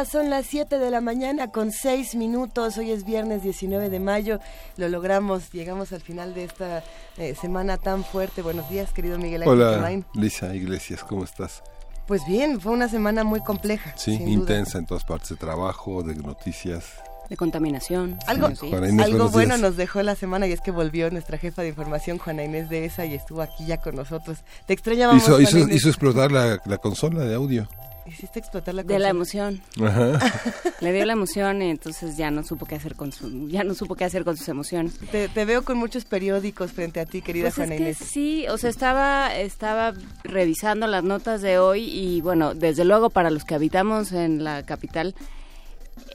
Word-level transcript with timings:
Días, 0.00 0.08
son 0.08 0.30
las 0.30 0.46
7 0.46 0.78
de 0.78 0.90
la 0.90 1.00
mañana 1.00 1.50
con 1.50 1.72
6 1.72 2.14
minutos, 2.14 2.78
hoy 2.78 2.90
es 2.90 3.04
viernes 3.04 3.42
19 3.42 3.90
de 3.90 4.00
mayo, 4.00 4.40
lo 4.76 4.88
logramos, 4.88 5.50
llegamos 5.52 5.92
al 5.92 6.00
final 6.00 6.34
de 6.34 6.44
esta 6.44 6.82
eh, 7.16 7.34
semana 7.34 7.76
tan 7.76 8.04
fuerte. 8.04 8.42
Buenos 8.42 8.68
días, 8.70 8.92
querido 8.92 9.18
Miguel 9.18 9.42
Ángel 9.42 9.60
Hola. 9.60 10.02
Lisa 10.14 10.54
Iglesias, 10.54 11.04
¿cómo 11.04 11.24
estás? 11.24 11.62
Pues 12.06 12.22
bien, 12.26 12.60
fue 12.60 12.72
una 12.72 12.88
semana 12.88 13.24
muy 13.24 13.40
compleja. 13.40 13.94
Sí, 13.96 14.18
duda. 14.18 14.30
intensa 14.30 14.78
en 14.78 14.86
todas 14.86 15.04
partes 15.04 15.30
de 15.30 15.36
trabajo, 15.36 16.02
de 16.02 16.14
noticias. 16.14 16.94
de 17.28 17.36
contaminación. 17.36 18.18
Algo, 18.26 18.48
Inés, 18.62 18.98
algo 19.00 19.28
bueno 19.28 19.56
días. 19.56 19.60
nos 19.60 19.76
dejó 19.76 20.02
la 20.02 20.16
semana 20.16 20.46
y 20.46 20.52
es 20.52 20.60
que 20.60 20.70
volvió 20.70 21.10
nuestra 21.10 21.38
jefa 21.38 21.62
de 21.62 21.68
información, 21.68 22.18
Juana 22.18 22.42
Inés 22.44 22.68
de 22.68 22.84
ESA, 22.86 23.04
y 23.06 23.14
estuvo 23.14 23.42
aquí 23.42 23.66
ya 23.66 23.80
con 23.80 23.96
nosotros. 23.96 24.38
Te 24.66 24.72
extrañábamos, 24.72 25.22
Hizo, 25.22 25.88
explotar 25.88 26.32
la, 26.32 26.60
la 26.64 26.78
consola 26.78 27.24
de 27.24 27.34
audio. 27.34 27.68
Hiciste 28.10 28.38
explotar 28.40 28.74
la 28.74 28.82
De 28.82 28.98
la 28.98 29.08
emoción. 29.08 29.62
Ajá. 29.82 30.18
Le 30.80 30.92
dio 30.92 31.04
la 31.06 31.12
emoción 31.12 31.62
y 31.62 31.70
entonces 31.70 32.16
ya 32.16 32.30
no 32.30 32.42
supo 32.42 32.66
qué 32.66 32.74
hacer 32.74 32.96
con 32.96 33.12
su, 33.12 33.48
ya 33.48 33.62
no 33.64 33.74
supo 33.74 33.94
qué 33.94 34.04
hacer 34.04 34.24
con 34.24 34.36
sus 34.36 34.48
emociones. 34.48 34.98
Te, 35.10 35.28
te 35.28 35.44
veo 35.44 35.62
con 35.64 35.78
muchos 35.78 36.04
periódicos 36.04 36.72
frente 36.72 36.98
a 37.00 37.06
ti, 37.06 37.22
querida 37.22 37.44
Pues 37.44 37.54
Juana 37.54 37.74
es 37.74 37.78
que 37.78 37.84
Inés. 37.84 37.98
sí, 37.98 38.46
o 38.48 38.58
sea, 38.58 38.68
estaba, 38.70 39.34
estaba 39.36 39.94
revisando 40.24 40.86
las 40.86 41.04
notas 41.04 41.40
de 41.42 41.58
hoy 41.58 41.84
y 41.84 42.20
bueno, 42.20 42.54
desde 42.54 42.84
luego 42.84 43.10
para 43.10 43.30
los 43.30 43.44
que 43.44 43.54
habitamos 43.54 44.12
en 44.12 44.42
la 44.44 44.64
capital 44.64 45.14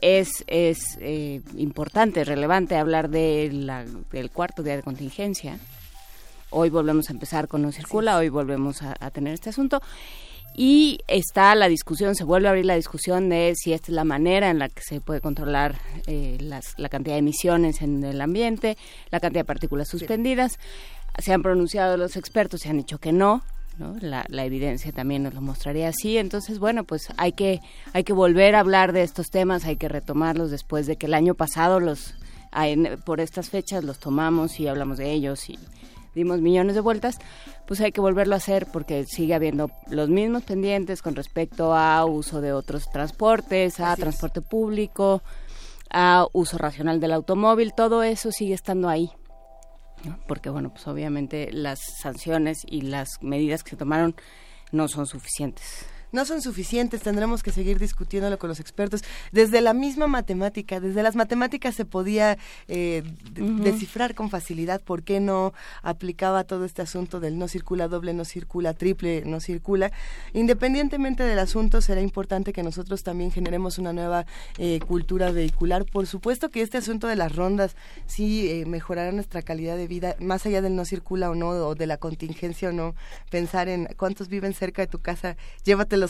es, 0.02 0.44
es 0.48 0.98
eh, 1.00 1.40
importante, 1.56 2.24
relevante 2.24 2.76
hablar 2.76 3.08
de 3.08 3.50
la- 3.52 3.84
del 4.12 4.30
cuarto 4.30 4.62
día 4.62 4.76
de 4.76 4.82
contingencia. 4.82 5.58
Hoy 6.50 6.70
volvemos 6.70 7.08
a 7.08 7.12
empezar 7.12 7.48
con 7.48 7.62
No 7.62 7.72
Circula, 7.72 8.16
hoy 8.18 8.28
volvemos 8.28 8.82
a, 8.82 8.94
a 9.00 9.10
tener 9.10 9.34
este 9.34 9.50
asunto. 9.50 9.80
Y 10.58 11.00
está 11.06 11.54
la 11.54 11.68
discusión, 11.68 12.14
se 12.14 12.24
vuelve 12.24 12.48
a 12.48 12.50
abrir 12.50 12.64
la 12.64 12.76
discusión 12.76 13.28
de 13.28 13.52
si 13.56 13.74
esta 13.74 13.88
es 13.90 13.94
la 13.94 14.04
manera 14.04 14.48
en 14.48 14.58
la 14.58 14.70
que 14.70 14.80
se 14.82 15.02
puede 15.02 15.20
controlar 15.20 15.78
eh, 16.06 16.38
las- 16.40 16.74
la 16.78 16.88
cantidad 16.88 17.14
de 17.14 17.18
emisiones 17.18 17.82
en 17.82 18.02
el 18.02 18.20
ambiente, 18.22 18.78
la 19.10 19.20
cantidad 19.20 19.40
de 19.42 19.46
partículas 19.46 19.88
suspendidas. 19.88 20.58
Se 21.18 21.32
han 21.34 21.42
pronunciado 21.42 21.96
los 21.98 22.16
expertos, 22.16 22.60
se 22.62 22.70
han 22.70 22.78
dicho 22.78 22.98
que 22.98 23.12
no, 23.12 23.42
¿no? 23.78 23.96
La, 24.00 24.24
la 24.28 24.46
evidencia 24.46 24.92
también 24.92 25.22
nos 25.24 25.34
lo 25.34 25.42
mostraría 25.42 25.88
así. 25.88 26.16
Entonces, 26.16 26.58
bueno, 26.58 26.84
pues 26.84 27.08
hay 27.18 27.32
que, 27.32 27.60
hay 27.92 28.04
que 28.04 28.14
volver 28.14 28.54
a 28.54 28.60
hablar 28.60 28.92
de 28.94 29.02
estos 29.02 29.26
temas, 29.30 29.66
hay 29.66 29.76
que 29.76 29.88
retomarlos 29.90 30.50
después 30.50 30.86
de 30.86 30.96
que 30.96 31.04
el 31.04 31.12
año 31.12 31.34
pasado 31.34 31.80
los, 31.80 32.14
por 33.04 33.20
estas 33.20 33.50
fechas 33.50 33.84
los 33.84 33.98
tomamos 33.98 34.58
y 34.60 34.68
hablamos 34.68 34.96
de 34.96 35.12
ellos 35.12 35.50
y 35.50 35.58
dimos 36.16 36.40
millones 36.40 36.74
de 36.74 36.80
vueltas, 36.80 37.18
pues 37.66 37.80
hay 37.80 37.92
que 37.92 38.00
volverlo 38.00 38.34
a 38.34 38.38
hacer 38.38 38.66
porque 38.72 39.04
sigue 39.04 39.34
habiendo 39.34 39.70
los 39.88 40.08
mismos 40.08 40.42
pendientes 40.42 41.02
con 41.02 41.14
respecto 41.14 41.74
a 41.74 42.04
uso 42.06 42.40
de 42.40 42.52
otros 42.52 42.90
transportes, 42.90 43.78
a 43.78 43.92
Así 43.92 44.00
es. 44.00 44.04
transporte 44.04 44.40
público, 44.40 45.22
a 45.90 46.26
uso 46.32 46.58
racional 46.58 46.98
del 46.98 47.12
automóvil, 47.12 47.74
todo 47.76 48.02
eso 48.02 48.32
sigue 48.32 48.54
estando 48.54 48.88
ahí. 48.88 49.10
¿no? 50.04 50.18
Porque, 50.26 50.50
bueno, 50.50 50.70
pues 50.70 50.86
obviamente 50.88 51.50
las 51.52 51.80
sanciones 52.00 52.62
y 52.66 52.80
las 52.82 53.22
medidas 53.22 53.62
que 53.62 53.70
se 53.70 53.76
tomaron 53.76 54.16
no 54.72 54.88
son 54.88 55.06
suficientes. 55.06 55.86
No 56.12 56.24
son 56.24 56.42
suficientes, 56.42 57.02
tendremos 57.02 57.42
que 57.42 57.50
seguir 57.50 57.78
discutiéndolo 57.78 58.38
con 58.38 58.48
los 58.48 58.60
expertos. 58.60 59.02
Desde 59.32 59.60
la 59.60 59.74
misma 59.74 60.06
matemática, 60.06 60.80
desde 60.80 61.02
las 61.02 61.16
matemáticas 61.16 61.74
se 61.74 61.84
podía 61.84 62.38
eh, 62.68 63.02
descifrar 63.34 64.14
con 64.14 64.30
facilidad 64.30 64.80
por 64.80 65.02
qué 65.02 65.20
no 65.20 65.52
aplicaba 65.82 66.44
todo 66.44 66.64
este 66.64 66.82
asunto 66.82 67.20
del 67.20 67.38
no 67.38 67.48
circula 67.48 67.88
doble, 67.88 68.14
no 68.14 68.24
circula 68.24 68.74
triple, 68.74 69.22
no 69.24 69.40
circula. 69.40 69.92
Independientemente 70.32 71.22
del 71.22 71.38
asunto, 71.38 71.80
será 71.80 72.00
importante 72.00 72.52
que 72.52 72.62
nosotros 72.62 73.02
también 73.02 73.30
generemos 73.30 73.78
una 73.78 73.92
nueva 73.92 74.26
eh, 74.58 74.80
cultura 74.86 75.30
vehicular. 75.30 75.84
Por 75.84 76.06
supuesto 76.06 76.50
que 76.50 76.62
este 76.62 76.78
asunto 76.78 77.06
de 77.06 77.16
las 77.16 77.34
rondas 77.34 77.76
sí 78.06 78.48
eh, 78.50 78.66
mejorará 78.66 79.12
nuestra 79.12 79.42
calidad 79.42 79.76
de 79.76 79.86
vida, 79.86 80.16
más 80.20 80.46
allá 80.46 80.62
del 80.62 80.76
no 80.76 80.84
circula 80.84 81.30
o 81.30 81.34
no, 81.34 81.48
o 81.48 81.74
de 81.74 81.86
la 81.86 81.96
contingencia 81.96 82.70
o 82.70 82.72
no, 82.72 82.94
pensar 83.30 83.68
en 83.68 83.86
cuántos 83.96 84.28
viven 84.28 84.54
cerca 84.54 84.82
de 84.82 84.88
tu 84.88 84.98
casa, 84.98 85.36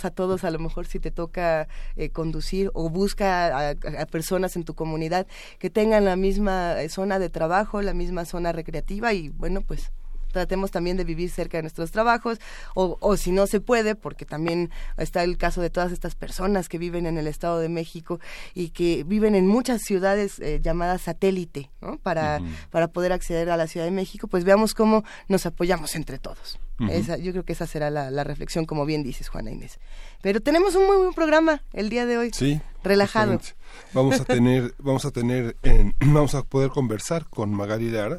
a 0.05 0.11
todos, 0.11 0.45
a 0.45 0.51
lo 0.51 0.59
mejor 0.59 0.87
si 0.87 1.01
te 1.01 1.11
toca 1.11 1.69
eh, 1.97 2.11
conducir 2.11 2.71
o 2.75 2.91
busca 2.91 3.47
a, 3.47 3.71
a- 3.71 4.03
a 4.03 4.07
personas 4.07 4.57
en 4.57 4.65
tu 4.65 4.75
comunidad 4.75 5.27
que 5.59 5.71
tengan 5.71 6.05
la 6.05 6.17
misma 6.17 6.83
eh, 6.83 6.89
zona 6.89 7.19
de 7.19 7.31
trabajo, 7.31 7.81
la 7.83 7.95
misma 7.95 8.25
zona 8.25 8.53
recreativa 8.53 9.13
y 9.13 9.29
bueno, 9.31 9.61
pues 9.63 9.93
tratemos 10.37 10.71
también 10.71 10.99
de 10.99 11.05
vivir 11.05 11.31
cerca 11.31 11.57
de 11.57 11.63
nuestros 11.63 11.91
trabajos 11.93 12.39
o, 12.75 12.99
o 13.01 13.17
si 13.17 13.33
no 13.33 13.47
se 13.47 13.61
puede, 13.61 13.95
porque 13.95 14.27
también 14.27 14.71
está 14.99 15.25
el 15.25 15.39
caso 15.39 15.63
de 15.63 15.71
todas 15.71 15.93
estas 15.93 16.15
personas 16.15 16.69
que 16.69 16.77
viven 16.77 17.07
en 17.07 17.17
el 17.17 17.27
Estado 17.27 17.59
de 17.59 17.71
México 17.71 18.21
y 18.55 18.69
que 18.69 19.03
viven 19.05 19.35
en 19.35 19.47
muchas 19.47 19.81
ciudades 19.83 20.39
eh, 20.41 20.61
llamadas 20.63 21.01
satélite, 21.01 21.71
¿no? 21.81 21.97
Para, 21.99 22.41
para 22.71 22.89
poder 22.89 23.13
acceder 23.13 23.49
a 23.49 23.57
la 23.57 23.67
Ciudad 23.67 23.87
de 23.87 23.93
México, 23.93 24.29
pues 24.29 24.45
veamos 24.45 24.75
cómo 24.75 25.05
nos 25.29 25.47
apoyamos 25.47 25.95
entre 25.95 26.19
todos. 26.19 26.59
Esa- 26.91 27.17
yo 27.17 27.33
creo 27.33 27.43
que 27.43 27.55
esa 27.55 27.67
será 27.67 27.89
la, 27.89 28.11
la 28.11 28.23
reflexión, 28.23 28.67
como 28.67 28.85
bien 28.85 29.03
dices, 29.03 29.29
Juana 29.31 29.51
Inés. 29.51 29.79
Pero 30.21 30.41
tenemos 30.43 30.75
un 30.75 30.87
muy 30.87 30.97
buen 30.99 31.15
programa 31.15 31.63
el 31.73 31.89
día 31.89 32.05
de 32.05 32.19
hoy. 32.19 32.31
Sí. 32.35 32.61
Relajado. 32.85 33.33
Vamos 33.95 34.21
a 34.21 34.25
tener, 34.27 34.75
vamos 34.79 35.07
a 35.07 35.11
tener, 35.11 35.57
en- 35.63 35.95
vamos 36.01 36.35
a 36.35 36.43
poder 36.43 36.69
conversar 36.71 37.25
con 37.31 37.51
Magali 37.51 37.91
Lara, 37.91 38.19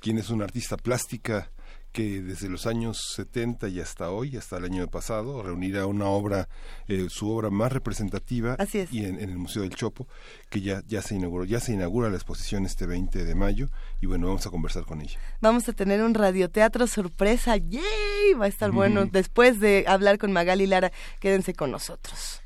quien 0.00 0.18
es 0.18 0.30
una 0.30 0.44
artista 0.44 0.76
plástica 0.76 1.50
que 1.92 2.22
desde 2.22 2.48
los 2.48 2.66
años 2.66 2.98
70 3.16 3.68
y 3.68 3.80
hasta 3.80 4.10
hoy, 4.10 4.36
hasta 4.36 4.58
el 4.58 4.64
año 4.64 4.86
pasado, 4.86 5.42
reunirá 5.42 5.86
una 5.86 6.06
obra, 6.06 6.48
eh, 6.86 7.06
su 7.08 7.28
obra 7.28 7.50
más 7.50 7.72
representativa 7.72 8.54
Así 8.58 8.78
es. 8.78 8.92
y 8.92 9.04
en, 9.04 9.20
en 9.20 9.30
el 9.30 9.38
Museo 9.38 9.62
del 9.62 9.74
Chopo, 9.74 10.06
que 10.50 10.60
ya, 10.60 10.82
ya 10.86 11.02
se 11.02 11.16
inauguró, 11.16 11.44
ya 11.44 11.58
se 11.58 11.72
inaugura 11.72 12.08
la 12.08 12.14
exposición 12.16 12.64
este 12.64 12.86
20 12.86 13.24
de 13.24 13.34
mayo, 13.34 13.68
y 14.00 14.06
bueno, 14.06 14.28
vamos 14.28 14.46
a 14.46 14.50
conversar 14.50 14.84
con 14.84 15.00
ella. 15.00 15.18
Vamos 15.40 15.68
a 15.68 15.72
tener 15.72 16.02
un 16.02 16.14
radioteatro 16.14 16.86
sorpresa. 16.86 17.56
¡Yay! 17.56 18.34
Va 18.40 18.44
a 18.44 18.48
estar 18.48 18.70
bueno. 18.70 19.06
Después 19.06 19.58
de 19.60 19.84
hablar 19.88 20.18
con 20.18 20.32
Magali 20.32 20.66
Lara, 20.66 20.92
quédense 21.18 21.54
con 21.54 21.70
nosotros. 21.72 22.39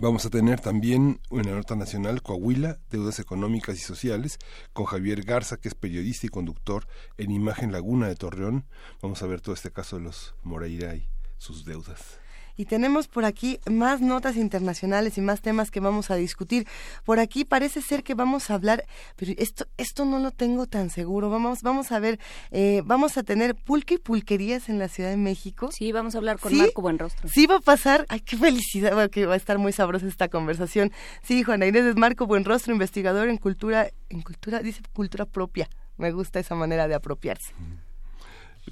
Vamos 0.00 0.26
a 0.26 0.30
tener 0.30 0.60
también 0.60 1.20
en 1.30 1.46
la 1.46 1.52
nota 1.52 1.76
nacional 1.76 2.20
Coahuila, 2.20 2.80
deudas 2.90 3.20
económicas 3.20 3.76
y 3.76 3.80
sociales, 3.80 4.38
con 4.72 4.84
Javier 4.84 5.22
Garza, 5.22 5.58
que 5.58 5.68
es 5.68 5.74
periodista 5.76 6.26
y 6.26 6.28
conductor 6.28 6.86
en 7.18 7.30
Imagen 7.30 7.70
Laguna 7.70 8.08
de 8.08 8.16
Torreón. 8.16 8.66
Vamos 9.00 9.22
a 9.22 9.26
ver 9.26 9.40
todo 9.40 9.54
este 9.54 9.70
caso 9.70 9.96
de 9.96 10.02
los 10.02 10.34
Moreira 10.42 10.96
y 10.96 11.08
sus 11.38 11.64
deudas. 11.64 12.18
Y 12.56 12.64
tenemos 12.64 13.08
por 13.08 13.24
aquí 13.24 13.58
más 13.70 14.00
notas 14.00 14.36
internacionales 14.36 15.18
y 15.18 15.20
más 15.20 15.40
temas 15.40 15.70
que 15.70 15.80
vamos 15.80 16.10
a 16.10 16.16
discutir. 16.16 16.66
Por 17.04 17.18
aquí 17.18 17.44
parece 17.44 17.82
ser 17.82 18.02
que 18.02 18.14
vamos 18.14 18.50
a 18.50 18.54
hablar, 18.54 18.84
pero 19.16 19.32
esto 19.36 19.66
esto 19.76 20.04
no 20.04 20.18
lo 20.18 20.30
tengo 20.30 20.66
tan 20.66 20.90
seguro. 20.90 21.30
Vamos 21.30 21.62
vamos 21.62 21.92
a 21.92 21.98
ver, 21.98 22.18
eh, 22.50 22.82
vamos 22.84 23.16
a 23.18 23.22
tener 23.22 23.54
pulque 23.54 23.94
y 23.94 23.98
pulquerías 23.98 24.68
en 24.68 24.78
la 24.78 24.88
Ciudad 24.88 25.10
de 25.10 25.16
México. 25.16 25.70
Sí, 25.72 25.92
vamos 25.92 26.14
a 26.14 26.18
hablar 26.18 26.38
con 26.38 26.52
¿Sí? 26.52 26.58
Marco 26.58 26.82
Buenrostro. 26.82 27.28
Sí 27.28 27.46
va 27.46 27.56
a 27.56 27.60
pasar. 27.60 28.06
Ay, 28.08 28.20
qué 28.20 28.36
felicidad. 28.36 28.92
Bueno, 28.94 29.10
que 29.10 29.26
va 29.26 29.34
a 29.34 29.36
estar 29.36 29.58
muy 29.58 29.72
sabrosa 29.72 30.06
esta 30.06 30.28
conversación. 30.28 30.92
Sí, 31.22 31.42
Juana 31.42 31.66
Inés 31.66 31.84
es 31.84 31.96
Marco 31.96 32.26
Buenrostro, 32.26 32.72
investigador 32.72 33.28
en 33.28 33.36
cultura, 33.36 33.90
en 34.08 34.22
cultura, 34.22 34.60
dice 34.60 34.82
cultura 34.92 35.24
propia. 35.24 35.68
Me 35.96 36.12
gusta 36.12 36.40
esa 36.40 36.54
manera 36.54 36.88
de 36.88 36.94
apropiarse. 36.94 37.52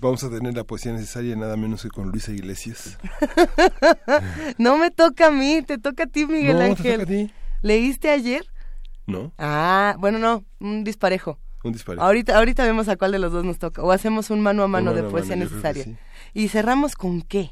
Vamos 0.00 0.24
a 0.24 0.30
tener 0.30 0.54
la 0.54 0.64
poesía 0.64 0.92
necesaria 0.92 1.36
nada 1.36 1.56
menos 1.56 1.82
que 1.82 1.88
con 1.88 2.10
Luisa 2.10 2.32
Iglesias. 2.32 2.98
No 4.58 4.76
me 4.78 4.90
toca 4.90 5.28
a 5.28 5.30
mí, 5.30 5.62
te 5.66 5.78
toca 5.78 6.04
a 6.04 6.06
ti, 6.06 6.26
Miguel 6.26 6.54
no, 6.54 6.58
te 6.58 6.64
Ángel. 6.66 6.92
toca 7.00 7.02
a 7.04 7.06
ti. 7.06 7.32
¿Leíste 7.62 8.10
ayer? 8.10 8.44
No, 9.06 9.32
Ah, 9.38 9.96
bueno, 9.98 10.18
no, 10.18 10.44
un 10.60 10.84
disparejo. 10.84 11.38
un 11.62 11.72
disparo. 11.72 12.02
Ahorita, 12.02 12.36
ahorita 12.36 12.64
vemos 12.64 12.88
a 12.88 12.96
cuál 12.96 13.12
de 13.12 13.18
los 13.18 13.32
dos 13.32 13.44
nos 13.44 13.58
toca. 13.58 13.82
O 13.82 13.90
hacemos 13.92 14.30
un 14.30 14.40
mano 14.40 14.62
a 14.62 14.68
mano 14.68 14.92
de 14.94 15.02
poesía 15.04 15.36
mano, 15.36 15.50
necesaria. 15.50 15.84
sí. 15.84 15.96
Y 16.34 16.48
cerramos 16.48 16.94
con 16.94 17.22
qué? 17.22 17.50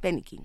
Penny 0.00 0.22
King. 0.22 0.44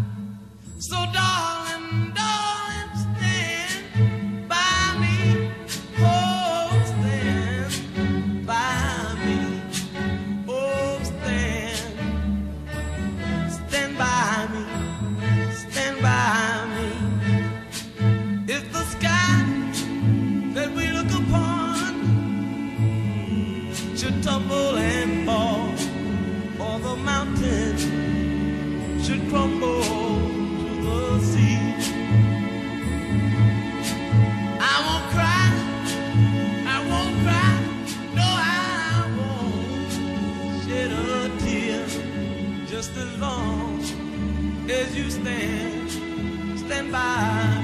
So, 0.81 0.95
darling, 0.95 2.11
darling, 2.15 2.70
as 44.71 44.95
you 44.95 45.09
stand, 45.09 45.91
stand 46.59 46.91
by 46.91 47.60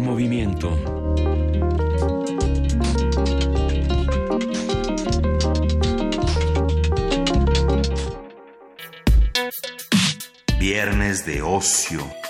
movimiento. 0.00 0.70
Viernes 10.58 11.26
de 11.26 11.42
ocio. 11.42 12.23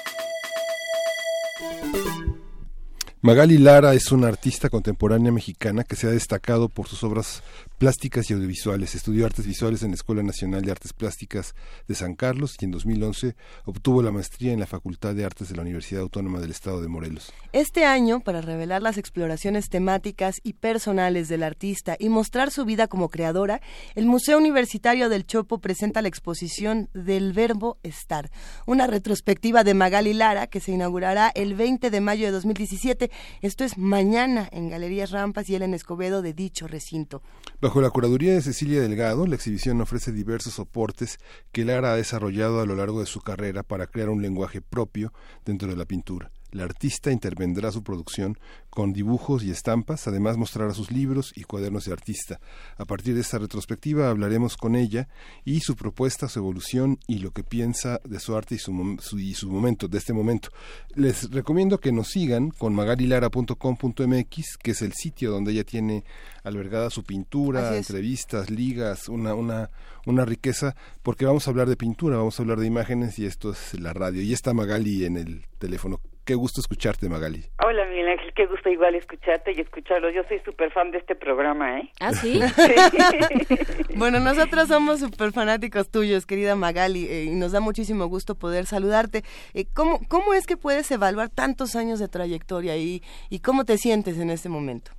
Magali 3.24 3.56
Lara 3.56 3.94
es 3.94 4.12
una 4.12 4.28
artista 4.28 4.68
contemporánea 4.68 5.32
mexicana 5.32 5.82
que 5.82 5.96
se 5.96 6.06
ha 6.06 6.10
destacado 6.10 6.68
por 6.68 6.88
sus 6.88 7.02
obras 7.04 7.42
plásticas 7.78 8.28
y 8.28 8.34
audiovisuales. 8.34 8.94
Estudió 8.94 9.24
artes 9.24 9.46
visuales 9.46 9.82
en 9.82 9.92
la 9.92 9.94
Escuela 9.94 10.22
Nacional 10.22 10.60
de 10.60 10.70
Artes 10.70 10.92
Plásticas 10.92 11.54
de 11.88 11.94
San 11.94 12.16
Carlos 12.16 12.54
y 12.60 12.66
en 12.66 12.70
2011 12.70 13.34
obtuvo 13.64 14.02
la 14.02 14.10
maestría 14.10 14.52
en 14.52 14.60
la 14.60 14.66
Facultad 14.66 15.14
de 15.14 15.24
Artes 15.24 15.48
de 15.48 15.56
la 15.56 15.62
Universidad 15.62 16.02
Autónoma 16.02 16.38
del 16.38 16.50
Estado 16.50 16.82
de 16.82 16.88
Morelos. 16.88 17.32
Este 17.54 17.86
año, 17.86 18.20
para 18.20 18.42
revelar 18.42 18.82
las 18.82 18.98
exploraciones 18.98 19.70
temáticas 19.70 20.36
y 20.42 20.52
personales 20.52 21.28
del 21.28 21.44
artista 21.44 21.96
y 21.98 22.10
mostrar 22.10 22.50
su 22.50 22.66
vida 22.66 22.88
como 22.88 23.08
creadora, 23.08 23.62
el 23.94 24.04
Museo 24.04 24.36
Universitario 24.36 25.08
del 25.08 25.24
Chopo 25.24 25.60
presenta 25.60 26.02
la 26.02 26.08
exposición 26.08 26.90
del 26.92 27.32
verbo 27.32 27.78
estar, 27.84 28.30
una 28.66 28.86
retrospectiva 28.86 29.64
de 29.64 29.72
Magali 29.72 30.12
Lara 30.12 30.46
que 30.46 30.60
se 30.60 30.72
inaugurará 30.72 31.32
el 31.34 31.54
20 31.54 31.88
de 31.88 32.00
mayo 32.02 32.26
de 32.26 32.32
2017 32.32 33.10
Esto 33.42 33.64
es 33.64 33.78
mañana 33.78 34.48
en 34.52 34.68
Galerías 34.68 35.10
Rampas 35.10 35.48
y 35.48 35.54
Ellen 35.54 35.74
Escobedo 35.74 36.22
de 36.22 36.32
dicho 36.32 36.66
recinto. 36.66 37.22
Bajo 37.60 37.80
la 37.80 37.90
curaduría 37.90 38.34
de 38.34 38.42
Cecilia 38.42 38.80
Delgado, 38.80 39.26
la 39.26 39.36
exhibición 39.36 39.80
ofrece 39.80 40.12
diversos 40.12 40.54
soportes 40.54 41.18
que 41.52 41.64
Lara 41.64 41.92
ha 41.92 41.96
desarrollado 41.96 42.60
a 42.60 42.66
lo 42.66 42.74
largo 42.74 43.00
de 43.00 43.06
su 43.06 43.20
carrera 43.20 43.62
para 43.62 43.86
crear 43.86 44.08
un 44.08 44.22
lenguaje 44.22 44.60
propio 44.60 45.12
dentro 45.44 45.68
de 45.68 45.76
la 45.76 45.84
pintura. 45.84 46.30
La 46.54 46.62
artista 46.62 47.10
intervendrá 47.10 47.72
su 47.72 47.82
producción 47.82 48.38
con 48.70 48.92
dibujos 48.92 49.42
y 49.42 49.50
estampas, 49.50 50.06
además 50.06 50.36
mostrará 50.36 50.72
sus 50.72 50.92
libros 50.92 51.32
y 51.34 51.42
cuadernos 51.42 51.84
de 51.84 51.92
artista. 51.92 52.38
A 52.78 52.84
partir 52.84 53.16
de 53.16 53.22
esta 53.22 53.38
retrospectiva 53.38 54.08
hablaremos 54.08 54.56
con 54.56 54.76
ella 54.76 55.08
y 55.44 55.60
su 55.60 55.74
propuesta, 55.74 56.28
su 56.28 56.38
evolución 56.38 57.00
y 57.08 57.18
lo 57.18 57.32
que 57.32 57.42
piensa 57.42 58.00
de 58.04 58.20
su 58.20 58.36
arte 58.36 58.54
y 58.54 58.58
su, 58.58 58.96
y 59.18 59.34
su 59.34 59.50
momento, 59.50 59.88
de 59.88 59.98
este 59.98 60.12
momento. 60.12 60.50
Les 60.94 61.28
recomiendo 61.32 61.80
que 61.80 61.90
nos 61.90 62.06
sigan 62.10 62.50
con 62.50 62.72
magalilara.com.mx, 62.72 64.56
que 64.62 64.70
es 64.70 64.82
el 64.82 64.92
sitio 64.92 65.32
donde 65.32 65.50
ella 65.50 65.64
tiene 65.64 66.04
albergada 66.44 66.88
su 66.88 67.02
pintura, 67.02 67.76
entrevistas, 67.76 68.48
ligas, 68.48 69.08
una, 69.08 69.34
una, 69.34 69.70
una 70.06 70.24
riqueza, 70.24 70.76
porque 71.02 71.24
vamos 71.24 71.48
a 71.48 71.50
hablar 71.50 71.68
de 71.68 71.76
pintura, 71.76 72.18
vamos 72.18 72.38
a 72.38 72.44
hablar 72.44 72.60
de 72.60 72.66
imágenes 72.68 73.18
y 73.18 73.26
esto 73.26 73.50
es 73.50 73.74
la 73.80 73.92
radio. 73.92 74.22
Y 74.22 74.32
está 74.32 74.54
Magali 74.54 75.04
en 75.04 75.16
el 75.16 75.46
teléfono. 75.58 76.00
Qué 76.24 76.34
gusto 76.34 76.62
escucharte, 76.62 77.06
Magali. 77.10 77.44
Hola, 77.62 77.84
Miguel 77.84 78.08
Ángel, 78.08 78.32
qué 78.34 78.46
gusto 78.46 78.70
igual 78.70 78.94
escucharte 78.94 79.52
y 79.52 79.60
escucharlo. 79.60 80.08
Yo 80.08 80.22
soy 80.24 80.38
súper 80.38 80.70
fan 80.72 80.90
de 80.90 80.96
este 80.96 81.14
programa, 81.14 81.80
¿eh? 81.80 81.90
¿Ah, 82.00 82.12
sí? 82.12 82.40
bueno, 83.96 84.20
nosotros 84.20 84.68
somos 84.68 85.00
súper 85.00 85.32
fanáticos 85.32 85.90
tuyos, 85.90 86.24
querida 86.24 86.56
Magali, 86.56 87.06
eh, 87.08 87.24
y 87.24 87.34
nos 87.34 87.52
da 87.52 87.60
muchísimo 87.60 88.06
gusto 88.06 88.36
poder 88.36 88.64
saludarte. 88.64 89.22
Eh, 89.52 89.66
¿cómo, 89.74 90.00
¿Cómo 90.08 90.32
es 90.32 90.46
que 90.46 90.56
puedes 90.56 90.90
evaluar 90.90 91.28
tantos 91.28 91.76
años 91.76 91.98
de 91.98 92.08
trayectoria 92.08 92.78
y, 92.78 93.02
y 93.28 93.40
cómo 93.40 93.66
te 93.66 93.76
sientes 93.76 94.18
en 94.18 94.30
este 94.30 94.48
momento? 94.48 94.92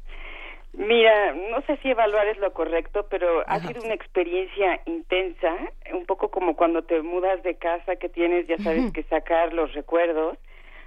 Mira, 0.73 1.33
no 1.33 1.61
sé 1.61 1.77
si 1.77 1.89
evaluar 1.89 2.27
es 2.27 2.37
lo 2.37 2.53
correcto, 2.53 3.07
pero 3.09 3.43
ha 3.47 3.59
sido 3.61 3.81
una 3.81 3.93
experiencia 3.93 4.79
intensa, 4.85 5.55
un 5.93 6.05
poco 6.05 6.29
como 6.29 6.55
cuando 6.55 6.83
te 6.83 7.01
mudas 7.01 7.41
de 7.43 7.55
casa 7.55 7.95
que 7.95 8.09
tienes, 8.09 8.45
ya 8.47 8.57
sabes, 8.57 8.91
que 8.91 9.03
sacar 9.03 9.53
los 9.53 9.73
recuerdos. 9.73 10.37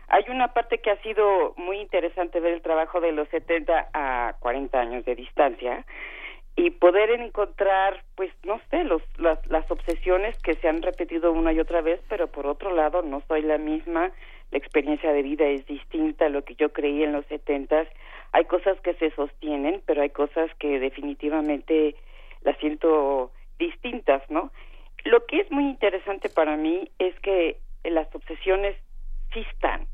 Hay 0.08 0.24
una 0.28 0.48
parte 0.54 0.78
que 0.78 0.90
ha 0.90 1.02
sido 1.02 1.54
muy 1.56 1.80
interesante 1.80 2.40
ver 2.40 2.54
el 2.54 2.62
trabajo 2.62 3.00
de 3.00 3.12
los 3.12 3.28
70 3.28 3.90
a 3.92 4.34
40 4.40 4.80
años 4.80 5.04
de 5.04 5.14
distancia 5.14 5.84
y 6.56 6.70
poder 6.70 7.10
encontrar, 7.10 8.02
pues, 8.16 8.32
no 8.42 8.60
sé, 8.70 8.84
los, 8.84 9.02
las, 9.18 9.46
las 9.46 9.70
obsesiones 9.70 10.36
que 10.38 10.54
se 10.54 10.68
han 10.68 10.82
repetido 10.82 11.30
una 11.30 11.52
y 11.52 11.60
otra 11.60 11.82
vez, 11.82 12.00
pero 12.08 12.26
por 12.26 12.46
otro 12.46 12.74
lado 12.74 13.02
no 13.02 13.22
soy 13.28 13.42
la 13.42 13.58
misma, 13.58 14.10
la 14.50 14.58
experiencia 14.58 15.12
de 15.12 15.22
vida 15.22 15.46
es 15.46 15.66
distinta 15.66 16.26
a 16.26 16.30
lo 16.30 16.42
que 16.42 16.54
yo 16.56 16.72
creí 16.72 17.04
en 17.04 17.12
los 17.12 17.26
70 17.26 17.86
hay 18.32 18.44
cosas 18.44 18.78
que 18.80 18.94
se 18.94 19.10
sostienen, 19.12 19.82
pero 19.86 20.02
hay 20.02 20.10
cosas 20.10 20.50
que 20.58 20.78
definitivamente 20.78 21.96
las 22.42 22.56
siento 22.58 23.32
distintas, 23.58 24.22
¿no? 24.30 24.50
Lo 25.04 25.24
que 25.26 25.40
es 25.40 25.50
muy 25.50 25.64
interesante 25.64 26.28
para 26.28 26.56
mí 26.56 26.90
es 26.98 27.18
que 27.20 27.58
las 27.84 28.12
obsesiones 28.14 28.76
sí 29.32 29.40
están 29.52 29.86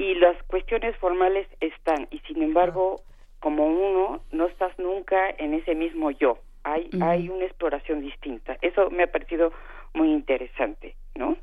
y 0.00 0.14
las 0.14 0.42
cuestiones 0.44 0.96
formales 0.96 1.46
están 1.60 2.08
y 2.10 2.20
sin 2.20 2.42
embargo 2.42 3.02
como 3.38 3.66
uno 3.66 4.22
no 4.32 4.46
estás 4.46 4.76
nunca 4.78 5.16
en 5.38 5.54
ese 5.54 5.74
mismo 5.74 6.10
yo 6.10 6.38
hay 6.64 6.88
hay 7.02 7.28
una 7.28 7.44
exploración 7.44 8.00
distinta 8.00 8.56
eso 8.62 8.90
me 8.90 9.02
ha 9.02 9.12
parecido 9.12 9.52
muy 9.92 10.10
interesante 10.10 10.96
no 11.14 11.36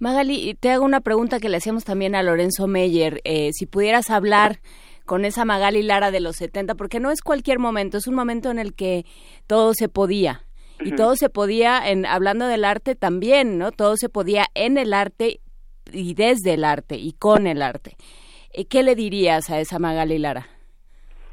Magali 0.00 0.54
te 0.54 0.70
hago 0.70 0.84
una 0.84 1.00
pregunta 1.00 1.38
que 1.38 1.48
le 1.48 1.58
hacíamos 1.58 1.84
también 1.84 2.16
a 2.16 2.24
Lorenzo 2.24 2.66
Meyer 2.66 3.20
eh, 3.24 3.50
si 3.52 3.66
pudieras 3.66 4.10
hablar 4.10 4.58
con 5.04 5.24
esa 5.24 5.44
Magali 5.44 5.82
Lara 5.82 6.10
de 6.10 6.20
los 6.20 6.36
70, 6.36 6.74
porque 6.74 7.00
no 7.00 7.10
es 7.10 7.22
cualquier 7.22 7.58
momento, 7.58 7.98
es 7.98 8.06
un 8.06 8.14
momento 8.14 8.50
en 8.50 8.58
el 8.58 8.72
que 8.72 9.04
todo 9.46 9.74
se 9.74 9.88
podía. 9.88 10.42
Y 10.84 10.96
todo 10.96 11.14
se 11.14 11.28
podía, 11.28 11.88
en, 11.88 12.06
hablando 12.06 12.46
del 12.48 12.64
arte 12.64 12.96
también, 12.96 13.56
¿no? 13.56 13.70
Todo 13.70 13.96
se 13.96 14.08
podía 14.08 14.46
en 14.54 14.78
el 14.78 14.94
arte 14.94 15.40
y 15.92 16.14
desde 16.14 16.54
el 16.54 16.64
arte 16.64 16.96
y 16.96 17.12
con 17.12 17.46
el 17.46 17.62
arte. 17.62 17.96
Eh, 18.52 18.66
¿Qué 18.66 18.82
le 18.82 18.94
dirías 18.94 19.50
a 19.50 19.60
esa 19.60 19.78
Magali 19.78 20.18
Lara? 20.18 20.46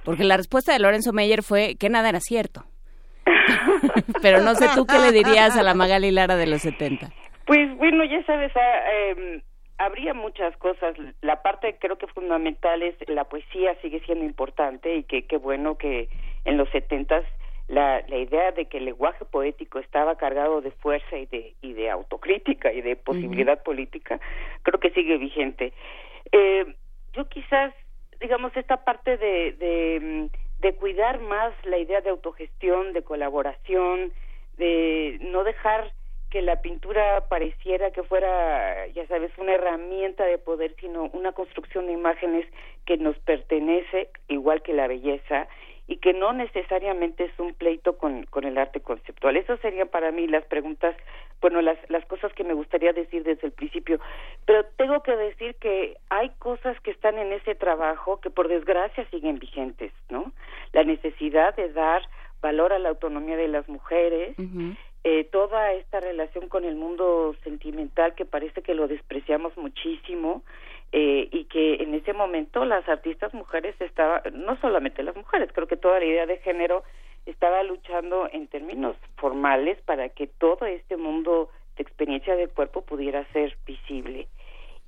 Porque 0.03 0.23
la 0.23 0.37
respuesta 0.37 0.73
de 0.73 0.79
Lorenzo 0.79 1.13
Meyer 1.13 1.43
fue 1.43 1.75
que 1.79 1.89
nada 1.89 2.09
era 2.09 2.19
cierto. 2.19 2.63
Pero 4.21 4.41
no 4.41 4.55
sé 4.55 4.67
tú 4.75 4.85
qué 4.85 4.97
le 4.99 5.11
dirías 5.11 5.57
a 5.57 5.63
la 5.63 5.73
Magali 5.73 6.11
Lara 6.11 6.35
de 6.35 6.47
los 6.47 6.61
70. 6.61 7.09
Pues 7.45 7.75
bueno, 7.77 8.03
ya 8.05 8.23
sabes, 8.25 8.51
em, 8.55 9.41
habría 9.77 10.13
muchas 10.13 10.55
cosas. 10.57 10.95
La 11.21 11.41
parte 11.41 11.77
creo 11.79 11.97
que 11.97 12.07
fundamental 12.07 12.81
es 12.83 12.95
la 13.07 13.25
poesía 13.25 13.75
sigue 13.81 13.99
siendo 14.01 14.25
importante 14.25 14.95
y 14.95 15.03
que 15.03 15.25
qué 15.25 15.37
bueno 15.37 15.77
que 15.77 16.09
en 16.45 16.57
los 16.57 16.69
setentas 16.69 17.23
la, 17.69 18.03
la 18.07 18.17
idea 18.17 18.51
de 18.51 18.65
que 18.65 18.79
el 18.79 18.85
lenguaje 18.85 19.23
poético 19.25 19.79
estaba 19.79 20.17
cargado 20.17 20.59
de 20.59 20.71
fuerza 20.71 21.17
y 21.17 21.27
de, 21.27 21.53
y 21.61 21.73
de 21.73 21.89
autocrítica 21.89 22.73
y 22.73 22.81
de 22.81 22.95
posibilidad 22.95 23.61
política, 23.63 24.19
creo 24.63 24.79
que 24.79 24.89
sigue 24.89 25.17
vigente. 25.17 25.71
Eh, 26.31 26.65
yo 27.13 27.29
quizás, 27.29 27.73
digamos, 28.19 28.55
esta 28.57 28.83
parte 28.83 29.17
de, 29.17 29.53
de, 29.53 30.29
de 30.59 30.75
cuidar 30.75 31.19
más 31.19 31.53
la 31.63 31.77
idea 31.77 32.01
de 32.01 32.09
autogestión, 32.09 32.91
de 32.93 33.03
colaboración, 33.03 34.11
de 34.57 35.19
no 35.21 35.43
dejar 35.43 35.91
que 36.31 36.41
la 36.41 36.61
pintura 36.61 37.27
pareciera 37.27 37.91
que 37.91 38.03
fuera, 38.03 38.87
ya 38.87 39.05
sabes, 39.07 39.31
una 39.37 39.53
herramienta 39.53 40.25
de 40.25 40.37
poder, 40.37 40.75
sino 40.79 41.05
una 41.13 41.31
construcción 41.33 41.87
de 41.87 41.93
imágenes 41.93 42.45
que 42.85 42.97
nos 42.97 43.17
pertenece, 43.19 44.09
igual 44.27 44.61
que 44.61 44.73
la 44.73 44.87
belleza, 44.87 45.47
y 45.89 45.97
que 45.97 46.13
no 46.13 46.33
necesariamente 46.33 47.25
es 47.25 47.39
un 47.39 47.55
pleito 47.55 47.97
con, 47.97 48.23
con 48.27 48.43
el 48.43 48.59
arte 48.59 48.79
conceptual. 48.79 49.35
Esas 49.35 49.59
serían 49.59 49.87
para 49.87 50.11
mí 50.11 50.27
las 50.27 50.45
preguntas, 50.45 50.95
bueno, 51.41 51.63
las, 51.63 51.79
las 51.89 52.05
cosas 52.05 52.31
que 52.33 52.43
me 52.43 52.53
gustaría 52.53 52.93
decir 52.93 53.23
desde 53.23 53.47
el 53.47 53.53
principio. 53.53 53.99
Pero 54.45 54.65
tengo 54.77 55.01
que 55.01 55.15
decir 55.15 55.55
que 55.55 55.97
hay 56.11 56.29
cosas 56.37 56.79
que 56.81 56.91
están 56.91 57.17
en 57.17 57.33
ese 57.33 57.55
trabajo 57.55 58.21
que 58.21 58.29
por 58.29 58.47
desgracia 58.47 59.09
siguen 59.09 59.39
vigentes, 59.39 59.91
¿no? 60.09 60.31
La 60.73 60.83
necesidad 60.83 61.55
de 61.55 61.73
dar 61.73 62.03
valor 62.39 62.71
a 62.71 62.77
la 62.77 62.89
autonomía 62.89 63.35
de 63.35 63.47
las 63.47 63.67
mujeres, 63.67 64.35
eh, 65.03 65.23
toda 65.31 65.73
esta 65.73 65.99
relación 66.01 66.49
con 66.49 66.65
el 66.65 66.75
mundo 66.75 67.35
sentimental 67.43 68.13
que 68.13 68.25
parece 68.25 68.61
que 68.61 68.75
lo 68.75 68.87
despreciamos 68.87 69.57
muchísimo 69.57 70.43
eh, 70.91 71.27
y 71.31 71.45
que 71.45 71.75
en 71.75 71.93
ese 71.93 72.13
momento 72.13 72.65
las 72.65 72.87
artistas 72.89 73.33
mujeres 73.33 73.75
estaban, 73.79 74.21
no 74.33 74.59
solamente 74.59 75.03
las 75.03 75.15
mujeres, 75.15 75.51
creo 75.53 75.67
que 75.67 75.77
toda 75.77 75.99
la 75.99 76.05
idea 76.05 76.25
de 76.25 76.37
género 76.37 76.83
estaba 77.25 77.61
luchando 77.63 78.27
en 78.31 78.47
términos 78.47 78.95
formales 79.17 79.79
para 79.83 80.09
que 80.09 80.27
todo 80.27 80.65
este 80.65 80.97
mundo 80.97 81.49
de 81.77 81.83
experiencia 81.83 82.35
del 82.35 82.49
cuerpo 82.49 82.81
pudiera 82.81 83.23
ser 83.31 83.55
visible. 83.65 84.27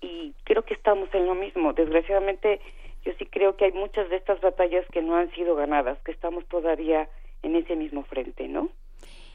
Y 0.01 0.33
creo 0.43 0.63
que 0.63 0.73
estamos 0.73 1.07
en 1.13 1.27
lo 1.27 1.35
mismo. 1.35 1.73
Desgraciadamente, 1.73 2.59
yo 3.05 3.13
sí 3.19 3.25
creo 3.27 3.55
que 3.55 3.65
hay 3.65 3.71
muchas 3.71 4.09
de 4.09 4.15
estas 4.15 4.41
batallas 4.41 4.85
que 4.91 5.03
no 5.03 5.15
han 5.15 5.31
sido 5.35 5.55
ganadas, 5.55 5.99
que 6.03 6.11
estamos 6.11 6.45
todavía 6.47 7.07
en 7.43 7.55
ese 7.55 7.75
mismo 7.75 8.03
frente, 8.03 8.47
¿no? 8.47 8.69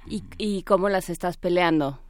¿Y, 0.06 0.22
¿Y 0.38 0.64
cómo 0.64 0.88
las 0.88 1.10
estás 1.10 1.36
peleando? 1.36 2.00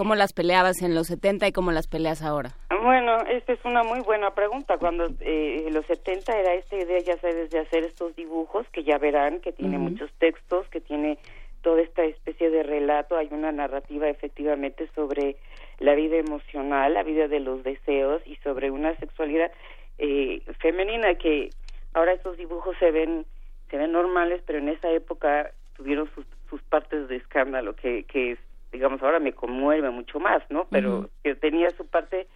¿Cómo 0.00 0.14
las 0.14 0.32
peleabas 0.32 0.80
en 0.80 0.94
los 0.94 1.08
70 1.08 1.48
y 1.48 1.52
cómo 1.52 1.72
las 1.72 1.86
peleas 1.86 2.22
ahora? 2.22 2.52
Bueno, 2.82 3.18
esta 3.28 3.52
es 3.52 3.62
una 3.66 3.82
muy 3.82 4.00
buena 4.00 4.30
pregunta. 4.30 4.78
Cuando 4.78 5.04
eh, 5.20 5.64
en 5.66 5.74
los 5.74 5.84
70 5.84 6.38
era 6.38 6.54
esta 6.54 6.74
idea, 6.74 7.00
ya 7.00 7.18
sabes, 7.18 7.50
de 7.50 7.58
hacer 7.58 7.84
estos 7.84 8.16
dibujos 8.16 8.66
que 8.72 8.82
ya 8.82 8.96
verán, 8.96 9.40
que 9.40 9.52
tiene 9.52 9.76
muchos 9.76 10.10
textos, 10.14 10.66
que 10.68 10.80
tiene 10.80 11.18
toda 11.60 11.82
esta 11.82 12.02
especie 12.04 12.48
de 12.48 12.62
relato. 12.62 13.14
Hay 13.14 13.28
una 13.30 13.52
narrativa 13.52 14.08
efectivamente 14.08 14.88
sobre 14.94 15.36
la 15.80 15.94
vida 15.94 16.16
emocional, 16.16 16.94
la 16.94 17.02
vida 17.02 17.28
de 17.28 17.40
los 17.40 17.62
deseos 17.62 18.22
y 18.24 18.36
sobre 18.36 18.70
una 18.70 18.96
sexualidad 18.96 19.52
eh, 19.98 20.40
femenina 20.60 21.14
que 21.16 21.50
ahora 21.92 22.14
estos 22.14 22.38
dibujos 22.38 22.74
se 22.78 22.90
ven 22.90 23.26
se 23.70 23.76
ven 23.76 23.92
normales, 23.92 24.40
pero 24.46 24.60
en 24.60 24.70
esa 24.70 24.90
época 24.92 25.50
tuvieron 25.76 26.08
sus, 26.14 26.24
sus 26.48 26.62
partes 26.62 27.06
de 27.08 27.16
escándalo 27.16 27.76
que, 27.76 28.04
que 28.04 28.38
digamos 28.72 29.02
ahora 29.02 29.18
me 29.18 29.32
conmueve 29.32 29.90
mucho 29.90 30.20
más, 30.20 30.42
¿no? 30.50 30.66
Pero 30.70 31.08
que 31.22 31.34
tenía 31.34 31.70
su 31.70 31.86
parte 31.86 32.26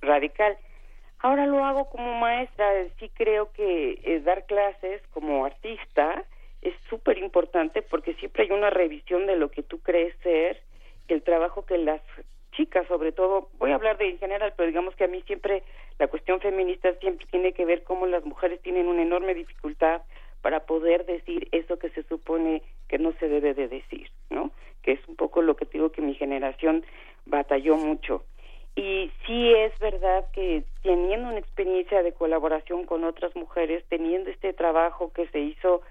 radical. 0.00 0.56
Ahora 1.20 1.46
lo 1.46 1.64
hago 1.64 1.90
como 1.90 2.18
maestra, 2.18 2.66
sí 2.98 3.10
creo 3.14 3.52
que 3.52 4.00
eh, 4.02 4.20
dar 4.20 4.46
clases 4.46 5.02
como 5.12 5.44
artista 5.44 6.24
es 6.62 6.74
súper 6.88 7.18
importante 7.18 7.82
porque 7.82 8.14
siempre 8.14 8.44
hay 8.44 8.50
una 8.50 8.70
revisión 8.70 9.26
de 9.26 9.36
lo 9.36 9.50
que 9.50 9.62
tú 9.62 9.80
crees 9.80 10.14
ser, 10.22 10.62
el 11.08 11.22
trabajo 11.22 11.64
que 11.66 11.78
las 11.78 12.00
chicas 12.52 12.86
sobre 12.88 13.12
todo, 13.12 13.48
voy 13.58 13.72
a 13.72 13.76
hablar 13.76 13.96
de 13.98 14.08
en 14.08 14.18
general, 14.18 14.52
pero 14.56 14.66
digamos 14.66 14.94
que 14.96 15.04
a 15.04 15.08
mí 15.08 15.22
siempre 15.22 15.62
la 15.98 16.08
cuestión 16.08 16.40
feminista 16.40 16.92
siempre 16.94 17.26
tiene 17.30 17.52
que 17.52 17.64
ver 17.64 17.84
cómo 17.84 18.06
las 18.06 18.24
mujeres 18.24 18.60
tienen 18.60 18.86
una 18.86 19.02
enorme 19.02 19.34
dificultad 19.34 20.02
para 20.42 20.60
poder 20.60 21.06
decir 21.06 21.48
eso 21.52 21.78
que 21.78 21.90
se 21.90 22.02
supone 22.04 22.62
que 22.88 22.98
no 22.98 23.12
se 23.20 23.28
debe 23.28 23.54
de 23.54 23.68
decir, 23.68 24.10
¿no? 24.30 24.52
Que 24.82 24.92
es 24.92 25.00
un 25.08 25.16
poco 25.16 25.42
lo 25.42 25.56
que 25.56 25.66
digo 25.66 25.92
que 25.92 26.02
mi 26.02 26.14
generación 26.14 26.84
batalló 27.26 27.76
mucho. 27.76 28.24
y 28.76 29.10
sí 29.26 29.52
es 29.52 29.76
verdad 29.78 30.26
que 30.32 30.64
teniendo 30.82 31.28
una 31.28 31.38
experiencia 31.38 32.02
de 32.02 32.12
colaboración 32.12 32.86
con 32.86 33.04
otras 33.04 33.34
mujeres, 33.36 33.84
teniendo 33.88 34.30
este 34.30 34.52
trabajo 34.52 35.12
que 35.12 35.26
se 35.28 35.40
hizo 35.40 35.82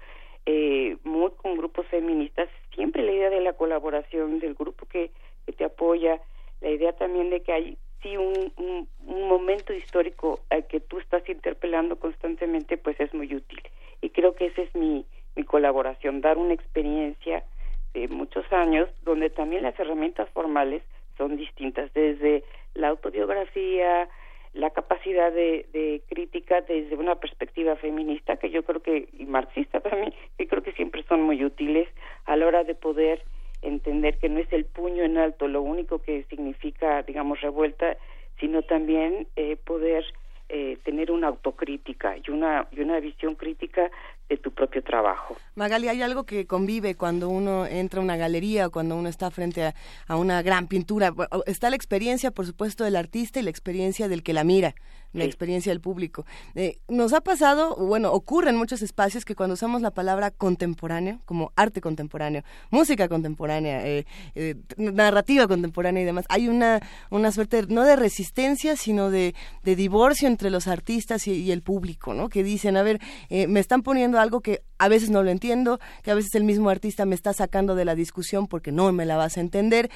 eh, 0.46 0.96
muy 1.04 1.30
con 1.32 1.56
grupos 1.56 1.86
feministas, 1.88 2.48
siempre 2.74 3.02
la 3.02 3.12
idea 3.12 3.30
de 3.30 3.42
la 3.42 3.52
colaboración 3.52 4.40
del 4.40 4.54
grupo 4.54 4.86
que, 4.86 5.10
que 5.46 5.52
te 5.52 5.64
apoya, 5.64 6.20
la 6.60 6.70
idea 6.70 6.92
también 6.94 7.30
de 7.30 7.42
que 7.42 7.52
hay 7.52 7.78
sí 8.02 8.16
un, 8.16 8.88
momento 9.06 9.72
histórico 9.72 10.40
al 10.50 10.66
que 10.66 10.80
tú 10.80 10.98
estás 10.98 11.26
interpelando 11.28 11.96
constantemente, 11.96 12.76
pues 12.76 12.98
es 13.00 13.12
muy 13.14 13.34
útil. 13.34 13.60
Y 14.00 14.10
creo 14.10 14.34
que 14.34 14.46
esa 14.46 14.62
es 14.62 14.74
mi, 14.74 15.04
mi 15.36 15.44
colaboración, 15.44 16.20
dar 16.20 16.36
una 16.36 16.54
experiencia 16.54 17.44
de 17.94 18.08
muchos 18.08 18.44
años 18.52 18.88
donde 19.04 19.30
también 19.30 19.62
las 19.62 19.78
herramientas 19.78 20.28
formales 20.30 20.82
son 21.16 21.36
distintas, 21.36 21.92
desde 21.92 22.44
la 22.74 22.88
autobiografía, 22.88 24.08
la 24.52 24.70
capacidad 24.70 25.32
de, 25.32 25.66
de, 25.72 26.02
crítica 26.08 26.60
desde 26.62 26.96
una 26.96 27.16
perspectiva 27.16 27.76
feminista, 27.76 28.36
que 28.36 28.50
yo 28.50 28.64
creo 28.64 28.82
que, 28.82 29.08
y 29.12 29.26
marxista 29.26 29.80
también, 29.80 30.12
que 30.38 30.48
creo 30.48 30.62
que 30.62 30.72
siempre 30.72 31.04
son 31.04 31.22
muy 31.22 31.44
útiles 31.44 31.88
a 32.24 32.36
la 32.36 32.46
hora 32.46 32.64
de 32.64 32.74
poder 32.74 33.22
entender 33.62 34.18
que 34.18 34.28
no 34.28 34.40
es 34.40 34.52
el 34.52 34.64
puño 34.64 35.02
en 35.02 35.18
alto 35.18 35.46
lo 35.46 35.62
único 35.62 36.00
que 36.00 36.24
significa, 36.24 37.02
digamos, 37.02 37.40
revuelta, 37.40 37.96
sino 38.38 38.62
también 38.62 39.28
eh, 39.36 39.56
poder 39.56 40.04
eh, 40.48 40.78
tener 40.84 41.10
una 41.10 41.28
autocrítica 41.28 42.16
y 42.16 42.30
una, 42.30 42.66
y 42.72 42.80
una 42.80 42.98
visión 43.00 43.34
crítica 43.34 43.90
de 44.30 44.36
tu 44.38 44.52
propio 44.52 44.82
trabajo. 44.82 45.36
Magali, 45.56 45.88
hay 45.88 46.02
algo 46.02 46.24
que 46.24 46.46
convive 46.46 46.94
cuando 46.94 47.28
uno 47.28 47.66
entra 47.66 48.00
a 48.00 48.04
una 48.04 48.16
galería 48.16 48.68
o 48.68 48.70
cuando 48.70 48.96
uno 48.96 49.08
está 49.08 49.30
frente 49.30 49.64
a, 49.64 49.74
a, 50.06 50.16
una 50.16 50.40
gran 50.42 50.68
pintura. 50.68 51.12
Está 51.46 51.68
la 51.68 51.76
experiencia, 51.76 52.30
por 52.30 52.46
supuesto, 52.46 52.84
del 52.84 52.96
artista 52.96 53.40
y 53.40 53.42
la 53.42 53.50
experiencia 53.50 54.08
del 54.08 54.22
que 54.22 54.32
la 54.32 54.44
mira 54.44 54.74
la 55.12 55.24
sí. 55.24 55.26
experiencia 55.28 55.72
del 55.72 55.80
público. 55.80 56.24
Eh, 56.54 56.78
nos 56.88 57.12
ha 57.12 57.20
pasado, 57.20 57.76
bueno, 57.76 58.12
ocurre 58.12 58.50
en 58.50 58.56
muchos 58.56 58.82
espacios 58.82 59.24
que 59.24 59.34
cuando 59.34 59.54
usamos 59.54 59.82
la 59.82 59.90
palabra 59.90 60.30
contemporáneo, 60.30 61.20
como 61.24 61.52
arte 61.56 61.80
contemporáneo, 61.80 62.42
música 62.70 63.08
contemporánea, 63.08 63.86
eh, 63.86 64.06
eh, 64.34 64.56
narrativa 64.76 65.48
contemporánea 65.48 66.02
y 66.02 66.06
demás, 66.06 66.24
hay 66.28 66.48
una, 66.48 66.80
una 67.10 67.32
suerte 67.32 67.66
no 67.68 67.84
de 67.84 67.96
resistencia, 67.96 68.76
sino 68.76 69.10
de, 69.10 69.34
de 69.64 69.76
divorcio 69.76 70.28
entre 70.28 70.50
los 70.50 70.68
artistas 70.68 71.26
y, 71.26 71.32
y, 71.32 71.52
el 71.52 71.62
público, 71.62 72.14
¿no? 72.14 72.28
Que 72.28 72.44
dicen, 72.44 72.76
a 72.76 72.82
ver, 72.82 73.00
me 73.30 73.60
están 73.60 73.82
poniendo 73.82 74.18
algo 74.20 74.40
que 74.40 74.62
a 74.78 74.88
veces 74.88 75.10
no 75.10 75.22
lo 75.22 75.30
entiendo, 75.30 75.80
que 76.02 76.10
a 76.10 76.14
veces 76.14 76.34
el 76.34 76.44
mismo 76.44 76.70
artista 76.70 77.04
me 77.04 77.14
está 77.14 77.32
sacando 77.32 77.74
de 77.74 77.84
la 77.84 77.94
discusión 77.94 78.46
porque 78.46 78.72
no 78.72 78.90
me 78.92 79.04
la 79.04 79.16
vas 79.16 79.36
a 79.36 79.40
entender. 79.40 79.90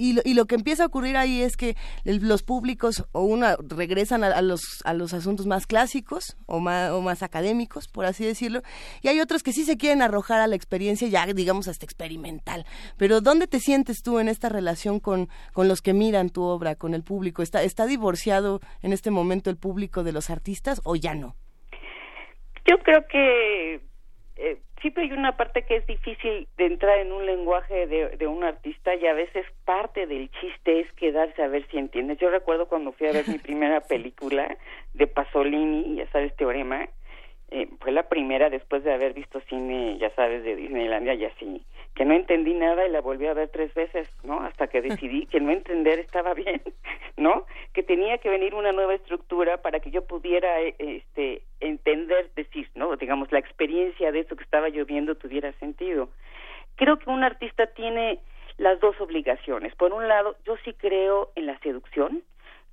Y, 0.00 0.12
lo, 0.12 0.22
y, 0.24 0.34
lo, 0.34 0.46
que 0.46 0.54
empieza 0.54 0.84
a 0.84 0.86
ocurrir 0.86 1.16
ahí 1.16 1.42
es 1.42 1.56
que 1.56 1.76
el, 2.04 2.18
los 2.28 2.44
públicos 2.44 3.04
o 3.10 3.22
una 3.22 3.56
regresan 3.68 4.22
a, 4.22 4.27
a, 4.32 4.42
los, 4.42 4.82
a 4.84 4.94
los 4.94 5.14
asuntos 5.14 5.46
más 5.46 5.66
clásicos 5.66 6.36
o 6.46 6.60
más, 6.60 6.90
o 6.90 7.00
más 7.00 7.22
académicos, 7.22 7.88
por 7.88 8.04
así 8.04 8.24
decirlo, 8.24 8.62
y 9.02 9.08
hay 9.08 9.20
otros 9.20 9.42
que 9.42 9.52
sí 9.52 9.64
se 9.64 9.76
quieren 9.76 10.02
arrojar 10.02 10.40
a 10.40 10.46
la 10.46 10.56
experiencia 10.56 11.08
ya, 11.08 11.26
digamos, 11.26 11.68
hasta 11.68 11.84
experimental. 11.84 12.64
Pero 12.96 13.20
¿dónde 13.20 13.46
te 13.46 13.60
sientes 13.60 14.02
tú 14.02 14.18
en 14.18 14.28
esta 14.28 14.48
relación 14.48 15.00
con, 15.00 15.28
con 15.52 15.68
los 15.68 15.82
que 15.82 15.94
miran 15.94 16.30
tu 16.30 16.42
obra, 16.42 16.74
con 16.74 16.94
el 16.94 17.02
público? 17.02 17.42
¿Está, 17.42 17.62
¿Está 17.62 17.86
divorciado 17.86 18.60
en 18.82 18.92
este 18.92 19.10
momento 19.10 19.50
el 19.50 19.56
público 19.56 20.04
de 20.04 20.12
los 20.12 20.30
artistas 20.30 20.80
o 20.84 20.96
ya 20.96 21.14
no? 21.14 21.36
Yo 22.68 22.76
creo 22.84 23.00
que 23.10 23.80
eh, 24.38 24.58
siempre 24.80 25.04
hay 25.04 25.12
una 25.12 25.36
parte 25.36 25.62
que 25.62 25.76
es 25.76 25.86
difícil 25.86 26.46
de 26.56 26.66
entrar 26.66 26.98
en 26.98 27.12
un 27.12 27.26
lenguaje 27.26 27.88
de, 27.88 28.16
de, 28.16 28.26
un 28.28 28.44
artista 28.44 28.94
y 28.94 29.04
a 29.06 29.12
veces 29.12 29.44
parte 29.64 30.06
del 30.06 30.30
chiste 30.30 30.80
es 30.80 30.92
quedarse 30.92 31.42
a 31.42 31.48
ver 31.48 31.66
si 31.70 31.78
entiendes. 31.78 32.18
Yo 32.18 32.30
recuerdo 32.30 32.68
cuando 32.68 32.92
fui 32.92 33.08
a 33.08 33.12
ver 33.12 33.28
mi 33.28 33.38
primera 33.38 33.80
película 33.80 34.56
de 34.94 35.06
Pasolini, 35.08 35.96
ya 35.96 36.08
sabes, 36.12 36.34
Teorema, 36.36 36.88
eh, 37.50 37.68
fue 37.80 37.92
la 37.92 38.08
primera 38.08 38.48
después 38.48 38.84
de 38.84 38.92
haber 38.92 39.12
visto 39.12 39.40
cine, 39.48 39.98
ya 39.98 40.10
sabes, 40.10 40.44
de 40.44 40.54
Disneylandia 40.54 41.14
y 41.14 41.24
así, 41.24 41.64
que 41.98 42.04
no 42.04 42.14
entendí 42.14 42.54
nada 42.54 42.86
y 42.86 42.92
la 42.92 43.00
volví 43.00 43.26
a 43.26 43.34
ver 43.34 43.48
tres 43.48 43.74
veces, 43.74 44.08
¿no? 44.22 44.40
Hasta 44.40 44.68
que 44.68 44.80
decidí 44.88 45.26
que 45.26 45.40
no 45.40 45.50
entender 45.50 45.98
estaba 45.98 46.32
bien, 46.32 46.62
¿no? 47.16 47.44
Que 47.74 47.82
tenía 47.82 48.18
que 48.18 48.30
venir 48.30 48.54
una 48.54 48.70
nueva 48.70 48.94
estructura 48.94 49.62
para 49.62 49.80
que 49.80 49.90
yo 49.90 50.06
pudiera, 50.06 50.60
este, 50.60 51.42
entender, 51.58 52.30
decir, 52.36 52.70
¿no? 52.76 52.94
Digamos, 52.94 53.32
la 53.32 53.40
experiencia 53.40 54.12
de 54.12 54.20
eso 54.20 54.36
que 54.36 54.44
estaba 54.44 54.68
yo 54.68 54.86
viendo 54.86 55.16
tuviera 55.16 55.50
sentido. 55.54 56.08
Creo 56.76 57.00
que 57.00 57.10
un 57.10 57.24
artista 57.24 57.66
tiene 57.66 58.20
las 58.58 58.78
dos 58.78 58.94
obligaciones. 59.00 59.74
Por 59.74 59.92
un 59.92 60.06
lado, 60.06 60.36
yo 60.44 60.56
sí 60.64 60.74
creo 60.74 61.32
en 61.34 61.46
la 61.46 61.58
seducción, 61.58 62.22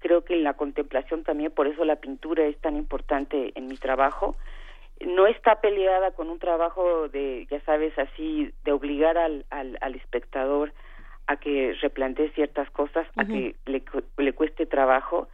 creo 0.02 0.24
que 0.24 0.36
en 0.36 0.44
la 0.44 0.54
contemplación 0.54 1.24
también, 1.24 1.52
por 1.52 1.66
eso 1.66 1.84
la 1.84 1.96
pintura 1.96 2.46
es 2.46 2.60
tan 2.60 2.76
importante 2.76 3.54
en 3.56 3.66
mi 3.66 3.78
trabajo, 3.78 4.36
no 5.00 5.28
está 5.28 5.62
peleada 5.62 6.12
con 6.12 6.30
un 6.30 6.40
trabajo 6.40 7.10
de, 7.10 7.48
ya 7.50 7.60
sabes, 7.62 7.98
así, 7.98 8.52
de 8.64 8.72
obligar 8.72 9.18
al, 9.18 9.46
al, 9.50 9.78
al 9.82 9.96
espectador 9.96 10.74
a 11.28 11.38
que 11.38 11.74
replantee 11.82 12.30
ciertas 12.32 12.70
cosas, 12.72 13.08
uh 13.16 13.20
-huh. 13.20 13.24
a 13.24 13.26
que 13.26 13.56
le, 13.66 13.84
le 14.18 14.34
cueste 14.34 14.66
trabajo, 14.66 15.28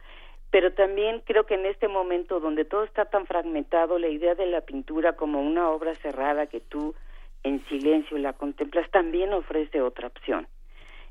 pero 0.50 0.72
también 0.72 1.22
creo 1.24 1.44
que 1.46 1.54
en 1.54 1.66
este 1.66 1.88
momento 1.88 2.40
donde 2.40 2.64
todo 2.64 2.84
está 2.84 3.06
tan 3.06 3.26
fragmentado, 3.26 3.98
la 3.98 4.08
idea 4.08 4.34
de 4.34 4.46
la 4.46 4.60
pintura 4.60 5.14
como 5.14 5.40
una 5.40 5.70
obra 5.70 5.94
cerrada 5.96 6.46
que 6.46 6.60
tú 6.60 6.94
en 7.42 7.64
silencio 7.66 8.18
la 8.18 8.34
contemplas 8.34 8.90
también 8.90 9.32
ofrece 9.32 9.80
otra 9.80 10.08
opción. 10.08 10.46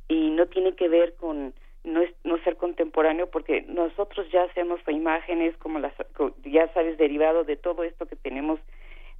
Y 0.07 0.29
no 0.29 0.45
tiene 0.45 0.75
que 0.75 0.87
ver 0.89 1.15
con 1.15 1.53
no 1.83 2.01
es 2.01 2.11
no 2.23 2.37
ser 2.43 2.57
contemporáneo 2.57 3.29
porque 3.29 3.63
nosotros 3.63 4.27
ya 4.31 4.43
hacemos 4.43 4.79
imágenes 4.87 5.55
como 5.57 5.79
las 5.79 5.93
ya 6.45 6.71
sabes 6.73 6.97
derivado 6.97 7.43
de 7.43 7.57
todo 7.57 7.83
esto 7.83 8.05
que 8.05 8.15
tenemos 8.15 8.59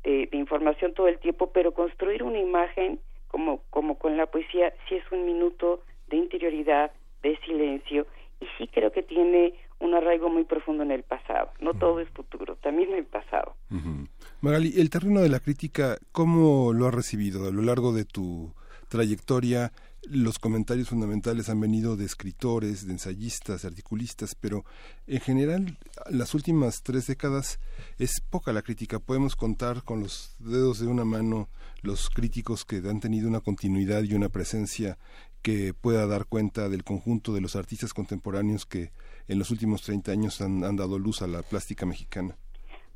de, 0.04 0.28
de, 0.28 0.38
información 0.38 0.93
todo 0.93 1.08
el 1.08 1.19
tiempo 1.19 1.52
pero 1.52 1.74
construir 1.74 2.24
una 2.24 2.39
imagen 2.39 3.00
como 3.28 3.62
como 3.69 3.97
con 3.97 4.17
la 4.17 4.28
poesía 4.28 4.74
sí 4.88 4.95
es 4.95 5.12
un 5.12 5.26
minuto 5.26 5.82
de 6.10 6.17
interioridad 6.17 6.91
de 7.24 7.38
silencio 7.45 8.06
y 8.39 8.45
sí 8.58 8.67
creo 8.67 8.91
que 8.91 9.04
tiene 9.04 9.54
un 9.82 9.95
arraigo 9.95 10.30
muy 10.30 10.43
profundo 10.45 10.84
en 10.84 10.91
el 10.91 11.04
pasado. 11.04 11.52
No 11.60 11.74
todo 11.74 12.00
es 12.00 12.10
futuro 12.10 12.56
también 12.58 12.93
el 12.93 13.06
pasado. 13.06 13.56
Uh 13.69 13.76
-huh. 13.76 14.08
Magali 14.41 14.80
el 14.80 14.89
terreno 14.89 15.21
de 15.21 15.30
la 15.30 15.39
crítica 15.39 15.97
cómo 16.12 16.74
lo 16.74 16.88
has 16.88 16.93
recibido 16.93 17.47
a 17.47 17.52
lo 17.52 17.62
largo 17.62 17.91
de 17.91 18.06
tu 18.06 18.54
trayectoria 18.89 19.71
los 20.03 20.39
comentarios 20.39 20.89
fundamentales 20.89 21.49
han 21.49 21.59
venido 21.59 21.95
de 21.95 22.05
escritores, 22.05 22.85
de 22.85 22.93
ensayistas, 22.93 23.61
de 23.61 23.67
articulistas, 23.67 24.35
pero 24.35 24.65
en 25.07 25.19
general 25.19 25.77
las 26.09 26.33
últimas 26.33 26.81
tres 26.81 27.07
décadas 27.07 27.59
es 27.97 28.19
poca 28.19 28.51
la 28.51 28.63
crítica. 28.63 28.99
Podemos 28.99 29.35
contar 29.35 29.83
con 29.83 30.01
los 30.01 30.35
dedos 30.39 30.79
de 30.79 30.87
una 30.87 31.05
mano 31.05 31.49
los 31.81 32.09
críticos 32.09 32.65
que 32.65 32.77
han 32.77 32.99
tenido 32.99 33.27
una 33.27 33.41
continuidad 33.41 34.03
y 34.03 34.15
una 34.15 34.29
presencia 34.29 34.97
que 35.41 35.73
pueda 35.73 36.05
dar 36.07 36.25
cuenta 36.25 36.69
del 36.69 36.83
conjunto 36.83 37.33
de 37.33 37.41
los 37.41 37.55
artistas 37.55 37.93
contemporáneos 37.93 38.65
que 38.65 38.91
en 39.27 39.39
los 39.39 39.51
últimos 39.51 39.81
30 39.83 40.11
años 40.11 40.41
han, 40.41 40.63
han 40.63 40.75
dado 40.75 40.99
luz 40.99 41.21
a 41.21 41.27
la 41.27 41.41
plástica 41.41 41.85
mexicana. 41.85 42.37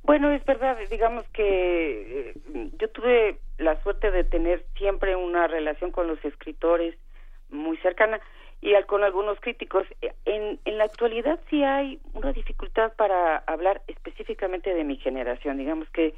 Bueno, 0.05 0.31
es 0.31 0.45
verdad, 0.45 0.77
digamos 0.91 1.27
que 1.29 2.29
eh, 2.29 2.33
yo 2.77 2.89
tuve 2.89 3.39
la 3.57 3.81
suerte 3.81 4.11
de 4.11 4.23
tener 4.23 4.63
siempre 4.77 5.15
una 5.15 5.47
relación 5.47 5.91
con 5.91 6.07
los 6.07 6.23
escritores 6.23 6.95
muy 7.49 7.75
cercana 7.77 8.21
y 8.61 8.73
con 8.83 9.03
algunos 9.03 9.39
críticos. 9.39 9.87
En, 10.25 10.59
en 10.63 10.77
la 10.77 10.83
actualidad 10.83 11.39
sí 11.49 11.63
hay 11.63 11.99
una 12.13 12.33
dificultad 12.33 12.93
para 12.93 13.37
hablar 13.47 13.81
específicamente 13.87 14.75
de 14.75 14.83
mi 14.83 14.97
generación. 14.97 15.57
Digamos 15.57 15.89
que 15.89 16.13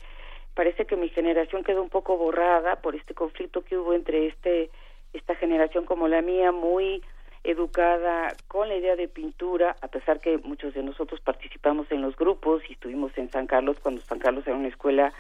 parece 0.54 0.86
que 0.86 0.97
mi 0.97 1.08
generación 1.08 1.63
quedó 1.63 1.82
un 1.82 1.89
poco 1.89 2.17
borrada 2.17 2.82
por 2.82 2.93
este 2.93 3.13
conflicto 3.13 3.63
que 3.63 3.78
hubo 3.78 3.93
entre 3.93 4.28
este 4.28 4.69
esta 5.13 5.36
generación 5.36 5.86
como 5.86 6.10
la 6.10 6.21
mía, 6.21 6.52
muy 6.52 7.02
educada 7.48 8.36
con 8.48 8.68
la 8.68 8.76
idea 8.76 8.96
de 8.98 9.08
pintura, 9.08 9.76
a 9.82 9.88
pesar 9.88 10.20
que 10.20 10.38
muchos 10.40 10.74
de 10.74 10.84
nosotros 10.84 11.22
participamos 11.22 11.90
en 11.92 12.02
los 12.02 12.16
grupos 12.18 12.62
y 12.70 12.74
estuvimos 12.74 13.18
en 13.18 13.32
San 13.32 13.48
Carlos 13.48 13.78
cuando 13.82 14.02
San 14.02 14.20
Carlos 14.20 14.46
era 14.46 14.58
una 14.58 14.68
escuela 14.68 15.14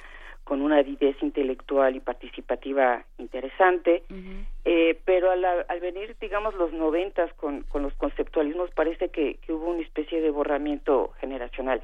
con 0.43 0.61
una 0.61 0.77
avidez 0.77 1.15
intelectual 1.21 1.95
y 1.95 1.99
participativa 1.99 3.03
interesante, 3.17 4.03
uh 4.09 4.13
-huh. 4.13 4.45
eh, 4.65 4.99
pero 5.05 5.31
al, 5.31 5.43
al, 5.43 5.79
venir, 5.79 6.15
digamos, 6.21 6.53
los 6.55 6.71
noventas 6.73 7.33
con, 7.33 7.63
con 7.63 7.83
los 7.83 7.93
conceptualismos 7.95 8.71
parece 8.71 9.09
que, 9.09 9.35
que 9.35 9.53
hubo 9.53 9.69
una 9.69 9.81
especie 9.81 10.21
de 10.21 10.29
borramiento 10.29 11.13
generacional. 11.19 11.81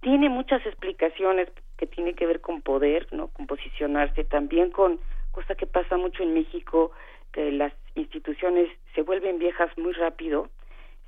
Tiene 0.00 0.28
muchas 0.28 0.64
explicaciones 0.66 1.48
que 1.76 1.86
tiene 1.86 2.14
que 2.14 2.26
ver 2.26 2.40
con 2.40 2.62
poder, 2.62 3.06
no, 3.12 3.28
con 3.28 3.46
posicionarse, 3.46 4.24
también 4.24 4.70
con 4.70 4.98
cosa 5.30 5.54
que 5.54 5.66
pasa 5.66 5.96
mucho 5.96 6.22
en 6.22 6.34
México, 6.34 6.90
que 7.32 7.52
las 7.52 7.72
instituciones 7.94 8.68
se 8.94 9.02
vuelven 9.02 9.38
viejas 9.38 9.76
muy 9.78 9.92
rápido, 9.92 10.48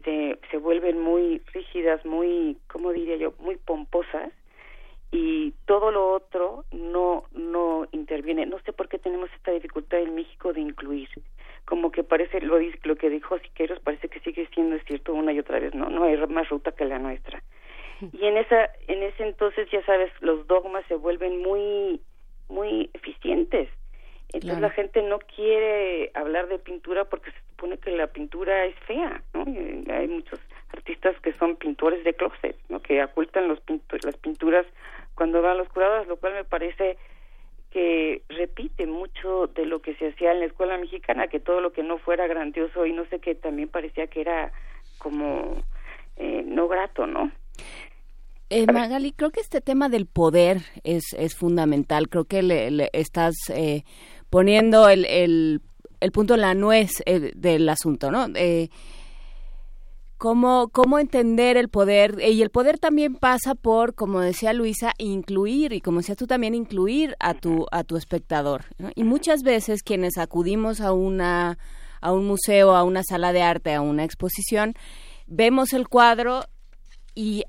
se, 0.05 0.39
se 0.51 0.57
vuelven 0.57 1.01
muy 1.01 1.41
rígidas, 1.53 2.05
muy, 2.05 2.57
¿cómo 2.69 2.93
diría 2.93 3.17
yo?, 3.17 3.35
muy 3.39 3.57
pomposas 3.57 4.33
y 5.13 5.53
todo 5.67 5.91
lo 5.91 6.13
otro 6.13 6.65
no 6.73 7.25
no 7.33 7.87
interviene. 7.93 8.47
No 8.47 8.59
sé 8.61 8.73
por 8.73 8.89
qué 8.89 8.99
tenemos 8.99 9.31
esta 9.35 9.51
dificultad 9.51 10.01
en 10.01 10.15
México 10.15 10.53
de 10.53 10.61
incluir. 10.63 11.09
como 11.65 11.93
que 11.93 12.03
parece 12.03 12.41
lo 12.41 12.59
lo 12.85 12.97
que 12.97 13.11
dijo 13.11 13.39
Siqueiros 13.39 13.81
parece 13.81 14.09
que 14.09 14.21
sigue 14.21 14.49
siendo 14.55 14.79
cierto 14.81 15.15
una 15.15 15.33
y 15.33 15.39
otra 15.39 15.61
vez 15.61 15.75
no 15.75 15.89
no 15.91 16.05
hay 16.05 16.17
más 16.27 16.49
ruta 16.49 16.73
que 16.73 16.85
la 16.85 16.99
nuestra 16.99 17.43
y 18.13 18.27
en 18.27 18.37
esa 18.37 18.71
en 18.89 19.03
ese 19.03 19.23
entonces 19.23 19.69
ya 19.71 19.85
sabes 19.85 20.11
los 20.21 20.47
dogmas 20.47 20.85
se 20.87 20.97
vuelven 20.97 21.41
muy 21.43 22.01
muy 22.49 22.91
eficientes 22.95 23.69
entonces 24.33 24.61
la 24.61 24.71
gente 24.71 25.03
no 25.03 25.19
quiere 25.19 26.11
hablar 26.15 26.49
de 26.49 26.59
pintura 26.59 27.05
porque 27.05 27.31
se 27.31 27.39
supone 27.51 27.79
que 27.79 27.91
la 27.91 28.07
pintura 28.07 28.65
es 28.67 28.75
fea 28.87 29.23
no 29.35 29.45
y 29.47 29.91
hay 29.91 30.09
muchos 30.09 30.41
artistas 30.73 31.15
que 31.21 31.33
son 31.35 31.57
pintores 31.57 32.03
de 32.05 32.15
closet 32.15 32.57
no 32.69 32.81
que 32.81 33.03
ocultan 33.03 33.49
los 33.49 33.61
las 34.05 34.17
pinturas 34.17 34.67
cuando 35.15 35.43
van 35.43 35.59
los 35.59 35.69
curados 35.69 36.07
lo 36.07 36.17
cual 36.17 36.35
me 36.35 36.45
parece 36.45 36.97
que 37.73 38.23
repite 38.29 38.87
mucho 38.87 39.47
de 39.49 39.65
lo 39.65 39.81
que 39.81 39.95
se 39.95 40.09
hacía 40.09 40.33
en 40.33 40.41
la 40.41 40.47
escuela 40.47 40.77
mexicana, 40.77 41.29
que 41.29 41.41
todo 41.41 41.61
lo 41.61 41.73
que 41.73 41.83
no 41.83 41.99
fuera 41.99 42.27
grandioso 42.27 42.85
y 42.85 42.93
no 42.93 43.07
sé 43.07 43.19
qué 43.19 43.35
también 43.35 43.69
parecía 43.69 44.07
que 44.09 44.21
era 44.21 44.53
como 44.99 45.57
eh, 46.17 46.45
no 46.47 46.69
grato, 46.69 47.07
¿no? 47.07 47.33
Eh, 48.51 48.67
Magali, 48.71 49.13
creo 49.13 49.31
que 49.31 49.41
este 49.41 49.63
tema 49.63 49.89
del 49.89 50.05
poder 50.05 50.59
es, 50.85 51.15
es 51.17 51.35
fundamental. 51.35 52.11
Creo 52.11 52.27
que 52.27 52.43
le, 52.43 52.91
estás 52.93 53.35
eh, 53.49 53.85
poniendo 54.33 54.89
el, 54.89 55.05
el, 55.05 55.61
el, 56.01 56.11
punto 56.11 56.33
en 56.33 56.41
la 56.41 56.55
nuez 56.55 57.03
eh, 57.05 57.33
del 57.37 57.69
asunto, 57.69 58.11
¿no? 58.11 58.29
Eh, 58.35 58.71
cómo, 60.17 60.71
cómo 60.73 60.99
entender 60.99 61.59
el 61.59 61.69
poder. 61.69 62.17
Y 62.27 62.41
el 62.41 62.49
poder 62.49 62.79
también 62.79 63.15
pasa 63.15 63.55
por, 63.55 63.95
como 63.95 64.21
decía 64.21 64.55
Luisa, 64.55 64.95
incluir, 64.97 65.75
y 65.75 65.83
como 65.83 65.99
decías 65.99 66.17
tú 66.17 66.27
también, 66.27 66.55
incluir 66.55 67.15
a 67.21 67.35
tu, 67.35 67.67
a 67.73 67.85
tu 67.85 67.99
espectador. 67.99 68.65
Y 68.95 69.05
muchas 69.05 69.43
veces 69.43 69.83
quienes 69.83 70.17
acudimos 70.17 70.81
a 70.81 70.95
una 70.95 71.59
a 72.01 72.13
un 72.13 72.27
museo, 72.27 72.75
a 72.75 72.85
una 72.85 73.03
sala 73.05 73.35
de 73.35 73.43
arte, 73.43 73.75
a 73.75 73.83
una 73.83 74.03
exposición, 74.03 74.75
vemos 75.27 75.75
el 75.75 75.89
cuadro 75.89 76.47
y 77.15 77.45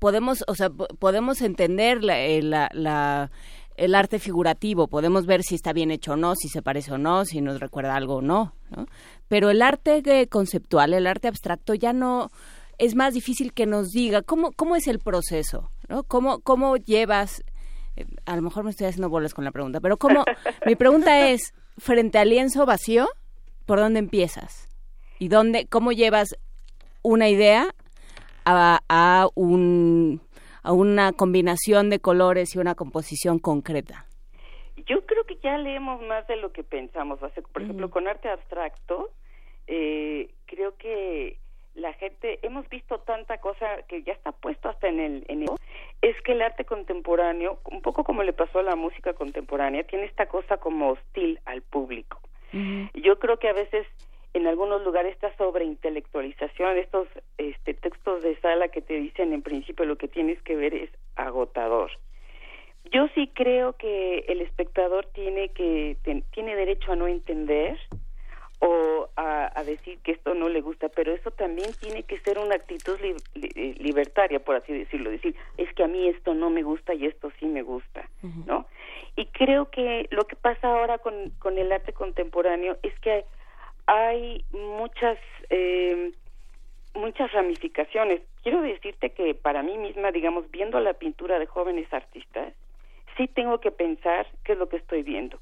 podemos, 0.00 0.44
o 0.48 0.54
sea, 0.56 0.70
podemos 0.70 1.40
entender 1.40 2.00
eh, 2.10 2.42
la, 2.42 2.68
la, 2.74 3.30
el 3.76 3.94
arte 3.94 4.18
figurativo, 4.18 4.86
podemos 4.86 5.26
ver 5.26 5.42
si 5.42 5.54
está 5.54 5.72
bien 5.72 5.90
hecho 5.90 6.12
o 6.12 6.16
no, 6.16 6.34
si 6.36 6.48
se 6.48 6.62
parece 6.62 6.92
o 6.92 6.98
no, 6.98 7.24
si 7.24 7.40
nos 7.40 7.60
recuerda 7.60 7.96
algo 7.96 8.16
o 8.16 8.22
no, 8.22 8.54
¿no? 8.70 8.86
pero 9.28 9.50
el 9.50 9.62
arte 9.62 10.28
conceptual, 10.28 10.94
el 10.94 11.06
arte 11.06 11.28
abstracto 11.28 11.74
ya 11.74 11.92
no 11.92 12.30
es 12.78 12.94
más 12.94 13.14
difícil 13.14 13.52
que 13.52 13.66
nos 13.66 13.90
diga 13.90 14.22
cómo, 14.22 14.52
cómo 14.52 14.76
es 14.76 14.86
el 14.86 14.98
proceso, 14.98 15.70
¿no? 15.88 16.02
¿Cómo, 16.04 16.40
cómo 16.40 16.76
llevas, 16.76 17.44
eh, 17.96 18.06
a 18.26 18.36
lo 18.36 18.42
mejor 18.42 18.64
me 18.64 18.70
estoy 18.70 18.86
haciendo 18.86 19.08
bolas 19.08 19.34
con 19.34 19.44
la 19.44 19.52
pregunta, 19.52 19.80
pero 19.80 19.96
cómo, 19.96 20.24
mi 20.66 20.76
pregunta 20.76 21.28
es, 21.28 21.52
frente 21.78 22.18
al 22.18 22.30
lienzo 22.30 22.66
vacío, 22.66 23.08
¿por 23.66 23.78
dónde 23.78 23.98
empiezas? 24.00 24.68
¿Y 25.18 25.28
dónde, 25.28 25.66
cómo 25.66 25.92
llevas 25.92 26.36
una 27.02 27.28
idea 27.28 27.74
a, 28.44 28.80
a, 28.88 29.28
un, 29.34 30.20
a 30.64 30.72
una 30.72 31.12
combinación 31.12 31.90
de 31.90 32.00
colores 32.00 32.56
y 32.56 32.58
una 32.58 32.74
composición 32.74 33.38
concreta? 33.38 34.06
Yo 34.86 35.06
creo 35.06 35.24
que 35.24 35.36
ya 35.36 35.56
leemos 35.58 36.02
más 36.02 36.26
de 36.26 36.36
lo 36.36 36.52
que 36.52 36.64
pensamos. 36.64 37.20
Por 37.20 37.62
ejemplo, 37.62 37.90
con 37.90 38.08
arte 38.08 38.28
abstracto, 38.28 39.10
eh, 39.66 40.30
creo 40.46 40.76
que 40.76 41.38
la 41.74 41.92
gente, 41.94 42.38
hemos 42.42 42.68
visto 42.68 42.98
tanta 43.00 43.38
cosa 43.38 43.66
que 43.88 44.02
ya 44.02 44.12
está 44.12 44.32
puesto 44.32 44.68
hasta 44.68 44.88
en 44.88 45.00
el, 45.00 45.24
en 45.28 45.42
el, 45.42 45.48
es 46.02 46.20
que 46.22 46.32
el 46.32 46.42
arte 46.42 46.64
contemporáneo, 46.64 47.60
un 47.70 47.82
poco 47.82 48.04
como 48.04 48.22
le 48.22 48.32
pasó 48.32 48.60
a 48.60 48.62
la 48.62 48.76
música 48.76 49.12
contemporánea, 49.14 49.84
tiene 49.84 50.06
esta 50.06 50.26
cosa 50.26 50.56
como 50.56 50.90
hostil 50.90 51.40
al 51.44 51.62
público. 51.62 52.20
Yo 52.94 53.18
creo 53.18 53.38
que 53.40 53.48
a 53.48 53.52
veces 53.52 53.84
en 54.34 54.48
algunos 54.48 54.82
lugares 54.82 55.14
esta 55.14 55.34
sobreintelectualización, 55.36 56.76
estos 56.76 57.08
este, 57.38 57.72
textos 57.74 58.22
de 58.22 58.36
sala 58.40 58.68
que 58.68 58.82
te 58.82 58.94
dicen 58.94 59.32
en 59.32 59.42
principio 59.42 59.86
lo 59.86 59.96
que 59.96 60.08
tienes 60.08 60.42
que 60.42 60.56
ver 60.56 60.74
es 60.74 60.90
agotador. 61.14 61.92
Yo 62.92 63.08
sí 63.14 63.30
creo 63.32 63.74
que 63.74 64.24
el 64.28 64.40
espectador 64.40 65.06
tiene 65.06 65.48
que 65.50 65.96
tiene 66.32 66.56
derecho 66.56 66.92
a 66.92 66.96
no 66.96 67.06
entender 67.06 67.78
o 68.58 69.08
a, 69.16 69.62
decir 69.64 69.98
que 70.00 70.12
esto 70.12 70.34
no 70.34 70.48
le 70.48 70.60
gusta, 70.60 70.88
pero 70.88 71.12
eso 71.12 71.30
también 71.30 71.70
tiene 71.80 72.02
que 72.02 72.18
ser 72.20 72.38
una 72.38 72.54
actitud 72.54 72.98
eh, 73.02 73.74
libertaria, 73.78 74.40
por 74.40 74.56
así 74.56 74.72
decirlo, 74.72 75.10
decir, 75.10 75.34
es 75.56 75.72
que 75.74 75.84
a 75.84 75.88
mí 75.88 76.08
esto 76.08 76.34
no 76.34 76.50
me 76.50 76.62
gusta 76.62 76.94
y 76.94 77.06
esto 77.06 77.30
sí 77.38 77.46
me 77.46 77.62
gusta, 77.62 78.08
¿no? 78.46 78.66
Y 79.16 79.26
creo 79.26 79.70
que 79.70 80.06
lo 80.10 80.26
que 80.26 80.36
pasa 80.36 80.68
ahora 80.68 80.98
con, 80.98 81.30
con 81.38 81.56
el 81.58 81.72
arte 81.72 81.92
contemporáneo 81.92 82.76
es 82.82 82.98
que 83.00 83.10
hay, 83.10 83.24
muchas 84.52 85.18
eh, 85.50 86.12
muchas 86.94 87.32
ramificaciones. 87.32 88.22
Quiero 88.42 88.60
decirte 88.62 89.10
que 89.10 89.34
para 89.34 89.62
mí 89.62 89.76
misma, 89.78 90.12
digamos, 90.12 90.50
viendo 90.50 90.78
la 90.80 90.94
pintura 90.94 91.38
de 91.38 91.46
jóvenes 91.46 91.92
artistas, 91.92 92.54
sí 93.16 93.28
tengo 93.28 93.58
que 93.60 93.70
pensar 93.70 94.26
qué 94.44 94.52
es 94.52 94.58
lo 94.58 94.68
que 94.68 94.76
estoy 94.76 95.02
viendo. 95.02 95.38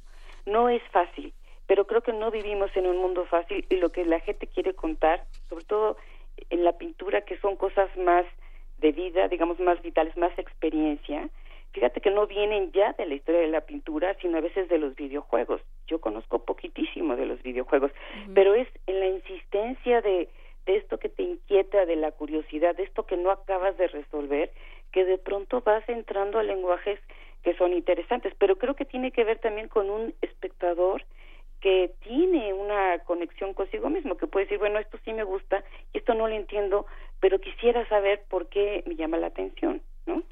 No 0.46 0.68
es 0.68 0.83
fácil, 0.90 1.33
pero 1.66 1.87
creo 1.87 2.02
que 2.02 2.12
no 2.12 2.31
vivimos 2.31 2.74
en 2.76 2.87
un 2.87 2.98
mundo 2.98 3.24
fácil 3.26 3.64
y 3.68 3.76
lo 3.76 3.90
que 3.90 4.05
la 4.05 4.20
gente 4.20 4.46
quiere 4.46 4.74
contar, 4.74 5.24
sobre 5.48 5.64
todo 5.64 5.96
en 6.50 6.64
la 6.64 6.72
pintura, 6.78 7.22
que 7.22 7.38
son 7.38 7.57
cosas 7.57 7.94
más 7.96 8.24
de 8.78 8.92
vida, 8.92 9.28
digamos, 9.28 9.61
más 9.61 9.81
vitales, 9.83 10.16
más 10.16 10.37
experiencia, 10.38 11.28
fíjate 11.73 12.01
que 12.01 12.11
no 12.11 12.27
vienen 12.27 12.73
ya 12.73 12.93
de 12.93 13.07
la 13.07 13.15
historia 13.15 13.41
de 13.41 13.49
la 13.49 13.63
pintura, 13.63 14.15
sino 14.21 14.39
a 14.39 14.43
veces 14.43 14.69
de 14.69 14.79
los 14.79 14.95
videojuegos. 14.95 15.61
Yo 15.87 16.01
conozco 16.01 16.45
poquitísimo 16.45 17.17
de 17.17 17.27
los 17.27 17.43
videojuegos, 17.43 17.93
pero 18.35 18.55
es 18.55 18.69
en 18.87 19.01
la 19.01 19.07
insistencia 19.07 20.01
de, 20.01 20.29
de 20.67 20.77
esto 20.77 20.99
que 20.99 21.09
te 21.09 21.23
inquieta, 21.23 21.87
de 21.87 21.97
la 21.97 22.13
curiosidad, 22.13 22.77
de 22.77 22.85
esto 22.85 23.07
que 23.07 23.17
no 23.17 23.31
acabas 23.31 23.77
de 23.79 23.89
resolver, 23.89 24.51
que 24.93 25.05
de 25.05 25.19
pronto 25.19 25.63
vas 25.63 25.87
entrando 25.89 26.39
a 26.39 26.43
lenguajes 26.43 27.01
que 27.43 27.55
son 27.55 27.73
interesantes, 27.73 28.35
pero 28.39 28.57
creo 28.57 28.75
que 28.77 28.85
tiene 28.85 29.11
que 29.11 29.25
ver 29.25 29.39
también 29.39 29.69
con 29.69 29.91
un 29.91 30.15
espectador 30.21 31.03
que 31.61 31.93
tiene 32.01 32.53
una 32.53 32.99
conexión 33.01 33.55
consigo 33.55 33.89
mismo, 33.89 34.17
que 34.17 34.27
puede 34.27 34.47
decir, 34.47 34.59
bueno, 34.59 34.79
esto 34.79 34.99
sí 35.05 35.13
me 35.13 35.23
gusta 35.23 35.65
y 35.93 35.99
esto 35.99 36.15
no 36.15 36.29
lo 36.29 36.35
entiendo, 36.35 36.87
pero 37.21 37.41
quisiera 37.41 37.89
saber 37.89 38.23
por 38.29 38.49
qué 38.49 38.83
me 38.87 38.97
llama 38.97 39.17
la 39.17 39.29
atención, 39.29 39.81
¿no? 40.07 40.23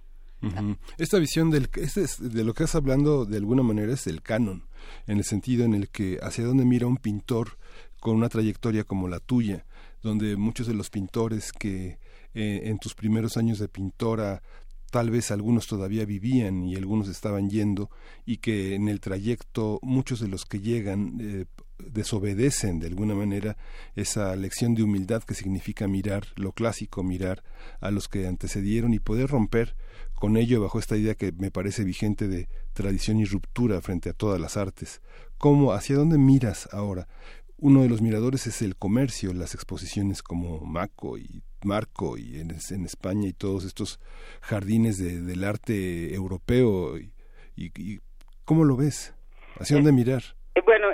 Esta 0.98 1.18
visión 1.18 1.50
del, 1.50 1.68
este 1.74 2.06
de 2.18 2.44
lo 2.44 2.54
que 2.54 2.64
estás 2.64 2.76
hablando 2.76 3.24
de 3.24 3.36
alguna 3.36 3.62
manera 3.62 3.92
es 3.92 4.06
el 4.06 4.22
canon, 4.22 4.64
en 5.06 5.18
el 5.18 5.24
sentido 5.24 5.64
en 5.64 5.74
el 5.74 5.88
que 5.88 6.18
hacia 6.22 6.44
dónde 6.44 6.64
mira 6.64 6.86
un 6.86 6.96
pintor 6.96 7.58
con 8.00 8.16
una 8.16 8.28
trayectoria 8.28 8.84
como 8.84 9.08
la 9.08 9.20
tuya, 9.20 9.66
donde 10.02 10.36
muchos 10.36 10.66
de 10.66 10.74
los 10.74 10.88
pintores 10.90 11.52
que 11.52 11.98
eh, 12.34 12.62
en 12.64 12.78
tus 12.78 12.94
primeros 12.94 13.36
años 13.36 13.58
de 13.58 13.68
pintora 13.68 14.42
tal 14.90 15.10
vez 15.10 15.30
algunos 15.30 15.66
todavía 15.66 16.04
vivían 16.04 16.64
y 16.64 16.74
algunos 16.74 17.08
estaban 17.08 17.48
yendo 17.48 17.90
y 18.26 18.38
que 18.38 18.74
en 18.74 18.88
el 18.88 19.00
trayecto 19.00 19.78
muchos 19.82 20.20
de 20.20 20.28
los 20.28 20.44
que 20.44 20.60
llegan 20.60 21.16
eh, 21.20 21.46
desobedecen 21.80 22.78
de 22.78 22.86
alguna 22.86 23.14
manera 23.14 23.56
esa 23.94 24.34
lección 24.36 24.74
de 24.74 24.82
humildad 24.82 25.22
que 25.22 25.34
significa 25.34 25.88
mirar 25.88 26.24
lo 26.36 26.52
clásico, 26.52 27.02
mirar 27.02 27.42
a 27.80 27.90
los 27.90 28.08
que 28.08 28.26
antecedieron 28.26 28.94
y 28.94 28.98
poder 28.98 29.28
romper 29.28 29.76
con 30.14 30.36
ello 30.36 30.60
bajo 30.60 30.78
esta 30.78 30.96
idea 30.96 31.14
que 31.14 31.32
me 31.32 31.50
parece 31.50 31.82
vigente 31.82 32.28
de 32.28 32.48
tradición 32.74 33.18
y 33.20 33.24
ruptura 33.24 33.80
frente 33.80 34.10
a 34.10 34.12
todas 34.12 34.38
las 34.38 34.56
artes. 34.56 35.00
¿Cómo, 35.38 35.72
hacia 35.72 35.96
dónde 35.96 36.18
miras 36.18 36.68
ahora? 36.72 37.08
Uno 37.56 37.82
de 37.82 37.88
los 37.88 38.02
miradores 38.02 38.46
es 38.46 38.62
el 38.62 38.76
comercio, 38.76 39.32
las 39.32 39.54
exposiciones 39.54 40.22
como 40.22 40.60
Maco 40.60 41.18
y 41.18 41.42
Marco 41.62 42.18
y 42.18 42.38
en, 42.38 42.54
en 42.70 42.84
España 42.84 43.28
y 43.28 43.32
todos 43.32 43.64
estos 43.64 44.00
jardines 44.40 44.98
de, 44.98 45.20
del 45.20 45.44
arte 45.44 46.14
europeo. 46.14 46.98
Y, 46.98 47.12
y, 47.56 48.00
¿Cómo 48.44 48.64
lo 48.64 48.76
ves? 48.76 49.14
¿Hacia 49.58 49.76
dónde 49.76 49.92
mirar? 49.92 50.22
Eh, 50.54 50.62
bueno, 50.64 50.88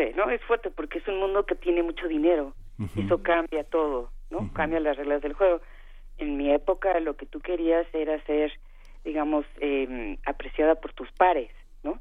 fuerte, 0.00 0.16
¿no? 0.16 0.30
Es 0.30 0.42
fuerte 0.42 0.70
porque 0.70 0.98
es 0.98 1.08
un 1.08 1.18
mundo 1.18 1.44
que 1.44 1.54
tiene 1.54 1.82
mucho 1.82 2.08
dinero. 2.08 2.54
Eso 2.96 3.22
cambia 3.22 3.62
todo, 3.64 4.10
¿no? 4.30 4.50
Cambia 4.54 4.80
las 4.80 4.96
reglas 4.96 5.20
del 5.20 5.34
juego. 5.34 5.60
En 6.16 6.38
mi 6.38 6.50
época 6.50 6.98
lo 7.00 7.14
que 7.14 7.26
tú 7.26 7.40
querías 7.40 7.86
era 7.92 8.18
ser, 8.24 8.52
digamos, 9.04 9.44
eh, 9.60 10.16
apreciada 10.24 10.76
por 10.76 10.92
tus 10.94 11.10
pares, 11.12 11.50
¿no? 11.82 12.00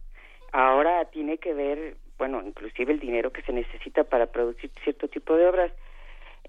Ahora 0.53 1.05
tiene 1.05 1.37
que 1.37 1.53
ver, 1.53 1.97
bueno, 2.17 2.41
inclusive 2.45 2.93
el 2.93 2.99
dinero 2.99 3.31
que 3.31 3.41
se 3.41 3.51
necesita 3.51 4.05
para 4.05 4.27
producir 4.27 4.71
cierto 4.83 5.09
tipo 5.09 5.35
de 5.35 5.47
obras 5.47 5.71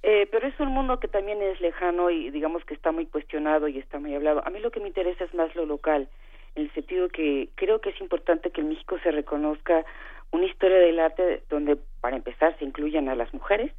eh, 0.03 0.27
pero 0.31 0.47
es 0.47 0.59
un 0.59 0.69
mundo 0.69 0.99
que 0.99 1.09
también 1.09 1.43
es 1.43 1.61
lejano 1.61 2.09
y 2.09 2.31
digamos 2.31 2.65
que 2.65 2.73
está 2.73 2.91
muy 2.91 3.05
cuestionado 3.05 3.69
y 3.69 3.79
está 3.79 3.99
muy 3.99 4.15
hablado. 4.15 4.43
A 4.47 4.51
mí 4.51 4.59
lo 4.59 4.71
que 4.71 4.81
me 4.81 4.89
interesa 4.89 5.25
es 5.25 5.35
más 5.35 5.55
lo 5.55 5.67
local, 5.67 6.09
en 6.55 6.63
el 6.63 6.73
sentido 6.73 7.09
que 7.09 7.51
creo 7.55 7.83
que 7.83 7.91
es 7.91 8.01
importante 8.01 8.51
que 8.51 8.63
en 8.63 8.71
México 8.71 8.99
se 9.03 9.11
reconozca 9.11 9.85
una 10.33 10.47
historia 10.47 10.79
del 10.79 11.01
arte 11.01 11.43
donde, 11.49 11.77
para 12.01 12.17
empezar, 12.17 12.57
se 12.59 12.65
incluyan 12.65 13.09
a 13.09 13.15
las 13.15 13.33
mujeres, 13.35 13.73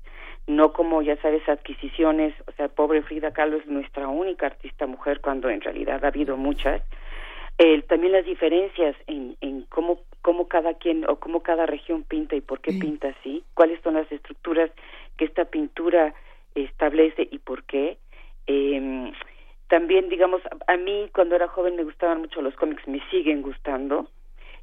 no 0.48 0.74
como, 0.74 1.02
ya 1.02 1.16
sabes, 1.22 1.48
adquisiciones, 1.48 2.34
o 2.48 2.52
sea, 2.54 2.68
pobre 2.68 3.04
Frida 3.04 3.32
Kahlo 3.32 3.58
es 3.58 3.68
nuestra 3.68 4.08
única 4.08 4.48
artista 4.48 4.86
mujer 4.88 5.22
cuando 5.22 5.50
en 5.50 5.62
realidad 5.62 6.04
ha 6.04 6.08
habido 6.08 6.38
muchas. 6.38 6.82
Eh, 7.58 7.82
también 7.84 8.14
las 8.14 8.26
diferencias 8.26 8.96
en, 9.08 9.38
en 9.42 9.64
cómo 9.70 10.00
cómo 10.22 10.48
cada 10.48 10.76
quien 10.76 11.10
o 11.10 11.18
cómo 11.18 11.42
cada 11.42 11.66
región 11.66 12.04
pinta 12.04 12.36
y 12.36 12.42
por 12.42 12.62
qué 12.62 12.74
pinta 12.74 13.10
así, 13.10 13.44
cuáles 13.54 13.82
son 13.82 13.96
las 13.96 14.12
estructuras 14.12 14.72
que 15.18 15.26
esta 15.26 15.46
pintura 15.46 16.14
establece 16.56 17.28
y 17.30 17.40
por 17.40 17.64
qué. 17.64 17.98
Eh, 18.48 19.12
también, 19.68 20.10
digamos, 20.10 20.42
a 20.68 20.78
mí 20.78 21.10
cuando 21.14 21.36
era 21.36 21.48
joven 21.48 21.76
me 21.76 21.84
gustaban 21.84 22.22
mucho 22.22 22.42
los 22.42 22.56
cómics, 22.56 22.88
me 22.88 23.02
siguen 23.10 23.42
gustando 23.42 24.10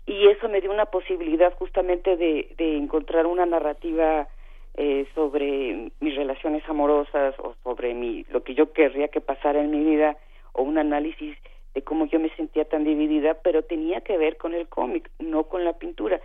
y 0.08 0.26
eso 0.28 0.48
me 0.48 0.62
dio 0.62 0.70
una 0.72 0.86
posibilidad 0.86 1.52
justamente 1.54 2.16
de, 2.16 2.48
encontrar 2.58 3.26
una 3.26 3.44
narrativa 3.44 4.26
eh, 4.74 5.06
sobre 5.14 5.90
mis 6.00 6.16
relaciones 6.16 6.66
amorosas 6.66 7.34
o 7.38 7.54
sobre 7.62 7.92
mi, 7.92 8.24
lo 8.30 8.42
que 8.42 8.54
yo 8.54 8.72
querría 8.72 9.08
que 9.08 9.20
pasara 9.20 9.60
en 9.60 9.70
mi 9.70 9.84
vida 9.84 10.16
o 10.52 10.62
un 10.62 10.78
análisis 10.78 11.36
de 11.74 11.82
cómo 11.82 12.06
yo 12.06 12.18
me 12.20 12.34
sentía 12.36 12.64
tan 12.64 12.84
dividida, 12.84 13.34
pero 13.34 13.64
tenía 13.64 14.00
que 14.00 14.16
ver 14.16 14.38
con 14.38 14.54
el 14.54 14.66
cómic, 14.66 15.10
no 15.18 15.44
con 15.44 15.64
la 15.66 15.74
pintura. 15.74 16.22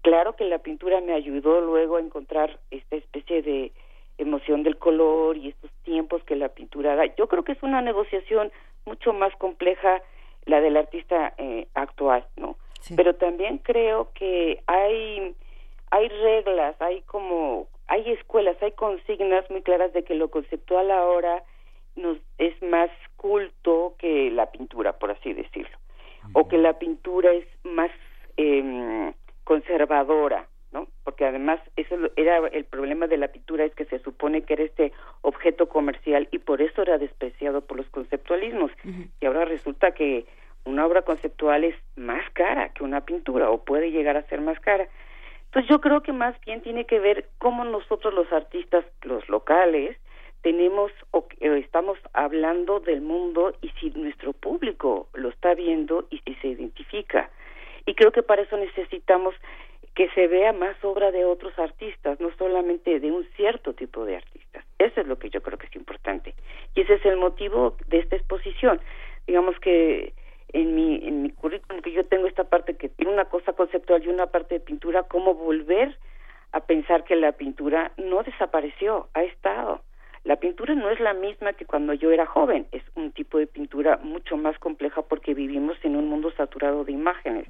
Claro 0.00 0.34
que 0.34 0.44
la 0.46 0.58
pintura 0.58 1.00
me 1.00 1.12
ayudó 1.12 1.60
luego 1.60 1.98
a 1.98 2.00
encontrar 2.00 2.58
esta 2.72 2.96
especie 2.96 3.40
de 3.42 3.70
emoción 4.18 4.64
del 4.64 4.78
color 4.78 5.36
y 5.36 5.50
estos 5.50 5.70
tiempos 5.84 6.24
que 6.24 6.34
la 6.34 6.48
pintura 6.48 6.96
da. 6.96 7.06
Yo 7.14 7.28
creo 7.28 7.44
que 7.44 7.52
es 7.52 7.62
una 7.62 7.82
negociación 7.82 8.50
mucho 8.84 9.12
más 9.12 9.32
compleja 9.36 10.02
la 10.44 10.60
del 10.60 10.76
artista 10.76 11.34
eh, 11.38 11.68
actual, 11.74 12.26
¿no? 12.36 12.56
Pero 12.96 13.14
también 13.14 13.58
creo 13.58 14.10
que 14.14 14.62
hay 14.66 15.34
hay 15.90 16.08
reglas, 16.08 16.74
hay 16.80 17.02
como 17.02 17.68
hay 17.86 18.10
escuelas, 18.12 18.56
hay 18.62 18.72
consignas 18.72 19.48
muy 19.50 19.62
claras 19.62 19.92
de 19.92 20.04
que 20.04 20.14
lo 20.14 20.30
conceptual 20.30 20.90
ahora 20.90 21.42
nos 21.96 22.16
es 22.38 22.60
más 22.62 22.90
culto 23.16 23.94
que 23.98 24.30
la 24.30 24.50
pintura, 24.50 24.94
por 24.94 25.10
así 25.10 25.34
decirlo, 25.34 25.76
o 26.32 26.48
que 26.48 26.56
la 26.56 26.78
pintura 26.78 27.32
es 27.32 27.46
más 27.64 27.90
eh, 28.38 29.12
conservadora, 29.44 30.48
¿no? 30.72 30.88
Porque 31.04 31.26
además 31.26 31.60
eso 31.76 31.96
era 32.16 32.38
el 32.38 32.64
problema 32.64 33.06
de 33.06 33.18
la 33.18 33.28
pintura 33.28 33.64
es 33.64 33.74
que 33.74 33.84
se 33.84 33.98
supone 33.98 34.42
que 34.42 34.54
era 34.54 34.64
este 34.64 34.92
objeto 35.20 35.68
comercial 35.68 36.28
y 36.30 36.38
por 36.38 36.62
eso 36.62 36.82
era 36.82 36.96
despreciado 36.96 37.60
por 37.60 37.76
los 37.76 37.88
conceptualismos. 37.90 38.70
Y 39.20 39.26
ahora 39.26 39.44
resulta 39.44 39.92
que 39.92 40.24
una 40.64 40.86
obra 40.86 41.02
conceptual 41.02 41.64
es 41.64 41.76
más 41.96 42.28
cara 42.32 42.70
que 42.70 42.84
una 42.84 43.04
pintura 43.04 43.50
o 43.50 43.64
puede 43.64 43.90
llegar 43.90 44.16
a 44.16 44.26
ser 44.28 44.40
más 44.40 44.58
cara. 44.60 44.88
Entonces 45.46 45.68
yo 45.68 45.80
creo 45.80 46.02
que 46.02 46.12
más 46.12 46.34
bien 46.46 46.62
tiene 46.62 46.86
que 46.86 46.98
ver 46.98 47.28
cómo 47.38 47.64
nosotros 47.64 48.14
los 48.14 48.32
artistas, 48.32 48.84
los 49.02 49.28
locales, 49.28 49.96
tenemos 50.42 50.90
o 51.10 51.26
estamos 51.40 51.98
hablando 52.12 52.80
del 52.80 53.00
mundo 53.00 53.54
y 53.60 53.68
si 53.80 53.90
nuestro 53.90 54.32
público 54.32 55.08
lo 55.14 55.28
está 55.28 55.54
viendo 55.54 56.06
y 56.10 56.18
si 56.18 56.34
se 56.36 56.48
identifica. 56.48 57.30
Y 57.86 57.94
creo 57.94 58.12
que 58.12 58.22
para 58.22 58.42
eso 58.42 58.56
necesitamos 58.56 59.34
que 59.94 60.08
se 60.10 60.26
vea 60.26 60.52
más 60.52 60.82
obra 60.82 61.10
de 61.10 61.24
otros 61.24 61.56
artistas, 61.58 62.18
no 62.18 62.30
solamente 62.38 62.98
de 62.98 63.10
un 63.12 63.24
cierto 63.36 63.74
tipo 63.74 64.04
de 64.04 64.16
artistas. 64.16 64.64
Eso 64.78 65.00
es 65.00 65.06
lo 65.06 65.18
que 65.18 65.30
yo 65.30 65.42
creo 65.42 65.58
que 65.58 65.66
es 65.66 65.76
importante. 65.76 66.34
Y 66.74 66.80
ese 66.80 66.94
es 66.94 67.04
el 67.04 67.18
motivo 67.18 67.76
de 67.88 67.98
esta 67.98 68.16
exposición. 68.16 68.80
Digamos 69.26 69.58
que 69.60 70.14
en 70.52 70.74
mi, 70.74 71.06
en 71.06 71.22
mi 71.22 71.30
currículum 71.30 71.82
que 71.82 71.92
yo 71.92 72.04
tengo 72.04 72.26
esta 72.26 72.44
parte 72.44 72.76
que 72.76 72.88
tiene 72.88 73.12
una 73.12 73.26
cosa 73.26 73.52
conceptual 73.52 74.02
y 74.04 74.08
una 74.08 74.26
parte 74.26 74.56
de 74.56 74.60
pintura, 74.60 75.04
cómo 75.04 75.34
volver 75.34 75.96
a 76.52 76.60
pensar 76.60 77.04
que 77.04 77.16
la 77.16 77.32
pintura 77.32 77.92
no 77.96 78.22
desapareció, 78.22 79.08
ha 79.14 79.22
estado. 79.22 79.82
La 80.24 80.36
pintura 80.36 80.74
no 80.74 80.90
es 80.90 81.00
la 81.00 81.14
misma 81.14 81.54
que 81.54 81.64
cuando 81.64 81.94
yo 81.94 82.10
era 82.12 82.26
joven, 82.26 82.66
es 82.70 82.82
un 82.94 83.12
tipo 83.12 83.38
de 83.38 83.46
pintura 83.46 83.98
mucho 84.02 84.36
más 84.36 84.58
compleja 84.58 85.02
porque 85.02 85.34
vivimos 85.34 85.76
en 85.82 85.96
un 85.96 86.08
mundo 86.08 86.30
saturado 86.32 86.84
de 86.84 86.92
imágenes 86.92 87.48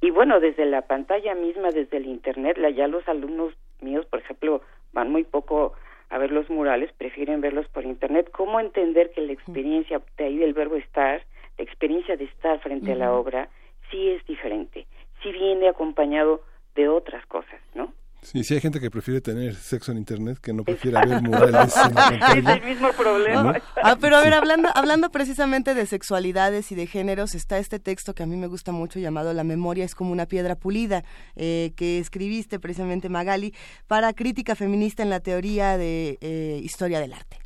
y 0.00 0.10
bueno, 0.10 0.40
desde 0.40 0.64
la 0.64 0.82
pantalla 0.82 1.34
misma, 1.34 1.70
desde 1.70 1.98
el 1.98 2.06
Internet, 2.06 2.56
ya 2.74 2.88
los 2.88 3.06
alumnos 3.06 3.52
míos, 3.80 4.06
por 4.06 4.20
ejemplo, 4.20 4.62
van 4.92 5.10
muy 5.10 5.24
poco 5.24 5.74
a 6.08 6.18
ver 6.18 6.32
los 6.32 6.48
murales, 6.48 6.90
prefieren 6.96 7.40
verlos 7.40 7.68
por 7.68 7.84
Internet. 7.84 8.30
¿Cómo 8.32 8.60
entender 8.60 9.10
que 9.10 9.20
la 9.20 9.32
experiencia, 9.32 10.00
de 10.16 10.24
ahí 10.24 10.38
del 10.38 10.54
verbo 10.54 10.76
estar, 10.76 11.22
experiencia 11.62 12.16
de 12.16 12.24
estar 12.24 12.60
frente 12.60 12.92
a 12.92 12.96
la 12.96 13.12
obra, 13.12 13.48
sí 13.90 14.10
es 14.10 14.24
diferente, 14.26 14.86
sí 15.22 15.32
viene 15.32 15.68
acompañado 15.68 16.42
de 16.74 16.88
otras 16.88 17.24
cosas, 17.26 17.60
¿no? 17.74 17.92
Sí, 18.22 18.44
sí 18.44 18.54
hay 18.54 18.60
gente 18.60 18.80
que 18.80 18.90
prefiere 18.90 19.22
tener 19.22 19.54
sexo 19.54 19.92
en 19.92 19.98
internet 19.98 20.38
que 20.42 20.52
no 20.52 20.62
prefiere 20.62 20.98
ver 21.06 21.22
murales 21.22 21.74
en 21.74 21.94
la 21.94 22.08
Es 22.36 22.46
el 22.46 22.62
mismo 22.68 22.92
problema. 22.92 23.56
Ah, 23.82 23.96
pero 23.98 24.16
a 24.16 24.20
ver, 24.20 24.34
hablando, 24.34 24.68
hablando 24.74 25.10
precisamente 25.10 25.74
de 25.74 25.86
sexualidades 25.86 26.70
y 26.70 26.74
de 26.74 26.86
géneros, 26.86 27.34
está 27.34 27.58
este 27.58 27.78
texto 27.78 28.14
que 28.14 28.22
a 28.22 28.26
mí 28.26 28.36
me 28.36 28.46
gusta 28.46 28.72
mucho 28.72 28.98
llamado 28.98 29.32
La 29.32 29.44
memoria 29.44 29.86
es 29.86 29.94
como 29.94 30.12
una 30.12 30.26
piedra 30.26 30.54
pulida, 30.54 31.02
eh, 31.34 31.72
que 31.76 31.98
escribiste 31.98 32.60
precisamente 32.60 33.08
Magali 33.08 33.54
para 33.86 34.12
crítica 34.12 34.54
feminista 34.54 35.02
en 35.02 35.08
la 35.10 35.20
teoría 35.20 35.78
de 35.78 36.18
eh, 36.20 36.60
historia 36.62 37.00
del 37.00 37.14
arte. 37.14 37.39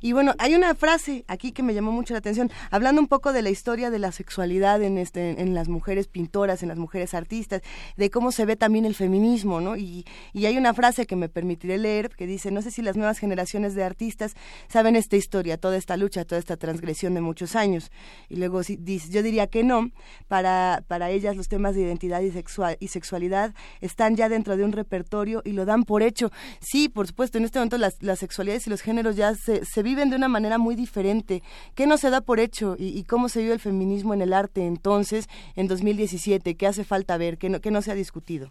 Y 0.00 0.12
bueno, 0.12 0.34
hay 0.38 0.54
una 0.54 0.74
frase 0.74 1.24
aquí 1.26 1.50
que 1.50 1.62
me 1.62 1.74
llamó 1.74 1.90
mucho 1.90 2.14
la 2.14 2.18
atención, 2.18 2.50
hablando 2.70 3.00
un 3.00 3.08
poco 3.08 3.32
de 3.32 3.42
la 3.42 3.50
historia 3.50 3.90
de 3.90 3.98
la 3.98 4.12
sexualidad 4.12 4.82
en, 4.82 4.98
este, 4.98 5.40
en 5.40 5.54
las 5.54 5.68
mujeres 5.68 6.06
pintoras, 6.06 6.62
en 6.62 6.68
las 6.68 6.78
mujeres 6.78 7.12
artistas, 7.12 7.62
de 7.96 8.10
cómo 8.10 8.30
se 8.30 8.44
ve 8.44 8.56
también 8.56 8.84
el 8.84 8.94
feminismo, 8.94 9.60
¿no? 9.60 9.76
Y, 9.76 10.04
y 10.32 10.46
hay 10.46 10.56
una 10.56 10.74
frase 10.74 11.06
que 11.06 11.16
me 11.16 11.28
permitiré 11.28 11.78
leer 11.78 12.10
que 12.10 12.26
dice, 12.26 12.50
no 12.52 12.62
sé 12.62 12.70
si 12.70 12.82
las 12.82 12.96
nuevas 12.96 13.18
generaciones 13.18 13.74
de 13.74 13.82
artistas 13.82 14.34
saben 14.68 14.94
esta 14.94 15.16
historia, 15.16 15.56
toda 15.58 15.76
esta 15.76 15.96
lucha, 15.96 16.24
toda 16.24 16.38
esta 16.38 16.56
transgresión 16.56 17.14
de 17.14 17.20
muchos 17.20 17.56
años. 17.56 17.90
Y 18.28 18.36
luego 18.36 18.62
dice, 18.62 19.10
yo 19.10 19.22
diría 19.22 19.48
que 19.48 19.64
no, 19.64 19.90
para, 20.28 20.84
para 20.86 21.10
ellas 21.10 21.36
los 21.36 21.48
temas 21.48 21.74
de 21.74 21.82
identidad 21.82 22.20
y, 22.20 22.30
sexual, 22.30 22.76
y 22.78 22.88
sexualidad 22.88 23.54
están 23.80 24.14
ya 24.14 24.28
dentro 24.28 24.56
de 24.56 24.64
un 24.64 24.72
repertorio 24.72 25.42
y 25.44 25.52
lo 25.52 25.64
dan 25.64 25.82
por 25.82 26.02
hecho. 26.02 26.30
Sí, 26.60 26.88
por 26.88 27.08
supuesto, 27.08 27.38
en 27.38 27.44
este 27.44 27.58
momento 27.58 27.78
las, 27.78 28.00
las 28.02 28.20
sexualidades 28.20 28.66
y 28.66 28.70
los 28.70 28.82
géneros 28.82 29.15
ya 29.16 29.34
se, 29.34 29.64
se, 29.64 29.82
viven 29.82 30.10
de 30.10 30.16
una 30.16 30.28
manera 30.28 30.58
muy 30.58 30.74
diferente. 30.74 31.42
¿Qué 31.74 31.86
no 31.86 31.96
se 31.96 32.10
da 32.10 32.20
por 32.20 32.40
hecho 32.40 32.76
y, 32.78 33.04
cómo 33.04 33.28
se 33.28 33.40
vive 33.40 33.54
el 33.54 33.60
feminismo 33.60 34.14
en 34.14 34.22
el 34.22 34.32
arte 34.32 34.66
entonces, 34.66 35.28
en 35.56 35.68
2017? 35.68 36.56
¿Qué 36.56 36.66
hace 36.66 36.84
falta 36.84 37.16
ver? 37.16 37.38
¿Qué 37.38 37.48
no, 37.48 37.60
qué 37.60 37.70
no 37.70 37.82
se 37.82 37.92
ha 37.92 37.94
discutido? 37.94 38.50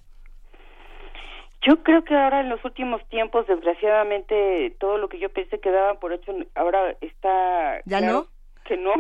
Yo 1.66 1.82
creo 1.82 2.04
que 2.04 2.16
ahora 2.16 2.42
en 2.42 2.50
los 2.50 2.64
últimos 2.64 3.04
tiempos, 3.10 3.48
desgraciadamente, 3.48 4.76
todo 4.80 5.00
lo 5.00 5.10
que 5.10 5.18
yo 5.18 5.30
pensé 5.30 5.60
que 5.60 5.72
daba 5.72 6.00
por 6.00 6.14
hecho 6.14 6.32
ahora 6.54 6.96
está... 7.02 7.82
¿Ya 7.86 8.02
no? 8.02 8.28
Que 8.66 8.78
no. 8.78 8.94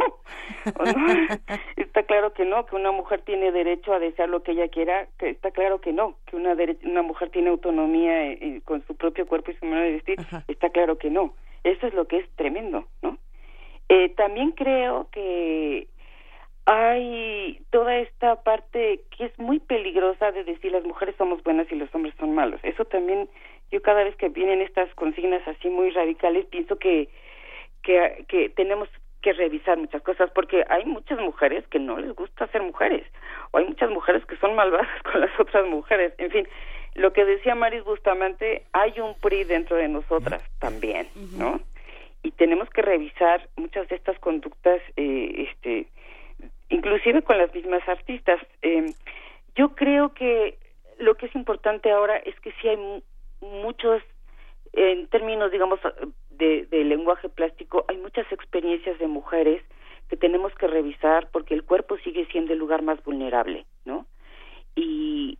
está 1.75 2.03
claro 2.03 2.33
que 2.33 2.45
no, 2.45 2.65
que 2.65 2.75
una 2.75 2.91
mujer 2.91 3.21
tiene 3.21 3.51
derecho 3.51 3.93
a 3.93 3.99
desear 3.99 4.29
lo 4.29 4.41
que 4.41 4.53
ella 4.53 4.67
quiera, 4.67 5.07
que 5.19 5.29
está 5.29 5.51
claro 5.51 5.79
que 5.79 5.93
no, 5.93 6.17
que 6.25 6.35
una, 6.35 6.55
una 6.83 7.01
mujer 7.03 7.29
tiene 7.29 7.49
autonomía 7.49 8.31
eh, 8.31 8.37
eh, 8.41 8.61
con 8.63 8.85
su 8.87 8.95
propio 8.95 9.27
cuerpo 9.27 9.51
y 9.51 9.55
su 9.55 9.65
manera 9.65 9.85
de 9.85 9.93
vestir, 9.93 10.17
está 10.47 10.69
claro 10.69 10.97
que 10.97 11.09
no. 11.09 11.33
Eso 11.65 11.87
es 11.87 11.93
lo 11.95 12.07
que 12.07 12.19
es 12.19 12.29
tremendo, 12.35 12.85
¿no? 13.01 13.17
Eh, 13.89 14.09
también 14.09 14.51
creo 14.51 15.09
que 15.11 15.87
hay 16.65 17.59
toda 17.71 17.97
esta 17.97 18.43
parte 18.43 19.01
que 19.09 19.25
es 19.25 19.39
muy 19.39 19.59
peligrosa 19.59 20.31
de 20.31 20.43
decir 20.43 20.71
las 20.71 20.83
mujeres 20.83 21.15
somos 21.17 21.43
buenas 21.43 21.71
y 21.71 21.75
los 21.75 21.93
hombres 21.93 22.13
son 22.19 22.35
malos. 22.35 22.59
Eso 22.63 22.85
también, 22.85 23.27
yo 23.71 23.81
cada 23.81 24.03
vez 24.03 24.15
que 24.15 24.29
vienen 24.29 24.61
estas 24.61 24.93
consignas 24.93 25.47
así 25.47 25.69
muy 25.69 25.89
radicales, 25.89 26.45
pienso 26.45 26.77
que, 26.77 27.09
que, 27.81 28.25
que 28.27 28.49
tenemos 28.49 28.87
que 29.23 29.33
revisar 29.33 29.79
muchas 29.79 30.03
cosas 30.03 30.29
porque 30.35 30.63
hay 30.69 30.85
muchas 30.85 31.19
mujeres 31.19 31.67
que 31.69 31.79
no 31.79 31.97
les 31.97 32.13
gusta 32.13 32.45
ser 32.49 32.61
mujeres 32.61 33.03
o 33.49 33.57
hay 33.57 33.65
muchas 33.65 33.89
mujeres 33.89 34.23
que 34.27 34.37
son 34.37 34.55
malvadas 34.55 35.01
con 35.11 35.19
las 35.19 35.31
otras 35.39 35.65
mujeres. 35.65 36.13
En 36.19 36.29
fin, 36.29 36.47
lo 36.95 37.11
que 37.11 37.25
decía 37.25 37.55
Maris 37.55 37.83
Bustamante, 37.83 38.63
hay 38.71 38.99
un 38.99 39.15
PRI 39.15 39.43
dentro 39.43 39.75
de 39.75 39.89
nosotras 39.89 40.41
también, 40.59 41.07
¿no? 41.37 41.59
Y 42.23 42.31
tenemos 42.31 42.69
que 42.69 42.81
revisar 42.81 43.47
muchas 43.57 43.87
de 43.89 43.97
estas 43.97 44.17
conductas, 44.19 44.81
eh, 44.95 45.49
este, 45.49 45.87
inclusive 46.69 47.21
con 47.21 47.37
las 47.37 47.53
mismas 47.53 47.87
artistas. 47.87 48.39
Eh, 48.61 48.93
yo 49.55 49.75
creo 49.75 50.13
que 50.13 50.57
lo 50.97 51.15
que 51.15 51.25
es 51.25 51.35
importante 51.35 51.91
ahora 51.91 52.17
es 52.17 52.39
que 52.39 52.53
sí 52.61 52.69
hay 52.69 53.03
muchos, 53.41 54.01
en 54.71 55.07
términos, 55.07 55.51
digamos, 55.51 55.81
de, 56.31 56.65
de 56.65 56.83
lenguaje 56.85 57.27
plástico, 57.27 57.83
hay 57.89 57.97
muchas 57.97 58.29
experiencias 58.31 58.97
de 58.99 59.07
mujeres 59.07 59.61
que 60.09 60.15
tenemos 60.15 60.53
que 60.55 60.67
revisar 60.67 61.29
porque 61.31 61.53
el 61.53 61.63
cuerpo 61.63 61.97
sigue 61.97 62.25
siendo 62.27 62.53
el 62.53 62.59
lugar 62.59 62.83
más 62.83 63.03
vulnerable, 63.03 63.65
¿no? 63.83 64.05
Y 64.77 65.37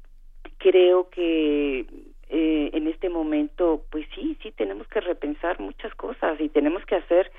creo 0.58 1.10
que 1.10 1.86
eh, 2.30 2.70
en 2.74 2.88
este 2.88 3.10
momento, 3.10 3.84
pues 3.92 4.06
sí, 4.16 4.38
sí 4.42 4.52
tenemos 4.52 4.88
que 4.88 5.02
repensar 5.02 5.60
muchas 5.60 5.94
cosas 5.96 6.40
y 6.40 6.50
tenemos 6.50 6.86
que 6.86 6.96
hacer 6.96 7.32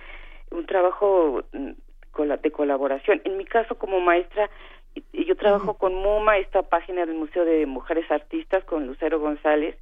un 0.50 0.66
trabajo 0.66 1.42
mm, 1.52 1.72
de 2.42 2.50
colaboración. 2.50 3.20
En 3.24 3.36
mi 3.36 3.44
caso, 3.44 3.76
como 3.76 4.00
maestra, 4.00 4.48
yo 5.12 5.36
trabajo 5.36 5.74
con 5.74 5.94
MUMA, 5.94 6.38
esta 6.38 6.62
página 6.62 7.04
del 7.04 7.16
Museo 7.16 7.44
de 7.44 7.66
Mujeres 7.66 8.10
Artistas, 8.10 8.64
con 8.64 8.86
Lucero 8.86 9.20
González. 9.20 9.76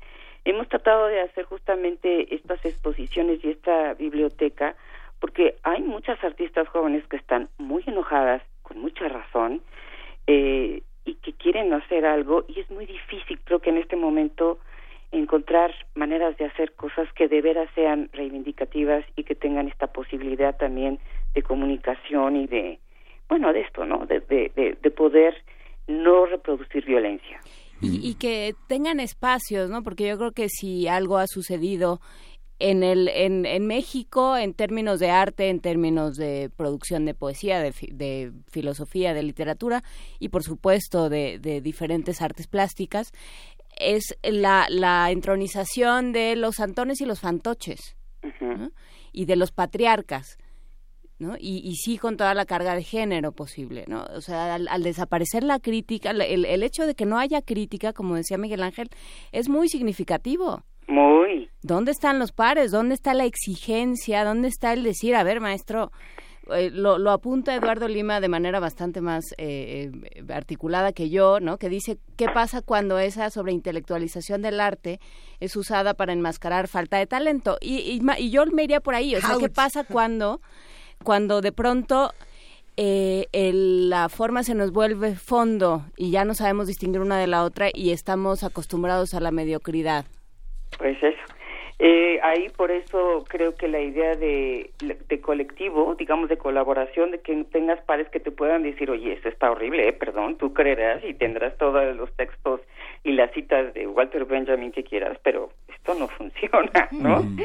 Hemos 0.44 0.68
tratado 0.68 1.06
de 1.06 1.20
hacer 1.20 1.44
justamente 1.44 2.34
estas 2.34 2.64
exposiciones 2.64 3.42
y 3.44 3.50
esta 3.50 3.94
biblioteca, 3.94 4.74
porque 5.20 5.56
hay 5.62 5.80
muchas 5.82 6.22
artistas 6.24 6.68
jóvenes 6.68 7.06
que 7.06 7.16
están 7.16 7.48
muy 7.56 7.84
enojadas, 7.86 8.42
con 8.62 8.78
mucha 8.78 9.08
razón, 9.08 9.62
eh, 10.26 10.82
y 11.04 11.14
que 11.16 11.32
quieren 11.32 11.72
hacer 11.72 12.06
algo 12.06 12.44
y 12.48 12.60
es 12.60 12.70
muy 12.70 12.86
difícil, 12.86 13.38
creo 13.44 13.60
que 13.60 13.70
en 13.70 13.78
este 13.78 13.96
momento 13.96 14.58
encontrar 15.12 15.72
maneras 15.94 16.36
de 16.38 16.46
hacer 16.46 16.72
cosas 16.72 17.08
que 17.14 17.28
de 17.28 17.40
veras 17.40 17.68
sean 17.74 18.10
reivindicativas 18.12 19.04
y 19.16 19.24
que 19.24 19.34
tengan 19.34 19.68
esta 19.68 19.86
posibilidad 19.88 20.56
también 20.56 20.98
de 21.34 21.42
comunicación 21.42 22.36
y 22.36 22.46
de, 22.46 22.78
bueno, 23.28 23.52
de 23.52 23.60
esto, 23.60 23.84
¿no? 23.84 24.06
De, 24.06 24.20
de, 24.20 24.76
de, 24.80 24.90
poder 24.90 25.34
no 25.86 26.26
reproducir 26.26 26.84
violencia. 26.84 27.40
Y, 27.80 28.08
y, 28.08 28.14
que 28.14 28.54
tengan 28.66 28.98
espacios, 28.98 29.68
¿no? 29.68 29.82
Porque 29.82 30.08
yo 30.08 30.16
creo 30.16 30.32
que 30.32 30.48
si 30.48 30.88
algo 30.88 31.18
ha 31.18 31.26
sucedido 31.26 32.00
en, 32.58 32.82
el, 32.82 33.08
en, 33.08 33.46
en 33.46 33.66
México, 33.66 34.36
en 34.36 34.54
términos 34.54 35.00
de 35.00 35.10
arte, 35.10 35.48
en 35.48 35.60
términos 35.60 36.16
de 36.16 36.50
producción 36.56 37.04
de 37.04 37.14
poesía, 37.14 37.60
de, 37.60 37.72
de 37.92 38.32
filosofía, 38.50 39.14
de 39.14 39.22
literatura 39.22 39.82
y, 40.18 40.28
por 40.28 40.42
supuesto, 40.42 41.08
de, 41.08 41.38
de 41.38 41.60
diferentes 41.60 42.22
artes 42.22 42.46
plásticas, 42.46 43.12
es 43.76 44.16
la, 44.22 44.66
la 44.68 45.10
entronización 45.10 46.12
de 46.12 46.36
los 46.36 46.56
santones 46.56 47.00
y 47.00 47.06
los 47.06 47.20
fantoches 47.20 47.96
y 49.12 49.24
de 49.26 49.36
los 49.36 49.52
patriarcas. 49.52 50.38
¿no? 51.18 51.36
Y, 51.38 51.58
y, 51.58 51.76
sí 51.76 51.96
con 51.96 52.16
toda 52.16 52.34
la 52.34 52.44
carga 52.44 52.74
de 52.74 52.82
género 52.82 53.30
posible, 53.30 53.84
¿no? 53.86 54.04
O 54.16 54.20
sea, 54.20 54.56
al, 54.56 54.82
desaparecer 54.82 55.44
la 55.44 55.60
crítica, 55.60 56.10
el, 56.10 56.44
el, 56.44 56.62
hecho 56.64 56.88
de 56.88 56.96
que 56.96 57.06
no 57.06 57.18
haya 57.18 57.40
crítica, 57.40 57.92
como 57.92 58.16
decía 58.16 58.36
Miguel 58.36 58.64
Ángel, 58.64 58.90
es 59.30 59.48
muy 59.48 59.68
significativo. 59.68 60.64
Muy. 60.86 61.48
¿Dónde 61.62 61.92
están 61.92 62.18
los 62.18 62.32
pares? 62.32 62.70
¿Dónde 62.70 62.94
está 62.94 63.14
la 63.14 63.24
exigencia? 63.24 64.24
¿Dónde 64.24 64.48
está 64.48 64.72
el 64.72 64.82
decir, 64.82 65.14
a 65.14 65.22
ver, 65.22 65.40
maestro, 65.40 65.90
eh, 66.52 66.70
lo, 66.70 66.98
lo, 66.98 67.10
apunta 67.10 67.54
Eduardo 67.54 67.88
Lima 67.88 68.20
de 68.20 68.28
manera 68.28 68.60
bastante 68.60 69.00
más 69.00 69.24
eh, 69.38 69.90
eh, 70.14 70.24
articulada 70.32 70.92
que 70.92 71.08
yo, 71.08 71.40
¿no? 71.40 71.56
Que 71.56 71.70
dice 71.70 71.98
qué 72.16 72.26
pasa 72.28 72.60
cuando 72.60 72.98
esa 72.98 73.30
sobreintelectualización 73.30 74.42
del 74.42 74.60
arte 74.60 75.00
es 75.40 75.56
usada 75.56 75.94
para 75.94 76.12
enmascarar 76.12 76.68
falta 76.68 76.98
de 76.98 77.06
talento 77.06 77.56
y, 77.62 78.02
y, 78.18 78.30
yo 78.30 78.44
me 78.46 78.64
iría 78.64 78.80
por 78.80 78.94
ahí, 78.94 79.16
o 79.16 79.20
sea, 79.20 79.36
qué 79.40 79.48
pasa 79.48 79.84
cuando 79.84 80.42
cuando 81.02 81.40
de 81.40 81.52
pronto 81.52 82.12
la 82.76 84.08
forma 84.10 84.42
se 84.42 84.54
nos 84.54 84.70
vuelve 84.70 85.14
fondo 85.14 85.86
y 85.96 86.10
ya 86.10 86.24
no 86.24 86.34
sabemos 86.34 86.66
distinguir 86.66 87.00
una 87.00 87.18
de 87.18 87.26
la 87.26 87.44
otra 87.44 87.68
y 87.72 87.90
estamos 87.90 88.44
acostumbrados 88.44 89.14
a 89.14 89.20
la 89.20 89.30
mediocridad. 89.30 90.04
Pues 90.78 91.02
eso. 91.02 91.34
Eh, 91.80 92.20
ahí 92.22 92.48
por 92.50 92.70
eso 92.70 93.24
creo 93.28 93.56
que 93.56 93.66
la 93.66 93.80
idea 93.80 94.14
de, 94.14 94.70
de, 95.08 95.20
colectivo, 95.20 95.96
digamos 95.96 96.28
de 96.28 96.38
colaboración, 96.38 97.10
de 97.10 97.20
que 97.20 97.44
tengas 97.50 97.80
pares 97.82 98.08
que 98.10 98.20
te 98.20 98.30
puedan 98.30 98.62
decir, 98.62 98.90
oye, 98.90 99.12
esto 99.12 99.28
está 99.28 99.50
horrible, 99.50 99.88
eh, 99.88 99.92
perdón, 99.92 100.36
tú 100.38 100.54
creerás 100.54 101.02
y 101.04 101.14
tendrás 101.14 101.56
todos 101.58 101.96
los 101.96 102.12
textos 102.12 102.60
y 103.02 103.12
las 103.12 103.32
citas 103.32 103.74
de 103.74 103.88
Walter 103.88 104.24
Benjamin 104.24 104.70
que 104.70 104.84
quieras, 104.84 105.18
pero 105.24 105.50
esto 105.68 105.94
no 105.94 106.06
funciona, 106.16 106.88
¿no? 106.92 107.22
Mm. 107.22 107.38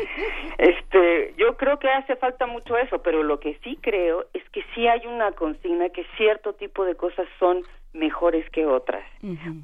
Este, 0.60 1.34
yo 1.36 1.58
creo 1.58 1.80
que 1.80 1.89
hace 1.89 2.15
falta 2.15 2.46
mucho 2.46 2.78
eso, 2.78 3.02
pero 3.02 3.24
lo 3.24 3.39
que 3.39 3.58
sí 3.63 3.80
creo 3.82 4.26
es 4.34 4.48
que 4.52 4.63
sí 4.76 4.88
hay 4.88 5.08
una 5.08 5.32
consigna 5.32 5.89
que 5.89 6.06
cierto 6.18 6.54
tipo 6.54 6.86
de 6.86 6.94
cosas 6.94 7.28
son 7.39 7.63
mejores 7.94 8.48
que 8.52 8.68
otras, 8.68 9.04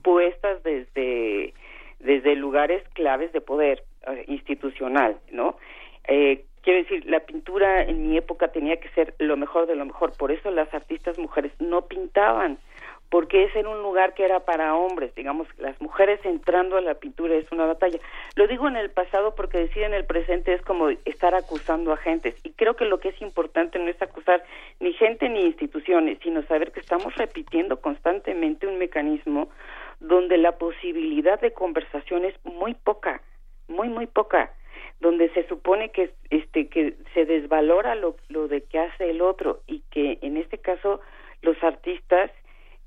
puestas 0.02 0.64
desde 0.64 1.54
desde 2.06 2.36
lugares 2.36 2.84
claves 2.94 3.34
de 3.34 3.42
poder 3.42 3.84
eh, 4.08 4.24
institucional, 4.28 5.18
¿no? 5.32 5.58
Eh, 6.08 6.46
quiero 6.62 6.80
decir, 6.80 7.06
la 7.06 7.22
pintura 7.22 7.84
en 7.84 8.08
mi 8.08 8.18
época 8.18 8.50
tenía 8.50 8.78
que 8.78 8.90
ser 8.90 9.16
lo 9.20 9.38
mejor 9.38 9.68
de 9.68 9.76
lo 9.76 9.86
mejor, 9.86 10.14
por 10.18 10.32
eso 10.32 10.52
las 10.52 10.72
artistas 10.74 11.18
mujeres 11.18 11.52
no 11.60 11.84
pintaban, 11.88 12.60
porque 13.10 13.44
ese 13.46 13.60
era 13.60 13.70
un 13.70 13.82
lugar 13.82 14.14
que 14.14 14.26
era 14.26 14.42
para 14.42 14.76
hombres, 14.76 15.14
digamos, 15.16 15.48
las 15.58 15.80
mujeres 15.80 16.20
entrando 16.26 16.78
a 16.78 16.82
la 16.82 16.96
pintura 16.96 17.36
es 17.36 17.52
una 17.52 17.66
batalla. 17.66 18.00
Lo 18.36 18.48
digo 18.48 18.68
en 18.68 18.76
el 18.76 18.90
pasado 18.90 19.36
porque 19.36 19.60
decir 19.60 19.84
en 19.84 19.94
el 19.94 20.06
presente 20.06 20.54
es 20.54 20.62
como 20.62 20.90
estar 20.90 21.34
acusando 21.34 21.92
a 21.92 21.98
gentes, 21.98 22.36
y 22.44 22.52
creo 22.52 22.76
que 22.76 22.86
lo 22.86 23.00
que 23.00 23.10
es 23.10 23.22
importante 23.22 23.80
no 23.80 23.90
es 23.90 24.02
acusar 24.02 24.44
ni 24.80 24.94
gente 24.94 25.30
ni 25.30 25.42
instituciones, 25.42 26.20
sino 26.22 26.44
saber 26.44 26.72
que 26.72 26.80
estamos 26.80 27.16
repitiendo 27.16 27.80
constantemente 27.80 28.68
un 28.68 28.78
mecanismo 28.78 29.50
donde 30.08 30.38
la 30.38 30.58
posibilidad 30.58 31.40
de 31.40 31.54
conversación 31.54 32.26
es 32.26 32.36
muy 32.44 32.74
poca, 32.74 33.22
muy 33.68 33.90
muy 33.90 34.08
poca, 34.08 34.54
donde 35.00 35.30
se 35.30 35.48
supone 35.48 35.90
que 35.90 36.12
este 36.30 36.68
que 36.70 36.96
se 37.14 37.26
desvalora 37.26 37.96
lo, 37.96 38.16
lo 38.30 38.48
de 38.48 38.62
que 38.62 38.80
hace 38.80 39.10
el 39.10 39.22
otro 39.22 39.62
y 39.68 39.82
que 39.92 40.20
en 40.22 40.38
este 40.38 40.58
caso 40.58 41.02
los 41.42 41.62
artistas 41.64 42.32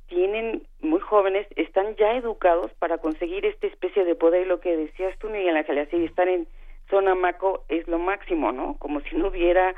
tienen 0.06 0.62
muy 0.80 1.00
jóvenes 1.00 1.46
están 1.56 1.94
ya 1.96 2.14
educados 2.14 2.72
para 2.78 2.98
conseguir 2.98 3.44
esta 3.44 3.66
especie 3.66 4.04
de 4.04 4.14
poder. 4.14 4.46
Y 4.46 4.48
lo 4.48 4.60
que 4.60 4.76
decías 4.76 5.18
tú 5.18 5.28
Miguel 5.28 5.56
Ángel 5.56 5.78
así 5.78 6.04
estar 6.04 6.28
en 6.28 6.46
zona 6.88 7.14
maco 7.14 7.64
es 7.68 7.86
lo 7.88 7.98
máximo 7.98 8.52
no 8.52 8.76
como 8.78 9.00
si 9.00 9.16
no 9.16 9.28
hubiera 9.28 9.74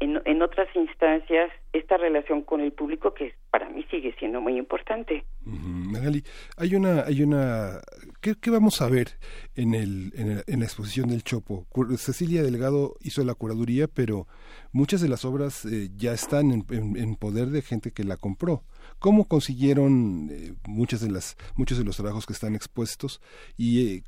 en, 0.00 0.20
en 0.24 0.42
otras 0.42 0.68
instancias 0.74 1.50
esta 1.72 1.96
relación 1.96 2.42
con 2.42 2.60
el 2.60 2.72
público 2.72 3.14
que 3.14 3.34
para 3.50 3.68
mí 3.68 3.84
sigue 3.90 4.14
siendo 4.18 4.40
muy 4.40 4.58
importante. 4.58 5.24
Magali, 5.44 6.24
hay 6.56 6.74
una, 6.74 7.02
hay 7.02 7.22
una, 7.22 7.80
¿qué, 8.20 8.34
vamos 8.50 8.82
a 8.82 8.88
ver 8.88 9.18
en, 9.54 9.74
el, 9.74 10.12
en, 10.46 10.58
la 10.60 10.64
exposición 10.64 11.08
del 11.08 11.22
Chopo? 11.22 11.66
Cecilia 11.96 12.42
Delgado 12.42 12.96
hizo 13.00 13.24
la 13.24 13.34
curaduría, 13.34 13.88
pero 13.88 14.26
muchas 14.72 15.00
de 15.00 15.08
las 15.08 15.24
obras 15.24 15.64
eh, 15.64 15.90
ya 15.96 16.12
están 16.12 16.50
en, 16.52 17.16
poder 17.16 17.48
de 17.48 17.62
gente 17.62 17.92
que 17.92 18.04
la 18.04 18.16
compró. 18.16 18.62
¿Cómo 18.98 19.26
consiguieron 19.26 20.28
eh, 20.30 20.54
muchas 20.66 21.00
de 21.00 21.10
las, 21.10 21.36
muchos 21.56 21.78
de 21.78 21.84
los 21.84 21.96
trabajos 21.96 22.26
que 22.26 22.32
están 22.32 22.54
expuestos 22.54 23.20
y 23.56 23.96
eh, 23.96 24.02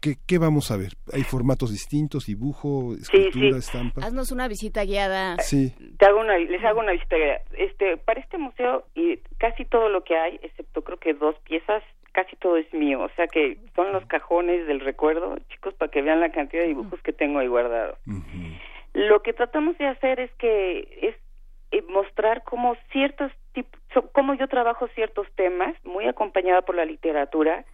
¿Qué, 0.00 0.38
vamos 0.38 0.70
a 0.70 0.78
ver? 0.78 0.92
¿Hay 1.12 1.24
formatos 1.24 1.70
distintos, 1.70 2.24
dibujo, 2.24 2.94
escultura, 2.94 3.58
estampa? 3.58 4.00
Haznos 4.02 4.32
una 4.32 4.48
visita 4.48 4.82
guiada. 4.84 5.36
Sí. 5.38 5.74
Te 5.98 6.06
hago 6.06 6.20
una, 6.20 6.38
les 6.38 6.64
hago 6.64 6.80
una 6.80 6.92
visita 6.92 7.16
guiada. 7.16 7.40
Este, 7.52 7.98
para 7.98 8.20
este 8.20 8.38
museo, 8.38 8.84
y 8.94 9.18
casi 9.36 9.66
todo 9.66 9.90
lo 9.90 10.02
que 10.02 10.16
hay, 10.16 10.40
excepto 10.42 10.82
creo 10.82 10.98
que 10.98 11.12
dos 11.12 11.36
piezas, 11.40 11.82
casi 12.12 12.34
todo 12.36 12.56
es 12.56 12.72
mío. 12.72 13.02
O 13.02 13.10
sea 13.10 13.26
que 13.26 13.58
son 13.76 13.92
los 13.92 14.06
cajones 14.06 14.66
del 14.66 14.80
recuerdo, 14.80 15.36
chicos, 15.50 15.74
para 15.74 15.90
que 15.90 16.00
vean 16.00 16.20
la 16.20 16.32
cantidad 16.32 16.62
de 16.62 16.68
dibujos 16.68 17.00
que 17.02 17.12
tengo 17.12 17.40
ahí 17.40 17.48
guardados. 17.48 17.98
Lo 18.94 19.20
que 19.20 19.34
tratamos 19.34 19.76
de 19.76 19.86
hacer 19.86 20.18
es 20.18 20.32
que 20.38 20.98
es 21.02 21.14
eh, 21.72 21.84
mostrar 21.90 22.42
cómo 22.44 22.74
ciertos 22.90 23.30
tipos, 23.52 23.78
cómo 24.12 24.32
yo 24.34 24.48
trabajo 24.48 24.88
ciertos 24.94 25.26
temas, 25.34 25.74
muy 25.84 26.06
acompañada 26.06 26.62
por 26.62 26.74
la 26.74 26.86
literatura, 26.86 27.66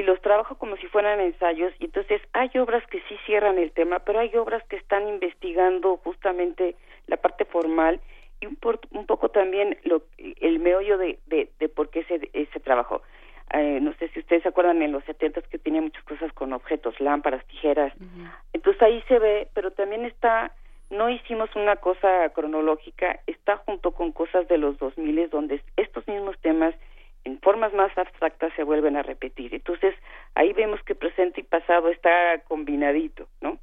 y 0.00 0.02
los 0.02 0.18
trabajo 0.22 0.54
como 0.54 0.78
si 0.78 0.86
fueran 0.86 1.20
ensayos 1.20 1.74
y 1.78 1.84
entonces 1.84 2.22
hay 2.32 2.50
obras 2.58 2.82
que 2.86 3.02
sí 3.02 3.18
cierran 3.26 3.58
el 3.58 3.70
tema, 3.70 3.98
pero 3.98 4.18
hay 4.18 4.34
obras 4.34 4.64
que 4.64 4.76
están 4.76 5.06
investigando 5.06 5.98
justamente 5.98 6.74
la 7.06 7.18
parte 7.18 7.44
formal 7.44 8.00
y 8.40 8.46
un, 8.46 8.56
un 8.92 9.04
poco 9.04 9.28
también 9.28 9.76
lo, 9.84 10.02
el 10.16 10.58
meollo 10.58 10.96
de, 10.96 11.18
de, 11.26 11.50
de 11.58 11.68
por 11.68 11.90
qué 11.90 12.04
se, 12.04 12.30
ese 12.32 12.60
trabajo. 12.60 13.02
Eh, 13.52 13.78
no 13.82 13.92
sé 13.98 14.08
si 14.08 14.20
ustedes 14.20 14.42
se 14.42 14.48
acuerdan 14.48 14.80
en 14.80 14.92
los 14.92 15.04
setentas 15.04 15.46
que 15.48 15.58
tenía 15.58 15.82
muchas 15.82 16.04
cosas 16.04 16.32
con 16.32 16.54
objetos, 16.54 16.98
lámparas, 16.98 17.44
tijeras. 17.46 17.92
Entonces 18.54 18.80
ahí 18.80 19.04
se 19.06 19.18
ve, 19.18 19.48
pero 19.52 19.70
también 19.70 20.06
está, 20.06 20.52
no 20.88 21.10
hicimos 21.10 21.54
una 21.56 21.76
cosa 21.76 22.30
cronológica, 22.30 23.20
está 23.26 23.58
junto 23.58 23.90
con 23.90 24.12
cosas 24.12 24.48
de 24.48 24.56
los 24.56 24.78
2000 24.78 25.28
donde 25.28 25.60
estos 25.76 26.08
mismos 26.08 26.38
temas 26.40 26.74
en 27.24 27.40
formas 27.40 27.72
más 27.74 27.96
abstractas 27.96 28.52
se 28.54 28.64
vuelven 28.64 28.96
a 28.96 29.02
repetir. 29.02 29.54
Entonces, 29.54 29.94
ahí 30.34 30.52
vemos 30.52 30.82
que 30.84 30.94
presente 30.94 31.40
y 31.40 31.44
pasado 31.44 31.88
está 31.88 32.38
combinadito, 32.48 33.26
¿no? 33.40 33.58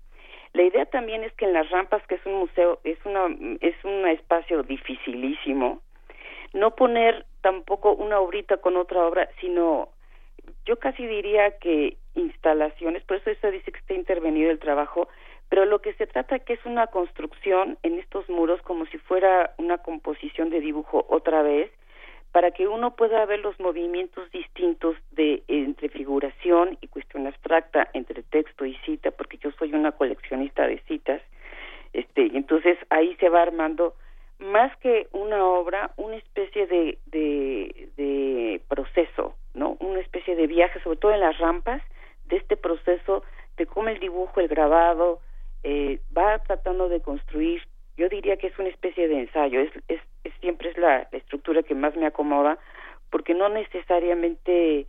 La 0.53 0.63
idea 0.63 0.85
también 0.85 1.23
es 1.23 1.33
que 1.33 1.45
en 1.45 1.53
las 1.53 1.69
rampas, 1.69 2.05
que 2.07 2.15
es 2.15 2.25
un 2.25 2.35
museo, 2.35 2.79
es 2.83 2.97
una 3.05 3.27
es 3.61 3.75
un 3.83 4.07
espacio 4.07 4.63
dificilísimo, 4.63 5.81
no 6.53 6.71
poner 6.71 7.25
tampoco 7.41 7.93
una 7.93 8.19
obrita 8.19 8.57
con 8.57 8.77
otra 8.77 9.05
obra, 9.05 9.29
sino 9.39 9.89
yo 10.65 10.79
casi 10.79 11.05
diría 11.05 11.57
que 11.59 11.97
instalaciones, 12.15 13.03
por 13.03 13.17
eso 13.17 13.29
eso 13.29 13.51
dice 13.51 13.71
que 13.71 13.79
está 13.79 13.93
intervenido 13.93 14.49
el 14.49 14.59
trabajo, 14.59 15.07
pero 15.49 15.65
lo 15.65 15.79
que 15.79 15.93
se 15.93 16.07
trata 16.07 16.39
que 16.39 16.53
es 16.53 16.65
una 16.65 16.87
construcción 16.87 17.77
en 17.83 17.99
estos 17.99 18.27
muros 18.29 18.61
como 18.63 18.85
si 18.87 18.97
fuera 18.97 19.53
una 19.57 19.77
composición 19.77 20.49
de 20.49 20.59
dibujo 20.59 21.05
otra 21.09 21.41
vez, 21.41 21.71
para 22.37 22.51
que 22.51 22.67
uno 22.67 22.95
pueda 22.95 23.25
ver 23.25 23.39
los 23.39 23.59
movimientos 23.59 24.29
distintos 24.29 24.95
de 25.09 25.41
entre 25.47 25.89
figuración 25.89 26.77
y 26.81 26.87
cuestión 26.87 27.25
abstracta, 27.25 27.89
entre 27.93 28.21
texto 28.21 28.63
y 28.63 28.75
cita, 28.85 29.09
porque 29.09 29.39
yo 29.39 29.49
soy 29.57 29.73
una 29.73 29.93
coleccionista 29.93 30.67
de 30.67 30.77
citas, 30.81 31.19
este, 31.93 32.29
entonces 32.37 32.77
ahí 32.91 33.15
se 33.15 33.29
va 33.29 33.41
armando 33.41 33.95
más 34.37 34.69
que 34.77 35.07
una 35.13 35.43
obra, 35.47 35.89
una 35.97 36.17
especie 36.17 36.67
de, 36.67 36.99
de, 37.07 38.61
proceso, 38.67 39.33
¿no? 39.55 39.75
Una 39.79 39.99
especie 40.01 40.35
de 40.35 40.45
viaje, 40.45 40.79
sobre 40.83 40.99
todo 40.99 41.13
en 41.13 41.21
las 41.21 41.39
rampas, 41.39 41.81
de 42.25 42.37
este 42.37 42.55
proceso 42.55 43.23
de 43.57 43.65
cómo 43.65 43.89
el 43.89 43.99
dibujo, 43.99 44.41
el 44.41 44.47
grabado, 44.47 45.21
eh, 45.63 46.01
va 46.15 46.37
tratando 46.37 46.87
de 46.87 47.01
construir 47.01 47.63
yo 47.97 48.09
diría 48.09 48.37
que 48.37 48.47
es 48.47 48.59
una 48.59 48.69
especie 48.69 49.07
de 49.07 49.19
ensayo, 49.19 49.59
es, 49.59 49.71
es, 49.87 49.99
siempre 50.39 50.69
es 50.69 50.77
la, 50.77 51.07
estructura 51.11 51.63
que 51.63 51.75
más 51.75 51.95
me 51.95 52.05
acomoda 52.05 52.57
porque 53.09 53.33
no 53.33 53.49
necesariamente 53.49 54.85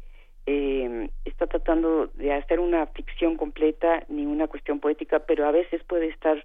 eh, 0.47 1.11
está 1.25 1.47
tratando 1.47 2.09
de 2.15 2.33
hacer 2.33 2.61
una 2.61 2.87
ficción 2.87 3.37
completa 3.37 4.05
ni 4.09 4.27
una 4.27 4.49
cuestión 4.49 4.81
poética, 4.81 5.21
pero 5.21 5.47
a 5.47 5.53
veces 5.53 5.83
puede 5.85 6.09
estar, 6.09 6.45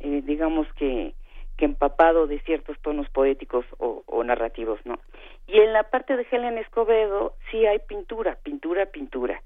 eh, 0.00 0.22
digamos 0.24 0.66
que, 0.74 1.14
que 1.56 1.64
empapado 1.64 2.26
de 2.26 2.40
ciertos 2.40 2.78
tonos 2.80 3.08
poéticos 3.10 3.66
o, 3.78 4.02
o, 4.06 4.24
narrativos, 4.24 4.80
¿no? 4.84 4.98
Y 5.46 5.58
en 5.58 5.72
la 5.72 5.84
parte 5.84 6.16
de 6.16 6.26
Helen 6.30 6.58
Escobedo 6.58 7.34
sí 7.50 7.66
hay 7.66 7.80
pintura, 7.80 8.38
pintura, 8.42 8.86
pintura. 8.86 9.42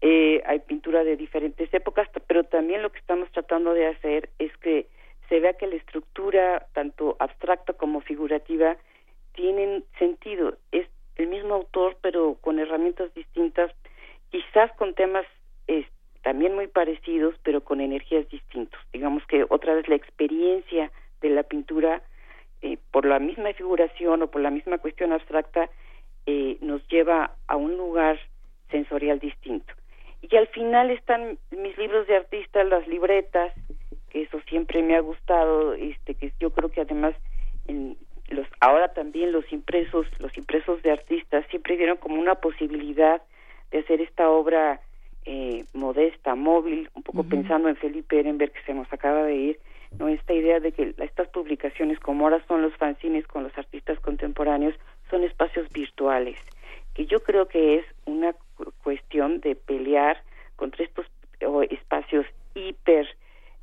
Eh, 0.00 0.42
hay 0.46 0.58
pintura 0.60 1.04
de 1.04 1.16
diferentes 1.16 1.72
épocas, 1.72 2.08
pero 2.26 2.42
también 2.42 2.82
lo 2.82 2.90
que 2.90 2.98
estamos 2.98 3.30
tratando 3.30 3.72
de 3.72 3.86
hacer 3.86 4.30
es 4.40 4.56
que 4.56 4.88
se 5.32 5.40
vea 5.40 5.54
que 5.54 5.66
la 5.66 5.76
estructura, 5.76 6.66
tanto 6.74 7.16
abstracta 7.18 7.72
como 7.72 8.02
figurativa, 8.02 8.76
tienen 9.32 9.82
sentido. 9.98 10.58
Es 10.72 10.86
el 11.16 11.28
mismo 11.28 11.54
autor, 11.54 11.96
pero 12.02 12.36
con 12.42 12.58
herramientas 12.58 13.14
distintas, 13.14 13.72
quizás 14.30 14.70
con 14.72 14.92
temas 14.92 15.24
también 16.20 16.54
muy 16.54 16.66
parecidos, 16.66 17.34
pero 17.42 17.62
con 17.62 17.80
energías 17.80 18.28
distintas. 18.28 18.78
Digamos 18.92 19.24
que 19.26 19.46
otra 19.48 19.74
vez 19.74 19.88
la 19.88 19.94
experiencia 19.94 20.92
de 21.22 21.30
la 21.30 21.44
pintura, 21.44 22.02
eh, 22.60 22.76
por 22.90 23.06
la 23.06 23.18
misma 23.18 23.54
figuración 23.54 24.20
o 24.20 24.30
por 24.30 24.42
la 24.42 24.50
misma 24.50 24.76
cuestión 24.78 25.12
abstracta, 25.12 25.70
eh, 26.26 26.58
nos 26.60 26.86
lleva 26.88 27.32
a 27.48 27.56
un 27.56 27.78
lugar 27.78 28.20
sensorial 28.70 29.18
distinto. 29.18 29.72
Y 30.20 30.36
al 30.36 30.48
final 30.48 30.90
están 30.90 31.38
mis 31.50 31.76
libros 31.78 32.06
de 32.06 32.16
artistas, 32.16 32.66
las 32.68 32.86
libretas, 32.86 33.52
que 34.12 34.22
eso 34.22 34.38
siempre 34.46 34.82
me 34.82 34.94
ha 34.94 35.00
gustado, 35.00 35.72
este, 35.72 36.14
que 36.14 36.32
yo 36.38 36.50
creo 36.50 36.68
que 36.68 36.82
además 36.82 37.14
en, 37.66 37.96
los 38.28 38.46
ahora 38.60 38.92
también 38.92 39.32
los 39.32 39.50
impresos 39.52 40.06
los 40.18 40.36
impresos 40.36 40.82
de 40.82 40.92
artistas 40.92 41.46
siempre 41.50 41.76
vieron 41.76 41.96
como 41.96 42.20
una 42.20 42.34
posibilidad 42.34 43.22
de 43.70 43.78
hacer 43.78 44.00
esta 44.00 44.28
obra 44.28 44.80
eh, 45.24 45.64
modesta 45.72 46.34
móvil 46.34 46.90
un 46.94 47.02
poco 47.02 47.24
pensando 47.24 47.68
en 47.68 47.76
Felipe 47.76 48.18
Ehrenberg 48.18 48.52
que 48.52 48.62
se 48.62 48.74
nos 48.74 48.92
acaba 48.92 49.22
de 49.24 49.34
ir 49.34 49.60
no 49.98 50.08
esta 50.08 50.32
idea 50.32 50.60
de 50.60 50.72
que 50.72 50.94
estas 50.98 51.28
publicaciones 51.28 51.98
como 52.00 52.24
ahora 52.24 52.44
son 52.48 52.62
los 52.62 52.74
fanzines 52.76 53.26
con 53.26 53.44
los 53.44 53.56
artistas 53.56 53.98
contemporáneos 54.00 54.74
son 55.10 55.24
espacios 55.24 55.70
virtuales 55.72 56.38
que 56.94 57.06
yo 57.06 57.20
creo 57.20 57.48
que 57.48 57.76
es 57.76 57.86
una 58.06 58.34
cuestión 58.82 59.40
de 59.40 59.54
pelear 59.54 60.22
contra 60.56 60.84
estos 60.84 61.06
espacios 61.70 62.26
hiper 62.54 63.06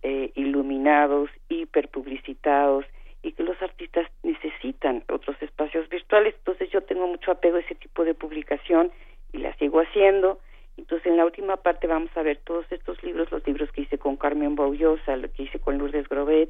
eh, 0.04 0.32
iluminados 0.36 1.30
hiper 1.50 1.89
publicitados 1.89 2.86
y 3.22 3.34
que 3.34 3.43
los 3.43 3.62
artistas 3.62 4.08
necesitan 4.24 5.04
otros 5.10 5.36
espacios 5.41 5.89
virtuales. 5.89 6.36
Entonces 6.38 6.70
yo 6.72 6.82
tengo 6.82 7.08
mucho 7.08 7.32
apego 7.32 7.58
a 7.58 7.62
ese 7.62 7.76
tipo 7.76 8.06
de 8.06 8.14
publicación 8.14 8.91
y 9.34 9.39
la 9.39 9.54
sigo 9.58 9.82
haciendo. 9.82 10.39
Entonces 10.78 11.08
en 11.08 11.18
la 11.18 11.26
última 11.26 11.58
parte 11.58 11.88
vamos 11.88 12.12
a 12.16 12.24
ver 12.24 12.38
todos 12.45 12.66
estos 12.72 13.04
libros, 13.04 13.30
los 13.32 13.45
libros 13.45 13.70
que 13.72 13.82
hice 13.82 13.97
con 13.97 14.16
Carmen 14.16 14.56
Baullosa, 14.56 15.18
lo 15.18 15.30
que 15.32 15.43
hice 15.43 15.60
con 15.60 15.78
Lourdes 15.78 16.08
Grobet, 16.08 16.50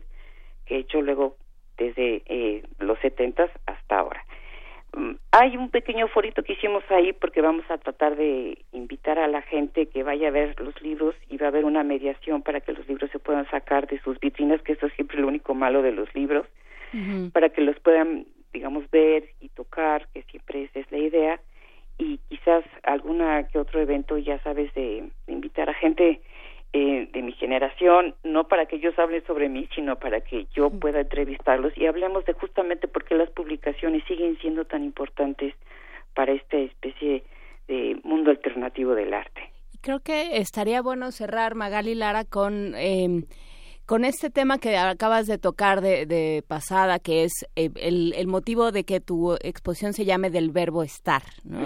que 0.66 0.76
he 0.76 0.80
hecho 0.80 1.02
luego 1.02 1.36
desde 1.78 2.22
eh, 2.28 2.64
los 2.78 3.00
setentas 3.00 3.50
hasta 3.66 3.98
ahora. 3.98 4.24
Mm, 4.96 5.12
hay 5.32 5.58
un 5.58 5.70
pequeño 5.70 6.08
forito 6.08 6.44
que 6.44 6.54
hicimos 6.54 6.84
ahí 6.90 7.14
porque 7.14 7.42
vamos 7.42 7.66
a 7.70 7.78
tratar 7.78 8.16
de 8.16 8.58
invitar 8.72 9.20
a 9.20 9.28
la 9.28 9.42
gente 9.42 9.88
que 9.88 10.04
vaya 10.04 10.30
a 10.30 10.32
ver 10.32 10.60
los 10.60 10.80
libros 10.82 11.16
y 11.30 11.38
va 11.38 11.48
a 11.48 11.50
haber 11.50 11.66
una 11.66 11.84
mediación 11.84 12.42
para 12.42 12.62
que 12.62 12.74
los 12.74 12.88
libros 12.88 13.12
se 13.12 13.20
puedan 13.20 13.50
sacar 13.50 13.88
de 13.88 14.00
sus 14.02 14.20
vitrinas, 14.20 14.62
que 14.62 14.74
eso 14.74 14.88
es 14.88 14.94
siempre 14.94 15.20
lo 15.20 15.28
único 15.28 15.54
malo 15.54 15.82
de 15.82 15.92
los 15.92 16.14
libros 16.16 16.48
para 17.34 17.50
que 17.50 17.62
los 17.62 17.80
puedan, 17.80 18.26
digamos, 18.52 18.90
ver 18.90 19.30
y 19.42 19.50
tocar, 19.50 20.08
que 20.14 20.24
siempre 20.24 20.64
esa 20.64 20.80
es 20.80 20.92
la 20.92 20.98
idea, 20.98 21.40
y 22.00 22.18
quizás 22.30 22.64
alguna 22.84 23.44
que 23.48 23.60
otro 23.60 23.80
evento, 23.80 24.18
ya 24.18 24.42
sabes, 24.42 24.74
de, 24.74 25.04
invitar 25.28 25.70
a 25.70 25.74
gente 25.74 26.22
eh, 26.74 27.10
de 27.12 27.22
mi 27.22 27.32
generación, 27.34 28.16
no 28.24 28.48
para 28.48 28.66
que 28.68 28.76
ellos 28.76 28.98
hablen 29.00 29.26
sobre 29.26 29.50
mí, 29.50 29.68
sino 29.74 29.98
para 29.98 30.22
que 30.22 30.46
yo 30.54 30.70
pueda 30.70 31.02
entrevistarlos 31.02 31.76
y 31.78 31.88
hablemos 31.88 32.26
de 32.26 32.34
justamente 32.34 32.88
por 32.88 33.06
qué 33.06 33.16
las 33.16 33.30
publicaciones 33.32 34.04
siguen 34.08 34.38
siendo 34.40 34.66
tan 34.66 34.84
importantes 34.84 35.56
para 36.14 36.32
esta 36.34 36.58
especie 36.58 37.24
de 37.68 38.00
mundo 38.04 38.32
alternativo 38.32 38.94
del 38.94 39.14
arte. 39.14 39.42
Creo 39.82 40.00
que 40.00 40.38
estaría 40.38 40.82
bueno 40.82 41.12
cerrar, 41.12 41.56
Magali 41.56 41.96
Lara, 41.96 42.26
con... 42.26 42.74
Eh, 42.76 43.24
con 43.90 44.06
este 44.06 44.30
tema 44.30 44.60
que 44.60 44.78
acabas 44.78 45.26
de 45.26 45.40
tocar 45.40 45.82
de, 45.82 46.44
pasada, 46.48 47.00
que 47.00 47.24
es 47.24 47.32
eh, 47.56 47.72
el, 47.76 48.28
motivo 48.28 48.72
de 48.72 48.84
que 48.84 49.00
tu 49.00 49.34
exposición 49.42 49.94
se 49.94 50.06
llame 50.06 50.30
del 50.30 50.52
verbo 50.52 50.84
estar. 50.84 51.24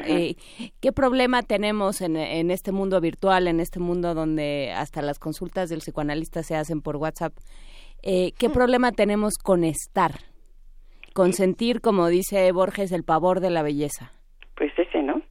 Eh, 0.08 0.36
¿Qué 0.82 0.94
problema 0.94 1.42
tenemos 1.42 2.00
en, 2.00 2.16
este 2.50 2.72
mundo 2.72 3.02
virtual, 3.02 3.50
en 3.50 3.60
este 3.60 3.82
mundo 3.82 4.14
donde 4.14 4.72
hasta 4.74 5.02
las 5.02 5.20
consultas 5.20 5.70
del 5.70 5.80
psicoanalista 5.80 6.44
se 6.44 6.56
hacen 6.56 6.82
por 6.82 6.96
WhatsApp? 6.96 7.34
Eh, 8.04 8.32
¿Qué 8.40 8.48
mm. 8.48 8.54
problema 8.54 8.94
tenemos 8.94 9.34
con 9.38 9.66
estar? 9.66 10.12
Con 11.14 11.34
sentir, 11.34 11.82
como 11.82 12.08
dice 12.08 12.50
Borges, 12.54 12.94
el 12.94 13.04
pavor 13.04 13.42
de 13.42 13.50
la 13.50 13.64
belleza. 13.64 14.14
Pues 14.56 14.72
ese, 14.78 15.04
¿no? 15.04 15.22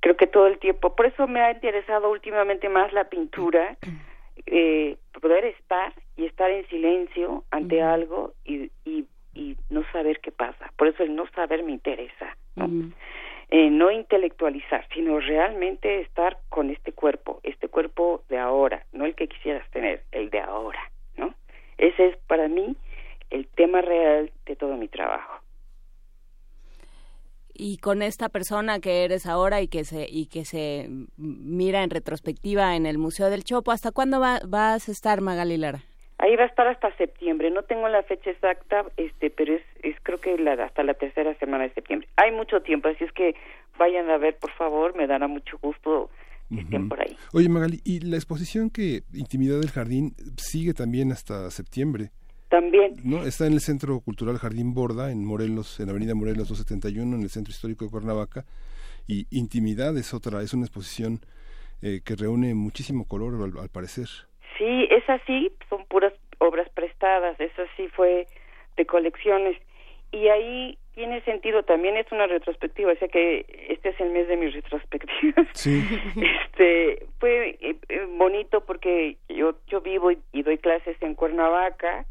Creo 0.00 0.16
que 0.16 0.26
todo 0.26 0.48
el 0.48 0.58
tiempo. 0.58 0.96
Por 0.96 1.06
eso 1.06 1.28
me 1.28 1.40
ha 1.40 1.52
interesado 1.52 2.10
últimamente 2.10 2.68
más 2.68 2.92
la 2.92 3.04
pintura. 3.04 3.78
Eh, 4.46 4.96
poder 5.20 5.44
estar 5.46 5.94
y 6.16 6.26
estar 6.26 6.50
en 6.50 6.66
silencio 6.68 7.44
ante 7.50 7.80
algo 7.82 8.34
y, 8.44 8.70
y, 8.84 9.06
y, 9.34 9.56
no 9.70 9.82
saber 9.92 10.20
qué 10.20 10.32
pasa. 10.32 10.70
Por 10.76 10.88
eso 10.88 11.02
el 11.02 11.14
no 11.14 11.26
saber 11.28 11.62
me 11.62 11.72
interesa. 11.72 12.36
¿no? 12.56 12.92
eh, 13.50 13.70
no 13.70 13.90
intelectualizar, 13.90 14.86
sino 14.92 15.20
realmente 15.20 16.00
estar 16.00 16.38
con 16.48 16.70
este 16.70 16.92
cuerpo, 16.92 17.40
este 17.42 17.68
cuerpo 17.68 18.22
de 18.28 18.38
ahora, 18.38 18.84
no 18.92 19.04
el 19.04 19.14
que 19.14 19.28
quisieras 19.28 19.68
tener, 19.70 20.02
el 20.12 20.30
de 20.30 20.40
ahora. 20.40 20.80
¿no? 21.16 21.34
Ese 21.78 22.08
es 22.08 22.16
para 22.26 22.48
mí 22.48 22.76
el 23.30 23.46
tema 23.48 23.80
real 23.80 24.30
de 24.46 24.56
todo 24.56 24.76
mi 24.76 24.88
trabajo 24.88 25.43
y 27.54 27.78
con 27.78 28.02
esta 28.02 28.28
persona 28.28 28.80
que 28.80 29.04
eres 29.04 29.26
ahora 29.26 29.60
y 29.62 29.68
que 29.68 29.84
se 29.84 30.06
y 30.10 30.26
que 30.26 30.44
se 30.44 30.88
mira 31.16 31.82
en 31.82 31.90
retrospectiva 31.90 32.76
en 32.76 32.86
el 32.86 32.98
Museo 32.98 33.30
del 33.30 33.44
Chopo, 33.44 33.70
¿hasta 33.70 33.92
cuándo 33.92 34.20
va, 34.20 34.40
vas 34.46 34.88
a 34.88 34.92
estar 34.92 35.20
Magali 35.20 35.56
Lara? 35.56 35.82
Ahí 36.18 36.36
va 36.36 36.44
a 36.44 36.46
estar 36.46 36.66
hasta 36.66 36.96
septiembre, 36.96 37.50
no 37.50 37.62
tengo 37.62 37.88
la 37.88 38.02
fecha 38.02 38.30
exacta, 38.30 38.84
este, 38.96 39.30
pero 39.30 39.54
es, 39.54 39.62
es 39.82 39.96
creo 40.02 40.18
que 40.18 40.38
la, 40.38 40.52
hasta 40.52 40.82
la 40.82 40.94
tercera 40.94 41.34
semana 41.38 41.64
de 41.64 41.74
septiembre. 41.74 42.08
Hay 42.16 42.30
mucho 42.30 42.60
tiempo, 42.62 42.88
así 42.88 43.04
es 43.04 43.12
que 43.12 43.34
vayan 43.78 44.08
a 44.10 44.18
ver, 44.18 44.36
por 44.36 44.50
favor, 44.52 44.96
me 44.96 45.06
dará 45.06 45.26
mucho 45.28 45.58
gusto 45.60 46.10
que 46.50 46.60
estén 46.60 46.88
por 46.88 47.00
ahí. 47.00 47.16
Oye 47.32 47.48
Magali, 47.48 47.80
y 47.84 48.00
la 48.00 48.16
exposición 48.16 48.70
que 48.70 49.02
Intimidad 49.12 49.58
del 49.60 49.70
Jardín 49.70 50.14
sigue 50.36 50.72
también 50.72 51.10
hasta 51.10 51.50
septiembre. 51.50 52.10
También. 52.54 52.94
No, 53.02 53.24
está 53.24 53.48
en 53.48 53.54
el 53.54 53.60
Centro 53.60 53.98
Cultural 53.98 54.38
Jardín 54.38 54.74
Borda, 54.74 55.10
en 55.10 55.24
Morelos, 55.24 55.80
en 55.80 55.90
Avenida 55.90 56.14
Morelos 56.14 56.48
271, 56.48 57.16
en 57.16 57.22
el 57.22 57.28
Centro 57.28 57.50
Histórico 57.50 57.84
de 57.84 57.90
Cuernavaca. 57.90 58.44
Y 59.08 59.26
Intimidad 59.36 59.98
es 59.98 60.14
otra, 60.14 60.40
es 60.40 60.54
una 60.54 60.62
exposición 60.62 61.18
eh, 61.82 61.98
que 62.04 62.14
reúne 62.14 62.54
muchísimo 62.54 63.08
color, 63.08 63.34
al, 63.60 63.68
parecer. 63.70 64.06
Sí, 64.56 64.86
es 64.88 65.02
así, 65.10 65.50
son 65.68 65.84
puras 65.86 66.12
obras 66.38 66.68
prestadas, 66.68 67.40
es 67.40 67.50
así, 67.58 67.88
fue 67.88 68.28
de 68.76 68.86
colecciones. 68.86 69.56
Y 70.12 70.28
ahí 70.28 70.78
tiene 70.94 71.22
sentido, 71.22 71.64
también 71.64 71.96
es 71.96 72.06
una 72.12 72.28
retrospectiva, 72.28 72.92
o 72.92 72.96
sea 72.96 73.08
que 73.08 73.46
este 73.68 73.88
es 73.88 74.00
el 74.00 74.10
mes 74.10 74.28
de 74.28 74.36
mis 74.36 74.54
retrospectivas. 74.54 75.48
Sí. 75.54 75.82
Este, 76.46 77.04
fue 77.18 77.58
eh, 77.60 77.76
eh, 77.88 78.06
bonito 78.16 78.64
porque 78.64 79.16
yo, 79.28 79.56
yo 79.66 79.80
vivo 79.80 80.12
y 80.12 80.42
doy 80.44 80.58
clases 80.58 80.96
en 81.00 81.16
Cuernavaca 81.16 82.06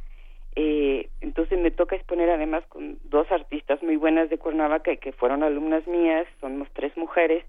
eh, 0.56 1.10
entonces 1.22 1.60
me 1.60 1.72
toca 1.72 1.95
exponer 1.95 2.30
además 2.30 2.64
con 2.70 2.99
dos 3.06 3.32
artistas 3.32 3.82
muy 3.82 3.95
buenas 3.95 4.30
de 4.30 4.38
Cuernavaca 4.38 4.95
que 4.97 5.12
fueron 5.12 5.43
alumnas 5.43 5.88
mías, 5.88 6.28
somos 6.39 6.68
tres 6.74 6.95
mujeres, 6.95 7.43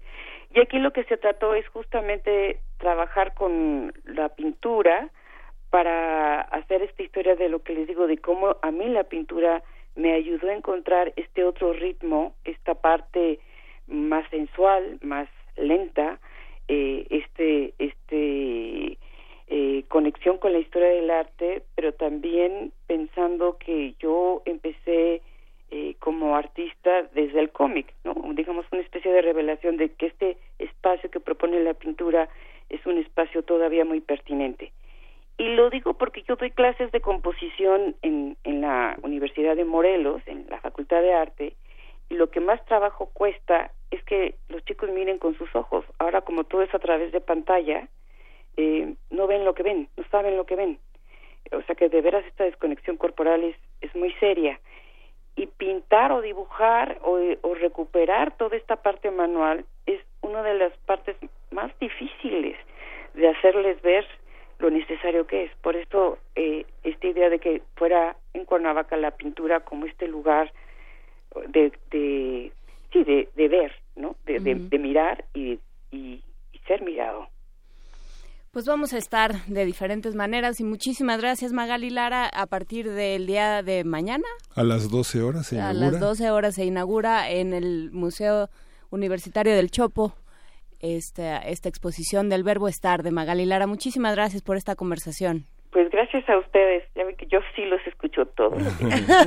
y 0.53 0.59
aquí 0.59 0.79
lo 0.79 0.91
que 0.91 1.03
se 1.03 1.17
trató 1.17 1.53
es 1.53 1.67
justamente 1.67 2.59
trabajar 2.77 3.33
con 3.33 3.93
la 4.05 4.29
pintura 4.29 5.09
para 5.69 6.41
hacer 6.41 6.81
esta 6.81 7.03
historia 7.03 7.35
de 7.35 7.49
lo 7.49 7.61
que 7.61 7.73
les 7.73 7.87
digo, 7.87 8.07
de 8.07 8.17
cómo 8.17 8.55
a 8.61 8.71
mí 8.71 8.87
la 8.87 9.03
pintura 9.03 9.61
me 9.95 10.13
ayudó 10.13 10.49
a 10.49 10.53
encontrar 10.53 11.13
este 11.15 11.43
otro 11.43 11.73
ritmo, 11.73 12.33
esta 12.43 12.75
parte 12.75 13.39
más 13.87 14.27
sensual, 14.29 14.97
más 15.01 15.27
lenta, 15.57 16.19
eh, 16.67 17.05
este, 17.09 17.73
este 17.77 18.97
eh, 19.47 19.83
conexión 19.89 20.37
con 20.37 20.53
la 20.53 20.59
historia 20.59 20.89
del 20.89 21.11
arte, 21.11 21.63
pero 21.75 21.93
también 21.93 22.71
pensando 22.87 23.57
que 23.57 23.93
yo 23.99 24.41
empecé 24.45 25.21
eh, 25.71 25.95
como 25.99 26.35
artista 26.35 27.03
desde 27.13 27.39
el 27.39 27.51
cómic, 27.51 27.93
¿no? 28.03 28.15
Digamos 28.33 28.65
una 28.71 28.81
especie 28.81 29.11
de 29.11 29.21
revelación 29.21 29.77
de 29.77 29.89
que 29.89 30.07
este 30.07 30.37
espacio 30.57 31.11
que 31.11 31.19
propone 31.19 31.59
la 31.59 31.73
pintura 31.73 32.29
es 32.69 32.85
un 32.85 32.97
espacio 32.97 33.43
todavía 33.43 33.85
muy 33.85 34.01
pertinente. 34.01 34.71
Y 35.37 35.49
lo 35.49 35.69
digo 35.69 35.95
porque 35.95 36.23
yo 36.23 36.37
doy 36.37 36.51
clases 36.51 36.91
de 36.91 37.01
composición 37.01 37.95
en, 38.01 38.37
en 38.43 38.61
la 38.61 38.97
Universidad 39.03 39.55
de 39.55 39.65
Morelos, 39.65 40.21
en 40.27 40.47
la 40.49 40.59
Facultad 40.61 41.01
de 41.01 41.13
Arte, 41.13 41.53
y 42.09 42.15
lo 42.15 42.29
que 42.29 42.39
más 42.39 42.63
trabajo 42.65 43.09
cuesta 43.13 43.71
es 43.91 44.03
que 44.03 44.35
los 44.49 44.63
chicos 44.65 44.89
miren 44.89 45.17
con 45.17 45.37
sus 45.37 45.53
ojos. 45.55 45.85
Ahora 45.99 46.21
como 46.21 46.45
todo 46.45 46.61
es 46.61 46.73
a 46.73 46.79
través 46.79 47.11
de 47.11 47.21
pantalla, 47.21 47.87
eh, 48.57 48.93
no 49.09 49.27
ven 49.27 49.45
lo 49.45 49.53
que 49.53 49.63
ven, 49.63 49.89
no 49.97 50.03
saben 50.11 50.37
lo 50.37 50.45
que 50.45 50.55
ven. 50.55 50.79
O 51.51 51.61
sea 51.63 51.75
que 51.75 51.89
de 51.89 52.01
veras 52.01 52.25
esta 52.25 52.43
desconexión 52.43 52.97
corporal 52.97 53.43
es, 53.43 53.55
es 53.81 53.95
muy 53.95 54.11
seria. 54.13 54.59
Y 55.35 55.47
pintar 55.47 56.11
o 56.11 56.21
dibujar 56.21 56.99
o, 57.03 57.19
o 57.41 57.53
recuperar 57.55 58.35
toda 58.37 58.55
esta 58.55 58.77
parte 58.77 59.11
manual 59.11 59.65
es 59.85 60.01
una 60.21 60.41
de 60.43 60.55
las 60.55 60.73
partes 60.85 61.15
más 61.51 61.77
difíciles 61.79 62.57
de 63.13 63.27
hacerles 63.29 63.81
ver 63.81 64.05
lo 64.59 64.69
necesario 64.69 65.27
que 65.27 65.43
es. 65.43 65.51
Por 65.61 65.75
eso 65.75 66.17
eh, 66.35 66.65
esta 66.83 67.07
idea 67.07 67.29
de 67.29 67.39
que 67.39 67.61
fuera 67.75 68.15
en 68.33 68.45
Cuernavaca 68.45 68.97
la 68.97 69.11
pintura 69.11 69.59
como 69.61 69.85
este 69.85 70.07
lugar 70.07 70.51
de, 71.47 71.71
de 71.91 72.51
sí, 72.91 73.03
de, 73.03 73.29
de 73.35 73.47
ver, 73.47 73.73
¿no? 73.95 74.15
De, 74.25 74.39
de, 74.39 74.79
mirar 74.79 75.25
y, 75.33 75.59
y, 75.91 76.21
y 76.53 76.59
ser 76.67 76.81
mirado. 76.81 77.27
Pues 78.55 78.67
vamos 78.67 78.93
a 78.93 78.97
estar 78.97 79.45
de 79.47 79.65
diferentes 79.65 80.15
maneras 80.15 80.61
y 80.61 80.63
muchísimas 80.63 81.19
gracias 81.19 81.51
Magali 81.51 81.89
Lara 81.89 82.25
a 82.29 82.45
partir 82.45 82.89
del 82.89 83.27
día 83.27 83.61
de 83.63 83.83
mañana 83.83 84.23
A 84.55 84.63
las 84.63 84.89
12 84.89 85.23
horas 85.23 85.47
se 85.47 85.59
a 85.59 85.71
inaugura. 85.71 85.91
las 85.91 85.99
12 85.99 86.31
horas 86.31 86.55
se 86.55 86.63
inaugura 86.63 87.29
en 87.29 87.53
el 87.53 87.91
Museo 87.91 88.49
Universitario 88.91 89.53
del 89.57 89.71
Chopo 89.71 90.15
esta, 90.79 91.39
esta 91.39 91.67
exposición 91.67 92.29
del 92.29 92.43
verbo 92.43 92.69
estar 92.69 93.03
de 93.03 93.11
Magali 93.11 93.43
Lara. 93.43 93.67
Muchísimas 93.67 94.15
gracias 94.15 94.41
por 94.41 94.55
esta 94.55 94.77
conversación. 94.77 95.47
Pues 95.71 95.89
gracias 95.91 96.23
a 96.29 96.37
ustedes. 96.37 96.83
Ya 96.95 97.03
que 97.17 97.27
yo 97.27 97.39
sí 97.55 97.65
los 97.65 97.79
escucho 97.85 98.25
todos. 98.27 98.61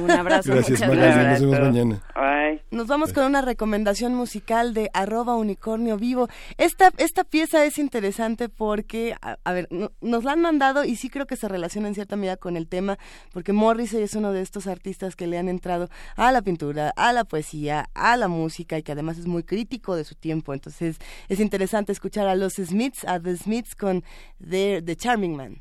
Un 0.01 0.11
abrazo. 0.11 0.53
Gracias, 0.55 0.81
muchas 0.81 0.89
Magali. 0.89 1.13
gracias. 1.13 1.43
Nos 1.43 1.51
vemos 1.51 1.69
mañana. 1.69 2.03
Ay. 2.15 2.61
Nos 2.71 2.87
vamos 2.87 3.13
con 3.13 3.25
una 3.25 3.43
recomendación 3.43 4.15
musical 4.15 4.73
de 4.73 4.89
arroba 4.95 5.37
unicornio 5.37 5.99
vivo. 5.99 6.29
Esta, 6.57 6.91
esta 6.97 7.25
pieza 7.25 7.65
es 7.67 7.77
interesante 7.79 8.49
porque, 8.49 9.15
a, 9.21 9.37
a 9.45 9.53
ver, 9.53 9.69
no- 9.71 9.91
nos 10.01 10.25
la 10.25 10.33
han 10.33 10.41
mandado 10.41 10.85
y 10.85 10.97
sí 10.97 11.11
creo 11.11 11.27
que 11.27 11.37
se 11.37 11.49
relaciona 11.49 11.89
en 11.89 11.95
cierta 11.95 12.17
medida 12.17 12.37
con 12.39 12.57
el 12.57 12.67
tema, 12.67 12.99
porque 13.33 13.53
Morrissey 13.53 14.03
es 14.03 14.15
uno 14.15 14.33
de 14.33 14.41
estos 14.41 14.67
artistas 14.67 15.17
que 15.17 15.27
le 15.27 15.37
han 15.39 15.49
entrado 15.51 15.89
a 16.17 16.33
la 16.33 16.41
pintura, 16.41 16.93
a 16.97 17.13
la 17.13 17.25
poesía, 17.25 17.91
a 17.95 18.17
la 18.17 18.29
música 18.29 18.79
y 18.79 18.83
que 18.83 18.93
además 18.93 19.19
es 19.19 19.27
muy 19.27 19.43
crítico 19.43 19.97
de 19.97 20.05
su 20.05 20.15
tiempo. 20.15 20.55
Entonces 20.55 20.99
es 21.29 21.41
interesante 21.41 21.93
escuchar 21.93 22.27
a 22.27 22.35
los 22.37 22.55
Smiths, 22.55 23.05
a 23.05 23.21
The 23.21 23.37
Smiths 23.37 23.75
con 23.75 24.03
The, 24.41 24.81
The 24.83 24.97
Charming 24.97 25.37
Man. 25.37 25.61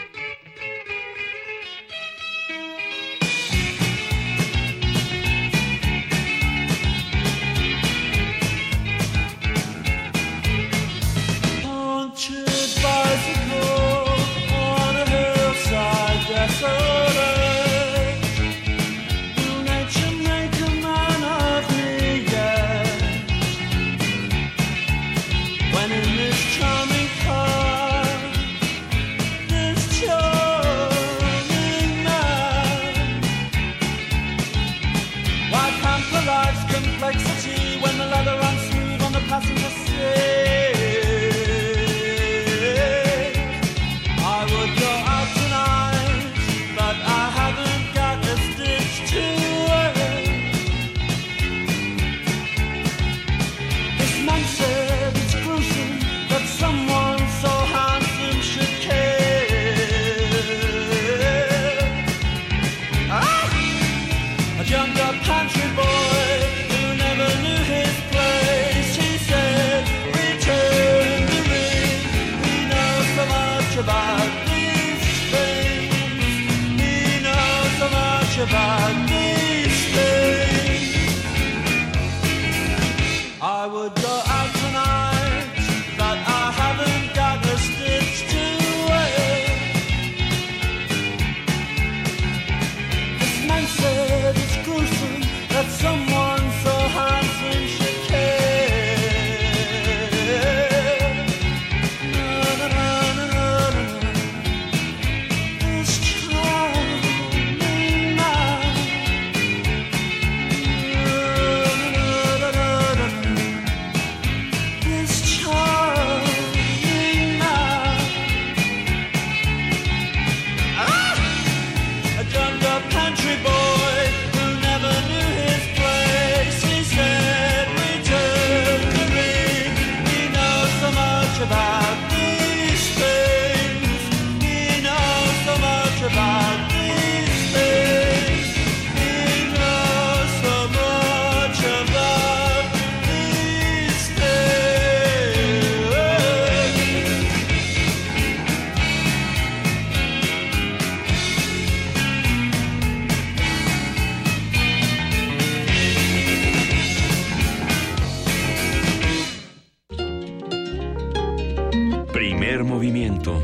Primer 162.41 162.63
movimiento. 162.63 163.39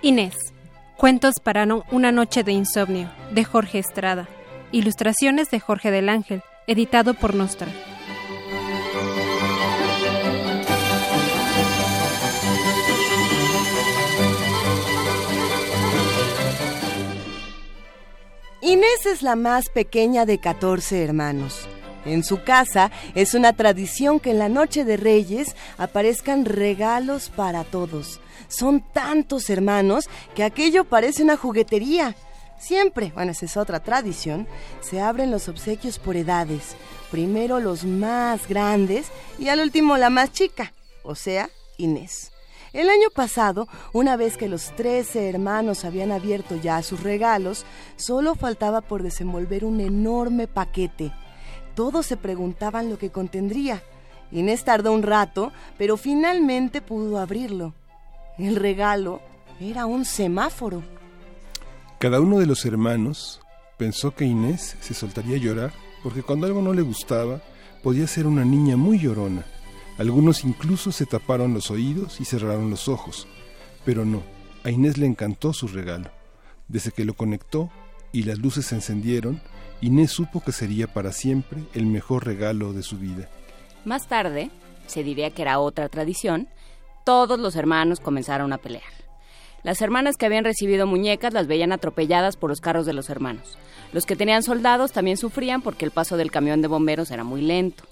Inés. 0.00 0.34
Cuentos 0.96 1.34
para 1.42 1.66
no- 1.66 1.84
una 1.90 2.12
noche 2.12 2.42
de 2.44 2.52
insomnio, 2.52 3.10
de 3.30 3.44
Jorge 3.44 3.78
Estrada. 3.78 4.26
Ilustraciones 4.72 5.50
de 5.50 5.60
Jorge 5.60 5.90
del 5.90 6.08
Ángel, 6.08 6.42
editado 6.66 7.12
por 7.12 7.34
Nostra. 7.34 7.68
Inés 18.68 19.06
es 19.06 19.22
la 19.22 19.34
más 19.34 19.70
pequeña 19.70 20.26
de 20.26 20.36
14 20.36 21.02
hermanos. 21.02 21.66
En 22.04 22.22
su 22.22 22.42
casa 22.44 22.90
es 23.14 23.32
una 23.32 23.54
tradición 23.54 24.20
que 24.20 24.32
en 24.32 24.38
la 24.38 24.50
noche 24.50 24.84
de 24.84 24.98
Reyes 24.98 25.56
aparezcan 25.78 26.44
regalos 26.44 27.30
para 27.30 27.64
todos. 27.64 28.20
Son 28.48 28.82
tantos 28.92 29.48
hermanos 29.48 30.10
que 30.34 30.44
aquello 30.44 30.84
parece 30.84 31.22
una 31.22 31.38
juguetería. 31.38 32.14
Siempre, 32.58 33.10
bueno, 33.14 33.32
esa 33.32 33.46
es 33.46 33.56
otra 33.56 33.80
tradición, 33.80 34.46
se 34.82 35.00
abren 35.00 35.30
los 35.30 35.48
obsequios 35.48 35.98
por 35.98 36.16
edades. 36.16 36.76
Primero 37.10 37.60
los 37.60 37.84
más 37.84 38.46
grandes 38.46 39.06
y 39.38 39.48
al 39.48 39.60
último 39.60 39.96
la 39.96 40.10
más 40.10 40.30
chica, 40.32 40.74
o 41.04 41.14
sea, 41.14 41.48
Inés. 41.78 42.32
El 42.78 42.90
año 42.90 43.08
pasado, 43.12 43.66
una 43.92 44.16
vez 44.16 44.36
que 44.36 44.46
los 44.46 44.70
13 44.76 45.28
hermanos 45.28 45.84
habían 45.84 46.12
abierto 46.12 46.54
ya 46.54 46.80
sus 46.84 47.02
regalos, 47.02 47.66
solo 47.96 48.36
faltaba 48.36 48.82
por 48.82 49.02
desenvolver 49.02 49.64
un 49.64 49.80
enorme 49.80 50.46
paquete. 50.46 51.12
Todos 51.74 52.06
se 52.06 52.16
preguntaban 52.16 52.88
lo 52.88 52.96
que 52.96 53.10
contendría. 53.10 53.82
Inés 54.30 54.62
tardó 54.62 54.92
un 54.92 55.02
rato, 55.02 55.50
pero 55.76 55.96
finalmente 55.96 56.80
pudo 56.80 57.18
abrirlo. 57.18 57.74
El 58.38 58.54
regalo 58.54 59.22
era 59.58 59.84
un 59.86 60.04
semáforo. 60.04 60.84
Cada 61.98 62.20
uno 62.20 62.38
de 62.38 62.46
los 62.46 62.64
hermanos 62.64 63.40
pensó 63.76 64.14
que 64.14 64.24
Inés 64.24 64.76
se 64.80 64.94
soltaría 64.94 65.34
a 65.34 65.40
llorar 65.40 65.72
porque 66.04 66.22
cuando 66.22 66.46
algo 66.46 66.62
no 66.62 66.72
le 66.72 66.82
gustaba 66.82 67.40
podía 67.82 68.06
ser 68.06 68.28
una 68.28 68.44
niña 68.44 68.76
muy 68.76 69.00
llorona. 69.00 69.44
Algunos 69.98 70.44
incluso 70.44 70.92
se 70.92 71.06
taparon 71.06 71.52
los 71.54 71.70
oídos 71.70 72.20
y 72.20 72.24
cerraron 72.24 72.70
los 72.70 72.88
ojos. 72.88 73.26
Pero 73.84 74.04
no, 74.04 74.22
a 74.64 74.70
Inés 74.70 74.96
le 74.96 75.06
encantó 75.06 75.52
su 75.52 75.66
regalo. 75.66 76.10
Desde 76.68 76.92
que 76.92 77.04
lo 77.04 77.14
conectó 77.14 77.70
y 78.12 78.22
las 78.22 78.38
luces 78.38 78.66
se 78.66 78.76
encendieron, 78.76 79.40
Inés 79.80 80.12
supo 80.12 80.40
que 80.40 80.52
sería 80.52 80.86
para 80.86 81.12
siempre 81.12 81.64
el 81.74 81.86
mejor 81.86 82.26
regalo 82.26 82.72
de 82.72 82.82
su 82.82 82.98
vida. 82.98 83.28
Más 83.84 84.06
tarde, 84.06 84.50
se 84.86 85.02
diría 85.02 85.30
que 85.30 85.42
era 85.42 85.58
otra 85.58 85.88
tradición, 85.88 86.48
todos 87.04 87.38
los 87.38 87.56
hermanos 87.56 88.00
comenzaron 88.00 88.52
a 88.52 88.58
pelear. 88.58 88.84
Las 89.62 89.82
hermanas 89.82 90.16
que 90.16 90.26
habían 90.26 90.44
recibido 90.44 90.86
muñecas 90.86 91.32
las 91.32 91.46
veían 91.46 91.72
atropelladas 91.72 92.36
por 92.36 92.50
los 92.50 92.60
carros 92.60 92.86
de 92.86 92.92
los 92.92 93.10
hermanos. 93.10 93.58
Los 93.92 94.06
que 94.06 94.16
tenían 94.16 94.42
soldados 94.42 94.92
también 94.92 95.16
sufrían 95.16 95.62
porque 95.62 95.84
el 95.84 95.90
paso 95.90 96.16
del 96.16 96.30
camión 96.30 96.62
de 96.62 96.68
bomberos 96.68 97.10
era 97.10 97.24
muy 97.24 97.40
lento. 97.40 97.84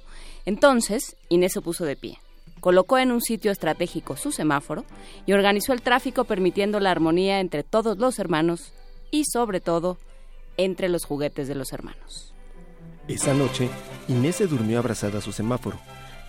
Entonces, 0.47 1.17
Inés 1.29 1.53
se 1.53 1.61
puso 1.61 1.85
de 1.85 1.97
pie. 1.97 2.19
Colocó 2.61 2.99
en 2.99 3.13
un 3.13 3.21
sitio 3.21 3.51
estratégico 3.51 4.17
su 4.17 4.33
semáforo 4.33 4.85
y 5.27 5.33
organizó 5.33 5.73
el 5.73 5.83
tráfico 5.83 6.25
permitiendo 6.25 6.81
la 6.81 6.91
armonía 6.91 7.41
entre 7.41 7.65
todos 7.65 7.99
los 7.99 8.19
hermanos 8.19 8.73
y, 9.11 9.25
sobre 9.25 9.61
todo, 9.61 9.99
entre 10.57 10.89
los 10.89 11.05
juguetes 11.05 11.49
de 11.49 11.55
los 11.55 11.73
hermanos. 11.73 12.33
Esa 13.09 13.35
noche, 13.35 13.69
Inés 14.09 14.37
se 14.37 14.47
durmió 14.47 14.79
abrazada 14.79 15.19
a 15.19 15.23
su 15.23 15.33
semáforo. 15.33 15.79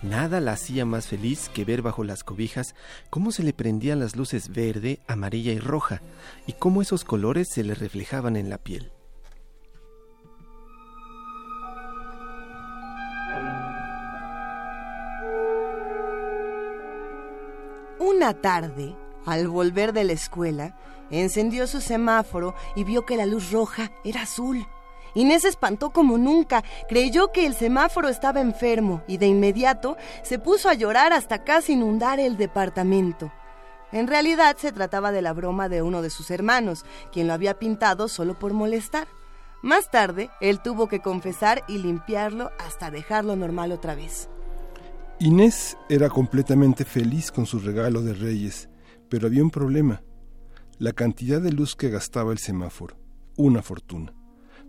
Nada 0.02 0.40
la 0.40 0.52
hacía 0.52 0.84
más 0.84 1.08
feliz 1.08 1.48
que 1.48 1.64
ver 1.64 1.82
bajo 1.82 2.04
las 2.04 2.22
cobijas 2.22 2.74
cómo 3.10 3.32
se 3.32 3.42
le 3.42 3.52
prendían 3.52 3.98
las 3.98 4.14
luces 4.14 4.50
verde, 4.50 5.00
amarilla 5.08 5.52
y 5.52 5.58
roja, 5.58 6.02
y 6.46 6.52
cómo 6.52 6.82
esos 6.82 7.02
colores 7.02 7.48
se 7.52 7.64
le 7.64 7.74
reflejaban 7.74 8.36
en 8.36 8.48
la 8.48 8.58
piel. 8.58 8.92
Una 18.08 18.32
tarde, 18.32 18.96
al 19.26 19.48
volver 19.48 19.92
de 19.92 20.02
la 20.02 20.14
escuela, 20.14 20.74
encendió 21.10 21.66
su 21.66 21.82
semáforo 21.82 22.54
y 22.74 22.82
vio 22.82 23.04
que 23.04 23.18
la 23.18 23.26
luz 23.26 23.52
roja 23.52 23.92
era 24.02 24.22
azul. 24.22 24.66
Inés 25.12 25.42
se 25.42 25.48
espantó 25.48 25.90
como 25.90 26.16
nunca, 26.16 26.64
creyó 26.88 27.32
que 27.32 27.44
el 27.44 27.54
semáforo 27.54 28.08
estaba 28.08 28.40
enfermo 28.40 29.02
y 29.06 29.18
de 29.18 29.26
inmediato 29.26 29.98
se 30.22 30.38
puso 30.38 30.70
a 30.70 30.74
llorar 30.74 31.12
hasta 31.12 31.44
casi 31.44 31.74
inundar 31.74 32.18
el 32.18 32.38
departamento. 32.38 33.30
En 33.92 34.06
realidad 34.06 34.56
se 34.56 34.72
trataba 34.72 35.12
de 35.12 35.20
la 35.20 35.34
broma 35.34 35.68
de 35.68 35.82
uno 35.82 36.00
de 36.00 36.08
sus 36.08 36.30
hermanos, 36.30 36.86
quien 37.12 37.26
lo 37.26 37.34
había 37.34 37.58
pintado 37.58 38.08
solo 38.08 38.38
por 38.38 38.54
molestar. 38.54 39.06
Más 39.60 39.90
tarde, 39.90 40.30
él 40.40 40.60
tuvo 40.60 40.88
que 40.88 41.00
confesar 41.00 41.62
y 41.68 41.76
limpiarlo 41.76 42.52
hasta 42.58 42.90
dejarlo 42.90 43.36
normal 43.36 43.70
otra 43.70 43.94
vez. 43.94 44.30
Inés 45.20 45.76
era 45.88 46.08
completamente 46.08 46.84
feliz 46.84 47.32
con 47.32 47.44
su 47.44 47.58
regalo 47.58 48.02
de 48.02 48.14
Reyes, 48.14 48.68
pero 49.08 49.26
había 49.26 49.42
un 49.42 49.50
problema. 49.50 50.00
La 50.78 50.92
cantidad 50.92 51.40
de 51.40 51.50
luz 51.50 51.74
que 51.74 51.90
gastaba 51.90 52.30
el 52.30 52.38
semáforo. 52.38 52.96
Una 53.36 53.60
fortuna. 53.60 54.14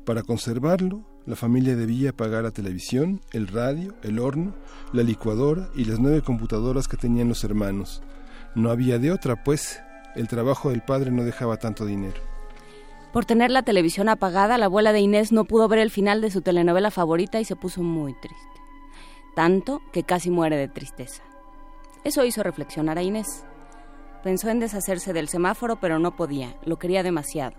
Para 0.07 0.23
conservarlo, 0.23 1.07
la 1.27 1.35
familia 1.35 1.75
debía 1.75 2.17
pagar 2.17 2.45
la 2.45 2.51
televisión, 2.51 3.21
el 3.31 3.47
radio, 3.47 3.93
el 4.01 4.17
horno, 4.17 4.55
la 4.91 5.03
licuadora 5.03 5.69
y 5.75 5.85
las 5.85 5.99
nueve 5.99 6.23
computadoras 6.23 6.87
que 6.87 6.97
tenían 6.97 7.29
los 7.29 7.43
hermanos. 7.43 8.01
No 8.55 8.71
había 8.71 8.97
de 8.97 9.11
otra, 9.11 9.43
pues 9.43 9.79
el 10.15 10.27
trabajo 10.27 10.71
del 10.71 10.81
padre 10.81 11.11
no 11.11 11.25
dejaba 11.25 11.57
tanto 11.57 11.85
dinero. 11.85 12.19
Por 13.13 13.25
tener 13.25 13.51
la 13.51 13.61
televisión 13.61 14.09
apagada, 14.09 14.57
la 14.57 14.65
abuela 14.65 14.93
de 14.93 15.01
Inés 15.01 15.31
no 15.31 15.45
pudo 15.45 15.67
ver 15.67 15.77
el 15.77 15.91
final 15.91 16.21
de 16.21 16.31
su 16.31 16.41
telenovela 16.41 16.89
favorita 16.89 17.39
y 17.39 17.45
se 17.45 17.55
puso 17.55 17.83
muy 17.83 18.15
triste. 18.19 18.59
Tanto 19.39 19.81
que 19.93 20.03
casi 20.03 20.29
muere 20.29 20.57
de 20.57 20.67
tristeza. 20.67 21.23
Eso 22.03 22.25
hizo 22.25 22.43
reflexionar 22.43 22.97
a 22.97 23.03
Inés. 23.03 23.45
Pensó 24.21 24.49
en 24.49 24.59
deshacerse 24.59 25.13
del 25.13 25.29
semáforo, 25.29 25.79
pero 25.79 25.97
no 25.97 26.17
podía, 26.17 26.57
lo 26.65 26.77
quería 26.77 27.03
demasiado. 27.03 27.55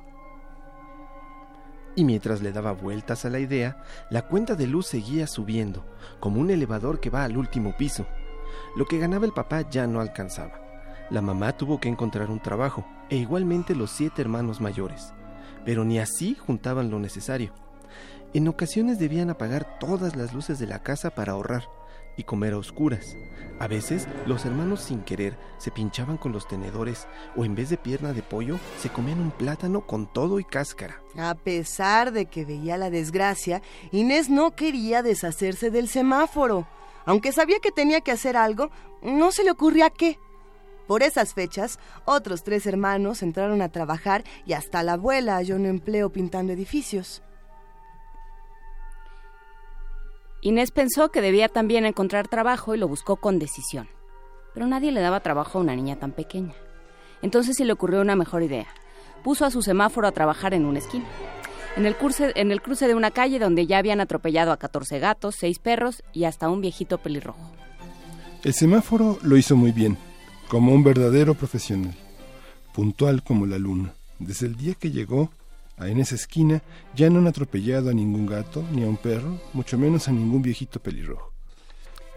Y 1.97 2.05
mientras 2.05 2.43
le 2.43 2.53
daba 2.53 2.73
vueltas 2.73 3.25
a 3.25 3.31
la 3.31 3.39
idea, 3.39 3.83
la 4.11 4.29
cuenta 4.29 4.57
de 4.57 4.67
luz 4.67 4.89
seguía 4.89 5.27
subiendo, 5.27 5.87
como 6.21 6.43
un 6.43 6.51
elevador 6.51 7.01
que 7.01 7.09
va 7.09 7.25
al 7.25 7.39
último 7.39 7.75
piso. 7.75 8.07
Lo 8.77 8.85
que 8.85 8.99
ganaba 8.99 9.25
el 9.25 9.33
papá 9.33 9.63
ya 9.71 9.87
no 9.87 10.03
alcanzaba. 10.03 10.61
La 11.09 11.23
mamá 11.23 11.57
tuvo 11.57 11.81
que 11.81 11.89
encontrar 11.89 12.29
un 12.29 12.41
trabajo, 12.41 12.85
e 13.09 13.17
igualmente 13.17 13.75
los 13.75 13.91
siete 13.91 14.21
hermanos 14.21 14.61
mayores. 14.61 15.15
Pero 15.65 15.87
ni 15.87 15.99
así 15.99 16.35
juntaban 16.35 16.91
lo 16.91 16.99
necesario. 16.99 17.55
En 18.33 18.47
ocasiones 18.47 19.01
debían 19.01 19.29
apagar 19.29 19.79
todas 19.81 20.15
las 20.15 20.33
luces 20.33 20.61
de 20.61 20.67
la 20.69 20.85
casa 20.85 21.11
para 21.11 21.33
ahorrar 21.33 21.69
y 22.17 22.23
comer 22.23 22.53
a 22.53 22.59
oscuras. 22.59 23.17
A 23.59 23.67
veces 23.67 24.07
los 24.25 24.45
hermanos 24.45 24.83
sin 24.83 25.03
querer 25.03 25.37
se 25.59 25.73
pinchaban 25.73 26.17
con 26.17 26.31
los 26.31 26.47
tenedores 26.47 27.09
o 27.35 27.45
en 27.45 27.57
vez 27.57 27.71
de 27.71 27.77
pierna 27.77 28.13
de 28.13 28.23
pollo 28.23 28.59
se 28.79 28.89
comían 28.89 29.21
un 29.21 29.33
plátano 29.33 29.85
con 29.85 30.07
todo 30.13 30.39
y 30.39 30.45
cáscara. 30.45 31.03
A 31.19 31.35
pesar 31.35 32.13
de 32.13 32.27
que 32.27 32.45
veía 32.45 32.79
la 32.79 32.89
desgracia, 32.89 33.63
Inés 33.91 34.31
no 34.31 34.55
quería 34.55 35.03
deshacerse 35.03 35.71
del 35.71 35.89
semáforo. 35.89 36.69
Aunque 37.07 37.33
sabía 37.33 37.59
que 37.61 37.73
tenía 37.73 38.01
que 38.01 38.13
hacer 38.13 38.37
algo, 38.37 38.71
no 39.03 39.33
se 39.33 39.43
le 39.43 39.51
ocurría 39.51 39.91
qué. 39.91 40.21
Por 40.87 41.03
esas 41.03 41.35
fechas, 41.35 41.81
otros 42.05 42.45
tres 42.45 42.65
hermanos 42.67 43.23
entraron 43.23 43.61
a 43.61 43.71
trabajar 43.71 44.23
y 44.47 44.53
hasta 44.53 44.85
la 44.85 44.93
abuela 44.93 45.35
halló 45.35 45.57
un 45.57 45.67
empleo 45.67 46.11
pintando 46.11 46.53
edificios. 46.53 47.23
Inés 50.43 50.71
pensó 50.71 51.11
que 51.11 51.21
debía 51.21 51.49
también 51.49 51.85
encontrar 51.85 52.27
trabajo 52.27 52.75
y 52.75 52.79
lo 52.79 52.89
buscó 52.89 53.17
con 53.17 53.39
decisión. 53.39 53.89
Pero 54.55 54.67
nadie 54.67 54.91
le 54.91 55.01
daba 55.01 55.21
trabajo 55.21 55.59
a 55.59 55.61
una 55.61 55.77
niña 55.77 55.97
tan 55.97 56.13
pequeña. 56.13 56.55
Entonces 57.21 57.57
se 57.57 57.67
le 57.67 57.73
ocurrió 57.73 58.01
una 58.01 58.17
mejor 58.17 58.43
idea. 58.43 58.67
Puso 59.23 59.45
a 59.45 59.51
su 59.51 59.61
semáforo 59.61 60.09
a 60.09 60.13
trabajar 60.13 60.55
en 60.55 60.65
una 60.65 60.79
esquina. 60.79 61.05
En 61.77 61.87
el, 61.87 61.95
cruce, 61.95 62.33
de 62.33 62.95
una 62.95 63.11
calle 63.11 63.39
donde 63.39 63.67
ya 63.67 63.79
habían 63.79 64.01
atropellado 64.01 64.51
a 64.51 64.57
14 64.57 64.99
gatos, 64.99 65.37
6 65.39 65.59
perros 65.61 66.03
y 66.13 66.25
hasta 66.25 66.49
un 66.49 66.61
viejito 66.61 66.99
pelirrojo. 66.99 67.53
El 68.43 68.55
semáforo 68.55 69.19
lo 69.23 69.37
hizo 69.37 69.57
muy 69.57 69.71
bien, 69.71 69.99
como 70.49 70.73
un 70.73 70.83
verdadero 70.83 71.35
profesional, 71.35 71.95
puntual 72.75 73.23
como 73.23 73.47
la 73.47 73.59
luna. 73.59 73.93
Desde 74.19 74.47
el 74.47 74.57
día 74.57 74.75
que 74.75 74.91
llegó, 74.91 75.31
en 75.89 75.99
esa 75.99 76.15
esquina 76.15 76.63
ya 76.95 77.11
no 77.11 77.19
han 77.19 77.27
atropellado 77.27 77.91
a 77.91 77.95
ningún 77.95 78.27
gato, 78.27 78.65
ni 78.73 78.85
a 78.85 78.89
un 78.89 78.97
perro, 78.97 79.41
mucho 79.53 79.79
menos 79.79 80.09
a 80.09 80.13
ningún 80.13 80.43
viejito 80.43 80.81
pelirrojo. 80.81 81.33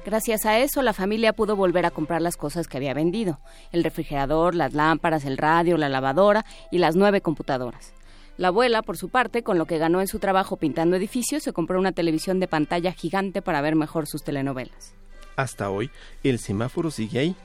Gracias 0.06 0.46
a 0.46 0.60
eso, 0.60 0.82
la 0.82 0.92
familia 0.92 1.32
pudo 1.32 1.56
volver 1.56 1.86
a 1.86 1.92
comprar 1.92 2.22
las 2.22 2.36
cosas 2.36 2.68
que 2.68 2.76
había 2.76 2.94
vendido, 2.94 3.40
el 3.72 3.86
refrigerador, 3.86 4.54
las 4.54 4.74
lámparas, 4.74 5.24
el 5.24 5.38
radio, 5.38 5.78
la 5.78 5.88
lavadora 5.88 6.46
y 6.72 6.80
las 6.80 6.98
nueve 6.98 7.22
computadoras. 7.22 7.94
La 8.36 8.50
abuela, 8.50 8.82
por 8.82 8.98
su 8.98 9.10
parte, 9.10 9.44
con 9.44 9.58
lo 9.58 9.66
que 9.66 9.78
ganó 9.78 10.02
en 10.02 10.08
su 10.08 10.20
trabajo 10.20 10.58
pintando 10.58 10.98
edificios, 10.98 11.44
se 11.44 11.54
compró 11.54 11.80
una 11.80 11.94
televisión 11.94 12.40
de 12.40 12.48
pantalla 12.50 12.92
gigante 12.92 13.42
para 13.42 13.62
ver 13.62 13.76
mejor 13.76 14.08
sus 14.08 14.24
telenovelas. 14.24 14.94
Hasta 15.36 15.70
hoy, 15.70 15.90
el 16.24 16.40
semáforo 16.40 16.92
sigue 16.92 17.20
ahí. 17.20 17.36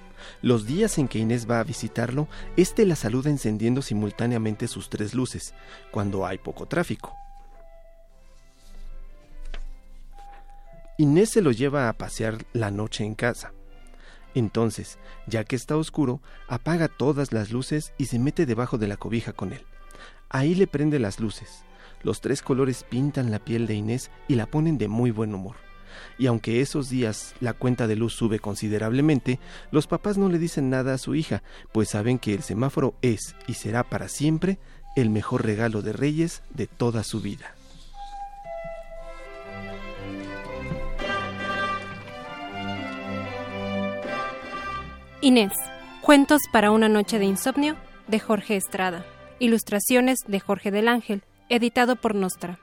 Los 0.42 0.66
días 0.66 0.98
en 0.98 1.08
que 1.08 1.18
Inés 1.18 1.48
va 1.48 1.60
a 1.60 1.64
visitarlo, 1.64 2.28
éste 2.56 2.84
la 2.86 2.96
saluda 2.96 3.30
encendiendo 3.30 3.82
simultáneamente 3.82 4.68
sus 4.68 4.88
tres 4.88 5.14
luces, 5.14 5.54
cuando 5.90 6.26
hay 6.26 6.38
poco 6.38 6.66
tráfico. 6.66 7.14
Inés 10.96 11.30
se 11.30 11.42
lo 11.42 11.52
lleva 11.52 11.88
a 11.88 11.92
pasear 11.92 12.44
la 12.52 12.70
noche 12.70 13.04
en 13.04 13.14
casa. 13.14 13.52
Entonces, 14.34 14.98
ya 15.26 15.44
que 15.44 15.56
está 15.56 15.76
oscuro, 15.76 16.20
apaga 16.48 16.88
todas 16.88 17.32
las 17.32 17.50
luces 17.50 17.92
y 17.98 18.06
se 18.06 18.18
mete 18.18 18.46
debajo 18.46 18.78
de 18.78 18.88
la 18.88 18.96
cobija 18.96 19.32
con 19.32 19.52
él. 19.52 19.64
Ahí 20.28 20.54
le 20.54 20.66
prende 20.66 20.98
las 20.98 21.20
luces. 21.20 21.64
Los 22.02 22.20
tres 22.20 22.42
colores 22.42 22.84
pintan 22.84 23.30
la 23.30 23.38
piel 23.38 23.66
de 23.66 23.74
Inés 23.74 24.10
y 24.28 24.34
la 24.34 24.46
ponen 24.46 24.76
de 24.76 24.88
muy 24.88 25.10
buen 25.10 25.34
humor. 25.34 25.67
Y 26.18 26.26
aunque 26.26 26.60
esos 26.60 26.88
días 26.88 27.34
la 27.40 27.52
cuenta 27.52 27.86
de 27.86 27.96
luz 27.96 28.14
sube 28.14 28.38
considerablemente, 28.38 29.38
los 29.70 29.86
papás 29.86 30.18
no 30.18 30.28
le 30.28 30.38
dicen 30.38 30.70
nada 30.70 30.94
a 30.94 30.98
su 30.98 31.14
hija, 31.14 31.42
pues 31.72 31.90
saben 31.90 32.18
que 32.18 32.34
el 32.34 32.42
semáforo 32.42 32.94
es 33.02 33.34
y 33.46 33.54
será 33.54 33.84
para 33.84 34.08
siempre 34.08 34.58
el 34.96 35.10
mejor 35.10 35.44
regalo 35.44 35.82
de 35.82 35.92
Reyes 35.92 36.42
de 36.50 36.66
toda 36.66 37.04
su 37.04 37.20
vida. 37.20 37.54
Inés, 45.20 45.52
Cuentos 46.08 46.40
para 46.50 46.70
una 46.70 46.88
noche 46.88 47.18
de 47.18 47.26
insomnio 47.26 47.76
de 48.06 48.18
Jorge 48.18 48.56
Estrada. 48.56 49.04
Ilustraciones 49.40 50.20
de 50.26 50.40
Jorge 50.40 50.70
del 50.70 50.88
Ángel, 50.88 51.22
editado 51.50 51.96
por 51.96 52.14
Nostra. 52.14 52.58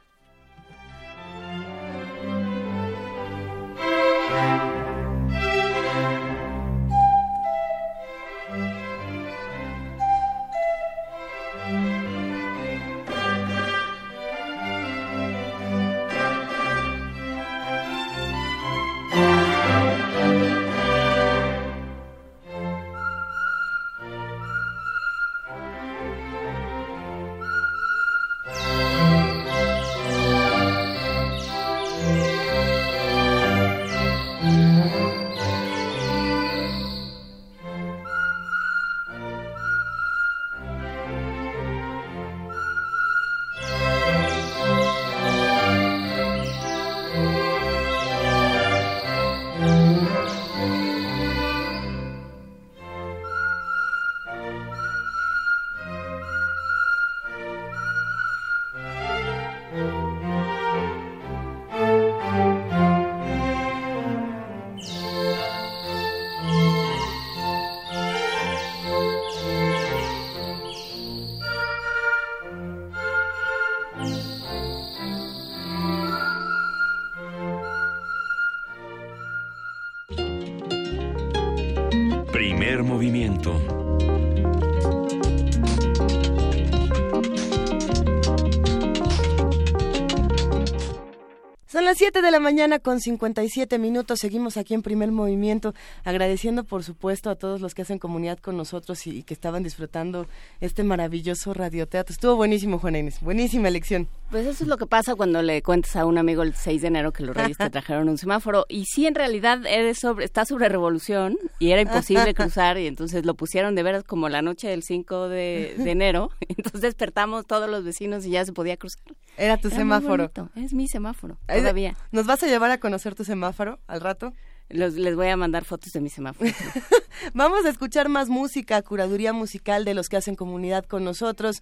Mañana 92.55 92.79
con 92.79 93.01
57 93.01 93.77
minutos. 93.79 94.19
Seguimos 94.19 94.55
aquí 94.55 94.73
en 94.73 94.81
primer 94.81 95.11
movimiento, 95.11 95.73
agradeciendo 96.05 96.63
por 96.63 96.85
supuesto 96.85 97.29
a 97.29 97.35
todos 97.35 97.59
los 97.59 97.75
que 97.75 97.81
hacen 97.81 97.99
comunidad 97.99 98.39
con 98.39 98.55
nosotros 98.55 99.05
y, 99.07 99.09
y 99.09 99.23
que 99.23 99.33
estaban 99.33 99.61
disfrutando 99.61 100.25
este 100.61 100.85
maravilloso 100.85 101.53
radioteatro. 101.53 102.13
Estuvo 102.13 102.37
buenísimo, 102.37 102.79
Juana 102.79 102.99
Inés. 102.99 103.19
Buenísima 103.19 103.67
elección. 103.67 104.07
Pues 104.31 104.47
eso 104.47 104.63
es 104.63 104.69
lo 104.69 104.77
que 104.77 104.87
pasa 104.87 105.15
cuando 105.15 105.41
le 105.41 105.61
cuentas 105.61 105.97
a 105.97 106.05
un 106.05 106.17
amigo 106.17 106.43
el 106.43 106.55
6 106.55 106.81
de 106.81 106.87
enero 106.87 107.11
que 107.11 107.23
los 107.23 107.35
reyes 107.35 107.57
te 107.57 107.69
trajeron 107.69 108.07
un 108.07 108.17
semáforo. 108.17 108.65
Y 108.69 108.85
sí, 108.85 109.05
en 109.05 109.15
realidad 109.15 109.65
eres 109.65 109.99
sobre, 109.99 110.23
está 110.23 110.45
sobre 110.45 110.69
revolución 110.69 111.37
y 111.59 111.71
era 111.71 111.81
imposible 111.81 112.33
cruzar 112.35 112.77
y 112.77 112.87
entonces 112.87 113.25
lo 113.25 113.35
pusieron 113.35 113.75
de 113.75 113.83
veras 113.83 114.05
como 114.05 114.29
la 114.29 114.41
noche 114.41 114.69
del 114.69 114.81
5 114.81 115.27
de, 115.27 115.75
de 115.77 115.91
enero. 115.91 116.31
Entonces 116.47 116.81
despertamos 116.81 117.45
todos 117.45 117.69
los 117.69 117.83
vecinos 117.83 118.25
y 118.25 118.31
ya 118.31 118.45
se 118.45 118.53
podía 118.53 118.77
cruzar. 118.77 119.03
Era 119.37 119.57
tu 119.57 119.67
Era 119.67 119.77
semáforo. 119.77 120.31
Es 120.55 120.73
mi 120.73 120.87
semáforo, 120.87 121.37
todavía. 121.47 121.95
¿Nos 122.11 122.25
vas 122.25 122.41
a 122.43 122.44
llevar 122.47 122.71
a 122.71 122.79
conocer 122.79 123.15
tu 123.15 123.23
semáforo 123.23 123.79
al 123.87 124.01
rato? 124.01 124.33
Los- 124.69 124.95
les 124.95 125.15
voy 125.15 125.27
a 125.27 125.37
mandar 125.37 125.63
fotos 125.63 125.93
de 125.93 126.01
mi 126.01 126.09
semáforo. 126.09 126.49
Vamos 127.33 127.65
a 127.65 127.69
escuchar 127.69 128.09
más 128.09 128.29
música, 128.29 128.81
curaduría 128.81 129.31
musical 129.31 129.85
de 129.85 129.93
los 129.93 130.09
que 130.09 130.17
hacen 130.17 130.35
comunidad 130.35 130.85
con 130.85 131.03
nosotros. 131.03 131.61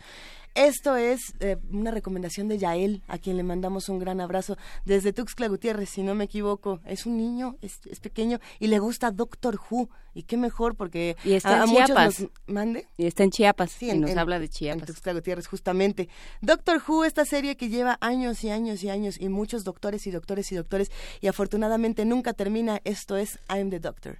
Esto 0.56 0.96
es 0.96 1.34
eh, 1.40 1.58
una 1.72 1.90
recomendación 1.90 2.48
de 2.48 2.60
Yael, 2.60 3.02
a 3.08 3.18
quien 3.18 3.38
le 3.38 3.44
mandamos 3.44 3.90
un 3.90 3.98
gran 3.98 4.22
abrazo 4.22 4.56
desde 4.86 5.12
Tuxtla 5.12 5.48
Gutiérrez, 5.48 5.90
si 5.90 6.04
no 6.04 6.14
me 6.14 6.26
equivoco. 6.26 6.80
Es 6.86 7.06
un 7.08 7.18
niño, 7.18 7.56
es, 7.62 7.80
es 7.90 8.00
pequeño 8.00 8.40
y 8.60 8.68
le 8.68 8.78
gusta 8.80 9.10
Doctor 9.12 9.60
Who. 9.70 9.90
Y 10.14 10.24
qué 10.24 10.38
mejor 10.38 10.76
porque 10.76 11.18
Y 11.24 11.34
está 11.34 11.62
a, 11.62 11.64
en 11.66 11.70
a 11.72 11.86
Chiapas. 11.86 12.20
nos 12.20 12.30
mande. 12.46 12.86
Y 12.98 13.08
está 13.08 13.24
en 13.24 13.32
Chiapas 13.32 13.72
Sí, 13.72 13.88
y 13.88 13.90
en- 13.90 14.02
nos 14.02 14.12
en- 14.12 14.20
habla 14.20 14.38
de 14.38 14.46
En 14.46 14.52
Chiapas. 14.52 14.86
Tuxtla 14.86 15.14
Gutiérrez, 15.14 15.48
justamente. 15.48 16.08
Doctor 16.42 16.82
Who, 16.88 17.04
esta 17.04 17.26
serie 17.26 17.58
que 17.58 17.70
lleva 17.70 17.98
años 18.00 18.44
y 18.44 18.50
años 18.52 18.84
y 18.84 18.90
años 18.90 19.20
y 19.20 19.30
muchos 19.30 19.64
doctores 19.64 20.06
y 20.06 20.12
doctores 20.12 20.52
y 20.52 20.56
doctores 20.56 20.92
y 21.20 21.28
afortunadamente 21.28 22.06
nunca 22.06 22.34
termina. 22.34 22.80
Esto 22.84 23.18
es 23.18 23.40
I'm 23.50 23.72
the 23.72 23.80
Doctor. 23.80 24.20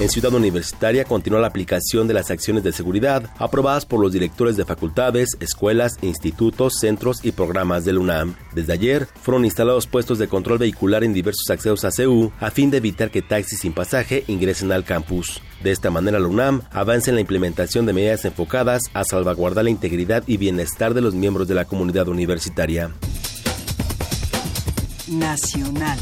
En 0.00 0.08
Ciudad 0.08 0.34
Universitaria 0.34 1.04
continúa 1.04 1.40
la 1.40 1.46
aplicación 1.46 2.08
de 2.08 2.14
las 2.14 2.32
acciones 2.32 2.64
de 2.64 2.72
seguridad 2.72 3.30
aprobadas 3.38 3.86
por 3.86 4.00
los 4.00 4.12
directores 4.12 4.56
de 4.56 4.64
facultades, 4.64 5.28
escuelas, 5.38 5.98
institutos, 6.02 6.74
centros 6.80 7.24
y 7.24 7.30
programas 7.30 7.84
del 7.84 7.98
UNAM. 7.98 8.34
Desde 8.52 8.72
ayer 8.72 9.06
fueron 9.22 9.44
instalados 9.44 9.86
puestos 9.86 10.18
de 10.18 10.26
control 10.26 10.58
vehicular 10.58 11.04
en 11.04 11.12
diversos 11.14 11.48
accesos 11.48 11.84
a 11.84 11.92
CEU 11.92 12.32
a 12.40 12.50
fin 12.50 12.72
de 12.72 12.78
evitar 12.78 13.12
que 13.12 13.22
taxis 13.22 13.60
sin 13.60 13.72
pasaje 13.72 14.24
ingresen 14.26 14.72
al 14.72 14.84
campus. 14.84 15.40
De 15.62 15.70
esta 15.70 15.90
manera, 15.90 16.18
la 16.18 16.26
UNAM 16.26 16.62
avanza 16.72 17.10
en 17.10 17.14
la 17.14 17.20
implementación 17.20 17.86
de 17.86 17.92
medidas 17.92 18.24
enfocadas 18.24 18.82
a 18.94 19.04
salvaguardar 19.04 19.64
la 19.64 19.70
integridad 19.70 20.24
y 20.26 20.38
bienestar 20.38 20.92
de 20.92 21.02
los 21.02 21.14
miembros 21.14 21.46
de 21.46 21.54
la 21.54 21.66
comunidad 21.66 22.08
universitaria. 22.08 22.90
Nacional. 25.06 25.98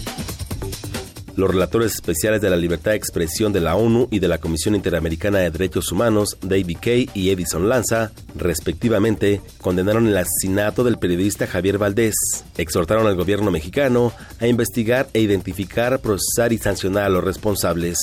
Los 1.37 1.51
relatores 1.51 1.95
especiales 1.95 2.41
de 2.43 2.51
la 2.51 2.57
libertad 2.57 2.91
de 2.91 2.99
expresión 2.99 3.53
de 3.53 3.61
la 3.61 3.75
ONU 3.75 4.09
y 4.11 4.19
de 4.19 4.29
la 4.29 4.39
Comisión 4.39 4.75
Interamericana 4.75 5.39
de 5.39 5.51
Derechos 5.51 5.91
Humanos, 5.91 6.37
David 6.43 6.77
Kay 6.81 7.11
y 7.15 7.31
Edison 7.31 7.69
Lanza, 7.69 8.13
respectivamente, 8.35 9.41
condenaron 9.61 10.07
el 10.07 10.17
asesinato 10.17 10.85
del 10.85 10.99
periodista 10.99 11.47
Javier 11.47 11.79
Valdés. 11.79 12.15
Exhortaron 12.59 13.07
al 13.07 13.17
gobierno 13.17 13.51
mexicano 13.51 14.13
a 14.41 14.47
investigar 14.47 15.09
e 15.15 15.21
identificar, 15.21 16.01
procesar 16.01 16.53
y 16.53 16.59
sancionar 16.59 17.05
a 17.05 17.09
los 17.09 17.25
responsables. 17.25 17.99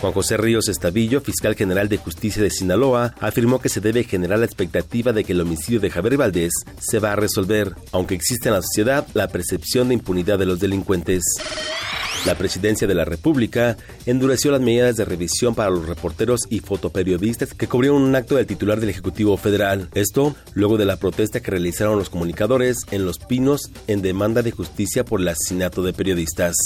Juan 0.00 0.12
José 0.12 0.36
Ríos 0.36 0.68
Estavillo, 0.68 1.20
fiscal 1.20 1.54
general 1.54 1.88
de 1.88 1.96
justicia 1.96 2.42
de 2.42 2.50
Sinaloa, 2.50 3.14
afirmó 3.20 3.60
que 3.60 3.68
se 3.68 3.80
debe 3.80 4.04
generar 4.04 4.38
la 4.38 4.44
expectativa 4.44 5.12
de 5.12 5.24
que 5.24 5.32
el 5.32 5.40
homicidio 5.40 5.80
de 5.80 5.90
Javier 5.90 6.16
Valdés 6.16 6.52
se 6.78 6.98
va 6.98 7.12
a 7.12 7.16
resolver, 7.16 7.74
aunque 7.92 8.14
existe 8.14 8.48
en 8.48 8.54
la 8.54 8.62
sociedad 8.62 9.06
la 9.14 9.28
percepción 9.28 9.88
de 9.88 9.94
impunidad 9.94 10.38
de 10.38 10.46
los 10.46 10.60
delincuentes. 10.60 11.24
La 12.26 12.34
presidencia 12.34 12.86
de 12.86 12.94
la 12.94 13.04
República 13.04 13.76
endureció 14.04 14.50
las 14.50 14.60
medidas 14.60 14.96
de 14.96 15.04
revisión 15.04 15.54
para 15.54 15.70
los 15.70 15.86
reporteros 15.86 16.42
y 16.50 16.60
fotoperiodistas 16.60 17.54
que 17.54 17.68
cubrieron 17.68 18.02
un 18.02 18.14
acto 18.14 18.36
del 18.36 18.46
titular 18.46 18.80
del 18.80 18.90
Ejecutivo 18.90 19.36
Federal. 19.36 19.88
Esto 19.94 20.36
luego 20.54 20.76
de 20.76 20.84
la 20.84 20.96
protesta 20.96 21.40
que 21.40 21.50
realizaron 21.50 21.98
los 21.98 22.10
comunicadores 22.10 22.84
en 22.90 23.06
Los 23.06 23.18
Pinos 23.18 23.70
en 23.86 24.02
demanda 24.02 24.42
de 24.42 24.50
justicia 24.50 25.04
por 25.04 25.20
el 25.20 25.28
asesinato 25.28 25.82
de 25.82 25.92
periodistas. 25.92 26.56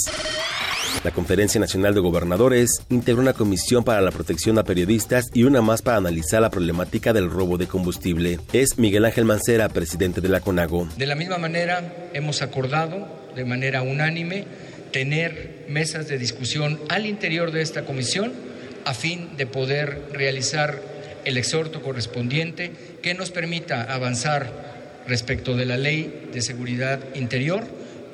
La 1.03 1.11
Conferencia 1.11 1.59
Nacional 1.59 1.93
de 1.93 1.99
Gobernadores 1.99 2.83
integró 2.89 3.21
una 3.21 3.33
comisión 3.33 3.83
para 3.83 3.99
la 4.01 4.11
protección 4.11 4.57
a 4.57 4.63
periodistas 4.63 5.25
y 5.33 5.43
una 5.43 5.61
más 5.61 5.81
para 5.81 5.97
analizar 5.97 6.41
la 6.41 6.49
problemática 6.49 7.13
del 7.13 7.29
robo 7.29 7.57
de 7.57 7.67
combustible. 7.67 8.39
Es 8.53 8.77
Miguel 8.77 9.05
Ángel 9.05 9.25
Mancera, 9.25 9.69
presidente 9.69 10.21
de 10.21 10.29
la 10.29 10.39
CONAGO. 10.39 10.87
De 10.97 11.05
la 11.05 11.15
misma 11.15 11.37
manera, 11.37 12.09
hemos 12.13 12.41
acordado 12.41 13.07
de 13.35 13.43
manera 13.43 13.81
unánime 13.81 14.45
tener 14.93 15.65
mesas 15.67 16.07
de 16.07 16.17
discusión 16.17 16.79
al 16.87 17.05
interior 17.05 17.51
de 17.51 17.61
esta 17.61 17.83
comisión 17.83 18.31
a 18.85 18.93
fin 18.93 19.35
de 19.35 19.45
poder 19.45 20.01
realizar 20.13 20.79
el 21.25 21.37
exhorto 21.37 21.81
correspondiente 21.81 22.71
que 23.01 23.13
nos 23.13 23.31
permita 23.31 23.83
avanzar 23.83 25.03
respecto 25.07 25.57
de 25.57 25.65
la 25.65 25.77
ley 25.77 26.29
de 26.31 26.41
seguridad 26.41 26.99
interior 27.15 27.65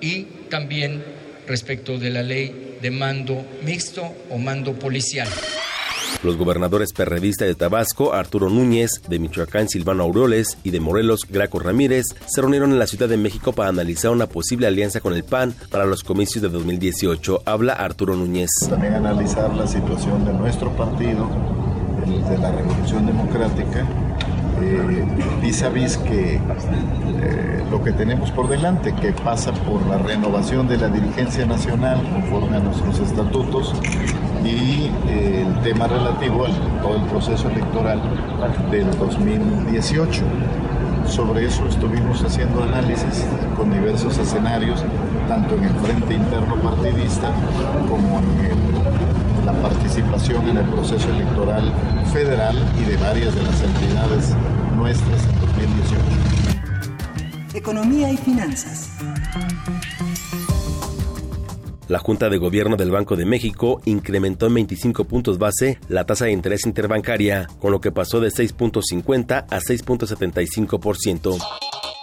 y 0.02 0.24
también 0.50 1.04
respecto 1.48 2.00
de 2.00 2.10
la 2.10 2.24
ley 2.24 2.78
de 2.82 2.92
mando 2.92 3.46
mixto 3.64 4.16
o 4.30 4.38
mando 4.38 4.74
policial. 4.74 5.28
Los 6.24 6.38
gobernadores 6.38 6.91
perredistas 6.91 7.47
de 7.47 7.55
Tabasco, 7.55 8.14
Arturo 8.14 8.49
Núñez, 8.49 9.01
de 9.07 9.20
Michoacán, 9.20 9.70
Silvano 9.70 10.03
Aureoles 10.03 10.57
y 10.64 10.72
de 10.72 10.80
Morelos, 10.80 11.22
Graco 11.30 11.60
Ramírez, 11.60 12.05
se 12.28 12.41
reunieron 12.41 12.72
en 12.72 12.80
la 12.80 12.88
Ciudad 12.88 13.07
de 13.07 13.18
México 13.18 13.53
para 13.53 13.70
analizar 13.70 14.12
una 14.12 14.28
posible 14.28 14.68
alianza 14.68 14.99
con 14.99 15.14
el 15.14 15.24
PAN 15.24 15.53
para 15.72 15.86
los 15.86 16.03
comicios 16.03 16.41
de 16.41 16.49
2018. 16.49 17.43
Habla 17.45 17.74
Arturo 17.74 18.16
Núñez. 18.16 18.49
También 18.70 18.95
analizar 18.95 19.53
la 19.55 19.66
situación 19.66 20.26
de 20.26 20.34
nuestro 20.34 20.76
partido, 20.76 21.30
el 22.05 22.24
de 22.30 22.38
la 22.38 22.51
Revolución 22.51 23.05
Democrática, 23.05 23.88
vis 25.41 25.64
a 25.64 25.70
vis 25.70 25.97
que 25.97 26.36
eh, 26.36 27.64
lo 27.72 27.84
que 27.84 27.91
tenemos 27.93 28.32
por 28.32 28.49
delante, 28.49 28.93
que 28.95 29.14
pasa 29.14 29.51
por 29.53 29.86
la 29.88 29.97
renovación 29.97 30.68
de 30.68 30.78
la 30.78 30.89
dirigencia 30.89 31.45
nacional 31.45 32.01
conforme 32.12 32.57
a 32.57 32.60
nuestros 32.60 32.99
estatutos 32.99 33.74
y 34.44 34.92
eh, 35.08 35.46
el 35.48 35.62
tema 35.62 35.88
relativo 35.88 36.46
a 36.46 36.82
todo 36.82 36.96
el 36.96 37.04
proceso 37.04 37.50
electoral 37.50 38.02
del 38.72 38.90
2018. 38.98 40.22
Sobre 41.08 41.46
eso 41.46 41.66
estuvimos 41.68 42.24
haciendo 42.24 42.64
análisis 42.64 43.26
con 43.58 43.72
diversos 43.72 44.18
escenarios, 44.18 44.84
tanto 45.28 45.56
en 45.56 45.64
el 45.64 45.74
frente 45.76 46.14
interno 46.14 46.56
partidista 46.56 47.32
como 47.90 48.20
en 48.20 49.46
la 49.46 49.54
participación 49.54 50.48
en 50.50 50.58
el 50.58 50.66
proceso 50.66 51.10
electoral 51.10 51.74
federal 52.14 52.56
y 52.80 52.86
de 52.86 52.98
varias 52.98 53.34
de 53.34 53.42
las 53.44 53.62
entidades 53.62 54.36
nuestras 54.76 55.24
en 55.24 55.40
2018. 55.40 56.02
Economía 57.56 58.12
y 58.12 58.18
finanzas. 58.18 58.92
La 61.90 61.98
Junta 61.98 62.30
de 62.30 62.38
Gobierno 62.38 62.78
del 62.78 62.92
Banco 62.92 63.16
de 63.16 63.26
México 63.26 63.82
incrementó 63.86 64.46
en 64.46 64.54
25 64.54 65.06
puntos 65.06 65.40
base 65.40 65.80
la 65.90 66.06
tasa 66.06 66.26
de 66.26 66.32
interés 66.32 66.68
interbancaria, 66.68 67.48
con 67.60 67.72
lo 67.72 67.82
que 67.82 67.92
pasó 67.92 68.20
de 68.20 68.30
6.50 68.30 69.46
a 69.50 69.60
6.75%. 69.60 71.40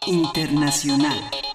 Internacional. 0.09 1.46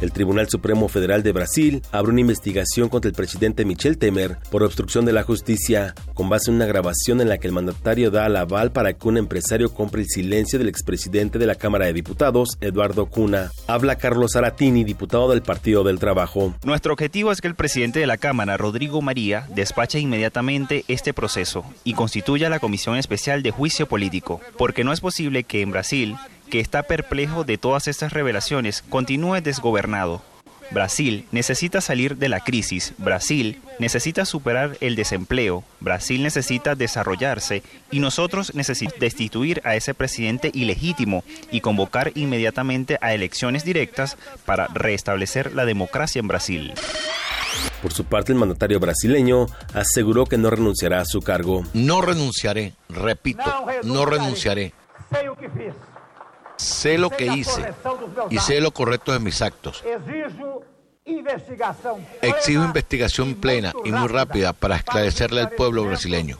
El 0.00 0.12
Tribunal 0.12 0.48
Supremo 0.48 0.88
Federal 0.88 1.22
de 1.22 1.32
Brasil 1.32 1.82
abrió 1.90 2.12
una 2.12 2.20
investigación 2.20 2.90
contra 2.90 3.08
el 3.08 3.14
presidente 3.14 3.64
Michel 3.64 3.96
Temer 3.96 4.36
por 4.50 4.62
obstrucción 4.62 5.06
de 5.06 5.12
la 5.12 5.22
justicia, 5.22 5.94
con 6.12 6.28
base 6.28 6.50
en 6.50 6.56
una 6.56 6.66
grabación 6.66 7.22
en 7.22 7.30
la 7.30 7.38
que 7.38 7.46
el 7.46 7.54
mandatario 7.54 8.10
da 8.10 8.26
el 8.26 8.36
aval 8.36 8.72
para 8.72 8.92
que 8.92 9.08
un 9.08 9.16
empresario 9.16 9.72
compre 9.72 10.02
el 10.02 10.08
silencio 10.08 10.58
del 10.58 10.68
expresidente 10.68 11.38
de 11.38 11.46
la 11.46 11.54
Cámara 11.54 11.86
de 11.86 11.94
Diputados, 11.94 12.58
Eduardo 12.60 13.06
Cuna. 13.06 13.50
Habla 13.66 13.96
Carlos 13.96 14.36
Aratini, 14.36 14.84
diputado 14.84 15.30
del 15.30 15.42
Partido 15.42 15.82
del 15.82 15.98
Trabajo. 15.98 16.54
Nuestro 16.62 16.92
objetivo 16.92 17.32
es 17.32 17.40
que 17.40 17.48
el 17.48 17.54
presidente 17.54 17.98
de 18.00 18.06
la 18.06 18.18
Cámara, 18.18 18.58
Rodrigo 18.58 19.00
María, 19.00 19.46
despache 19.54 19.98
inmediatamente 19.98 20.84
este 20.88 21.14
proceso 21.14 21.64
y 21.84 21.94
constituya 21.94 22.50
la 22.50 22.60
Comisión 22.60 22.96
Especial 22.96 23.42
de 23.42 23.50
Juicio 23.50 23.86
Político, 23.86 24.42
porque 24.58 24.84
no 24.84 24.92
es 24.92 25.00
posible 25.00 25.44
que 25.44 25.62
en 25.62 25.70
Brasil, 25.70 26.16
que 26.50 26.60
está 26.60 26.82
perplejo 26.84 27.44
de 27.44 27.58
todas 27.58 27.88
estas 27.88 28.12
revelaciones, 28.12 28.82
continúe 28.88 29.40
desgobernado. 29.40 30.22
Brasil 30.70 31.26
necesita 31.30 31.80
salir 31.80 32.16
de 32.16 32.28
la 32.28 32.40
crisis, 32.40 32.92
Brasil 32.98 33.60
necesita 33.78 34.24
superar 34.24 34.76
el 34.80 34.96
desempleo, 34.96 35.64
Brasil 35.80 36.22
necesita 36.22 36.74
desarrollarse 36.74 37.62
y 37.90 38.00
nosotros 38.00 38.54
necesitamos 38.54 39.00
destituir 39.00 39.60
a 39.64 39.76
ese 39.76 39.94
presidente 39.94 40.50
ilegítimo 40.52 41.24
y 41.50 41.60
convocar 41.60 42.12
inmediatamente 42.14 42.98
a 43.00 43.14
elecciones 43.14 43.64
directas 43.64 44.16
para 44.44 44.66
restablecer 44.68 45.54
la 45.54 45.64
democracia 45.64 46.20
en 46.20 46.28
Brasil. 46.28 46.74
Por 47.80 47.92
su 47.92 48.04
parte, 48.04 48.32
el 48.32 48.38
mandatario 48.38 48.80
brasileño 48.80 49.46
aseguró 49.72 50.26
que 50.26 50.36
no 50.36 50.50
renunciará 50.50 51.00
a 51.00 51.04
su 51.04 51.20
cargo. 51.20 51.64
No 51.72 52.00
renunciaré, 52.00 52.74
repito, 52.88 53.44
no 53.84 54.04
renunciaré. 54.04 54.74
Sei 55.10 55.28
o 55.28 55.36
que. 55.36 55.48
Sé 56.56 56.98
lo 56.98 57.10
que 57.10 57.26
hice 57.26 57.74
y 58.30 58.38
sé 58.38 58.60
lo 58.60 58.70
correcto 58.70 59.12
de 59.12 59.20
mis 59.20 59.42
actos. 59.42 59.82
Exijo 62.22 62.64
investigación 62.64 63.34
plena 63.36 63.72
y 63.84 63.92
muy 63.92 64.08
rápida 64.08 64.52
para 64.52 64.76
esclarecerle 64.76 65.40
al 65.42 65.50
pueblo 65.50 65.84
brasileño. 65.84 66.38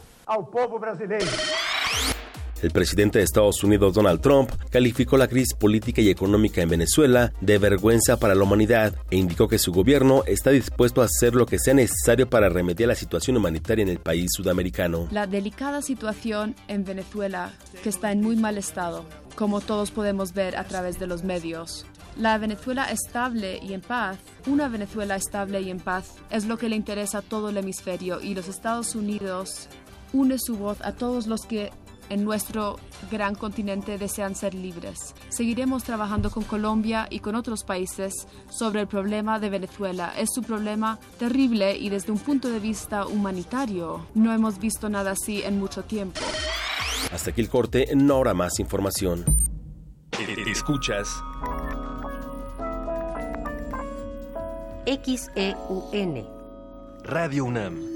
El 2.63 2.71
presidente 2.71 3.19
de 3.19 3.25
Estados 3.25 3.63
Unidos, 3.63 3.95
Donald 3.95 4.21
Trump, 4.23 4.51
calificó 4.71 5.19
la 5.19 5.29
crisis 5.29 5.55
política 5.55 6.01
y 6.01 6.09
económica 6.09 6.63
en 6.63 6.71
Venezuela 6.71 7.33
de 7.41 7.59
vergüenza 7.59 8.19
para 8.19 8.35
la 8.35 8.43
humanidad 8.43 8.95
e 9.11 9.17
indicó 9.17 9.47
que 9.47 9.59
su 9.59 9.73
gobierno 9.73 10.25
está 10.27 10.51
dispuesto 10.51 11.03
a 11.03 11.05
hacer 11.05 11.35
lo 11.35 11.45
que 11.45 11.59
sea 11.59 11.75
necesario 11.75 12.29
para 12.29 12.49
remediar 12.49 12.89
la 12.89 12.95
situación 12.95 13.37
humanitaria 13.37 13.83
en 13.83 13.91
el 13.91 13.99
país 13.99 14.31
sudamericano. 14.35 15.07
La 15.11 15.27
delicada 15.27 15.83
situación 15.83 16.57
en 16.67 16.85
Venezuela, 16.85 17.53
que 17.83 17.91
está 17.91 18.11
en 18.11 18.23
muy 18.23 18.37
mal 18.37 18.57
estado, 18.57 19.05
como 19.37 19.61
todos 19.61 19.91
podemos 19.91 20.33
ver 20.33 20.57
a 20.57 20.65
través 20.65 20.99
de 20.99 21.07
los 21.07 21.23
medios. 21.23 21.87
La 22.17 22.39
Venezuela 22.39 22.91
estable 22.91 23.61
y 23.63 23.75
en 23.75 23.83
paz, 23.83 24.17
una 24.47 24.69
Venezuela 24.69 25.17
estable 25.17 25.61
y 25.61 25.71
en 25.71 25.79
paz, 25.79 26.15
es 26.31 26.47
lo 26.47 26.57
que 26.57 26.69
le 26.69 26.77
interesa 26.77 27.19
a 27.19 27.23
todo 27.23 27.51
el 27.51 27.59
hemisferio 27.59 28.21
y 28.21 28.35
los 28.35 28.49
Estados 28.49 28.95
Unidos 28.95 29.69
une 30.13 30.39
su 30.39 30.57
voz 30.57 30.81
a 30.81 30.93
todos 30.93 31.27
los 31.27 31.43
que 31.43 31.71
en 32.11 32.25
nuestro 32.25 32.79
gran 33.11 33.35
continente 33.35 33.99
desean 33.99 34.35
ser 34.35 34.55
libres. 34.55 35.15
Seguiremos 35.29 35.85
trabajando 35.85 36.31
con 36.31 36.45
Colombia 36.45 37.07
y 37.11 37.21
con 37.21 37.35
otros 37.35 37.65
países 37.65 38.27
sobre 38.51 38.81
el 38.81 38.87
problema 38.87 39.39
de 39.39 39.51
Venezuela. 39.51 40.13
Es 40.17 40.37
un 40.37 40.45
problema 40.45 40.99
terrible 41.19 41.77
y 41.77 41.89
desde 41.89 42.13
un 42.13 42.19
punto 42.19 42.49
de 42.49 42.61
vista 42.61 43.07
humanitario 43.07 44.07
no 44.15 44.33
hemos 44.33 44.59
visto 44.59 44.89
nada 44.89 45.13
así 45.13 45.43
en 45.43 45.59
mucho 45.59 45.85
tiempo. 45.85 46.21
Hasta 47.13 47.31
aquí 47.31 47.41
el 47.41 47.49
corte, 47.49 47.89
no 47.95 48.17
habrá 48.17 48.35
más 48.35 48.59
información. 48.59 49.25
Escuchas 50.47 51.09
XEUN 54.87 56.27
Radio 57.03 57.45
UNAM. 57.45 57.96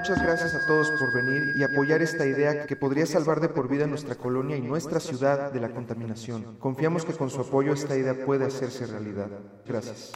Muchas 0.00 0.22
gracias 0.22 0.54
a 0.54 0.66
todos 0.66 0.90
por 0.92 1.12
venir 1.12 1.42
y 1.58 1.62
apoyar 1.62 2.00
esta 2.00 2.24
idea 2.24 2.64
que 2.64 2.74
podría 2.74 3.04
salvar 3.04 3.38
de 3.38 3.50
por 3.50 3.68
vida 3.68 3.86
nuestra 3.86 4.14
colonia 4.14 4.56
y 4.56 4.62
nuestra 4.62 4.98
ciudad 4.98 5.52
de 5.52 5.60
la 5.60 5.74
contaminación. 5.74 6.56
Confiamos 6.58 7.04
que 7.04 7.12
con 7.12 7.28
su 7.28 7.42
apoyo 7.42 7.74
esta 7.74 7.98
idea 7.98 8.24
puede 8.24 8.46
hacerse 8.46 8.86
realidad. 8.86 9.28
Gracias. 9.66 10.12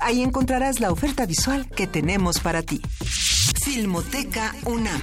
Ahí 0.00 0.22
encontrarás 0.22 0.80
la 0.80 0.92
oferta 0.92 1.26
visual 1.26 1.68
que 1.68 1.86
tenemos 1.86 2.40
para 2.40 2.62
ti. 2.62 2.80
Filmoteca 3.64 4.54
UNAM. 4.64 5.00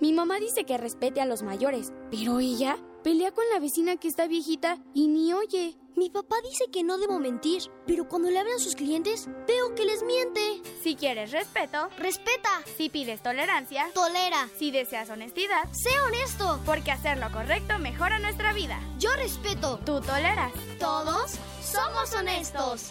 Mi 0.00 0.12
mamá 0.12 0.38
dice 0.38 0.64
que 0.64 0.78
respete 0.78 1.20
a 1.20 1.26
los 1.26 1.42
mayores, 1.42 1.92
pero 2.10 2.38
ella 2.38 2.76
pelea 3.06 3.30
con 3.30 3.44
la 3.54 3.60
vecina 3.60 3.94
que 3.98 4.08
está 4.08 4.26
viejita 4.26 4.78
y 4.92 5.06
ni 5.06 5.32
oye. 5.32 5.76
Mi 5.94 6.10
papá 6.10 6.34
dice 6.42 6.64
que 6.72 6.82
no 6.82 6.98
debo 6.98 7.20
mentir, 7.20 7.62
pero 7.86 8.08
cuando 8.08 8.28
le 8.30 8.40
hablan 8.40 8.58
sus 8.58 8.74
clientes, 8.74 9.28
veo 9.46 9.76
que 9.76 9.84
les 9.84 10.02
miente. 10.02 10.40
Si 10.82 10.96
quieres 10.96 11.30
respeto, 11.30 11.88
respeta. 11.98 12.50
Si 12.76 12.88
pides 12.88 13.22
tolerancia, 13.22 13.86
tolera. 13.94 14.48
Si 14.58 14.72
deseas 14.72 15.08
honestidad, 15.08 15.70
sé 15.70 15.90
honesto. 16.00 16.60
Porque 16.66 16.90
hacer 16.90 17.18
lo 17.18 17.30
correcto 17.30 17.78
mejora 17.78 18.18
nuestra 18.18 18.52
vida. 18.52 18.80
Yo 18.98 19.14
respeto. 19.14 19.78
Tú 19.86 20.00
toleras. 20.00 20.52
Todos 20.80 21.38
somos 21.62 22.12
honestos. 22.12 22.90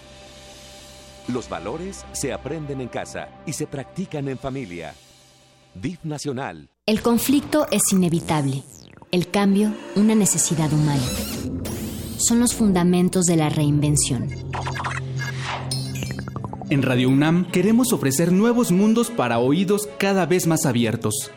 Los 1.27 1.49
valores 1.49 2.05
se 2.13 2.31
aprenden 2.31 2.79
en 2.79 2.87
casa 2.87 3.27
y 3.45 3.51
se 3.51 3.67
practican 3.67 4.29
en 4.29 4.37
familia. 4.37 4.95
DIF 5.73 6.05
Nacional. 6.05 6.69
El 6.85 7.01
conflicto 7.01 7.67
es 7.69 7.81
inevitable. 7.91 8.63
El 9.11 9.29
cambio, 9.29 9.71
una 9.95 10.15
necesidad 10.15 10.71
humana. 10.73 11.03
Son 12.17 12.39
los 12.39 12.53
fundamentos 12.53 13.25
de 13.25 13.35
la 13.35 13.49
reinvención. 13.49 14.29
En 16.69 16.81
Radio 16.81 17.09
UNAM 17.09 17.49
queremos 17.51 17.93
ofrecer 17.93 18.31
nuevos 18.31 18.71
mundos 18.71 19.11
para 19.11 19.39
oídos 19.39 19.87
cada 19.99 20.25
vez 20.25 20.47
más 20.47 20.65
abiertos. 20.65 21.31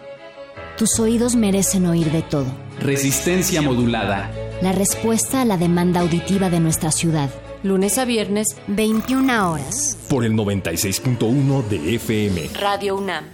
Tus 0.78 0.98
oídos 0.98 1.36
merecen 1.36 1.86
oír 1.86 2.10
de 2.10 2.22
todo. 2.22 2.46
Resistencia 2.80 3.60
modulada. 3.60 4.32
La 4.62 4.72
respuesta 4.72 5.42
a 5.42 5.44
la 5.44 5.56
demanda 5.56 6.00
auditiva 6.00 6.50
de 6.50 6.60
nuestra 6.60 6.90
ciudad. 6.90 7.30
Lunes 7.62 7.98
a 7.98 8.04
viernes, 8.04 8.56
21 8.68 9.50
horas. 9.50 9.98
Por 10.08 10.24
el 10.24 10.32
96.1 10.32 11.68
de 11.68 11.94
FM. 11.96 12.50
Radio 12.60 12.96
UNAM. 12.96 13.24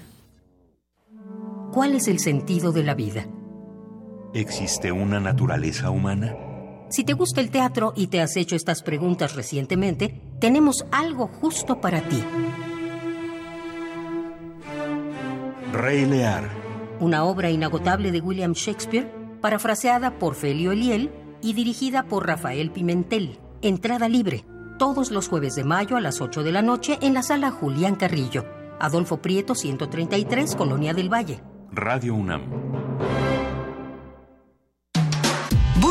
¿Cuál 1.73 1.95
es 1.95 2.09
el 2.09 2.19
sentido 2.19 2.73
de 2.73 2.83
la 2.83 2.95
vida? 2.95 3.27
¿Existe 4.35 4.91
una 4.91 5.21
naturaleza 5.21 5.91
humana? 5.91 6.35
Si 6.91 7.05
te 7.05 7.13
gusta 7.13 7.41
el 7.41 7.53
teatro 7.53 7.93
y 7.95 8.09
te 8.09 8.21
has 8.21 8.37
hecho 8.37 8.57
estas 8.57 8.83
preguntas 8.83 9.37
recientemente, 9.37 10.21
tenemos 10.41 10.85
algo 10.91 11.29
justo 11.29 11.81
para 11.81 12.01
ti. 12.01 12.21
Rey 15.73 16.05
Lear. 16.05 16.49
Una 16.99 17.25
obra 17.25 17.51
inagotable 17.51 18.11
de 18.11 18.21
William 18.21 18.55
Shakespeare, 18.55 19.09
parafraseada 19.41 20.19
por 20.19 20.35
Felio 20.35 20.73
Eliel 20.73 21.13
y 21.41 21.53
dirigida 21.53 22.03
por 22.03 22.27
Rafael 22.27 22.73
Pimentel. 22.73 23.39
Entrada 23.63 24.09
libre, 24.09 24.45
todos 24.81 25.13
los 25.13 25.29
jueves 25.29 25.55
de 25.55 25.63
mayo 25.63 25.97
a 25.97 26.01
las 26.01 26.21
8 26.21 26.43
de 26.43 26.51
la 26.51 26.63
noche 26.63 26.99
en 27.03 27.15
la 27.15 27.23
sala 27.23 27.53
Julián 27.53 27.95
Carrillo. 27.95 28.45
Adolfo 28.81 29.23
Prieto 29.23 29.55
133, 29.55 30.57
Colonia 30.57 30.93
del 30.93 31.09
Valle. 31.09 31.41
Radio 31.71 32.17
UNAM. 32.17 32.43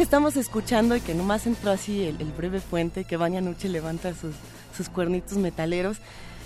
Que 0.00 0.04
estamos 0.04 0.38
escuchando 0.38 0.96
y 0.96 1.02
que 1.02 1.14
nomás 1.14 1.46
entró 1.46 1.72
así 1.72 2.04
el, 2.04 2.32
breve 2.32 2.62
puente 2.62 3.04
que 3.04 3.18
Baña 3.18 3.42
Noche 3.42 3.68
levanta 3.68 4.14
sus, 4.14 4.34
sus 4.74 4.88
cuernitos 4.88 5.36
metaleros, 5.36 5.98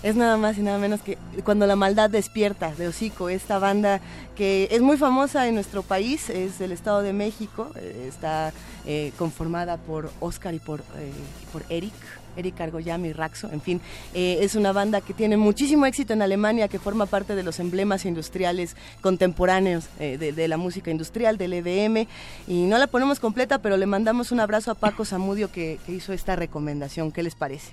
es 0.03 0.17
nada 0.17 0.37
más 0.37 0.59
y 0.59 0.63
nada 0.63 0.77
menos 0.79 1.01
que 1.01 1.17
Cuando 1.45 1.65
la 1.67 1.77
maldad 1.77 2.11
despierta 2.11 2.75
de 2.75 2.89
Hocico, 2.89 3.29
esta 3.29 3.61
banda 3.61 4.01
que 4.35 4.67
es 4.73 4.83
muy 4.83 4.97
famosa 4.97 5.47
en 5.47 5.55
nuestro 5.55 5.85
país, 5.85 6.31
es 6.31 6.59
del 6.59 6.73
Estado 6.73 7.01
de 7.03 7.13
México, 7.13 7.71
eh, 7.77 8.07
está 8.09 8.53
eh, 8.87 9.13
conformada 9.17 9.77
por 9.77 10.11
Oscar 10.19 10.53
y 10.53 10.59
por, 10.59 10.81
eh, 10.81 11.13
por 11.53 11.63
Eric. 11.69 11.95
Eric 12.37 12.61
Argoyami, 12.61 13.13
Raxo, 13.13 13.51
en 13.53 13.61
fin, 13.61 13.81
eh, 14.15 14.39
es 14.41 14.55
una 14.55 14.73
banda 14.73 15.01
que 15.01 15.15
tiene 15.15 15.37
muchísimo 15.37 15.87
éxito 15.87 16.13
en 16.13 16.23
Alemania, 16.23 16.69
que 16.69 16.79
forma 16.79 17.07
parte 17.07 17.35
de 17.35 17.43
los 17.43 17.61
emblemas 17.61 18.05
industriales 18.05 18.77
contemporáneos 19.01 19.89
eh, 19.99 20.19
de, 20.19 20.49
la 20.49 20.57
música 20.57 20.91
industrial, 20.91 21.39
del 21.39 21.53
EBM, 21.55 22.07
y 22.47 22.63
no 22.65 22.79
la 22.79 22.87
ponemos 22.87 23.21
completa, 23.21 23.59
pero 23.59 23.77
le 23.77 23.87
mandamos 23.87 24.33
un 24.33 24.41
abrazo 24.41 24.71
a 24.71 24.75
Paco 24.75 25.05
Zamudio 25.05 25.51
que, 25.51 25.79
que 25.87 25.93
hizo 25.93 26.13
esta 26.13 26.37
recomendación. 26.37 27.13
¿Qué 27.13 27.23
les 27.23 27.35
parece? 27.35 27.73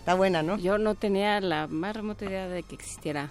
Está 0.00 0.14
buena, 0.14 0.42
¿no? 0.42 0.56
Yo 0.58 0.78
no 0.78 0.94
tenía 0.94 1.40
la 1.40 1.66
más 1.66 1.94
remota 1.94 2.24
idea 2.24 2.48
de 2.48 2.62
que 2.62 2.74
existiera 2.74 3.30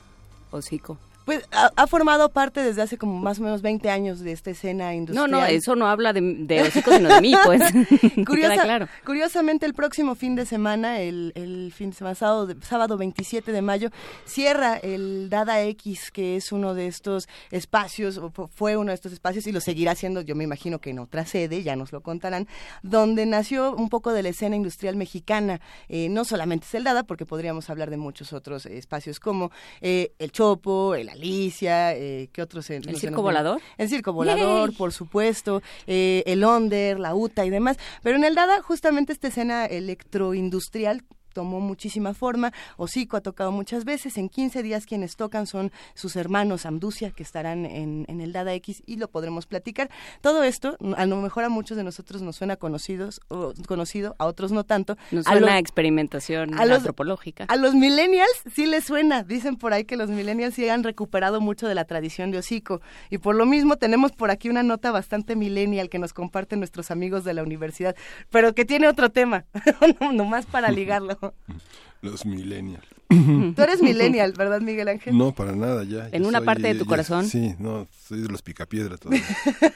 Hocico. 0.51 0.97
Pues 1.27 1.43
ha, 1.51 1.73
ha, 1.75 1.87
formado 1.87 2.29
parte 2.29 2.63
desde 2.63 2.81
hace 2.81 2.97
como 2.97 3.19
más 3.19 3.37
o 3.39 3.43
menos 3.43 3.61
20 3.61 3.89
años 3.89 4.21
de 4.21 4.31
esta 4.31 4.51
escena 4.51 4.95
industrial. 4.95 5.29
No, 5.29 5.41
no, 5.41 5.45
eso 5.45 5.75
no 5.75 5.87
habla 5.87 6.13
de, 6.13 6.21
de 6.21 6.61
hocico, 6.61 6.89
sino 6.93 7.09
de 7.09 7.19
mí, 7.19 7.35
pues. 7.43 7.61
Curiosa, 8.25 8.63
claro. 8.63 8.87
Curiosamente, 9.05 9.65
el 9.65 9.73
próximo 9.73 10.15
fin 10.15 10.35
de 10.35 10.45
semana, 10.45 11.01
el, 11.01 11.33
el 11.35 11.73
fin 11.75 11.89
de 11.89 11.97
semana, 11.97 12.15
sábado, 12.15 12.55
sábado 12.61 12.97
27 12.97 13.51
de 13.51 13.61
mayo, 13.61 13.89
cierra 14.23 14.77
el 14.77 15.29
Dada 15.29 15.61
X, 15.63 16.11
que 16.11 16.37
es 16.37 16.53
uno 16.53 16.73
de 16.73 16.87
estos 16.87 17.27
espacios, 17.51 18.17
o 18.17 18.31
fue 18.47 18.77
uno 18.77 18.91
de 18.91 18.95
estos 18.95 19.11
espacios 19.11 19.47
y 19.47 19.51
lo 19.51 19.59
seguirá 19.59 19.95
siendo, 19.95 20.21
yo 20.21 20.33
me 20.33 20.45
imagino 20.45 20.79
que 20.79 20.91
en 20.91 20.99
otra 20.99 21.25
sede, 21.25 21.61
ya 21.61 21.75
nos 21.75 21.91
lo 21.91 21.99
contarán, 21.99 22.47
donde 22.83 23.25
nació 23.25 23.75
un 23.75 23.89
poco 23.89 24.13
de 24.13 24.23
la 24.23 24.29
escena 24.29 24.55
industrial 24.55 24.95
mexicana. 24.95 25.59
Eh, 25.89 26.07
no 26.07 26.23
solamente 26.23 26.67
es 26.67 26.73
el 26.73 26.85
Dada, 26.85 27.03
porque 27.03 27.25
podríamos 27.25 27.69
hablar 27.69 27.89
de 27.89 27.97
muchos 27.97 28.31
otros 28.31 28.65
espacios 28.65 29.19
como 29.19 29.51
eh, 29.81 30.13
el 30.19 30.31
Chopo, 30.31 30.95
el 30.95 31.16
Alicia, 31.17 31.95
eh, 31.95 32.29
¿qué 32.31 32.41
otros? 32.41 32.69
¿El 32.69 32.97
Circo 32.97 33.21
Volador? 33.21 33.59
El 33.77 33.89
Circo 33.89 34.13
Volador, 34.13 34.69
Yay. 34.69 34.77
por 34.77 34.93
supuesto, 34.93 35.61
eh, 35.87 36.23
el 36.25 36.43
Onder, 36.43 36.99
la 36.99 37.15
UTA 37.15 37.45
y 37.45 37.49
demás. 37.49 37.77
Pero 38.03 38.17
en 38.17 38.23
el 38.23 38.35
Dada, 38.35 38.61
justamente 38.61 39.13
esta 39.13 39.27
escena 39.27 39.65
electroindustrial 39.65 41.03
tomó 41.37 41.59
muchísima 41.59 42.15
forma. 42.15 42.51
Hocico 42.77 43.15
ha 43.15 43.21
tocado 43.21 43.51
muchas 43.51 43.85
veces. 43.85 44.17
En 44.17 44.27
15 44.27 44.63
días 44.63 44.87
quienes 44.87 45.15
tocan 45.15 45.45
son 45.45 45.71
sus 45.93 46.15
hermanos 46.15 46.65
Amducia, 46.65 47.11
que 47.11 47.21
estarán 47.21 47.67
en, 47.67 48.05
en, 48.07 48.21
el 48.21 48.31
Dada 48.33 48.55
X 48.55 48.81
y 48.87 48.95
lo 48.95 49.07
podremos 49.07 49.45
platicar. 49.45 49.91
Todo 50.21 50.43
esto, 50.43 50.77
a 50.95 51.05
lo 51.05 51.17
mejor 51.17 51.43
a 51.43 51.49
muchos 51.49 51.77
de 51.77 51.83
nosotros 51.83 52.23
nos 52.23 52.37
suena 52.37 52.55
conocidos, 52.55 53.21
o 53.27 53.53
conocido, 53.67 54.15
a 54.17 54.25
otros 54.25 54.51
no 54.51 54.63
tanto. 54.63 54.97
Nos 55.11 55.25
suena 55.25 55.51
a, 55.51 55.53
lo, 55.53 55.59
experimentación 55.59 56.55
a 56.55 56.65
los, 56.65 56.77
antropológica. 56.77 57.45
A 57.49 57.55
los 57.55 57.75
millennials 57.75 58.41
sí 58.51 58.65
les 58.65 58.85
suena. 58.85 59.21
Dicen 59.21 59.57
por 59.57 59.73
ahí 59.73 59.85
que 59.85 59.95
los 59.95 60.09
millennials 60.09 60.55
sí 60.55 60.67
han 60.67 60.83
recuperado 60.83 61.39
mucho 61.39 61.67
de 61.67 61.75
la 61.75 61.85
tradición 61.85 62.31
de 62.31 62.39
Hocico. 62.39 62.81
Y 63.11 63.19
por 63.19 63.35
lo 63.35 63.45
mismo 63.45 63.75
tenemos 63.75 64.11
por 64.11 64.31
aquí 64.31 64.49
una 64.49 64.63
nota 64.63 64.89
bastante 64.89 65.35
millennial 65.35 65.87
que 65.89 65.99
nos 65.99 66.13
comparten 66.13 66.57
nuestros 66.57 66.89
amigos 66.89 67.23
de 67.25 67.35
la 67.35 67.43
universidad, 67.43 67.95
pero 68.31 68.55
que 68.55 68.65
tiene 68.65 68.87
otro 68.87 69.11
tema, 69.11 69.45
nomás 70.11 70.47
para 70.47 70.71
ligarlo. 70.71 71.19
Los 72.01 72.25
millennials. 72.25 72.85
Tú 73.09 73.61
eres 73.61 73.81
millennial, 73.81 74.33
¿verdad, 74.33 74.61
Miguel 74.61 74.87
Ángel? 74.89 75.17
No, 75.17 75.33
para 75.33 75.55
nada, 75.55 75.83
ya. 75.83 76.09
¿En 76.11 76.25
una 76.25 76.39
soy, 76.39 76.45
parte 76.45 76.67
de 76.67 76.75
tu 76.75 76.83
ya, 76.83 76.89
corazón? 76.89 77.25
Sí, 77.25 77.55
no, 77.57 77.87
soy 78.07 78.21
de 78.21 78.27
los 78.27 78.41
picapiedra 78.41 78.97
todavía. 78.97 79.25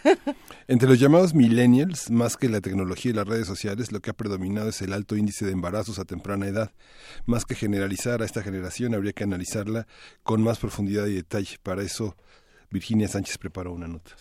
Entre 0.68 0.88
los 0.88 1.00
llamados 1.00 1.34
millennials, 1.34 2.12
más 2.12 2.38
que 2.38 2.50
la 2.50 2.62
tecnología 2.62 3.12
y 3.12 3.14
las 3.16 3.28
redes 3.28 3.48
sociales, 3.48 3.92
lo 3.92 4.02
que 4.02 4.12
ha 4.12 4.14
predominado 4.14 4.70
es 4.70 4.82
el 4.82 4.94
alto 4.94 5.16
índice 5.16 5.46
de 5.46 5.52
embarazos 5.54 5.98
a 5.98 6.06
temprana 6.06 6.48
edad. 6.48 6.72
Más 7.26 7.46
que 7.46 7.56
generalizar 7.56 8.22
a 8.22 8.26
esta 8.26 8.44
generación, 8.44 8.94
habría 8.94 9.14
que 9.14 9.24
analizarla 9.24 9.88
con 10.24 10.44
más 10.44 10.60
profundidad 10.60 11.08
y 11.08 11.14
detalle. 11.14 11.58
Para 11.64 11.82
eso, 11.84 12.16
Virginia 12.70 13.08
Sánchez 13.08 13.38
preparó 13.38 13.72
una 13.74 13.88
nota. 13.88 14.12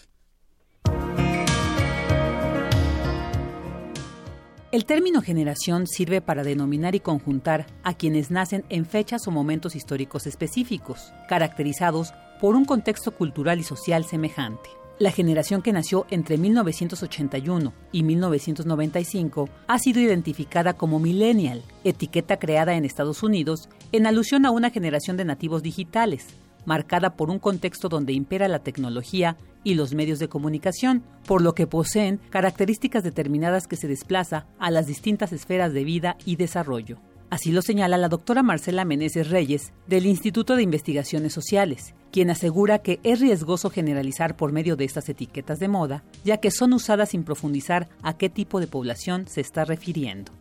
El 4.73 4.85
término 4.85 5.21
generación 5.21 5.89
sirve 5.89 6.21
para 6.21 6.45
denominar 6.45 6.95
y 6.95 7.01
conjuntar 7.01 7.67
a 7.83 7.95
quienes 7.95 8.31
nacen 8.31 8.65
en 8.69 8.87
fechas 8.87 9.27
o 9.27 9.33
momentos 9.33 9.75
históricos 9.75 10.29
específicos, 10.29 11.13
caracterizados 11.29 12.15
por 12.41 12.55
un 12.55 12.65
contexto 12.65 13.11
cultural 13.11 13.59
y 13.59 13.65
social 13.65 14.05
semejante. 14.05 14.71
La 15.01 15.11
generación 15.11 15.63
que 15.63 15.73
nació 15.73 16.07
entre 16.11 16.39
1981 16.39 17.73
y 17.91 18.05
1995 18.05 19.49
ha 19.67 19.79
sido 19.81 19.99
identificada 19.99 20.75
como 20.75 21.01
millennial, 21.01 21.65
etiqueta 21.83 22.39
creada 22.39 22.75
en 22.75 22.85
Estados 22.85 23.25
Unidos 23.25 23.69
en 23.91 24.07
alusión 24.07 24.47
a 24.47 24.53
una 24.53 24.71
generación 24.71 25.17
de 25.17 25.25
nativos 25.25 25.65
digitales, 25.65 26.29
marcada 26.65 27.17
por 27.17 27.31
un 27.31 27.39
contexto 27.39 27.89
donde 27.89 28.13
impera 28.13 28.49
la 28.49 28.61
tecnología 28.61 29.37
y 29.65 29.75
los 29.75 29.95
medios 29.95 30.19
de 30.19 30.29
comunicación, 30.29 31.03
por 31.27 31.43
lo 31.43 31.55
que 31.55 31.67
poseen 31.67 32.21
características 32.31 33.05
determinadas 33.05 33.67
que 33.67 33.77
se 33.77 33.89
desplaza 33.89 34.47
a 34.59 34.71
las 34.71 34.87
distintas 34.87 35.33
esferas 35.33 35.73
de 35.73 35.85
vida 35.85 36.17
y 36.25 36.37
desarrollo. 36.37 36.99
Así 37.31 37.53
lo 37.53 37.63
señala 37.63 37.97
la 37.97 38.09
doctora 38.09 38.43
Marcela 38.43 38.85
Meneses 38.85 39.31
Reyes 39.31 39.73
del 39.87 40.07
Instituto 40.07 40.57
de 40.57 40.65
Investigaciones 40.65 41.33
Sociales, 41.33 41.95
quien 42.11 42.29
asegura 42.29 42.81
que 42.81 42.99
es 43.05 43.21
riesgoso 43.21 43.71
generalizar 43.71 44.37
por 44.37 44.51
medio 44.51 44.75
de 44.75 44.85
estas 44.85 45.09
etiquetas 45.09 45.61
de 45.61 45.69
moda, 45.69 46.03
ya 46.25 46.39
que 46.39 46.51
son 46.51 46.73
usadas 46.73 47.11
sin 47.11 47.23
profundizar 47.23 47.89
a 48.03 48.17
qué 48.17 48.29
tipo 48.31 48.59
de 48.59 48.67
población 48.67 49.29
se 49.29 49.43
está 49.43 49.65
refiriendo. 49.65 50.33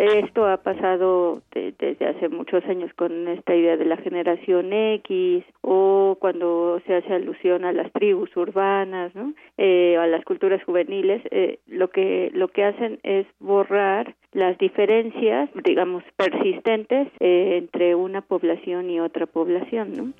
Esto 0.00 0.46
ha 0.46 0.56
pasado 0.56 1.42
de, 1.52 1.74
desde 1.78 2.06
hace 2.06 2.30
muchos 2.30 2.64
años 2.64 2.90
con 2.96 3.28
esta 3.28 3.54
idea 3.54 3.76
de 3.76 3.84
la 3.84 3.98
generación 3.98 4.72
X 4.72 5.44
o 5.60 6.16
cuando 6.18 6.80
se 6.86 6.96
hace 6.96 7.12
alusión 7.12 7.66
a 7.66 7.72
las 7.72 7.92
tribus 7.92 8.34
urbanas, 8.34 9.14
¿no? 9.14 9.34
Eh, 9.58 9.98
a 9.98 10.06
las 10.06 10.24
culturas 10.24 10.64
juveniles, 10.64 11.20
eh, 11.30 11.58
lo 11.66 11.90
que 11.90 12.30
lo 12.32 12.48
que 12.48 12.64
hacen 12.64 12.98
es 13.02 13.26
borrar 13.40 14.14
las 14.32 14.56
diferencias, 14.56 15.50
digamos, 15.64 16.02
persistentes 16.16 17.08
eh, 17.20 17.58
entre 17.58 17.94
una 17.94 18.22
población 18.22 18.88
y 18.88 19.00
otra 19.00 19.26
población, 19.26 19.92
¿no? 19.92 20.12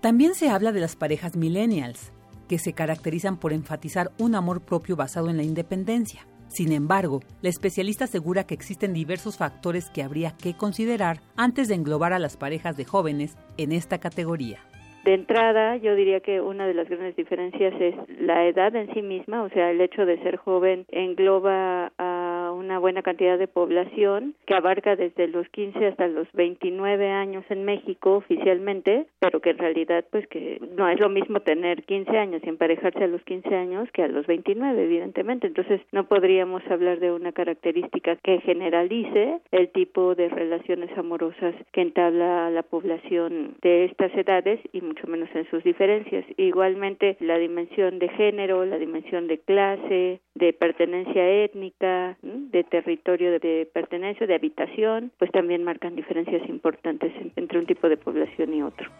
También 0.00 0.32
se 0.32 0.48
habla 0.48 0.72
de 0.72 0.80
las 0.80 0.96
parejas 0.96 1.36
millennials, 1.36 2.14
que 2.48 2.58
se 2.58 2.72
caracterizan 2.72 3.38
por 3.38 3.52
enfatizar 3.52 4.08
un 4.18 4.34
amor 4.34 4.64
propio 4.64 4.96
basado 4.96 5.28
en 5.28 5.36
la 5.36 5.42
independencia. 5.42 6.26
Sin 6.48 6.72
embargo, 6.72 7.20
la 7.42 7.50
especialista 7.50 8.04
asegura 8.04 8.44
que 8.44 8.54
existen 8.54 8.92
diversos 8.92 9.38
factores 9.38 9.90
que 9.90 10.02
habría 10.02 10.32
que 10.42 10.54
considerar 10.54 11.18
antes 11.36 11.68
de 11.68 11.74
englobar 11.74 12.12
a 12.12 12.18
las 12.18 12.36
parejas 12.36 12.76
de 12.76 12.84
jóvenes 12.84 13.36
en 13.58 13.72
esta 13.72 13.98
categoría. 13.98 14.58
De 15.04 15.14
entrada, 15.14 15.76
yo 15.76 15.94
diría 15.94 16.20
que 16.20 16.40
una 16.40 16.66
de 16.66 16.74
las 16.74 16.88
grandes 16.88 17.16
diferencias 17.16 17.72
es 17.80 17.94
la 18.20 18.46
edad 18.46 18.74
en 18.74 18.92
sí 18.92 19.00
misma, 19.00 19.42
o 19.42 19.48
sea, 19.48 19.70
el 19.70 19.80
hecho 19.80 20.04
de 20.04 20.22
ser 20.22 20.36
joven 20.36 20.84
engloba 20.90 21.92
a 21.96 22.17
una 22.52 22.78
buena 22.78 23.02
cantidad 23.02 23.38
de 23.38 23.48
población 23.48 24.34
que 24.46 24.54
abarca 24.54 24.96
desde 24.96 25.28
los 25.28 25.48
15 25.48 25.86
hasta 25.86 26.08
los 26.08 26.30
29 26.32 27.10
años 27.10 27.44
en 27.48 27.64
México 27.64 28.16
oficialmente, 28.16 29.06
pero 29.20 29.40
que 29.40 29.50
en 29.50 29.58
realidad 29.58 30.04
pues 30.10 30.26
que 30.28 30.60
no 30.76 30.88
es 30.88 30.98
lo 31.00 31.08
mismo 31.08 31.40
tener 31.40 31.84
15 31.84 32.16
años 32.16 32.42
y 32.44 32.48
emparejarse 32.48 33.04
a 33.04 33.08
los 33.08 33.22
15 33.22 33.54
años 33.54 33.88
que 33.92 34.02
a 34.02 34.08
los 34.08 34.26
29, 34.26 34.84
evidentemente. 34.84 35.46
Entonces, 35.46 35.80
no 35.92 36.04
podríamos 36.08 36.62
hablar 36.70 37.00
de 37.00 37.12
una 37.12 37.32
característica 37.32 38.16
que 38.16 38.40
generalice 38.40 39.40
el 39.50 39.70
tipo 39.70 40.14
de 40.14 40.28
relaciones 40.28 40.90
amorosas 40.96 41.54
que 41.72 41.82
entabla 41.82 42.50
la 42.50 42.62
población 42.62 43.56
de 43.62 43.86
estas 43.86 44.14
edades 44.14 44.60
y 44.72 44.80
mucho 44.80 45.06
menos 45.06 45.28
en 45.34 45.48
sus 45.50 45.62
diferencias. 45.64 46.24
Igualmente, 46.36 47.16
la 47.20 47.38
dimensión 47.38 47.98
de 47.98 48.08
género, 48.10 48.64
la 48.64 48.78
dimensión 48.78 49.26
de 49.26 49.38
clase, 49.38 50.20
de 50.34 50.52
pertenencia 50.52 51.28
étnica, 51.44 52.16
de 52.50 52.64
territorio 52.64 53.32
de 53.32 53.68
pertenencia, 53.72 54.26
de 54.26 54.34
habitación, 54.34 55.12
pues 55.18 55.30
también 55.32 55.64
marcan 55.64 55.96
diferencias 55.96 56.48
importantes 56.48 57.12
entre 57.36 57.58
un 57.58 57.66
tipo 57.66 57.88
de 57.88 57.96
población 57.96 58.54
y 58.54 58.62
otro. 58.62 58.90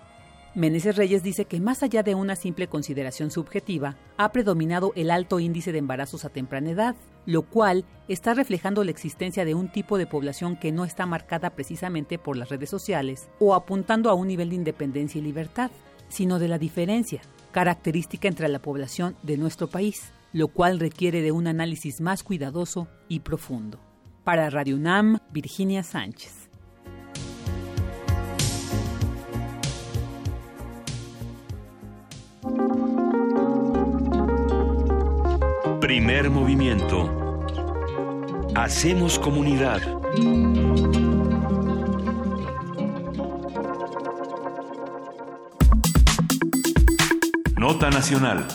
Meneses 0.54 0.96
Reyes 0.96 1.22
dice 1.22 1.44
que 1.44 1.60
más 1.60 1.82
allá 1.82 2.02
de 2.02 2.14
una 2.14 2.34
simple 2.34 2.66
consideración 2.66 3.30
subjetiva, 3.30 3.96
ha 4.16 4.32
predominado 4.32 4.92
el 4.96 5.10
alto 5.10 5.38
índice 5.38 5.70
de 5.72 5.78
embarazos 5.78 6.24
a 6.24 6.30
temprana 6.30 6.70
edad, 6.70 6.96
lo 7.26 7.42
cual 7.42 7.84
está 8.08 8.34
reflejando 8.34 8.82
la 8.82 8.90
existencia 8.90 9.44
de 9.44 9.54
un 9.54 9.68
tipo 9.68 9.98
de 9.98 10.06
población 10.06 10.56
que 10.56 10.72
no 10.72 10.84
está 10.84 11.06
marcada 11.06 11.50
precisamente 11.50 12.18
por 12.18 12.36
las 12.36 12.48
redes 12.48 12.70
sociales 12.70 13.28
o 13.38 13.54
apuntando 13.54 14.10
a 14.10 14.14
un 14.14 14.26
nivel 14.26 14.48
de 14.48 14.56
independencia 14.56 15.20
y 15.20 15.22
libertad, 15.22 15.70
sino 16.08 16.38
de 16.38 16.48
la 16.48 16.58
diferencia, 16.58 17.20
característica 17.52 18.26
entre 18.26 18.48
la 18.48 18.58
población 18.58 19.14
de 19.22 19.36
nuestro 19.36 19.68
país, 19.68 20.12
lo 20.32 20.48
cual 20.48 20.78
requiere 20.78 21.22
de 21.22 21.32
un 21.32 21.46
análisis 21.46 22.00
más 22.00 22.22
cuidadoso 22.22 22.88
y 23.08 23.20
profundo. 23.20 23.80
Para 24.24 24.50
Radio 24.50 24.76
UNAM, 24.76 25.18
Virginia 25.32 25.82
Sánchez. 25.82 26.48
Primer 35.80 36.30
movimiento. 36.30 37.44
Hacemos 38.54 39.18
comunidad. 39.18 39.80
Nota 47.56 47.90
Nacional. 47.90 48.46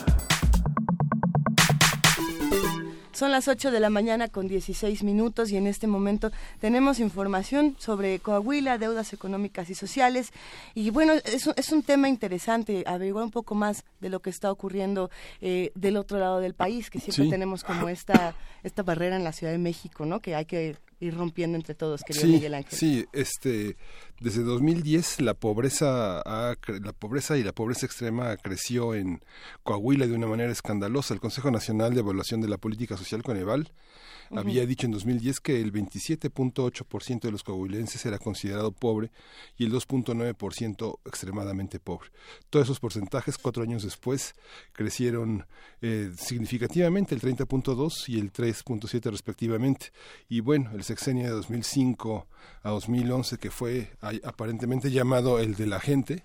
Son 3.14 3.30
las 3.30 3.46
8 3.46 3.70
de 3.70 3.78
la 3.78 3.90
mañana 3.90 4.28
con 4.28 4.48
16 4.48 5.04
minutos 5.04 5.50
y 5.52 5.56
en 5.56 5.68
este 5.68 5.86
momento 5.86 6.32
tenemos 6.60 6.98
información 6.98 7.76
sobre 7.78 8.18
Coahuila, 8.18 8.76
deudas 8.76 9.12
económicas 9.12 9.70
y 9.70 9.74
sociales. 9.76 10.32
Y 10.74 10.90
bueno, 10.90 11.12
es, 11.24 11.46
es 11.56 11.70
un 11.72 11.84
tema 11.84 12.08
interesante, 12.08 12.82
averiguar 12.86 13.24
un 13.24 13.30
poco 13.30 13.54
más 13.54 13.84
de 14.00 14.08
lo 14.08 14.20
que 14.20 14.30
está 14.30 14.50
ocurriendo 14.50 15.10
eh, 15.40 15.70
del 15.76 15.96
otro 15.96 16.18
lado 16.18 16.40
del 16.40 16.54
país, 16.54 16.90
que 16.90 16.98
siempre 16.98 17.24
Sí. 17.26 17.30
tenemos 17.30 17.62
como 17.62 17.88
esta, 17.88 18.34
esta 18.64 18.82
barrera 18.82 19.14
en 19.14 19.22
la 19.22 19.32
Ciudad 19.32 19.52
de 19.52 19.58
México, 19.58 20.04
¿no? 20.06 20.18
Que 20.20 20.34
hay 20.34 20.44
que 20.46 20.76
ir 21.00 21.16
rompiendo 21.16 21.56
entre 21.56 21.74
todos, 21.74 22.02
querido 22.02 22.26
Sí, 22.26 22.32
Miguel 22.32 22.54
Ángel. 22.54 22.78
sí, 22.78 23.06
este, 23.12 23.76
desde 24.20 24.42
2010 24.42 25.20
la 25.20 25.34
pobreza, 25.34 26.20
ha 26.20 26.56
la 26.82 26.92
pobreza 26.92 27.36
y 27.36 27.44
la 27.44 27.52
pobreza 27.52 27.86
extrema 27.86 28.36
creció 28.36 28.94
en 28.94 29.22
Coahuila 29.62 30.06
de 30.06 30.14
una 30.14 30.26
manera 30.26 30.52
escandalosa. 30.52 31.14
El 31.14 31.20
Consejo 31.20 31.50
Nacional 31.50 31.94
de 31.94 32.00
Evaluación 32.00 32.40
de 32.40 32.48
la 32.48 32.58
Política 32.58 32.96
Social 32.96 33.22
Coneval 33.22 33.70
Había 34.36 34.66
dicho 34.66 34.86
en 34.86 34.92
2010 34.92 35.40
que 35.40 35.60
el 35.60 35.72
27.8% 35.72 37.20
de 37.20 37.30
los 37.30 37.42
coahuilenses 37.42 38.04
era 38.06 38.18
considerado 38.18 38.72
pobre 38.72 39.10
y 39.56 39.64
el 39.64 39.72
2.9% 39.72 40.98
extremadamente 41.04 41.78
pobre. 41.80 42.10
Todos 42.50 42.66
esos 42.66 42.80
porcentajes, 42.80 43.38
cuatro 43.38 43.62
años 43.62 43.82
después, 43.82 44.34
crecieron 44.72 45.46
eh, 45.82 46.10
significativamente, 46.16 47.14
el 47.14 47.20
30.2 47.20 48.08
y 48.08 48.18
el 48.18 48.32
3.7 48.32 49.10
respectivamente. 49.10 49.92
Y 50.28 50.40
bueno, 50.40 50.70
el 50.74 50.82
sexenio 50.84 51.24
de 51.24 51.30
2005 51.30 52.26
a 52.62 52.70
2011, 52.70 53.38
que 53.38 53.50
fue 53.50 53.90
aparentemente 54.24 54.90
llamado 54.90 55.38
el 55.38 55.54
de 55.54 55.66
la 55.66 55.80
gente, 55.80 56.22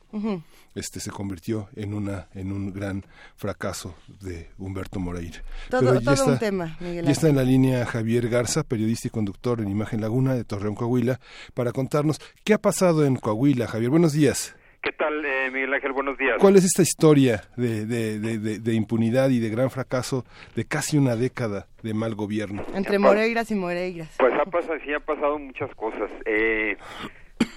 este 0.75 0.99
se 0.99 1.11
convirtió 1.11 1.69
en 1.75 1.93
una 1.93 2.27
en 2.33 2.51
un 2.51 2.71
gran 2.73 3.05
fracaso 3.35 3.95
de 4.21 4.49
Humberto 4.57 4.99
Moreira. 4.99 5.41
Todo- 5.69 5.79
Pero 5.81 5.99
ya 6.01 6.15
todo 6.15 6.25
un 6.25 6.33
está- 6.33 6.39
tema, 6.39 6.77
Miguel 6.79 7.05
Ya 7.05 7.11
está 7.11 7.29
en 7.29 7.35
la 7.35 7.43
línea 7.43 7.85
Javier 7.99 8.29
Garza, 8.29 8.63
periodista 8.63 9.09
y 9.09 9.11
conductor 9.11 9.59
en 9.59 9.67
Imagen 9.69 9.99
Laguna 9.99 10.33
de 10.33 10.45
Torreón, 10.45 10.73
Coahuila, 10.73 11.19
para 11.53 11.73
contarnos 11.73 12.17
qué 12.45 12.53
ha 12.53 12.57
pasado 12.57 13.05
en 13.05 13.17
Coahuila. 13.17 13.67
Javier, 13.67 13.89
buenos 13.89 14.13
días. 14.13 14.55
¿Qué 14.81 14.93
tal, 14.93 15.25
eh, 15.25 15.51
Miguel 15.51 15.73
Ángel? 15.73 15.91
Buenos 15.91 16.17
días. 16.17 16.37
¿Cuál 16.39 16.55
es 16.55 16.63
esta 16.63 16.81
historia 16.81 17.43
de, 17.57 17.85
de, 17.85 18.17
de- 18.19 18.37
de- 18.39 18.59
de 18.59 18.73
impunidad 18.73 19.29
y 19.31 19.39
de 19.39 19.49
gran 19.49 19.69
fracaso 19.69 20.23
de 20.55 20.63
casi 20.63 20.97
una 20.97 21.17
década 21.17 21.67
de 21.83 21.93
mal 21.93 22.15
gobierno? 22.15 22.63
Entre 22.73 22.97
Moreiras 22.99 23.51
y 23.51 23.55
Moreiras. 23.55 24.15
Pues 24.17 24.31
ha 24.39 24.45
pasado, 24.49 24.75
sí, 24.85 24.93
ha 24.93 25.01
pasado 25.01 25.37
muchas 25.37 25.69
cosas. 25.75 26.09
Eh, 26.25 26.77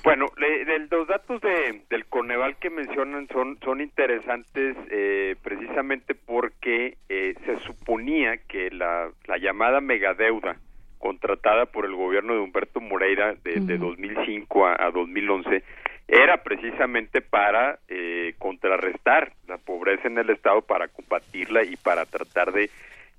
bueno, 0.05 0.27
le- 0.37 0.65
de- 0.65 0.87
los 0.91 1.07
datos 1.07 1.41
de, 1.41 1.83
del 1.91 2.07
Coneval 2.07 2.57
que 2.57 2.71
mencionan 2.71 3.29
son, 3.29 3.59
son 3.63 3.81
interesantes 3.81 4.77
eh, 4.91 5.37
precisamente 5.43 6.15
porque 6.15 6.97
eh, 7.09 7.35
se 7.47 7.59
suponía 7.61 8.37
que 8.49 8.71
la, 8.71 9.11
la 9.27 9.39
llamada 9.39 9.81
megadeuda 9.81 10.57
contratada 10.99 11.67
por 11.67 11.85
el 11.85 11.95
gobierno 11.95 12.35
de 12.35 12.41
Humberto 12.41 12.81
Moreira 12.81 13.35
de, 13.45 13.61
de 13.61 13.75
Ujú. 13.77 13.87
2005 13.89 14.67
a, 14.67 14.77
a 14.87 14.91
2011 14.91 15.63
era 16.09 16.43
precisamente 16.43 17.21
para 17.23 17.79
eh, 17.89 18.35
contrarrestar 18.39 19.33
la 19.49 19.59
pobreza 19.59 20.09
en 20.09 20.19
el 20.19 20.31
Estado, 20.31 20.63
para 20.63 20.89
combatirla 20.89 21.65
y 21.65 21.77
para 21.77 22.05
tratar 22.07 22.53
de 22.53 22.65
eh, 22.65 22.71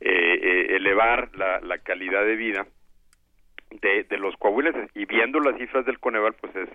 eh, 0.01 0.67
elevar 0.75 1.29
la, 1.35 1.59
la 1.61 1.77
calidad 1.79 2.25
de 2.25 2.35
vida 2.35 2.65
de, 3.81 4.03
de 4.03 4.17
los 4.17 4.35
coahuilenses 4.37 4.89
y 4.95 5.05
viendo 5.05 5.39
las 5.39 5.57
cifras 5.57 5.85
del 5.85 5.99
Coneval 5.99 6.33
pues 6.39 6.55
es 6.55 6.69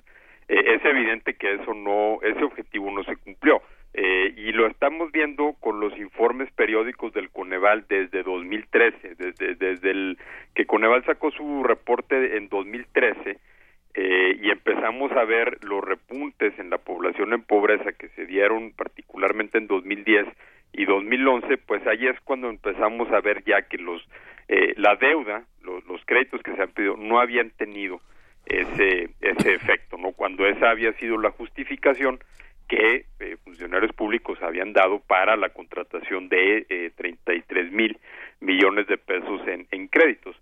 eh, 0.49 0.77
es 0.77 0.85
evidente 0.85 1.35
que 1.35 1.55
eso 1.55 1.75
no 1.75 2.21
ese 2.23 2.43
objetivo 2.43 2.91
no 2.91 3.05
se 3.05 3.17
cumplió. 3.17 3.63
Eh, 3.95 4.35
y 4.37 4.53
lo 4.53 4.67
estamos 4.67 5.11
viendo 5.13 5.55
con 5.61 5.81
los 5.81 5.97
informes 5.99 6.51
periódicos 6.53 7.13
del 7.15 7.31
Coneval 7.31 7.87
desde 7.89 8.23
2013 8.23 9.15
desde 9.15 9.55
desde 9.55 9.91
el 9.91 10.19
que 10.55 10.67
Coneval 10.67 11.05
sacó 11.05 11.31
su 11.31 11.65
reporte 11.65 12.37
en 12.37 12.51
2013 12.51 13.39
eh, 13.95 14.39
y 14.41 14.51
empezamos 14.51 15.11
a 15.13 15.25
ver 15.25 15.59
los 15.65 15.83
repuntes 15.83 16.57
en 16.59 16.69
la 16.71 16.79
población 16.79 17.33
en 17.33 17.43
pobreza 17.43 17.93
que 17.93 18.09
se 18.11 18.27
dieron 18.27 18.73
particularmente 18.73 19.57
en 19.57 19.67
2010 19.67 20.27
y 20.73 20.85
2011, 20.85 21.59
pues 21.59 21.87
ahí 21.87 22.07
es 22.07 22.21
cuando 22.21 22.49
empezamos 22.49 23.11
a 23.11 23.21
ver 23.21 23.45
ya 23.45 23.63
que 23.63 23.79
los 23.79 24.07
eh, 24.49 24.75
la 24.77 24.97
deuda, 24.97 25.45
los, 25.63 26.05
créditos 26.07 26.43
que 26.43 26.55
se 26.55 26.63
han 26.63 26.71
pedido 26.71 26.97
no 26.97 27.21
habían 27.21 27.51
tenido 27.51 28.01
ese 28.47 29.11
ese 29.21 29.55
efecto, 29.55 29.99
no 29.99 30.13
cuando 30.13 30.47
esa 30.47 30.71
había 30.71 30.93
sido 30.95 31.19
la 31.19 31.31
justificación 31.31 32.19
que 32.69 33.07
eh, 33.21 33.37
funcionarios 33.45 33.93
públicos 33.95 34.39
habían 34.43 34.73
dado 34.73 35.01
para 35.01 35.37
la 35.37 35.49
contratación 35.51 36.29
de 36.29 36.67
eh, 36.69 36.93
33 36.97 37.73
mil 37.73 37.99
millones 38.41 38.87
de 38.87 38.99
pesos 38.99 39.41
en, 39.49 39.67
en 39.71 39.89
créditos. 39.89 40.37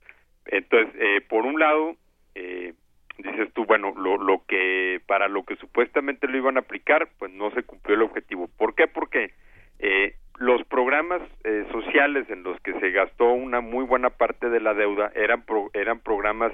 Entonces, 0.46 0.94
eh, 0.98 1.20
por 1.22 1.46
un 1.46 1.58
lado, 1.58 1.96
eh, 2.34 2.74
dices 3.18 3.52
tú, 3.52 3.64
bueno, 3.64 3.94
lo, 3.96 4.18
lo 4.18 4.44
que 4.46 5.00
para 5.06 5.28
lo 5.28 5.44
que 5.44 5.56
supuestamente 5.56 6.28
lo 6.28 6.36
iban 6.36 6.56
a 6.56 6.60
aplicar, 6.60 7.08
pues 7.18 7.32
no 7.32 7.50
se 7.52 7.62
cumplió 7.62 7.96
el 7.96 8.02
objetivo. 8.02 8.48
¿Por 8.56 8.74
qué? 8.74 8.86
Porque 8.86 9.32
eh, 9.78 10.14
los 10.38 10.62
programas 10.64 11.22
eh, 11.44 11.64
sociales 11.72 12.28
en 12.30 12.42
los 12.42 12.60
que 12.60 12.78
se 12.80 12.90
gastó 12.90 13.32
una 13.32 13.60
muy 13.60 13.84
buena 13.84 14.10
parte 14.10 14.50
de 14.50 14.60
la 14.60 14.74
deuda 14.74 15.10
eran 15.14 15.42
pro- 15.42 15.70
eran 15.72 16.00
programas 16.00 16.52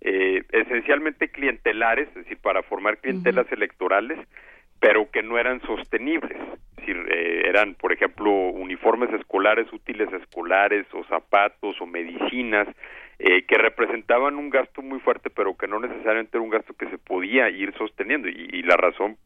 eh, 0.00 0.42
esencialmente 0.52 1.28
clientelares, 1.28 2.08
es 2.08 2.14
decir, 2.14 2.38
para 2.38 2.62
formar 2.62 2.98
clientelas 2.98 3.50
electorales, 3.52 4.18
pero 4.80 5.10
que 5.10 5.22
no 5.22 5.38
eran 5.38 5.60
sostenibles. 5.62 6.38
Es 6.40 6.76
decir, 6.76 6.96
eh, 7.10 7.42
eran, 7.46 7.74
por 7.74 7.92
ejemplo, 7.92 8.30
uniformes 8.30 9.12
escolares, 9.12 9.70
útiles 9.72 10.10
escolares, 10.12 10.86
o 10.94 11.04
zapatos, 11.04 11.80
o 11.80 11.86
medicinas, 11.86 12.68
eh, 13.18 13.44
que 13.46 13.58
representaban 13.58 14.36
un 14.36 14.50
gasto 14.50 14.82
muy 14.82 15.00
fuerte, 15.00 15.30
pero 15.30 15.56
que 15.56 15.66
no 15.66 15.80
necesariamente 15.80 16.36
era 16.36 16.44
un 16.44 16.50
gasto 16.50 16.74
que 16.74 16.88
se 16.88 16.98
podía 16.98 17.50
ir 17.50 17.74
sosteniendo. 17.76 18.28
Y, 18.28 18.48
y 18.52 18.62
la 18.62 18.76
razón 18.76 19.16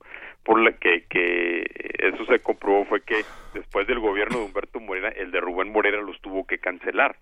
por 0.45 0.61
la 0.61 0.73
que, 0.73 1.05
que 1.09 1.65
eso 1.99 2.25
se 2.27 2.41
comprobó 2.41 2.85
fue 2.85 3.03
que 3.03 3.23
después 3.55 3.87
del 3.87 4.01
gobierno 4.01 4.39
de 4.39 4.45
Humberto 4.45 4.81
Morena, 4.81 5.09
el 5.09 5.31
de 5.31 5.41
Rubén 5.41 5.71
Morera 5.71 6.01
los 6.01 6.21
tuvo 6.21 6.47
que 6.47 6.59
cancelar. 6.59 7.17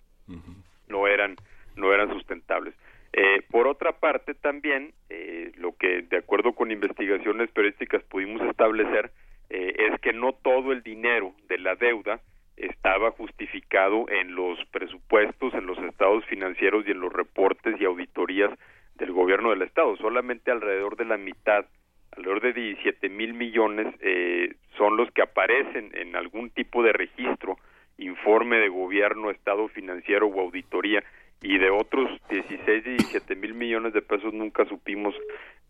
No 0.89 1.07
eran, 1.07 1.37
no 1.77 1.93
eran 1.93 2.09
sustentables. 2.13 2.75
Eh, 3.13 3.43
por 3.51 3.67
otra 3.67 3.93
parte, 3.93 4.35
también 4.35 4.93
eh, 5.09 5.53
lo 5.57 5.77
que, 5.77 6.03
de 6.03 6.19
acuerdo 6.19 6.53
con 6.53 6.71
investigaciones 6.71 7.51
periodísticas, 7.51 8.03
pudimos 8.05 8.43
establecer 8.43 9.11
eh, 9.51 9.75
es 9.91 10.01
que 10.01 10.13
no 10.13 10.33
todo 10.33 10.73
el 10.73 10.83
dinero 10.83 11.35
de 11.49 11.59
la 11.59 11.75
deuda 11.75 12.21
estaba 12.61 13.11
justificado 13.13 14.07
en 14.09 14.35
los 14.35 14.59
presupuestos, 14.67 15.55
en 15.55 15.67
los 15.67 15.79
estados 15.79 16.25
financieros 16.27 16.87
y 16.87 16.91
en 16.91 17.01
los 17.01 17.13
reportes 17.13 17.81
y 17.81 17.85
auditorías 17.85 18.51
del 18.95 19.13
gobierno 19.13 19.51
del 19.51 19.63
estado. 19.63 19.97
Solamente 19.97 20.51
alrededor 20.51 20.97
de 20.97 21.07
la 21.07 21.17
mitad, 21.17 21.65
alrededor 22.13 22.43
de 22.43 22.53
17 22.53 23.09
mil 23.09 23.35
millones, 23.35 23.87
eh, 24.01 24.55
son 24.77 24.97
los 24.97 25.11
que 25.11 25.23
aparecen 25.23 25.91
en 25.95 26.17
algún 26.17 26.51
tipo 26.51 26.83
de 26.83 26.93
registro, 26.93 27.57
informe 27.99 28.59
de 28.59 28.69
gobierno, 28.69 29.31
estado 29.31 29.69
financiero 29.69 30.27
o 30.27 30.41
auditoría 30.41 31.03
y 31.43 31.59
de 31.59 31.71
otros 31.71 32.11
16 32.29 32.87
y 32.87 32.91
17 32.91 33.35
mil 33.37 33.55
millones 33.55 33.93
de 33.95 34.03
pesos 34.03 34.33
nunca 34.35 34.65
supimos 34.67 35.15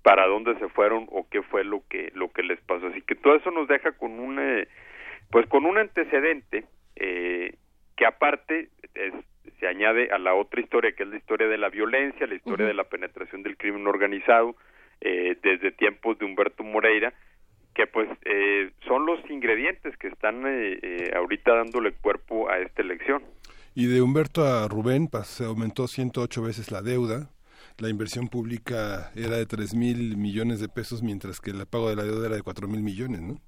para 0.02 0.26
dónde 0.26 0.58
se 0.58 0.68
fueron 0.68 1.06
o 1.10 1.28
qué 1.30 1.42
fue 1.42 1.62
lo 1.62 1.82
que 1.88 2.10
lo 2.14 2.32
que 2.32 2.42
les 2.42 2.60
pasó 2.62 2.88
así 2.88 3.02
que 3.02 3.14
todo 3.14 3.36
eso 3.36 3.50
nos 3.50 3.68
deja 3.68 3.92
con 3.92 4.18
un 4.18 4.40
eh, 4.40 4.66
pues 5.30 5.46
con 5.46 5.66
un 5.66 5.78
antecedente 5.78 6.64
eh, 7.00 7.56
que 7.96 8.06
aparte 8.06 8.68
es, 8.94 9.12
se 9.58 9.66
añade 9.66 10.10
a 10.12 10.18
la 10.18 10.34
otra 10.34 10.60
historia, 10.60 10.92
que 10.92 11.02
es 11.02 11.08
la 11.08 11.16
historia 11.16 11.48
de 11.48 11.58
la 11.58 11.68
violencia, 11.68 12.26
la 12.26 12.34
historia 12.34 12.66
de 12.66 12.74
la 12.74 12.84
penetración 12.84 13.42
del 13.42 13.56
crimen 13.56 13.86
organizado, 13.86 14.56
eh, 15.00 15.36
desde 15.42 15.72
tiempos 15.72 16.18
de 16.18 16.26
Humberto 16.26 16.62
Moreira, 16.62 17.12
que 17.74 17.86
pues 17.86 18.08
eh, 18.24 18.70
son 18.86 19.06
los 19.06 19.18
ingredientes 19.30 19.96
que 19.96 20.08
están 20.08 20.42
eh, 20.46 21.10
ahorita 21.16 21.54
dándole 21.54 21.92
cuerpo 21.92 22.50
a 22.50 22.58
esta 22.58 22.82
elección. 22.82 23.22
Y 23.74 23.86
de 23.86 24.02
Humberto 24.02 24.44
a 24.44 24.68
Rubén 24.68 25.08
pues, 25.08 25.26
se 25.28 25.44
aumentó 25.44 25.86
108 25.86 26.42
veces 26.42 26.70
la 26.70 26.82
deuda, 26.82 27.30
la 27.78 27.88
inversión 27.88 28.28
pública 28.28 29.10
era 29.14 29.36
de 29.36 29.46
3 29.46 29.74
mil 29.74 30.16
millones 30.16 30.60
de 30.60 30.68
pesos, 30.68 31.02
mientras 31.02 31.40
que 31.40 31.50
el 31.50 31.66
pago 31.66 31.88
de 31.88 31.96
la 31.96 32.04
deuda 32.04 32.26
era 32.26 32.36
de 32.36 32.42
4 32.42 32.68
mil 32.68 32.82
millones, 32.82 33.20
¿no? 33.20 33.40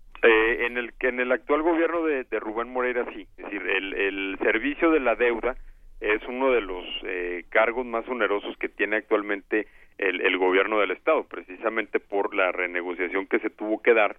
Eh, 0.53 0.67
en 0.67 0.77
el 0.77 0.93
en 1.01 1.21
el 1.21 1.33
actual 1.33 1.63
gobierno 1.63 2.03
de, 2.05 2.25
Rubén 2.41 2.73
Moreira 2.73 3.05
sí, 3.13 3.27
es 3.37 3.45
decir, 3.45 3.63
el, 3.63 3.95
el 3.95 4.39
servicio 4.41 4.91
de 4.91 5.01
la 5.01 5.15
deuda 5.15 5.57
es 6.01 6.23
uno 6.29 6.51
de 6.51 6.61
los 6.61 6.85
eh, 7.05 7.45
cargos 7.49 7.87
más 7.87 8.07
onerosos 8.09 8.57
que 8.59 8.69
tiene 8.69 8.97
actualmente 8.97 9.69
el, 9.99 10.21
el 10.21 10.37
gobierno 10.37 10.81
del 10.81 10.91
estado, 10.91 11.25
precisamente 11.25 12.01
por 12.01 12.35
la 12.35 12.51
renegociación 12.51 13.27
que 13.27 13.39
se 13.39 13.51
tuvo 13.51 13.81
que 13.81 13.95
dar 13.95 14.17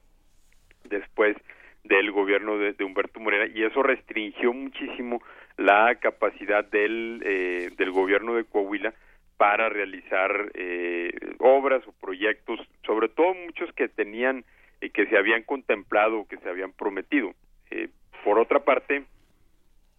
después 0.85 1.35
del 1.83 2.11
gobierno 2.11 2.57
de, 2.57 2.81
Humberto 2.83 3.19
Moreira 3.19 3.47
y 3.47 3.63
eso 3.63 3.83
restringió 3.83 4.53
muchísimo 4.53 5.21
la 5.57 5.95
capacidad 5.95 6.63
del, 6.63 7.21
eh, 7.25 7.69
del 7.77 7.91
gobierno 7.91 8.35
de 8.35 8.45
Coahuila 8.45 8.93
para 9.37 9.67
realizar 9.67 10.51
eh, 10.53 11.11
obras 11.39 11.85
o 11.85 11.91
proyectos, 11.91 12.59
sobre 12.85 13.09
todo 13.09 13.33
muchos 13.33 13.73
que 13.73 13.89
tenían 13.89 14.45
y 14.83 14.89
que 14.89 15.05
se 15.05 15.17
habían 15.17 15.43
contemplado 15.43 16.25
que 16.27 16.37
se 16.37 16.49
habían 16.49 16.73
prometido. 16.73 17.33
Eh, 17.71 17.89
por 18.23 18.37
otra 18.37 18.59
parte, 18.59 19.05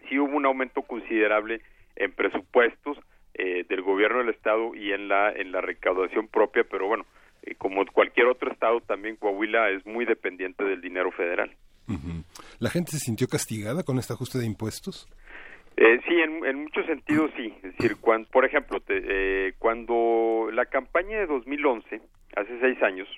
sí 0.08 0.18
hubo 0.18 0.36
un 0.36 0.44
aumento 0.44 0.82
considerable 0.82 1.62
en 1.96 2.12
presupuestos 2.12 2.98
eh, 3.34 3.64
del 3.68 3.82
gobierno 3.82 4.18
del 4.18 4.28
estado 4.28 4.74
y 4.74 4.92
en 4.92 5.08
la 5.08 5.32
en 5.32 5.52
la 5.52 5.60
recaudación 5.60 6.28
propia, 6.28 6.64
pero 6.64 6.86
bueno, 6.86 7.06
eh, 7.42 7.54
como 7.56 7.84
cualquier 7.86 8.26
otro 8.26 8.52
estado, 8.52 8.80
también 8.80 9.16
Coahuila 9.16 9.70
es 9.70 9.84
muy 9.86 10.04
dependiente 10.04 10.64
del 10.64 10.80
dinero 10.80 11.10
federal. 11.12 11.50
¿La 12.60 12.70
gente 12.70 12.92
se 12.92 12.98
sintió 12.98 13.26
castigada 13.26 13.82
con 13.82 13.98
este 13.98 14.12
ajuste 14.14 14.38
de 14.38 14.46
impuestos? 14.46 15.06
Eh, 15.76 16.00
sí, 16.06 16.14
en, 16.14 16.44
en, 16.46 16.62
muchos 16.62 16.86
sentidos 16.86 17.30
sí. 17.36 17.52
Es 17.62 17.76
decir, 17.76 17.96
cuando, 18.00 18.28
por 18.30 18.44
ejemplo, 18.44 18.80
te, 18.80 19.54
cuando 19.58 20.48
la 20.52 20.66
campaña 20.66 21.18
de 21.18 21.26
2011, 21.26 22.00
hace 22.36 22.60
seis 22.60 22.82
años, 22.82 23.08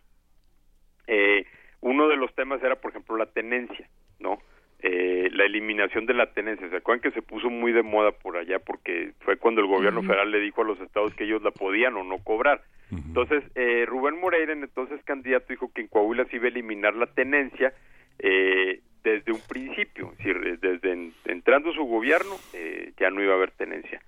eh, 1.07 1.45
uno 1.87 2.09
de 2.09 2.17
los 2.17 2.35
temas 2.35 2.61
era, 2.65 2.75
por 2.75 2.91
ejemplo, 2.91 3.17
la 3.17 3.27
tenencia, 3.27 3.89
¿no? 4.19 4.39
Eh, 4.81 5.29
la 5.33 5.45
eliminación 5.45 6.05
de 6.05 6.15
la 6.15 6.33
tenencia. 6.33 6.69
¿Se 6.69 6.77
acuerdan 6.77 7.01
que 7.01 7.13
se 7.13 7.23
puso 7.23 7.49
muy 7.49 7.73
de 7.73 7.85
moda 7.85 8.11
por 8.11 8.37
allá? 8.37 8.59
Porque 8.59 9.13
fue 9.21 9.37
cuando 9.37 9.61
el 9.61 9.69
gobierno 9.69 10.03
federal 10.03 10.33
le 10.33 10.41
dijo 10.41 10.63
a 10.63 10.65
los 10.65 10.81
estados 10.81 11.15
que 11.15 11.25
ellos 11.25 11.43
la 11.43 11.53
podían 11.53 11.97
o 11.97 12.03
no 12.03 12.19
cobrar. 12.19 12.63
Entonces, 12.91 13.45
eh, 13.55 13.85
Rubén 13.87 14.21
Moreira, 14.21 14.53
entonces 14.53 15.03
candidato, 15.05 15.47
dijo 15.49 15.73
que 15.73 15.83
en 15.83 15.89
Coahuila 15.89 16.25
se 16.27 16.37
iba 16.37 16.47
a 16.47 16.49
eliminar 16.49 16.95
la 16.95 17.07
tenencia 17.07 17.73
eh, 18.19 18.81
desde 19.05 19.33
un 19.33 19.41
principio. 19.49 20.11
Es 20.13 20.19
decir, 20.19 20.59
desde 20.61 21.13
entrando 21.27 21.73
su 21.73 21.85
gobierno 21.85 22.35
eh, 22.53 22.93
ya 22.99 23.11
no 23.11 23.23
iba 23.23 23.33
a 23.33 23.37
haber 23.37 23.53
tenencia. 23.53 24.03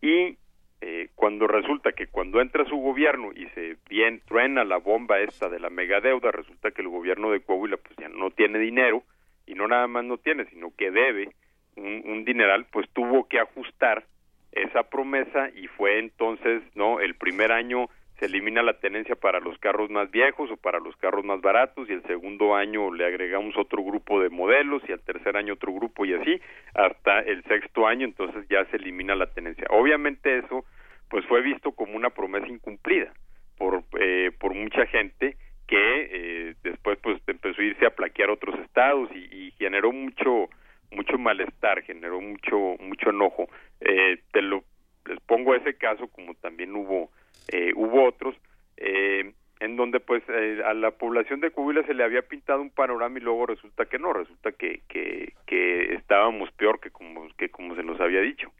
Y 0.00 0.38
eh, 0.80 1.08
cuando 1.14 1.46
resulta 1.46 1.92
que 1.92 2.06
cuando 2.06 2.40
entra 2.40 2.64
su 2.64 2.76
gobierno 2.76 3.32
y 3.34 3.46
se 3.48 3.76
bien 3.88 4.22
truena 4.26 4.64
la 4.64 4.78
bomba 4.78 5.20
esta 5.20 5.48
de 5.48 5.60
la 5.60 5.70
megadeuda, 5.70 6.30
resulta 6.30 6.70
que 6.70 6.82
el 6.82 6.88
gobierno 6.88 7.30
de 7.30 7.40
Coahuila 7.40 7.76
pues 7.76 7.96
ya 7.98 8.08
no 8.08 8.30
tiene 8.30 8.58
dinero 8.58 9.02
y 9.46 9.54
no 9.54 9.68
nada 9.68 9.86
más 9.86 10.04
no 10.04 10.16
tiene, 10.16 10.46
sino 10.46 10.72
que 10.76 10.90
debe 10.90 11.30
un, 11.76 12.02
un 12.06 12.24
dineral, 12.24 12.66
pues 12.72 12.88
tuvo 12.90 13.28
que 13.28 13.40
ajustar 13.40 14.04
esa 14.52 14.84
promesa 14.84 15.50
y 15.54 15.66
fue 15.68 15.98
entonces, 15.98 16.62
¿no? 16.74 17.00
El 17.00 17.14
primer 17.14 17.52
año 17.52 17.88
se 18.20 18.26
elimina 18.26 18.62
la 18.62 18.74
tenencia 18.74 19.16
para 19.16 19.40
los 19.40 19.58
carros 19.58 19.88
más 19.88 20.10
viejos 20.10 20.50
o 20.50 20.58
para 20.58 20.78
los 20.78 20.94
carros 20.96 21.24
más 21.24 21.40
baratos 21.40 21.88
y 21.88 21.94
el 21.94 22.02
segundo 22.02 22.54
año 22.54 22.92
le 22.92 23.06
agregamos 23.06 23.56
otro 23.56 23.82
grupo 23.82 24.20
de 24.20 24.28
modelos 24.28 24.82
y 24.86 24.92
al 24.92 25.00
tercer 25.00 25.38
año 25.38 25.54
otro 25.54 25.72
grupo 25.72 26.04
y 26.04 26.12
así 26.12 26.38
hasta 26.74 27.20
el 27.20 27.42
sexto 27.44 27.86
año 27.86 28.04
entonces 28.04 28.46
ya 28.50 28.66
se 28.66 28.76
elimina 28.76 29.14
la 29.14 29.32
tenencia. 29.32 29.64
Obviamente 29.70 30.36
eso 30.36 30.66
pues 31.08 31.24
fue 31.24 31.40
visto 31.40 31.72
como 31.72 31.96
una 31.96 32.10
promesa 32.10 32.46
incumplida 32.46 33.10
por 33.56 33.84
eh, 33.98 34.30
por 34.38 34.54
mucha 34.54 34.84
gente 34.86 35.36
que 35.66 36.08
eh, 36.12 36.54
después 36.62 36.98
pues 37.02 37.22
empezó 37.26 37.62
a 37.62 37.64
irse 37.64 37.86
a 37.86 37.96
plaquear 37.96 38.28
otros 38.28 38.58
estados 38.60 39.08
y, 39.14 39.50
generó 39.52 39.92
mucho 39.92 40.48
mucho 40.90 41.18
malestar, 41.18 41.82
generó 41.82 42.20
mucho 42.20 42.76
mucho 42.80 43.10
enojo. 43.10 43.48
Eh, 43.80 44.18
te 44.32 44.42
lo 44.42 44.62
les 45.06 45.20
pongo 45.20 45.54
ese 45.54 45.74
caso 45.74 46.06
como 46.08 46.34
también 46.34 46.74
hubo 46.74 47.10
eh, 47.52 47.72
hubo 47.74 48.04
otros 48.04 48.36
eh, 48.76 49.32
en 49.60 49.76
donde 49.76 50.00
pues 50.00 50.22
eh, 50.28 50.62
a 50.64 50.72
la 50.72 50.92
población 50.92 51.40
de 51.40 51.50
Coahuila 51.50 51.82
se 51.84 51.94
le 51.94 52.04
había 52.04 52.22
pintado 52.22 52.62
un 52.62 52.70
panorama 52.70 53.18
y 53.18 53.22
luego 53.22 53.46
resulta 53.46 53.84
que 53.86 53.98
no, 53.98 54.12
resulta 54.12 54.52
que, 54.52 54.82
que, 54.88 55.34
que 55.46 55.94
estábamos 55.94 56.50
peor 56.52 56.80
que 56.80 56.90
como, 56.90 57.28
que 57.36 57.50
como 57.50 57.74
se 57.76 57.82
nos 57.82 58.00
había 58.00 58.20
dicho. 58.20 58.50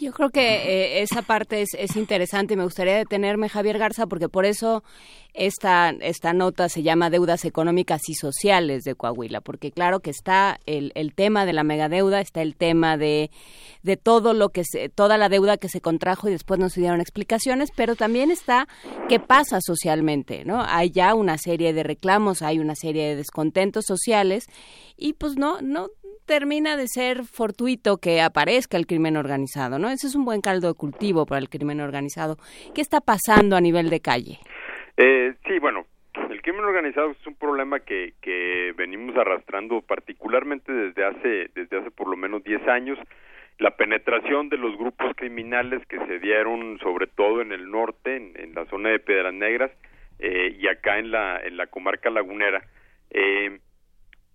Yo 0.00 0.12
creo 0.12 0.30
que 0.30 0.40
eh, 0.40 1.02
esa 1.02 1.22
parte 1.22 1.62
es, 1.62 1.70
es, 1.76 1.96
interesante 1.96 2.54
y 2.54 2.56
me 2.56 2.62
gustaría 2.62 2.96
detenerme, 2.96 3.48
Javier 3.48 3.78
Garza, 3.78 4.06
porque 4.06 4.28
por 4.28 4.46
eso 4.46 4.84
esta, 5.34 5.90
esta 6.00 6.32
nota 6.32 6.68
se 6.68 6.82
llama 6.82 7.10
Deudas 7.10 7.44
Económicas 7.44 8.08
y 8.08 8.14
Sociales 8.14 8.84
de 8.84 8.94
Coahuila, 8.94 9.40
porque 9.40 9.72
claro 9.72 10.00
que 10.00 10.10
está 10.10 10.60
el, 10.66 10.92
el 10.94 11.14
tema 11.14 11.46
de 11.46 11.52
la 11.52 11.64
megadeuda, 11.64 12.20
está 12.20 12.42
el 12.42 12.54
tema 12.54 12.96
de, 12.96 13.30
de 13.82 13.96
todo 13.96 14.34
lo 14.34 14.50
que 14.50 14.64
se, 14.64 14.88
toda 14.88 15.16
la 15.18 15.28
deuda 15.28 15.56
que 15.56 15.68
se 15.68 15.80
contrajo 15.80 16.28
y 16.28 16.32
después 16.32 16.60
no 16.60 16.68
se 16.68 16.80
dieron 16.80 17.00
explicaciones, 17.00 17.70
pero 17.74 17.96
también 17.96 18.30
está 18.30 18.68
qué 19.08 19.18
pasa 19.18 19.60
socialmente, 19.60 20.44
¿no? 20.44 20.62
Hay 20.64 20.90
ya 20.90 21.14
una 21.14 21.38
serie 21.38 21.72
de 21.72 21.82
reclamos, 21.82 22.42
hay 22.42 22.58
una 22.58 22.74
serie 22.74 23.08
de 23.08 23.16
descontentos 23.16 23.84
sociales 23.86 24.44
y 24.96 25.14
pues 25.14 25.36
no, 25.36 25.60
no 25.60 25.88
termina 26.26 26.76
de 26.76 26.88
ser 26.88 27.24
fortuito 27.24 27.98
que 27.98 28.20
aparezca 28.20 28.76
el 28.76 28.86
crimen 28.86 29.16
organizado, 29.16 29.78
¿no? 29.78 29.88
Ese 29.88 30.06
es 30.06 30.14
un 30.14 30.24
buen 30.24 30.40
caldo 30.40 30.68
de 30.68 30.74
cultivo 30.74 31.26
para 31.26 31.40
el 31.40 31.48
crimen 31.48 31.80
organizado. 31.80 32.36
¿Qué 32.74 32.80
está 32.80 33.00
pasando 33.00 33.56
a 33.56 33.60
nivel 33.60 33.90
de 33.90 34.00
calle? 34.00 34.38
Eh, 34.96 35.34
sí, 35.46 35.58
bueno, 35.58 35.86
el 36.30 36.42
crimen 36.42 36.64
organizado 36.64 37.12
es 37.12 37.26
un 37.26 37.36
problema 37.36 37.80
que, 37.80 38.14
que 38.20 38.72
venimos 38.76 39.16
arrastrando 39.16 39.80
particularmente 39.80 40.72
desde 40.72 41.04
hace, 41.04 41.50
desde 41.54 41.78
hace 41.78 41.90
por 41.90 42.08
lo 42.08 42.16
menos 42.16 42.42
10 42.44 42.66
años. 42.68 42.98
La 43.58 43.76
penetración 43.76 44.48
de 44.48 44.56
los 44.56 44.76
grupos 44.76 45.14
criminales 45.16 45.84
que 45.86 45.98
se 46.06 46.18
dieron 46.18 46.78
sobre 46.78 47.06
todo 47.06 47.40
en 47.40 47.52
el 47.52 47.70
norte, 47.70 48.16
en, 48.16 48.54
la 48.54 48.64
zona 48.66 48.90
de 48.90 49.00
Piedras 49.00 49.34
Negras 49.34 49.70
eh, 50.18 50.56
y 50.58 50.68
acá 50.68 50.98
en 50.98 51.10
la, 51.10 51.40
en 51.40 51.56
la 51.56 51.66
comarca 51.66 52.10
lagunera. 52.10 52.62
Eh, 53.10 53.58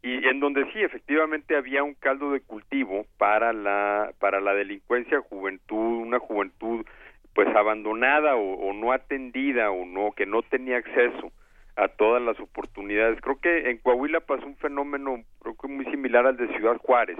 y 0.03 0.27
en 0.27 0.41
donde 0.41 0.69
sí 0.73 0.83
efectivamente 0.83 1.55
había 1.55 1.81
un 1.81 1.93
caldo 1.93 2.33
de 2.33 2.41
cultivo 2.41 3.05
para 3.17 3.53
la 3.53 4.11
para 4.19 4.41
la 4.41 4.53
delincuencia 4.53 5.21
juventud 5.21 6.01
una 6.01 6.19
juventud 6.19 6.85
pues 7.33 7.47
abandonada 7.55 8.35
o, 8.35 8.73
no 8.73 8.91
atendida 8.91 9.71
o 9.71 9.85
no 9.85 10.11
que 10.11 10.25
no 10.27 10.43
tenía 10.43 10.77
acceso 10.77 11.31
a 11.75 11.87
todas 11.87 12.21
las 12.21 12.39
oportunidades. 12.39 13.19
Creo 13.21 13.39
que 13.39 13.71
en 13.71 13.79
Coahuila 13.79 14.19
pasó 14.19 14.45
un 14.45 14.57
fenómeno 14.57 15.23
creo 15.39 15.55
que 15.55 15.67
muy 15.67 15.85
similar 15.85 16.27
al 16.27 16.37
de 16.37 16.49
Ciudad 16.49 16.77
Juárez 16.77 17.17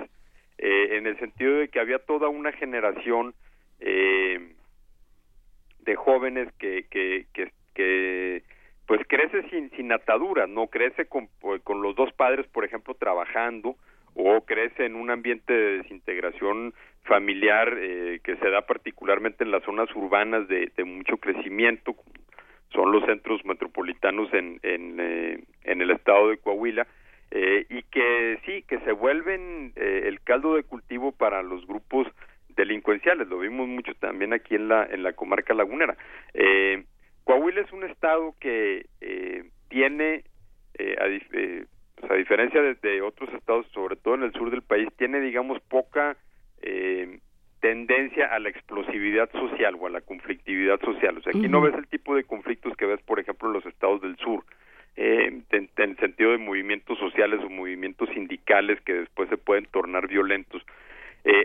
eh, 0.60 0.98
en 0.98 1.08
el 1.08 1.18
sentido 1.18 1.56
de 1.56 1.70
que 1.70 1.80
había 1.80 2.00
toda 2.00 2.28
una 2.28 2.52
generación 2.52 3.34
eh, 3.80 4.56
de 5.80 5.96
jóvenes 5.96 6.52
que 6.60 6.86
que, 6.92 7.28
que, 7.34 7.50
que 7.74 8.44
pues 8.88 9.02
crece 9.08 9.48
sin, 9.50 9.70
sin 9.72 9.92
atadura, 9.92 10.48
no 10.48 10.68
crece 10.68 11.06
con, 11.06 11.30
pues, 11.40 11.62
con 11.62 11.82
los 11.82 11.96
dos 11.96 12.12
padres, 12.14 12.48
por 12.48 12.66
ejemplo, 12.66 12.94
trabajando 12.94 13.76
o 14.16 14.42
crece 14.46 14.86
en 14.86 14.96
un 14.96 15.10
ambiente 15.10 15.54
de 15.54 15.78
desintegración 15.80 16.74
familiar 17.04 17.76
eh, 17.78 18.20
que 18.24 18.36
se 18.38 18.50
da 18.50 18.62
particularmente 18.62 19.44
en 19.44 19.52
las 19.52 19.64
zonas 19.64 19.90
urbanas 19.96 20.48
de, 20.48 20.72
de 20.76 20.84
mucho 20.84 21.18
crecimiento, 21.18 21.96
son 22.72 22.92
los 22.92 23.04
centros 23.06 23.44
metropolitanos 23.46 24.34
en, 24.34 24.60
en, 24.64 24.98
eh, 25.00 25.44
en 25.64 25.82
el 25.82 25.92
estado 25.92 26.30
de 26.30 26.38
Coahuila, 26.38 26.88
eh, 27.32 27.66
y 27.70 27.82
que 27.84 28.40
sí, 28.46 28.64
que 28.68 28.80
se 28.82 28.92
vuelven 28.92 29.74
eh, 29.76 30.04
el 30.06 30.22
caldo 30.22 30.56
de 30.56 30.64
cultivo 30.64 31.12
para 31.12 31.42
los 31.42 31.66
grupos 31.66 32.08
delincuenciales, 32.56 33.28
lo 33.28 33.40
vimos 33.40 33.68
mucho 33.68 33.94
también 33.96 34.34
aquí 34.34 34.54
en 34.54 34.68
la, 34.68 34.86
en 34.86 35.02
la 35.02 35.14
comarca 35.14 35.56
lagunera. 35.56 35.98
Eh, 36.34 36.84
Coahuila 37.24 37.62
es 37.62 37.72
un 37.72 37.84
estado 37.84 38.36
que 38.40 38.86
eh, 39.02 39.44
tiene, 39.70 40.24
eh, 40.78 40.96
a, 41.00 41.08
eh, 41.08 41.66
pues, 41.96 42.12
a, 42.12 42.16
diferencia 42.16 42.62
de, 42.62 43.02
otros 43.02 43.34
estados, 43.34 43.66
sobre 43.74 43.96
todo 43.96 44.16
en 44.16 44.24
el 44.24 44.34
sur 44.34 44.52
del 44.52 44.62
país, 44.62 44.88
tiene, 44.98 45.20
digamos, 45.20 45.60
poca 45.62 46.18
eh, 46.62 47.20
tendencia 47.60 48.28
a 48.28 48.40
la 48.40 48.50
explosividad 48.50 49.32
social 49.32 49.76
o 49.80 49.88
a 49.88 49.90
la 49.90 50.02
conflictividad 50.02 50.80
social. 50.82 51.18
O 51.18 51.22
sea, 51.22 51.32
aquí 51.36 51.48
no 51.48 51.62
ves 51.62 51.74
el 51.76 51.88
tipo 51.88 52.16
de 52.16 52.24
conflictos 52.24 52.76
que 52.76 52.86
ves, 52.86 53.02
por 53.02 53.20
ejemplo, 53.20 53.48
en 53.48 53.54
los 53.54 53.66
estados 53.66 54.02
del 54.02 54.18
sur, 54.18 54.44
eh, 54.96 55.42
en, 55.50 55.70
en 55.78 55.90
el 55.90 55.98
sentido 55.98 56.32
de 56.32 56.38
movimientos 56.38 57.00
sociales 57.00 57.40
o 57.44 57.50
movimientos 57.50 58.10
sindicales 58.10 58.82
que 58.82 58.94
después 58.94 59.30
se 59.30 59.38
pueden 59.38 59.66
tornar 59.66 60.08
violentos. 60.08 60.62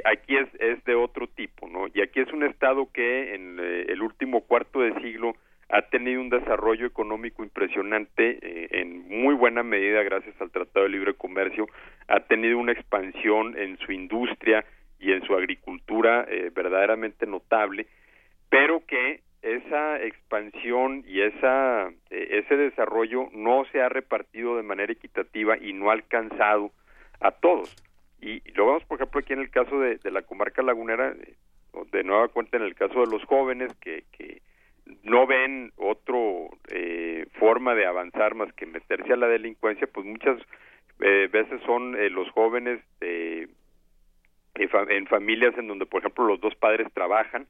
aquí 0.04 0.36
es, 0.36 0.48
es 0.58 0.84
de 0.84 0.96
otro 0.96 1.28
tipo, 1.28 1.68
¿no? 1.68 1.86
Y 1.94 2.00
aquí 2.00 2.20
es 2.20 2.32
un 2.32 2.42
Estado 2.42 2.90
que 2.92 3.34
en 3.34 3.58
eh, 3.60 3.86
el 3.88 4.02
último 4.02 4.40
cuarto 4.40 4.80
de 4.80 4.92
siglo 5.00 5.36
ha 5.70 5.82
tenido 5.82 6.20
un 6.20 6.30
desarrollo 6.30 6.86
económico 6.86 7.42
impresionante 7.42 8.38
eh, 8.40 8.68
en 8.70 9.06
muy 9.08 9.34
buena 9.34 9.62
medida 9.62 10.02
gracias 10.02 10.40
al 10.40 10.50
Tratado 10.50 10.84
de 10.84 10.92
Libre 10.92 11.14
Comercio, 11.14 11.66
ha 12.08 12.20
tenido 12.20 12.58
una 12.58 12.72
expansión 12.72 13.56
en 13.58 13.78
su 13.78 13.92
industria 13.92 14.64
y 14.98 15.12
en 15.12 15.22
su 15.24 15.34
agricultura 15.34 16.26
eh, 16.28 16.50
verdaderamente 16.54 17.26
notable, 17.26 17.86
pero 18.48 18.84
que 18.86 19.20
esa 19.42 20.02
expansión 20.02 21.04
y 21.06 21.20
esa 21.20 21.88
eh, 22.10 22.42
ese 22.42 22.56
desarrollo 22.56 23.28
no 23.32 23.64
se 23.70 23.82
ha 23.82 23.88
repartido 23.88 24.56
de 24.56 24.62
manera 24.62 24.92
equitativa 24.92 25.58
y 25.58 25.74
no 25.74 25.90
ha 25.90 25.92
alcanzado 25.92 26.72
a 27.20 27.30
todos. 27.30 27.76
Y, 28.20 28.40
lo 28.52 28.66
vemos, 28.66 28.84
por 28.84 28.96
ejemplo, 28.96 29.20
aquí 29.20 29.32
en 29.34 29.40
el 29.40 29.50
caso 29.50 29.78
de, 29.78 29.96
de 29.98 30.10
la 30.10 30.22
comarca 30.22 30.62
lagunera, 30.62 31.14
de 31.92 32.02
nueva 32.02 32.26
cuenta 32.28 32.56
en 32.56 32.64
el 32.64 32.74
caso 32.74 33.00
de 33.00 33.06
los 33.06 33.22
jóvenes 33.26 33.72
que, 33.76 34.02
que 34.10 34.42
no 35.02 35.26
ven 35.26 35.72
otro 35.76 36.48
eh, 36.70 37.26
forma 37.38 37.74
de 37.74 37.86
avanzar 37.86 38.34
más 38.34 38.52
que 38.54 38.66
meterse 38.66 39.12
a 39.12 39.16
la 39.16 39.28
delincuencia, 39.28 39.86
pues 39.86 40.06
muchas 40.06 40.40
eh, 41.00 41.28
veces 41.32 41.60
son 41.66 41.96
eh, 41.96 42.10
los 42.10 42.28
jóvenes 42.30 42.80
eh, 43.00 43.48
en 44.54 45.06
familias 45.06 45.56
en 45.56 45.68
donde, 45.68 45.86
por 45.86 46.00
ejemplo, 46.00 46.26
los 46.26 46.40
dos 46.40 46.54
padres 46.56 46.88
trabajan, 46.92 47.46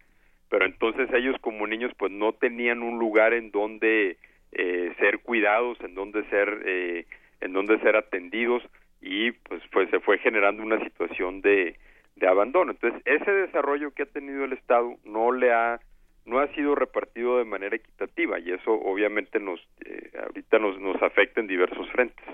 pero 0.50 0.66
entonces 0.66 1.08
ellos 1.12 1.36
como 1.40 1.66
niños 1.66 1.92
pues 1.96 2.12
no 2.12 2.32
tenían 2.32 2.82
un 2.82 2.98
lugar 2.98 3.32
en 3.32 3.50
donde 3.50 4.18
eh, 4.52 4.94
ser 4.98 5.20
cuidados, 5.20 5.78
en 5.80 5.94
donde 5.94 6.24
ser, 6.28 7.06
en 7.40 7.52
donde 7.52 7.78
ser 7.80 7.96
atendidos 7.96 8.62
y 9.00 9.30
pues, 9.32 9.62
pues 9.72 9.88
se 9.90 10.00
fue 10.00 10.18
generando 10.18 10.62
una 10.62 10.82
situación 10.84 11.40
de, 11.40 11.76
de 12.16 12.26
abandono. 12.28 12.72
Entonces 12.72 13.00
ese 13.06 13.30
desarrollo 13.30 13.92
que 13.92 14.02
ha 14.02 14.06
tenido 14.06 14.44
el 14.44 14.52
Estado 14.52 14.94
no 15.04 15.32
le 15.32 15.52
ha 15.52 15.80
no 16.28 16.38
ha 16.38 16.48
sido 16.54 16.74
repartido 16.74 17.38
de 17.38 17.44
manera 17.44 17.76
equitativa 17.76 18.38
y 18.38 18.52
eso 18.52 18.72
obviamente 18.72 19.40
nos 19.40 19.60
eh, 19.84 20.10
ahorita 20.22 20.58
nos, 20.58 20.78
nos 20.78 21.02
afecta 21.02 21.40
en 21.40 21.46
diversos 21.46 21.90
frentes. 21.90 22.24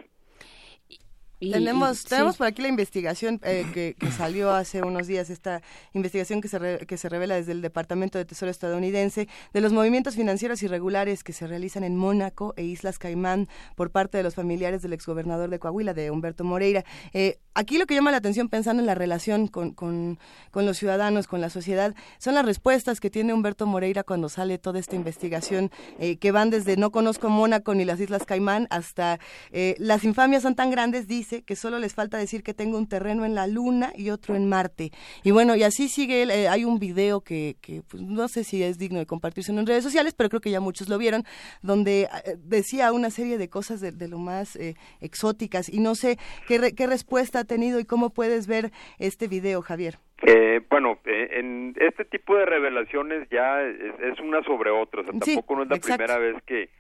Tenemos 1.50 2.04
tenemos 2.04 2.36
por 2.36 2.46
aquí 2.46 2.62
la 2.62 2.68
investigación 2.68 3.40
eh, 3.44 3.66
que, 3.72 3.96
que, 3.98 4.10
salió 4.10 4.52
hace 4.52 4.82
unos 4.82 5.06
días, 5.06 5.30
esta 5.30 5.62
investigación 5.92 6.40
que 6.40 6.48
se, 6.48 6.58
re, 6.58 6.86
que 6.86 6.96
se 6.96 7.08
revela 7.08 7.34
desde 7.34 7.52
el 7.52 7.62
Departamento 7.62 8.18
de 8.18 8.24
Tesoro 8.24 8.50
estadounidense 8.50 9.28
de 9.52 9.60
los 9.60 9.72
movimientos 9.72 10.14
financieros 10.14 10.62
irregulares 10.62 11.24
que 11.24 11.32
se 11.32 11.46
realizan 11.46 11.84
en 11.84 11.96
Mónaco 11.96 12.54
e 12.56 12.64
Islas 12.64 12.98
Caimán 12.98 13.48
por 13.74 13.90
parte 13.90 14.18
de 14.18 14.22
los 14.22 14.34
familiares 14.34 14.82
del 14.82 14.92
exgobernador 14.92 15.50
de 15.50 15.58
Coahuila, 15.58 15.94
de 15.94 16.10
Humberto 16.10 16.44
Moreira. 16.44 16.84
Eh, 17.12 17.38
aquí 17.54 17.78
lo 17.78 17.86
que 17.86 17.94
llama 17.94 18.10
la 18.10 18.18
atención 18.18 18.48
pensando 18.48 18.80
en 18.80 18.86
la 18.86 18.94
relación 18.94 19.48
con, 19.48 19.72
con, 19.72 20.18
con, 20.50 20.66
los 20.66 20.78
ciudadanos, 20.78 21.26
con 21.26 21.40
la 21.40 21.50
sociedad, 21.50 21.94
son 22.18 22.34
las 22.34 22.44
respuestas 22.44 23.00
que 23.00 23.10
tiene 23.10 23.32
Humberto 23.32 23.66
Moreira 23.66 24.02
cuando 24.02 24.28
sale 24.28 24.58
toda 24.58 24.78
esta 24.78 24.96
investigación, 24.96 25.70
eh, 25.98 26.16
que 26.16 26.32
van 26.32 26.50
desde 26.50 26.76
no 26.76 26.90
conozco 26.90 27.28
Mónaco 27.28 27.74
ni 27.74 27.84
las 27.84 28.00
Islas 28.00 28.24
Caimán 28.24 28.66
hasta 28.70 29.18
eh, 29.52 29.74
las 29.78 30.04
infamias 30.04 30.42
son 30.42 30.54
tan 30.54 30.70
grandes, 30.70 31.06
dice, 31.06 31.34
que 31.43 31.56
solo 31.56 31.78
les 31.78 31.94
falta 31.94 32.19
decir 32.19 32.43
que 32.43 32.55
tengo 32.55 32.78
un 32.78 32.89
terreno 32.89 33.24
en 33.24 33.35
la 33.35 33.47
Luna 33.47 33.93
y 33.97 34.11
otro 34.11 34.36
en 34.36 34.48
Marte. 34.48 34.90
Y 35.23 35.31
bueno, 35.31 35.56
y 35.56 35.62
así 35.62 35.89
sigue, 35.89 36.23
eh, 36.23 36.48
hay 36.48 36.65
un 36.65 36.78
video 36.78 37.20
que, 37.23 37.56
que 37.61 37.82
pues, 37.89 38.02
no 38.02 38.28
sé 38.28 38.44
si 38.44 38.62
es 38.62 38.78
digno 38.78 38.98
de 38.98 39.06
compartirse 39.06 39.52
en 39.52 39.66
redes 39.66 39.85
sociales, 39.85 40.15
pero 40.15 40.28
creo 40.28 40.40
que 40.40 40.51
ya 40.51 40.61
muchos 40.61 40.89
lo 40.89 40.98
vieron, 40.98 41.24
donde 41.62 42.02
eh, 42.02 42.36
decía 42.39 42.93
una 42.93 43.11
serie 43.11 43.39
de 43.39 43.48
cosas 43.48 43.81
de, 43.81 43.93
de 43.93 44.09
lo 44.09 44.19
más 44.19 44.56
eh, 44.56 44.77
exóticas 45.01 45.69
y 45.69 45.81
no 45.81 45.94
sé 45.94 46.19
qué, 46.47 46.59
re, 46.59 46.74
qué 46.74 46.86
respuesta 46.86 47.40
ha 47.40 47.44
tenido 47.44 47.81
y 47.81 47.85
cómo 47.85 48.11
puedes 48.11 48.47
ver 48.47 48.70
este 48.98 49.28
video, 49.28 49.62
Javier. 49.62 49.98
Eh, 50.27 50.61
bueno, 50.70 50.98
eh, 51.05 51.28
en 51.32 51.74
este 51.81 52.05
tipo 52.05 52.36
de 52.36 52.47
revelaciones 52.47 53.28
ya 53.31 53.61
es, 53.62 53.77
es 54.12 54.20
una 54.20 54.43
sobre 54.44 54.70
otra, 54.70 55.02
o 55.02 55.05
sea, 55.05 55.12
Sí, 55.23 55.35
tampoco 55.35 55.56
no 55.56 55.62
es 55.65 55.69
la 55.70 55.77
exacto. 55.77 56.05
primera 56.05 56.19
vez 56.19 56.43
que, 56.47 56.70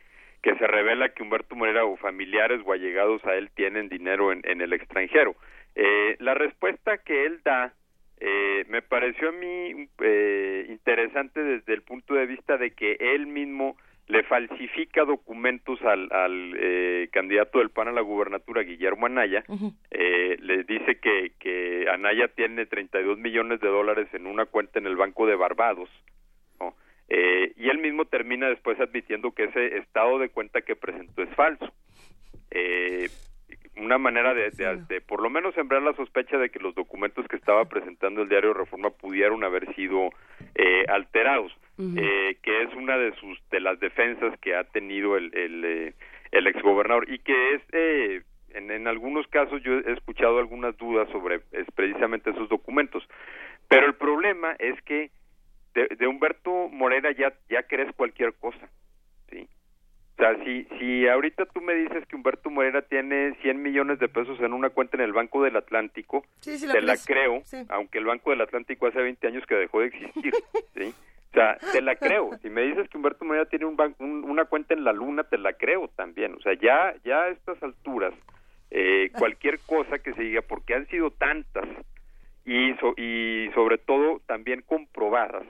que 0.44 0.54
se 0.56 0.66
revela 0.66 1.08
que 1.08 1.22
Humberto 1.22 1.56
Moreira 1.56 1.86
o 1.86 1.96
familiares 1.96 2.60
o 2.66 2.72
allegados 2.72 3.24
a 3.24 3.34
él 3.34 3.48
tienen 3.54 3.88
dinero 3.88 4.30
en, 4.30 4.42
en 4.44 4.60
el 4.60 4.74
extranjero. 4.74 5.34
Eh, 5.74 6.16
la 6.20 6.34
respuesta 6.34 6.98
que 6.98 7.24
él 7.24 7.40
da 7.42 7.72
eh, 8.20 8.66
me 8.68 8.82
pareció 8.82 9.30
a 9.30 9.32
mí 9.32 9.88
eh, 10.00 10.66
interesante 10.68 11.42
desde 11.42 11.72
el 11.72 11.80
punto 11.80 12.12
de 12.12 12.26
vista 12.26 12.58
de 12.58 12.72
que 12.72 12.98
él 13.00 13.26
mismo 13.26 13.78
le 14.06 14.22
falsifica 14.24 15.06
documentos 15.06 15.80
al, 15.80 16.12
al 16.12 16.54
eh, 16.58 17.08
candidato 17.10 17.60
del 17.60 17.70
PAN 17.70 17.88
a 17.88 17.92
la 17.92 18.02
gubernatura, 18.02 18.64
Guillermo 18.64 19.06
Anaya, 19.06 19.44
eh, 19.90 20.36
le 20.40 20.64
dice 20.64 20.98
que, 21.00 21.32
que 21.38 21.86
Anaya 21.90 22.28
tiene 22.28 22.66
32 22.66 23.16
millones 23.16 23.60
de 23.60 23.68
dólares 23.68 24.08
en 24.12 24.26
una 24.26 24.44
cuenta 24.44 24.78
en 24.78 24.86
el 24.86 24.96
Banco 24.96 25.26
de 25.26 25.36
Barbados. 25.36 25.88
Eh, 27.08 27.52
y 27.56 27.68
él 27.68 27.78
mismo 27.78 28.04
termina 28.06 28.48
después 28.48 28.80
admitiendo 28.80 29.32
que 29.32 29.44
ese 29.44 29.78
estado 29.78 30.18
de 30.18 30.30
cuenta 30.30 30.62
que 30.62 30.76
presentó 30.76 31.22
es 31.22 31.34
falso. 31.34 31.72
Eh, 32.50 33.08
una 33.76 33.98
manera 33.98 34.34
de, 34.34 34.50
de, 34.50 34.76
de, 34.88 35.00
por 35.00 35.20
lo 35.20 35.30
menos 35.30 35.54
sembrar 35.54 35.82
la 35.82 35.94
sospecha 35.94 36.38
de 36.38 36.50
que 36.50 36.60
los 36.60 36.74
documentos 36.74 37.26
que 37.26 37.36
estaba 37.36 37.64
presentando 37.64 38.22
el 38.22 38.28
diario 38.28 38.54
Reforma 38.54 38.90
pudieron 38.90 39.42
haber 39.42 39.72
sido 39.74 40.10
eh, 40.54 40.84
alterados, 40.88 41.52
eh, 41.78 42.36
que 42.42 42.62
es 42.62 42.72
una 42.74 42.96
de 42.96 43.12
sus 43.16 43.38
de 43.50 43.60
las 43.60 43.80
defensas 43.80 44.38
que 44.40 44.54
ha 44.54 44.64
tenido 44.64 45.16
el 45.16 45.36
el, 45.36 45.64
eh, 45.64 45.94
el 46.30 46.46
exgobernador 46.46 47.10
y 47.10 47.18
que 47.18 47.54
es 47.54 47.62
eh, 47.72 48.22
en, 48.50 48.70
en 48.70 48.86
algunos 48.86 49.26
casos 49.26 49.60
yo 49.62 49.72
he 49.80 49.92
escuchado 49.92 50.38
algunas 50.38 50.76
dudas 50.76 51.08
sobre 51.10 51.40
es 51.50 51.66
precisamente 51.74 52.30
esos 52.30 52.48
documentos, 52.48 53.02
pero 53.68 53.86
el 53.86 53.94
problema 53.94 54.54
es 54.60 54.80
que 54.82 55.10
de, 55.74 55.88
de 55.96 56.06
Humberto 56.06 56.68
Morera 56.70 57.10
ya 57.12 57.32
ya 57.48 57.62
crees 57.64 57.92
cualquier 57.96 58.32
cosa, 58.34 58.68
sí. 59.30 59.48
O 60.12 60.16
sea, 60.16 60.44
si, 60.44 60.64
si 60.78 61.08
ahorita 61.08 61.44
tú 61.46 61.60
me 61.60 61.74
dices 61.74 62.06
que 62.06 62.14
Humberto 62.14 62.48
Morera 62.48 62.82
tiene 62.82 63.34
100 63.42 63.60
millones 63.60 63.98
de 63.98 64.08
pesos 64.08 64.38
en 64.40 64.52
una 64.52 64.70
cuenta 64.70 64.96
en 64.96 65.02
el 65.02 65.12
Banco 65.12 65.42
del 65.42 65.56
Atlántico, 65.56 66.24
Sí, 66.40 66.56
sí 66.56 66.68
te 66.70 66.80
la 66.82 66.96
creo, 66.96 67.40
Sí. 67.44 67.64
aunque 67.68 67.98
el 67.98 68.04
Banco 68.04 68.30
del 68.30 68.40
Atlántico 68.42 68.86
hace 68.86 69.02
20 69.02 69.26
años 69.26 69.44
que 69.46 69.56
dejó 69.56 69.80
de 69.80 69.86
existir, 69.88 70.32
¿sí? 70.74 70.94
O 71.30 71.34
sea, 71.34 71.58
te 71.72 71.82
la 71.82 71.96
creo. 71.96 72.30
Si 72.42 72.48
me 72.48 72.62
dices 72.62 72.88
que 72.88 72.96
Humberto 72.96 73.24
Morera 73.24 73.46
tiene 73.46 73.64
un 73.64 73.76
ban- 73.76 73.96
un- 73.98 74.22
una 74.22 74.44
cuenta 74.44 74.72
en 74.72 74.84
la 74.84 74.92
Luna, 74.92 75.24
te 75.24 75.36
la 75.36 75.54
creo 75.54 75.88
también. 75.88 76.34
O 76.34 76.40
sea, 76.40 76.52
ya, 76.54 76.94
ya 77.04 77.22
a 77.24 77.28
estas 77.30 77.60
alturas, 77.60 78.14
eh, 78.70 79.10
cualquier 79.18 79.58
cosa 79.66 79.98
que 79.98 80.14
se 80.14 80.22
diga, 80.22 80.42
porque 80.42 80.74
han 80.76 80.86
sido 80.86 81.10
tantas 81.10 81.66
y, 82.44 82.72
so- 82.74 82.94
y 82.96 83.50
sobre 83.52 83.78
todo 83.78 84.20
también 84.26 84.62
comprobadas 84.62 85.42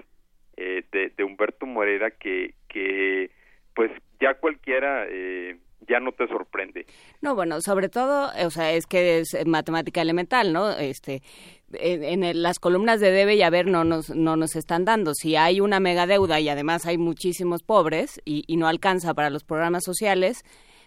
eh, 0.57 0.83
de, 0.93 1.11
de 1.17 1.25
Humberto 1.25 1.67
Morera 1.67 2.11
que, 2.11 2.55
que 2.69 3.31
pues 3.75 3.91
ya 4.21 4.35
cualquiera 4.35 5.07
eh, 5.09 5.59
ya 5.87 6.01
no 6.01 6.13
te 6.13 6.27
sorprende. 6.29 6.87
No, 7.21 7.35
bueno, 7.35 7.61
sobre 7.61 7.89
todo, 7.89 8.31
o 8.47 8.51
sea, 8.51 8.73
es 8.73 8.87
que 8.87 9.19
es 9.19 9.35
eh, 9.35 9.45
matemática 9.45 10.01
elemental, 10.01 10.53
¿no? 10.53 10.71
Este, 10.71 11.23
en, 11.73 12.03
en 12.05 12.25
el- 12.25 12.43
las 12.43 12.59
columnas 12.59 13.01
de 13.01 13.11
debe 13.11 13.35
y 13.35 13.43
haber 13.43 13.67
no 13.67 13.85
nos, 13.85 14.09
no 14.11 14.37
nos 14.37 14.57
están 14.57 14.85
dando. 14.87 15.13
Si 15.15 15.37
hay 15.37 15.61
una 15.61 15.81
mega 15.81 16.07
deuda 16.07 16.41
y 16.41 16.49
además 16.49 16.87
hay 16.87 16.97
muchísimos 16.97 17.63
pobres 17.63 18.21
y, 18.25 18.45
y 18.47 18.57
no 18.57 18.67
alcanza 18.67 19.13
para 19.13 19.29
los 19.31 19.45
programas 19.45 19.85
sociales, 19.85 20.43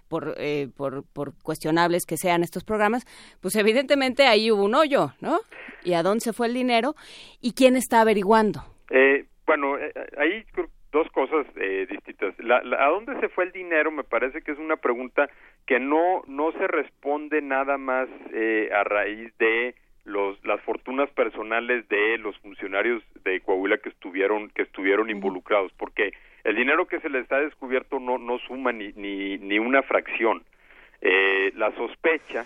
por, 0.07 0.35
eh, 0.37 0.69
por, 0.75 1.03
por 1.03 1.33
cuestionables 1.43 2.05
que 2.05 2.15
sean 2.15 2.41
estos 2.41 2.63
programas, 2.63 3.03
pues 3.41 3.55
evidentemente 3.57 4.25
ahí 4.25 4.49
hubo 4.49 4.63
un 4.63 4.73
hoyo, 4.73 5.11
¿no? 5.19 5.41
¿Y 5.83 5.93
a 5.93 6.01
dónde 6.01 6.21
se 6.21 6.31
fue 6.33 6.47
el 6.47 6.53
dinero? 6.53 6.95
¿Y 7.41 7.51
quién 7.51 7.75
está 7.75 7.99
averiguando? 8.01 8.63
Eh, 8.89 9.25
bueno, 9.47 9.77
eh, 9.79 9.91
hay 10.17 10.43
creo, 10.51 10.67
dos 10.91 11.09
cosas 11.11 11.47
eh, 11.55 11.87
distintas. 11.89 12.37
La, 12.39 12.61
la- 12.63 12.85
¿A 12.85 12.89
dónde 12.89 13.19
se 13.19 13.29
fue 13.29 13.45
el 13.45 13.51
dinero? 13.51 13.89
Me 13.91 14.03
parece 14.03 14.41
que 14.41 14.51
es 14.51 14.59
una 14.59 14.75
pregunta 14.77 15.29
que 15.65 15.79
no 15.79 16.21
no 16.27 16.51
se 16.51 16.67
responde 16.67 17.41
nada 17.41 17.77
más 17.77 18.07
eh, 18.33 18.69
a 18.73 18.83
raíz 18.83 19.35
de 19.39 19.73
los 20.05 20.43
las 20.45 20.61
fortunas 20.61 21.09
personales 21.11 21.87
de 21.89 22.17
los 22.19 22.37
funcionarios 22.39 23.03
de 23.23 23.39
Coahuila 23.41 23.77
que 23.79 23.89
estuvieron 23.89 24.49
que 24.49 24.61
estuvieron 24.61 25.09
involucrados, 25.09 25.71
porque 25.77 26.13
el 26.45 26.55
dinero 26.55 26.87
que 26.87 26.99
se 27.01 27.09
les 27.09 27.29
ha 27.31 27.39
descubierto 27.39 27.99
no 27.99 28.17
no 28.17 28.37
suma 28.39 28.71
ni 28.71 28.93
ni, 28.93 29.37
ni 29.39 29.59
una 29.59 29.81
fracción. 29.83 30.43
Eh, 31.01 31.51
la 31.55 31.71
sospecha 31.75 32.45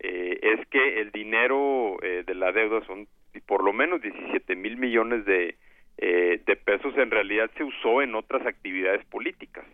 eh, 0.00 0.38
es 0.42 0.66
que 0.68 1.00
el 1.00 1.10
dinero 1.12 1.96
eh, 2.02 2.24
de 2.26 2.34
la 2.34 2.52
deuda 2.52 2.84
son 2.86 3.06
por 3.46 3.62
lo 3.64 3.72
menos 3.72 4.00
17 4.02 4.56
mil 4.56 4.76
millones 4.76 5.24
de, 5.26 5.56
eh, 5.98 6.40
de 6.44 6.56
pesos 6.56 6.96
en 6.98 7.10
realidad 7.10 7.50
se 7.56 7.64
usó 7.64 8.02
en 8.02 8.14
otras 8.14 8.46
actividades 8.46 9.04
políticas 9.06 9.64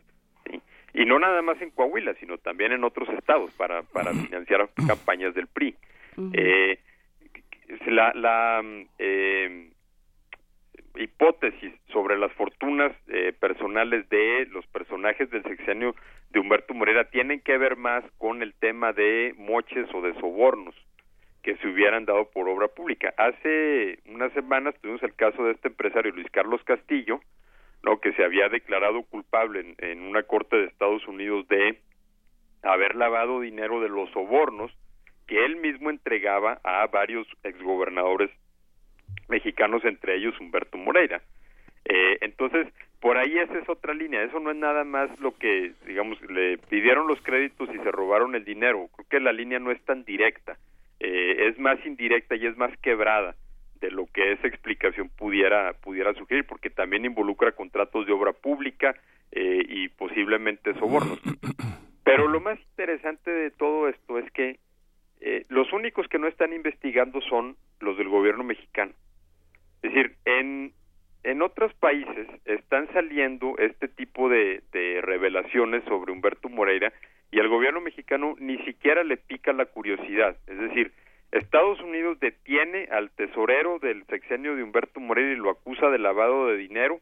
¿sí? 0.46 0.60
y 0.94 1.04
no 1.04 1.18
nada 1.18 1.42
más 1.42 1.60
en 1.60 1.70
Coahuila 1.70 2.14
sino 2.14 2.38
también 2.38 2.72
en 2.72 2.84
otros 2.84 3.08
estados 3.08 3.50
para 3.54 3.82
para 3.82 4.12
financiar 4.12 4.68
campañas 4.86 5.34
del 5.34 5.46
PRI 5.48 5.74
eh, 6.34 6.78
la, 7.86 8.12
la 8.14 8.62
eh, 8.98 9.70
hipótesis 10.96 11.72
sobre 11.92 12.18
las 12.18 12.32
fortunas 12.32 12.92
eh, 13.08 13.32
personales 13.38 14.08
de 14.08 14.46
los 14.50 14.66
personajes 14.66 15.30
del 15.30 15.42
sexenio 15.42 15.94
de 16.30 16.40
Humberto 16.40 16.74
Morera 16.74 17.04
tienen 17.10 17.40
que 17.40 17.56
ver 17.58 17.76
más 17.76 18.04
con 18.18 18.42
el 18.42 18.54
tema 18.54 18.92
de 18.92 19.34
moches 19.38 19.86
o 19.94 20.02
de 20.02 20.14
sobornos 20.14 20.74
que 21.42 21.56
se 21.56 21.68
hubieran 21.68 22.04
dado 22.04 22.30
por 22.30 22.48
obra 22.48 22.68
pública. 22.68 23.12
Hace 23.16 23.98
unas 24.06 24.32
semanas 24.32 24.74
tuvimos 24.80 25.02
el 25.02 25.14
caso 25.14 25.44
de 25.44 25.52
este 25.52 25.68
empresario 25.68 26.12
Luis 26.12 26.30
Carlos 26.30 26.62
Castillo, 26.64 27.20
¿no? 27.82 28.00
que 28.00 28.12
se 28.12 28.24
había 28.24 28.48
declarado 28.48 29.02
culpable 29.02 29.60
en, 29.60 29.74
en 29.78 30.02
una 30.02 30.22
corte 30.22 30.56
de 30.56 30.66
Estados 30.66 31.06
Unidos 31.08 31.46
de 31.48 31.78
haber 32.62 32.94
lavado 32.94 33.40
dinero 33.40 33.80
de 33.80 33.88
los 33.88 34.10
sobornos 34.10 34.70
que 35.26 35.44
él 35.44 35.56
mismo 35.56 35.90
entregaba 35.90 36.60
a 36.62 36.86
varios 36.86 37.26
exgobernadores 37.42 38.30
mexicanos, 39.28 39.84
entre 39.84 40.16
ellos 40.16 40.38
Humberto 40.40 40.78
Moreira. 40.78 41.22
Eh, 41.84 42.18
entonces, 42.20 42.68
por 43.00 43.18
ahí 43.18 43.38
esa 43.38 43.58
es 43.58 43.68
otra 43.68 43.94
línea. 43.94 44.22
Eso 44.22 44.38
no 44.40 44.50
es 44.50 44.56
nada 44.56 44.84
más 44.84 45.10
lo 45.20 45.36
que, 45.36 45.72
digamos, 45.86 46.20
le 46.30 46.58
pidieron 46.58 47.08
los 47.08 47.20
créditos 47.22 47.68
y 47.74 47.78
se 47.78 47.90
robaron 47.90 48.34
el 48.34 48.44
dinero. 48.44 48.88
Creo 48.94 49.08
que 49.08 49.20
la 49.20 49.32
línea 49.32 49.58
no 49.58 49.70
es 49.70 49.82
tan 49.84 50.04
directa. 50.04 50.56
Eh, 51.04 51.48
es 51.48 51.58
más 51.58 51.84
indirecta 51.84 52.36
y 52.36 52.46
es 52.46 52.56
más 52.56 52.70
quebrada 52.78 53.34
de 53.80 53.90
lo 53.90 54.06
que 54.06 54.30
esa 54.30 54.46
explicación 54.46 55.08
pudiera 55.08 55.72
pudiera 55.72 56.14
sugerir, 56.14 56.46
porque 56.46 56.70
también 56.70 57.04
involucra 57.04 57.50
contratos 57.50 58.06
de 58.06 58.12
obra 58.12 58.32
pública 58.32 58.94
eh, 59.32 59.64
y 59.68 59.88
posiblemente 59.88 60.74
sobornos. 60.74 61.20
Pero 62.04 62.28
lo 62.28 62.40
más 62.40 62.56
interesante 62.70 63.32
de 63.32 63.50
todo 63.50 63.88
esto 63.88 64.16
es 64.18 64.30
que 64.30 64.60
eh, 65.20 65.44
los 65.48 65.72
únicos 65.72 66.06
que 66.06 66.20
no 66.20 66.28
están 66.28 66.52
investigando 66.52 67.20
son 67.22 67.56
los 67.80 67.98
del 67.98 68.08
gobierno 68.08 68.44
mexicano. 68.44 68.92
Es 69.82 69.92
decir, 69.92 70.14
en, 70.24 70.72
en 71.24 71.42
otros 71.42 71.72
países 71.74 72.26
están 72.44 72.92
saliendo 72.92 73.56
este 73.58 73.88
tipo 73.88 74.28
de, 74.28 74.62
de 74.72 75.00
revelaciones 75.00 75.84
sobre 75.84 76.12
Humberto 76.12 76.48
Moreira 76.48 76.92
y 77.30 77.40
al 77.40 77.48
gobierno 77.48 77.80
mexicano 77.80 78.34
ni 78.38 78.58
siquiera 78.64 79.04
le 79.04 79.16
pica 79.16 79.52
la 79.52 79.66
curiosidad. 79.66 80.36
Es 80.46 80.58
decir, 80.58 80.92
Estados 81.30 81.80
Unidos 81.80 82.20
detiene 82.20 82.88
al 82.90 83.10
tesorero 83.10 83.78
del 83.78 84.04
sexenio 84.06 84.54
de 84.54 84.62
Humberto 84.62 85.00
Moreira 85.00 85.32
y 85.32 85.36
lo 85.36 85.50
acusa 85.50 85.88
de 85.88 85.98
lavado 85.98 86.48
de 86.48 86.56
dinero, 86.56 87.00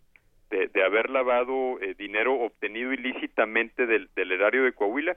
de, 0.50 0.68
de 0.68 0.84
haber 0.84 1.10
lavado 1.10 1.80
eh, 1.80 1.94
dinero 1.98 2.34
obtenido 2.34 2.92
ilícitamente 2.92 3.86
del, 3.86 4.08
del 4.14 4.32
erario 4.32 4.64
de 4.64 4.72
Coahuila 4.72 5.16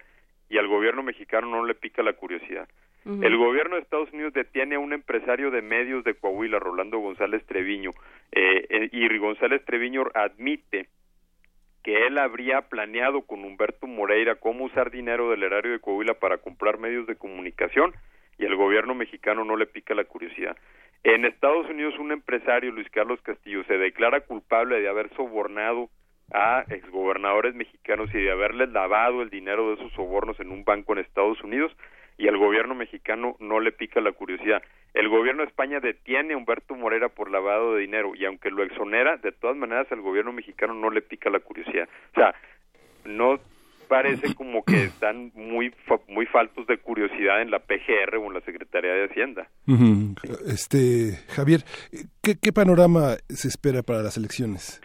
y 0.50 0.58
al 0.58 0.68
gobierno 0.68 1.04
mexicano 1.04 1.48
no 1.48 1.66
le 1.66 1.76
pica 1.76 2.02
la 2.04 2.14
curiosidad. 2.14 2.68
El 3.06 3.36
gobierno 3.36 3.76
de 3.76 3.82
Estados 3.82 4.12
Unidos 4.14 4.34
detiene 4.34 4.76
a 4.76 4.80
un 4.80 4.94
empresario 4.94 5.52
de 5.52 5.62
medios 5.62 6.06
de 6.06 6.14
Coahuila, 6.14 6.58
Rolando 6.60 7.00
González 7.00 7.46
Treviño, 7.46 7.92
eh, 8.32 8.66
eh, 8.70 8.90
y 8.94 9.18
González 9.18 9.64
Treviño 9.66 10.06
admite 10.14 10.88
que 11.84 12.08
él 12.08 12.18
habría 12.18 12.62
planeado 12.62 13.24
con 13.24 13.44
Humberto 13.44 13.88
Moreira 13.88 14.36
cómo 14.36 14.66
usar 14.66 14.90
dinero 14.90 15.30
del 15.30 15.44
erario 15.44 15.74
de 15.74 15.80
Coahuila 15.80 16.14
para 16.14 16.38
comprar 16.38 16.80
medios 16.80 17.06
de 17.06 17.18
comunicación 17.18 17.94
y 18.38 18.46
el 18.46 18.56
gobierno 18.56 18.96
mexicano 18.96 19.44
no 19.44 19.58
le 19.58 19.66
pica 19.66 19.94
la 19.94 20.06
curiosidad. 20.06 20.56
En 21.04 21.26
Estados 21.26 21.70
Unidos 21.70 22.00
un 22.00 22.14
empresario, 22.14 22.72
Luis 22.72 22.90
Carlos 22.90 23.22
Castillo, 23.22 23.66
se 23.66 23.78
declara 23.78 24.22
culpable 24.22 24.80
de 24.80 24.88
haber 24.88 25.14
sobornado 25.16 25.90
a 26.32 26.64
exgobernadores 26.70 27.54
mexicanos 27.54 28.10
y 28.14 28.22
de 28.22 28.32
haberles 28.32 28.70
lavado 28.70 29.22
el 29.22 29.30
dinero 29.30 29.68
de 29.68 29.74
esos 29.76 29.92
sobornos 29.92 30.40
en 30.40 30.52
un 30.52 30.64
banco 30.64 30.94
en 30.94 31.00
Estados 31.00 31.44
Unidos 31.44 31.76
y 32.24 32.28
al 32.30 32.38
gobierno 32.38 32.74
mexicano 32.74 33.36
no 33.40 33.60
le 33.60 33.74
pica 33.74 34.00
la 34.00 34.14
curiosidad. 34.14 34.64
El 34.94 35.10
gobierno 35.10 35.42
de 35.42 35.50
España 35.50 35.82
detiene 35.82 36.34
a 36.34 36.38
Humberto 36.38 36.74
Moreira 36.74 37.10
por 37.10 37.30
lavado 37.30 37.76
de 37.76 37.82
dinero 37.82 38.14
y 38.16 38.24
aunque 38.24 38.50
lo 38.50 38.64
exonera, 38.64 39.18
de 39.18 39.34
todas 39.34 39.58
maneras 39.58 39.92
al 39.92 40.00
gobierno 40.00 40.32
mexicano 40.32 40.74
no 40.74 40.90
le 40.90 41.02
pica 41.02 41.30
la 41.30 41.42
curiosidad. 41.42 41.90
O 42.12 42.16
sea, 42.16 42.34
no 43.04 43.42
parece 43.90 44.34
como 44.36 44.64
que 44.64 44.86
están 44.86 45.34
muy 45.36 45.74
muy 46.08 46.26
faltos 46.28 46.66
de 46.68 46.78
curiosidad 46.78 47.42
en 47.42 47.52
la 47.52 47.60
PGR 47.60 48.16
o 48.16 48.28
en 48.28 48.36
la 48.36 48.42
Secretaría 48.42 48.94
de 48.94 49.06
Hacienda. 49.08 49.50
Este 50.48 51.18
Javier, 51.36 51.66
¿qué, 52.22 52.36
¿qué 52.42 52.54
panorama 52.54 53.18
se 53.28 53.50
espera 53.50 53.84
para 53.84 54.02
las 54.02 54.16
elecciones? 54.16 54.82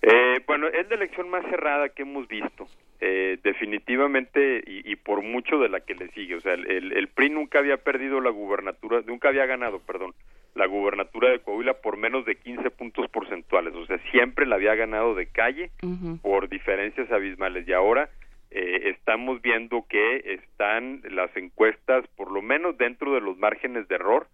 Eh, 0.00 0.40
bueno, 0.46 0.68
es 0.68 0.88
la 0.88 0.96
elección 0.96 1.28
más 1.28 1.44
cerrada 1.50 1.90
que 1.90 2.02
hemos 2.02 2.26
visto, 2.26 2.66
eh, 3.00 3.38
definitivamente, 3.42 4.62
y, 4.66 4.90
y, 4.90 4.96
por 4.96 5.22
mucho 5.22 5.58
de 5.58 5.68
la 5.68 5.80
que 5.80 5.94
le 5.94 6.08
sigue. 6.12 6.36
O 6.36 6.40
sea, 6.40 6.54
el, 6.54 6.92
el, 6.92 7.08
PRI 7.08 7.30
nunca 7.30 7.58
había 7.58 7.78
perdido 7.78 8.20
la 8.20 8.30
gubernatura, 8.30 9.02
nunca 9.06 9.28
había 9.28 9.46
ganado, 9.46 9.80
perdón, 9.80 10.14
la 10.54 10.66
gubernatura 10.66 11.30
de 11.30 11.40
Coahuila 11.40 11.74
por 11.74 11.96
menos 11.96 12.24
de 12.24 12.36
15 12.36 12.70
puntos 12.70 13.08
porcentuales. 13.10 13.74
O 13.74 13.84
sea, 13.86 13.98
siempre 14.10 14.46
la 14.46 14.56
había 14.56 14.74
ganado 14.74 15.14
de 15.14 15.26
calle 15.26 15.70
uh 15.82 15.86
-huh. 15.86 16.20
por 16.20 16.48
diferencias 16.48 17.10
abismales. 17.10 17.66
Y 17.66 17.72
ahora 17.72 18.08
eh, 18.50 18.90
estamos 18.96 19.42
viendo 19.42 19.84
que 19.88 20.38
están 20.40 21.02
las 21.10 21.36
encuestas, 21.36 22.06
por 22.16 22.30
lo 22.30 22.40
menos 22.40 22.78
dentro 22.78 23.12
de 23.14 23.20
los 23.20 23.36
márgenes 23.36 23.88
de 23.88 23.96
error, 23.96 24.28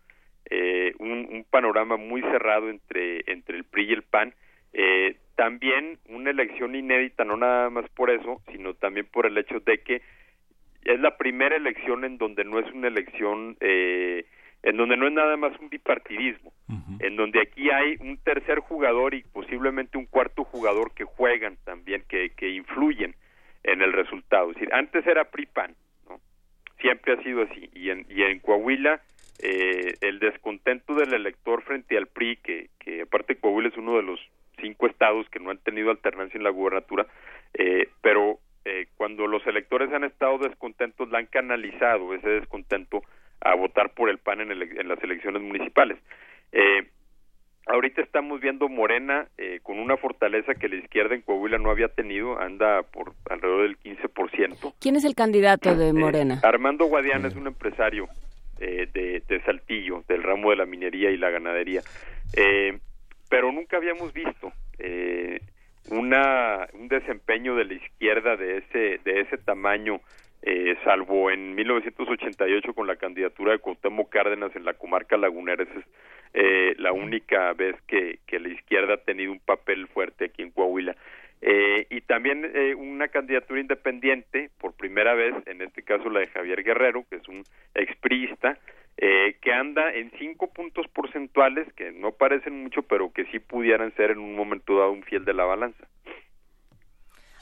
eh, 0.51 0.93
un, 0.99 1.29
un 1.31 1.45
panorama 1.49 1.97
muy 1.97 2.21
cerrado 2.23 2.69
entre, 2.69 3.25
entre 3.33 3.57
el 3.57 3.65
PRI 3.65 3.85
y 3.85 3.93
el 3.93 4.03
PAN. 4.03 4.35
Eh, 4.73 5.17
también 5.41 5.99
una 6.11 6.29
elección 6.29 6.75
inédita, 6.75 7.25
no 7.25 7.35
nada 7.35 7.71
más 7.71 7.89
por 7.93 8.11
eso, 8.11 8.43
sino 8.53 8.75
también 8.75 9.07
por 9.07 9.25
el 9.25 9.39
hecho 9.39 9.59
de 9.61 9.79
que 9.79 10.03
es 10.85 11.01
la 11.01 11.17
primera 11.17 11.57
elección 11.57 12.05
en 12.05 12.19
donde 12.19 12.45
no 12.45 12.59
es 12.59 12.71
una 12.75 12.89
elección, 12.89 13.57
eh, 13.61 14.27
en 14.63 14.77
donde 14.77 14.99
no 14.99 15.07
es 15.07 15.15
nada 15.15 15.39
más 15.39 15.59
un 15.59 15.71
bipartidismo, 15.71 16.53
uh 16.69 16.73
-huh. 16.75 17.07
en 17.07 17.17
donde 17.17 17.41
aquí 17.41 17.71
hay 17.71 17.97
un 18.01 18.19
tercer 18.19 18.59
jugador 18.59 19.15
y 19.15 19.23
posiblemente 19.23 19.97
un 19.97 20.05
cuarto 20.05 20.45
jugador 20.45 20.93
que 20.93 21.05
juegan 21.05 21.57
también, 21.65 22.05
que, 22.07 22.33
que 22.37 22.51
influyen 22.51 23.15
en 23.63 23.81
el 23.81 23.95
resultado. 23.95 24.51
Es 24.51 24.57
decir, 24.57 24.75
antes 24.75 25.07
era 25.07 25.25
PRI-PAN, 25.25 25.75
¿no? 26.07 26.21
siempre 26.83 27.15
ha 27.15 27.23
sido 27.23 27.45
así, 27.45 27.71
y 27.73 27.89
en, 27.89 28.05
y 28.11 28.25
en 28.25 28.41
Coahuila 28.41 29.01
eh, 29.43 29.95
el 30.03 30.19
descontento 30.19 30.95
del 30.97 31.15
elector 31.15 31.63
frente 31.63 31.97
al 31.97 32.09
PRI, 32.09 32.37
que, 32.37 32.69
que 32.79 33.01
aparte 33.01 33.37
Coahuila 33.37 33.71
es 33.71 33.79
uno 33.79 33.97
de 33.97 34.03
los 34.03 34.21
cinco 34.61 34.87
estados 34.87 35.29
que 35.31 35.41
no 35.41 35.51
han 35.51 35.59
tenido 35.59 35.91
alternancia 35.91 36.39
en 36.39 36.45
la 36.45 36.51
gubernatura, 36.51 37.07
eh, 37.55 37.89
pero 38.01 38.39
eh, 38.65 38.87
cuando 38.97 39.27
los 39.27 39.47
electores 39.47 39.93
han 39.93 40.05
estado 40.05 40.39
descontentos, 40.39 41.11
la 41.11 41.19
han 41.19 41.27
canalizado 41.27 42.15
ese 42.15 42.29
descontento 42.29 43.03
a 43.41 43.55
votar 43.55 43.95
por 43.95 44.11
el 44.11 44.19
PAN 44.19 44.43
en, 44.43 44.53
el, 44.53 44.63
en 44.63 44.89
las 44.89 45.03
elecciones 45.03 45.43
municipales. 45.43 45.99
Eh, 46.53 46.89
ahorita 47.67 48.03
estamos 48.03 48.41
viendo 48.41 48.69
Morena 48.69 49.29
eh, 49.39 49.61
con 49.63 49.79
una 49.79 49.97
fortaleza 49.97 50.55
que 50.55 50.69
la 50.69 50.77
izquierda 50.77 51.15
en 51.15 51.23
Coahuila 51.23 51.59
no 51.59 51.71
había 51.71 51.89
tenido, 51.89 52.39
anda 52.39 52.83
por 52.83 53.15
alrededor 53.29 53.63
del 53.63 53.79
15%. 53.79 54.75
¿Quién 54.81 54.97
es 54.97 55.05
el 55.05 55.15
candidato 55.15 55.75
de 55.75 55.93
Morena? 55.93 56.35
Eh, 56.35 56.47
Armando 56.47 56.87
Guadiana 56.87 57.29
es 57.29 57.37
un 57.37 57.47
empresario 57.47 58.09
eh, 58.59 58.89
de, 58.93 59.23
de, 59.27 59.43
Saltillo, 59.43 60.05
del 60.09 60.23
ramo 60.23 60.51
de 60.51 60.57
la 60.57 60.67
minería 60.67 61.11
y 61.11 61.17
la 61.17 61.31
ganadería. 61.31 61.83
Eh, 62.37 62.79
pero 63.31 63.51
nunca 63.51 63.79
habíamos 63.79 64.13
visto 64.13 64.53
eh, 64.79 65.41
una 65.91 66.69
un 66.75 66.89
desempeño 66.89 67.57
de 67.57 67.65
la 67.65 67.75
izquierda 67.75 68.37
de 68.37 68.59
ese 68.59 69.01
de 69.03 69.21
ese 69.21 69.39
tamaño 69.39 70.01
eh, 70.43 70.77
salvo 70.85 71.31
en 71.31 71.55
1988 71.55 72.75
con 72.75 72.87
la 72.87 72.97
candidatura 72.97 73.53
de 73.53 73.59
Cuauhtémoc 73.59 74.11
Cárdenas 74.11 74.55
en 74.55 74.67
la 74.67 74.75
comarca 74.75 75.17
lagunera 75.17 75.63
esa 75.63 75.79
es 75.79 75.87
eh, 76.33 76.75
la 76.79 76.93
única 76.93 77.53
vez 77.55 77.77
que, 77.87 78.19
que 78.27 78.39
la 78.39 78.49
izquierda 78.49 78.95
ha 78.95 78.99
tenido 78.99 79.33
un 79.33 79.41
papel 79.41 79.89
fuerte 79.89 80.27
aquí 80.27 80.43
en 80.43 80.53
Coahuila. 80.53 80.97
Eh, 81.43 81.87
y 81.91 82.03
también 82.03 82.49
eh, 82.55 82.75
una 82.75 83.09
candidatura 83.09 83.61
independiente 83.61 84.51
por 84.61 84.75
primera 84.75 85.15
vez 85.15 85.35
en 85.47 85.63
este 85.63 85.83
caso 85.83 86.11
la 86.11 86.21
de 86.21 86.27
Javier 86.27 86.63
Guerrero 86.63 87.07
que 87.09 87.17
es 87.17 87.27
un 87.29 87.43
expriista 87.75 88.59
eh, 89.03 89.37
que 89.41 89.53
anda 89.53 89.93
en 89.93 90.13
cinco 90.19 90.53
puntos 90.53 90.87
porcentuales 90.89 91.67
que 91.75 91.91
no 91.91 92.13
parecen 92.13 92.63
mucho 92.63 92.83
pero 92.83 93.13
que 93.13 93.25
sí 93.33 93.39
pudieran 93.39 93.93
ser 93.97 94.13
en 94.13 94.19
un 94.19 94.37
momento 94.37 94.79
dado 94.79 94.93
un 94.93 95.03
fiel 95.03 95.25
de 95.25 95.35
la 95.35 95.45
balanza. 95.45 95.89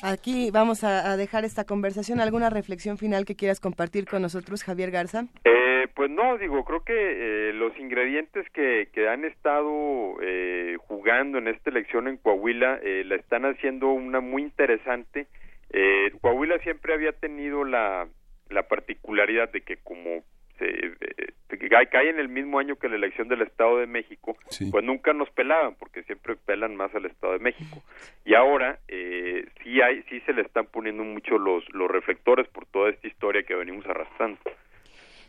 Aquí 0.00 0.52
vamos 0.52 0.84
a, 0.84 1.10
a 1.10 1.16
dejar 1.16 1.44
esta 1.44 1.64
conversación. 1.64 2.20
¿Alguna 2.20 2.50
reflexión 2.50 2.98
final 2.98 3.24
que 3.24 3.34
quieras 3.34 3.58
compartir 3.58 4.06
con 4.06 4.22
nosotros, 4.22 4.62
Javier 4.62 4.92
Garza? 4.92 5.24
Eh, 5.44 5.88
pues 5.96 6.08
no, 6.08 6.38
digo, 6.38 6.64
creo 6.64 6.84
que 6.84 6.94
eh, 6.94 7.52
los 7.52 7.76
ingredientes 7.76 8.48
que, 8.50 8.88
que 8.92 9.08
han 9.08 9.24
estado 9.24 10.16
eh, 10.22 10.76
jugando 10.86 11.38
en 11.38 11.48
esta 11.48 11.70
elección 11.70 12.06
en 12.06 12.16
Coahuila 12.18 12.78
eh, 12.84 13.02
la 13.04 13.16
están 13.16 13.44
haciendo 13.44 13.88
una 13.88 14.20
muy 14.20 14.42
interesante. 14.42 15.26
Eh, 15.70 16.12
Coahuila 16.20 16.60
siempre 16.60 16.94
había 16.94 17.10
tenido 17.10 17.64
la, 17.64 18.06
la 18.50 18.68
particularidad 18.68 19.50
de 19.50 19.62
que 19.62 19.78
como 19.78 20.22
se, 20.58 20.66
eh, 20.66 21.86
cae 21.90 22.10
en 22.10 22.18
el 22.18 22.28
mismo 22.28 22.58
año 22.58 22.76
que 22.76 22.88
la 22.88 22.96
elección 22.96 23.28
del 23.28 23.42
Estado 23.42 23.78
de 23.78 23.86
México, 23.86 24.36
sí. 24.48 24.70
pues 24.70 24.84
nunca 24.84 25.12
nos 25.12 25.30
pelaban, 25.30 25.74
porque 25.76 26.02
siempre 26.02 26.36
pelan 26.36 26.76
más 26.76 26.94
al 26.94 27.06
Estado 27.06 27.34
de 27.34 27.38
México. 27.38 27.82
Y 28.24 28.34
ahora 28.34 28.78
eh, 28.88 29.46
sí 29.62 29.80
hay, 29.80 30.02
sí 30.04 30.20
se 30.20 30.32
le 30.32 30.42
están 30.42 30.66
poniendo 30.66 31.04
mucho 31.04 31.38
los, 31.38 31.64
los 31.72 31.90
reflectores 31.90 32.48
por 32.48 32.66
toda 32.66 32.90
esta 32.90 33.06
historia 33.06 33.42
que 33.42 33.54
venimos 33.54 33.86
arrastrando. 33.86 34.38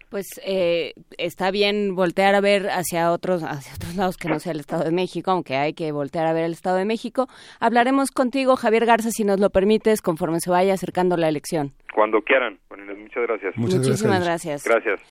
Pues 0.10 0.26
eh, 0.44 0.94
está 1.18 1.52
bien 1.52 1.96
voltear 1.96 2.36
a 2.36 2.42
ver 2.42 2.70
hacia 2.70 3.12
otros, 3.12 3.44
hacia 3.44 3.76
otros 3.76 3.96
lados 3.96 4.18
que 4.18 4.28
no 4.28 4.40
sea 4.40 4.54
el 4.54 4.60
Estado 4.60 4.84
de 4.84 4.92
México, 4.92 5.32
aunque 5.32 5.56
hay 5.56 5.74
que 5.74 5.92
voltear 5.92 6.26
a 6.26 6.34
ver 6.34 6.46
el 6.46 6.54
Estado 6.54 6.78
de 6.78 6.86
México. 6.86 7.28
Hablaremos 7.60 8.12
contigo, 8.12 8.56
Javier 8.56 8.86
Garza, 8.86 9.12
si 9.12 9.24
nos 9.24 9.40
lo 9.40 9.50
permites, 9.50 10.02
conforme 10.02 10.40
se 10.40 10.50
vaya 10.50 10.74
acercando 10.74 11.16
la 11.16 11.30
elección. 11.30 11.74
Cuando 11.94 12.22
quieran. 12.22 12.60
Bueno, 12.70 12.86
muchas 12.96 13.24
gracias. 13.24 13.58
Muchas 13.58 13.80
Muchísimas 13.80 14.24
gracias. 14.24 14.64
Gracias. 14.64 15.02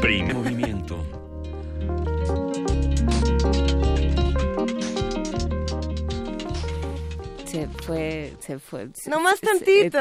Primer 0.00 0.34
movimiento 0.34 0.77
fue, 7.88 8.34
se 8.40 8.58
fue. 8.58 8.90
No 9.06 9.20
más 9.20 9.40
tantito. 9.40 9.98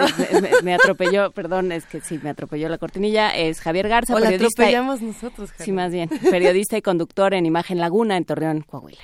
me, 0.63 0.73
atropelló, 0.73 1.31
perdón, 1.35 1.71
es 1.71 1.85
que 1.85 2.01
sí, 2.01 2.19
me 2.21 2.29
atropelló 2.29 2.67
la 2.67 2.77
cortinilla. 2.77 3.35
Es 3.35 3.61
Javier 3.61 3.87
Garza, 3.87 4.13
o 4.13 4.17
periodista. 4.17 4.63
La 4.63 4.67
atropellamos 4.67 5.01
nosotros, 5.01 5.51
Javier. 5.51 5.65
Sí, 5.65 5.71
más 5.71 5.91
bien. 5.91 6.09
Periodista 6.09 6.77
y 6.77 6.81
conductor 6.81 7.33
en 7.33 7.45
Imagen 7.45 7.79
Laguna, 7.79 8.17
en 8.17 8.25
Torreón, 8.25 8.61
Coahuila. 8.61 8.99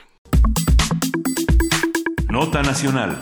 Nota 2.29 2.61
Nacional. 2.61 3.17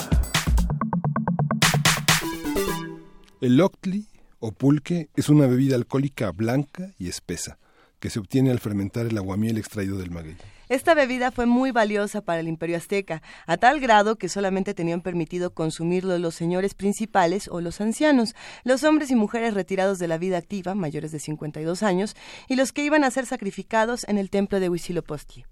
El 3.39 3.61
octli 3.61 4.07
o 4.39 4.51
pulque 4.51 5.09
es 5.15 5.29
una 5.29 5.45
bebida 5.47 5.75
alcohólica 5.75 6.31
blanca 6.31 6.91
y 6.97 7.07
espesa 7.07 7.59
que 7.99 8.09
se 8.09 8.19
obtiene 8.19 8.49
al 8.49 8.59
fermentar 8.59 9.05
el 9.05 9.17
aguamiel 9.17 9.57
extraído 9.59 9.97
del 9.99 10.09
maguey. 10.09 10.37
Esta 10.71 10.93
bebida 10.93 11.31
fue 11.31 11.47
muy 11.47 11.71
valiosa 11.71 12.21
para 12.21 12.39
el 12.39 12.47
imperio 12.47 12.77
azteca, 12.77 13.21
a 13.45 13.57
tal 13.57 13.81
grado 13.81 14.15
que 14.15 14.29
solamente 14.29 14.73
tenían 14.73 15.01
permitido 15.01 15.53
consumirlo 15.53 16.17
los 16.17 16.33
señores 16.33 16.75
principales 16.75 17.49
o 17.49 17.59
los 17.59 17.81
ancianos, 17.81 18.35
los 18.63 18.85
hombres 18.85 19.11
y 19.11 19.15
mujeres 19.15 19.53
retirados 19.53 19.99
de 19.99 20.07
la 20.07 20.17
vida 20.17 20.37
activa, 20.37 20.73
mayores 20.73 21.11
de 21.11 21.19
52 21.19 21.83
años, 21.83 22.15
y 22.47 22.55
los 22.55 22.71
que 22.71 22.85
iban 22.85 23.03
a 23.03 23.11
ser 23.11 23.25
sacrificados 23.25 24.07
en 24.07 24.17
el 24.17 24.29
templo 24.29 24.61
de 24.61 24.69
Huitzilopochtli. 24.69 25.43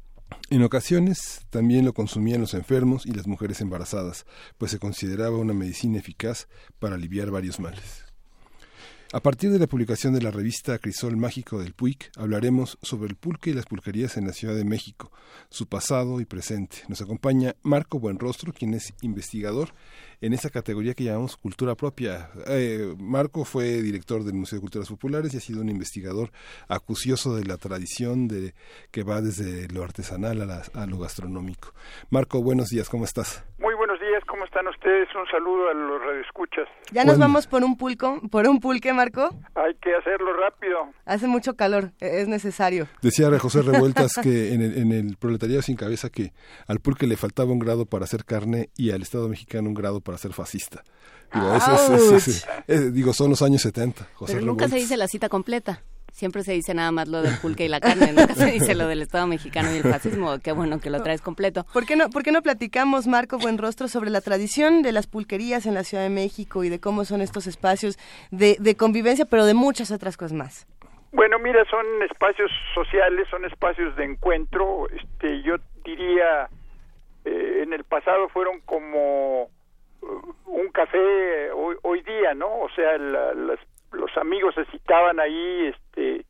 En 0.51 0.63
ocasiones 0.63 1.41
también 1.49 1.83
lo 1.83 1.93
consumían 1.93 2.39
los 2.39 2.53
enfermos 2.53 3.05
y 3.05 3.11
las 3.11 3.27
mujeres 3.27 3.59
embarazadas, 3.59 4.25
pues 4.57 4.71
se 4.71 4.79
consideraba 4.79 5.35
una 5.35 5.53
medicina 5.53 5.99
eficaz 5.99 6.47
para 6.79 6.95
aliviar 6.95 7.29
varios 7.29 7.59
males. 7.59 8.08
A 9.11 9.21
partir 9.21 9.51
de 9.51 9.57
la 9.57 9.65
publicación 9.65 10.13
de 10.13 10.21
la 10.21 10.29
revista 10.29 10.77
Crisol 10.77 11.17
Mágico 11.17 11.57
del 11.57 11.73
Puig, 11.73 11.97
hablaremos 12.15 12.77
sobre 12.83 13.09
el 13.09 13.15
pulque 13.15 13.49
y 13.49 13.53
las 13.53 13.65
pulquerías 13.65 14.17
en 14.17 14.27
la 14.27 14.33
Ciudad 14.33 14.53
de 14.53 14.63
México, 14.63 15.11
su 15.49 15.65
pasado 15.65 16.21
y 16.21 16.25
presente. 16.25 16.83
Nos 16.89 17.01
acompaña 17.01 17.55
Marco 17.63 17.97
Buenrostro, 17.97 18.53
quien 18.53 18.75
es 18.75 18.93
investigador 19.01 19.69
en 20.21 20.33
esa 20.33 20.51
categoría 20.51 20.93
que 20.93 21.05
llamamos 21.05 21.37
cultura 21.37 21.73
propia. 21.73 22.29
Eh, 22.45 22.93
Marco 22.99 23.45
fue 23.45 23.81
director 23.81 24.23
del 24.23 24.35
Museo 24.35 24.57
de 24.57 24.61
Culturas 24.61 24.89
Populares 24.89 25.33
y 25.33 25.37
ha 25.37 25.41
sido 25.41 25.61
un 25.61 25.69
investigador 25.69 26.31
acucioso 26.67 27.35
de 27.35 27.45
la 27.45 27.57
tradición 27.57 28.27
de 28.27 28.53
que 28.91 29.01
va 29.01 29.21
desde 29.21 29.67
lo 29.69 29.83
artesanal 29.83 30.39
a, 30.51 30.85
lo 30.85 30.99
gastronómico. 30.99 31.73
Marco, 32.11 32.43
buenos 32.43 32.69
días, 32.69 32.89
¿cómo 32.89 33.05
estás? 33.05 33.43
Muy 33.57 33.68
buenos 33.68 33.68
días, 33.68 33.68
¿cómo 33.68 33.68
están 34.49 34.67
ustedes? 34.67 35.07
Un 35.15 35.27
saludo 35.27 35.69
a 35.69 35.73
los 35.73 36.01
radioescuchas. 36.01 36.67
¿Ya 36.91 37.05
nos 37.05 37.19
vamos 37.19 37.45
por 37.45 37.63
un 37.63 37.77
pulco, 37.77 38.19
por 38.31 38.47
un 38.47 38.59
pulque, 38.59 38.91
Marco? 38.93 39.29
Hay 39.53 39.75
que 39.75 39.95
hacerlo 39.95 40.33
rápido. 40.33 40.89
Hace 41.05 41.27
mucho 41.27 41.55
calor, 41.55 41.91
e-, 41.99 42.21
es 42.21 42.27
necesario. 42.27 42.87
Decía 43.01 43.29
José 43.37 43.61
Revueltas 43.61 44.13
que 44.23 44.53
en 44.53 44.61
el, 44.61 44.77
en 44.77 44.91
el 44.91 45.17
proletariado 45.17 45.61
sin 45.61 45.75
cabeza 45.75 46.09
que 46.09 46.33
al 46.67 46.79
pulque 46.79 47.05
le 47.05 47.15
faltaba 47.15 47.51
un 47.51 47.59
grado 47.59 47.85
para 47.85 48.05
hacer 48.05 48.25
carne 48.25 48.69
y 48.75 48.91
al 48.91 49.03
Estado 49.03 49.29
mexicano 49.29 49.69
un 49.69 49.75
grado 49.75 50.01
para 50.01 50.17
ser 50.17 50.33
fascista. 50.33 50.83
Digo, 52.91 53.13
son 53.13 53.29
los 53.29 53.41
años 53.43 53.61
70. 53.61 54.07
José 54.15 54.33
Pero 54.33 54.45
nunca 54.45 54.67
se 54.67 54.77
dice 54.77 54.97
la 54.97 55.07
cita 55.07 55.29
completa. 55.29 55.83
Siempre 56.19 56.43
se 56.43 56.51
dice 56.51 56.73
nada 56.73 56.91
más 56.91 57.07
lo 57.07 57.21
del 57.21 57.37
pulque 57.41 57.63
y 57.63 57.69
la 57.69 57.79
carne, 57.79 58.11
nunca 58.11 58.33
se 58.35 58.51
dice 58.51 58.75
lo 58.75 58.87
del 58.89 59.01
Estado 59.01 59.25
mexicano 59.25 59.73
y 59.73 59.77
el 59.77 59.83
fascismo. 59.83 60.37
Qué 60.43 60.51
bueno 60.51 60.81
que 60.81 60.89
lo 60.89 61.01
traes 61.01 61.21
completo. 61.21 61.65
¿Por 61.71 61.85
qué 61.85 61.95
no, 61.95 62.09
por 62.09 62.23
qué 62.23 62.33
no 62.33 62.41
platicamos, 62.41 63.07
Marco 63.07 63.37
Buenrostro, 63.37 63.87
sobre 63.87 64.09
la 64.09 64.19
tradición 64.19 64.81
de 64.81 64.91
las 64.91 65.07
pulquerías 65.07 65.65
en 65.65 65.75
la 65.75 65.85
Ciudad 65.85 66.03
de 66.03 66.09
México 66.09 66.65
y 66.65 66.69
de 66.69 66.81
cómo 66.81 67.05
son 67.05 67.21
estos 67.21 67.47
espacios 67.47 67.97
de, 68.31 68.57
de 68.59 68.75
convivencia, 68.75 69.23
pero 69.23 69.45
de 69.45 69.53
muchas 69.53 69.91
otras 69.91 70.17
cosas 70.17 70.33
más? 70.33 70.67
Bueno, 71.13 71.39
mira, 71.39 71.63
son 71.69 71.85
espacios 72.03 72.51
sociales, 72.75 73.25
son 73.31 73.45
espacios 73.45 73.95
de 73.95 74.03
encuentro. 74.03 74.89
Este, 74.89 75.41
yo 75.41 75.55
diría, 75.85 76.49
eh, 77.23 77.61
en 77.63 77.71
el 77.71 77.85
pasado 77.85 78.27
fueron 78.27 78.59
como 78.65 79.49
un 80.47 80.69
café 80.73 81.49
hoy, 81.51 81.77
hoy 81.83 82.01
día, 82.01 82.33
¿no? 82.33 82.59
O 82.59 82.69
sea, 82.75 82.97
los 83.91 84.15
amigos 84.17 84.55
se 84.55 84.65
citaban 84.65 85.19
ahí 85.19 85.67
este, 85.67 86.25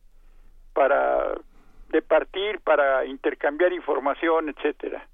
para 0.72 1.34
departir, 1.88 2.60
para 2.60 3.04
intercambiar 3.04 3.72
información, 3.72 4.48
etcétera. 4.48 5.06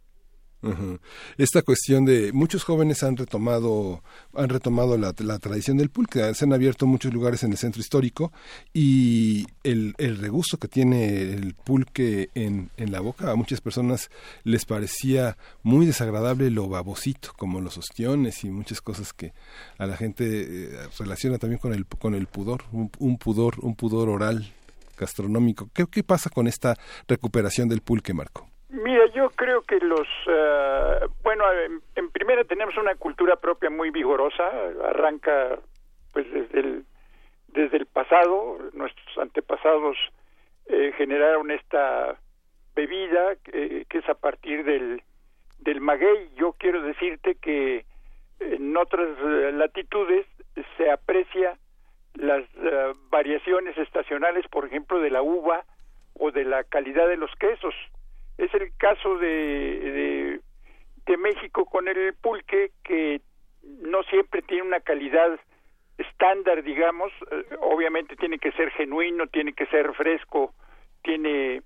Esta 1.39 1.63
cuestión 1.63 2.05
de 2.05 2.33
muchos 2.33 2.65
jóvenes 2.65 3.03
han 3.03 3.17
retomado 3.17 4.03
han 4.35 4.49
retomado 4.49 4.97
la, 4.97 5.13
tradición 5.13 5.77
del 5.77 5.91
pulque, 5.91 6.35
se 6.35 6.45
han 6.45 6.53
abierto 6.53 6.87
muchos 6.87 7.13
lugares 7.13 7.43
en 7.43 7.53
el 7.53 7.59
centro 7.59 7.81
histórico 7.81 8.33
y 8.73 9.47
el, 9.63 9.95
el 9.99 10.17
regusto 10.19 10.59
que 10.59 10.69
tiene 10.69 11.33
el 11.33 11.55
pulque 11.55 12.31
en, 12.35 12.71
en, 12.77 12.91
la 12.91 13.01
boca 13.01 13.31
a 13.31 13.37
muchas 13.37 13.61
personas 13.61 14.11
les 14.45 14.65
parecía 14.65 15.37
muy 15.63 15.87
desagradable 15.87 16.51
lo 16.51 16.69
babosito, 16.69 17.33
como 17.37 17.61
los 17.61 17.79
ostiones 17.79 18.45
y 18.45 18.51
muchas 18.51 18.81
cosas 18.81 19.13
que 19.13 19.33
a 19.79 19.87
la 19.87 19.97
gente 19.97 20.25
eh, 20.27 20.89
relaciona 20.99 21.39
también 21.39 21.59
con 21.59 21.73
el 21.73 21.87
con 21.87 22.15
el 22.15 22.27
pudor, 22.27 22.65
un, 22.73 22.91
un 22.99 23.19
pudor, 23.19 23.57
un 23.61 23.77
pudor 23.77 24.09
oral 24.09 24.53
gastronómico. 24.99 25.71
¿Qué, 25.73 25.87
¿Qué 25.87 26.03
pasa 26.03 26.31
con 26.31 26.47
esta 26.49 26.77
recuperación 27.07 27.69
del 27.69 27.83
pulque, 27.83 28.15
Marco? 28.15 28.49
Mira, 28.69 29.07
yo 29.15 29.31
creo 29.31 29.63
que 29.63 29.79
los, 29.79 30.09
eh, 30.27 31.01
bueno, 31.23 31.45
en, 31.95 32.11
primera 32.11 32.43
tenemos 32.45 32.77
una 32.77 32.97
cultura 32.97 33.37
propia 33.37 33.71
muy 33.71 33.91
vigorosa, 33.91 34.43
arranca 34.89 35.59
pues 36.13 36.31
desde 36.33 36.61
el, 36.61 36.85
desde 37.49 37.77
el 37.77 37.87
pasado, 37.87 38.59
nuestros 38.73 39.19
antepasados 39.19 39.97
eh, 40.67 40.93
generaron 40.97 41.51
esta 41.53 42.19
bebida 42.75 43.37
que 43.45 43.87
es 43.89 44.09
a 44.09 44.15
partir 44.15 44.65
del, 44.65 45.03
del 45.61 45.81
maguey. 45.81 46.31
Yo 46.35 46.53
quiero 46.59 46.83
decirte 46.83 47.37
que 47.37 47.85
en 48.41 48.77
otras 48.77 49.09
eh, 49.19 49.53
latitudes 49.53 50.27
se 50.77 50.91
aprecia 50.91 51.57
las 52.15 52.45
variaciones 53.11 53.77
estacionales, 53.77 54.47
por 54.49 54.65
ejemplo, 54.65 55.01
de 55.01 55.11
la 55.11 55.23
uva 55.23 55.65
o 56.15 56.33
de 56.33 56.45
la 56.45 56.65
calidad 56.65 57.07
de 57.09 57.19
los 57.19 57.31
quesos 57.37 57.75
es 58.39 58.53
el 58.55 58.77
caso 58.77 59.19
de, 59.19 60.41
de, 61.07 61.17
México 61.17 61.65
con 61.65 61.89
el 61.89 62.15
pulque, 62.15 62.71
que 62.85 63.21
no 63.63 64.03
siempre 64.05 64.43
tiene 64.43 64.63
una 64.63 64.81
calidad 64.81 65.41
estándar, 65.99 66.63
digamos, 66.63 67.11
eh, 67.31 67.57
obviamente 67.61 68.17
tiene 68.17 68.39
que 68.39 68.53
ser 68.53 68.71
genuino, 68.73 69.27
tiene 69.27 69.55
que 69.55 69.67
ser 69.67 69.93
fresco, 69.95 70.53
tiene 71.03 71.63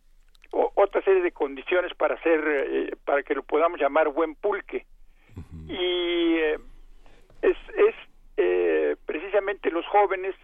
otra 0.52 1.02
serie 1.02 1.22
de 1.22 1.32
condiciones 1.32 1.92
para 1.94 2.14
hacer, 2.14 2.40
eh, 2.46 2.96
para 3.04 3.22
que 3.22 3.34
lo 3.34 3.42
podamos 3.42 3.80
llamar 3.80 4.08
buen 4.08 4.34
pulque. 4.34 4.86
Y 5.68 6.36
eh, 6.36 6.58
es, 7.42 7.56
es 7.76 7.94
precisamente 9.04 9.70
los 9.70 9.86
jóvenes 9.86 10.34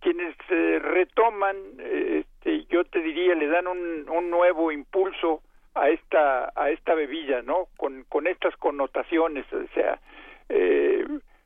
quienes 0.00 0.36
retoman, 0.48 1.56
este, 1.78 2.64
yo 2.66 2.84
te 2.84 3.00
diría, 3.00 3.34
le 3.34 3.46
dan 3.46 3.66
un, 3.66 4.08
un 4.08 4.30
nuevo 4.30 4.70
impulso 4.70 5.42
a 5.82 5.88
esta 5.88 6.52
a 6.54 6.70
esta 6.70 6.94
bebida 6.94 7.42
no 7.42 7.66
con 7.76 8.04
con 8.04 8.28
estas 8.28 8.54
connotaciones 8.56 9.44
o 9.52 9.66
sea 9.74 9.98
eh, 10.48 11.04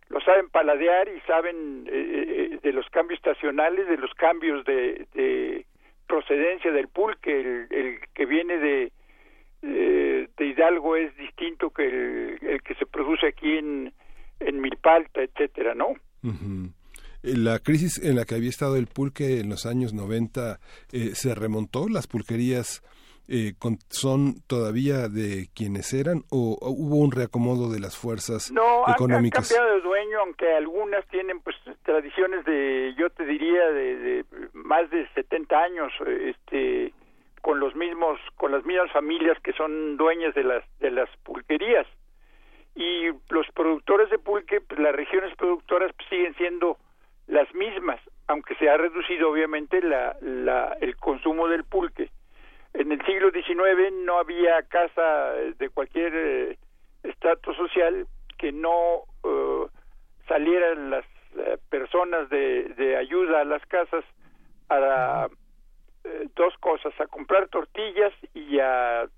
lo 0.09 0.21
saben 0.21 0.51
paladear 0.51 1.09
y 1.09 1.21
saben 1.23 1.87
eh, 1.91 2.51
eh, 2.53 2.59
de 2.63 2.73
los 2.73 2.87
cambios 2.91 3.19
estacionales 3.19 3.89
de 3.89 3.97
los 3.97 4.13
cambios 4.15 4.65
de, 4.65 5.07
de 5.15 5.67
procedencia 6.07 6.71
del 6.71 6.87
pulque. 6.89 7.41
El, 7.41 7.67
el 7.71 8.01
que 8.15 8.27
viene 8.27 8.59
de 8.59 8.93
de 9.63 10.47
Hidalgo 10.47 10.95
es 10.95 11.17
distinto 11.17 11.71
que 11.71 11.87
el, 12.41 12.63
que 12.63 12.75
se 12.77 12.87
produce 12.87 13.27
aquí 13.27 13.57
en 13.57 13.93
en 14.39 14.61
Milpalta 14.61 15.23
etcétera 15.23 15.75
no 15.75 15.95
la 17.23 17.59
crisis 17.59 18.01
en 18.05 18.15
la 18.15 18.27
que 18.27 18.37
había 18.37 18.51
estado 18.51 18.77
el 18.77 18.87
pulque 18.87 19.41
en 19.41 19.49
los 19.49 19.67
años 19.67 19.93
90 19.93 20.61
se 20.91 21.35
remontó 21.35 21.89
las 21.89 22.07
pulquerías 22.07 22.83
eh, 23.28 23.55
son 23.89 24.40
todavía 24.47 25.09
de 25.09 25.48
quienes 25.55 25.93
eran 25.93 26.23
o, 26.31 26.59
hubo 26.61 26.97
un 26.97 27.11
reacomodo 27.11 27.73
de 27.73 27.81
las 27.81 27.97
fuerzas 27.97 28.51
económicas? 28.51 29.01
No, 29.01 29.16
han, 29.16 29.31
cambiado 29.31 29.74
de 29.74 29.81
dueño, 29.81 30.20
aunque 30.20 30.55
algunas 30.55 31.07
tienen 31.09 31.40
pues 31.40 31.57
tradiciones 31.82 32.44
de, 32.44 32.94
yo 32.97 33.11
te 33.11 33.24
diría, 33.24 33.70
de, 33.70 34.24
más 34.53 34.89
de 34.90 35.09
70 35.15 35.57
años, 35.57 35.93
este 36.20 36.93
con 37.47 37.61
los 37.61 37.77
mismos 37.77 38.19
con 38.35 38.51
las 38.51 38.65
mismas 38.65 38.90
familias 38.90 39.39
que 39.40 39.53
son 39.53 39.97
dueñas 39.97 40.35
de 40.35 40.43
las 40.43 40.65
de 40.81 40.90
las 40.90 41.09
pulquerías 41.23 41.86
y 42.74 43.07
los 43.28 43.47
productores 43.55 44.11
de 44.11 44.19
pulque 44.19 44.61
pues 44.61 44.81
las 44.81 44.93
regiones 44.93 45.32
productoras 45.36 45.93
pues, 45.97 46.09
siguen 46.09 46.35
siendo 46.35 46.77
las 47.28 47.47
mismas 47.55 48.01
aunque 48.27 48.57
se 48.57 48.69
ha 48.69 48.77
reducido 48.77 49.31
obviamente 49.31 49.81
la, 49.81 50.16
la 50.23 50.77
el 50.81 50.97
consumo 50.97 51.47
del 51.47 51.62
pulque 51.62 52.11
en 52.78 52.93
el 52.93 53.05
siglo 53.07 53.31
XIX 53.31 53.93
no 54.05 54.19
había 54.19 54.62
casa 54.65 55.32
de 55.59 55.69
cualquier 55.70 56.12
eh, 56.15 56.59
estrato 57.03 57.55
social 57.55 58.07
que 58.39 58.53
no 58.53 59.05
uh, 59.24 59.66
salieran 60.28 60.90
las 60.90 61.05
eh, 61.39 61.59
personas 61.70 62.28
de, 62.28 62.65
de, 62.77 62.97
ayuda 62.97 63.40
a 63.40 63.44
las 63.44 63.65
casas 63.66 64.05
a 64.69 65.28
dos 66.35 66.55
cosas, 66.59 66.93
a 67.01 67.07
comprar 67.07 67.48
tortillas 67.48 68.12
y 68.35 68.59
a 68.61 69.09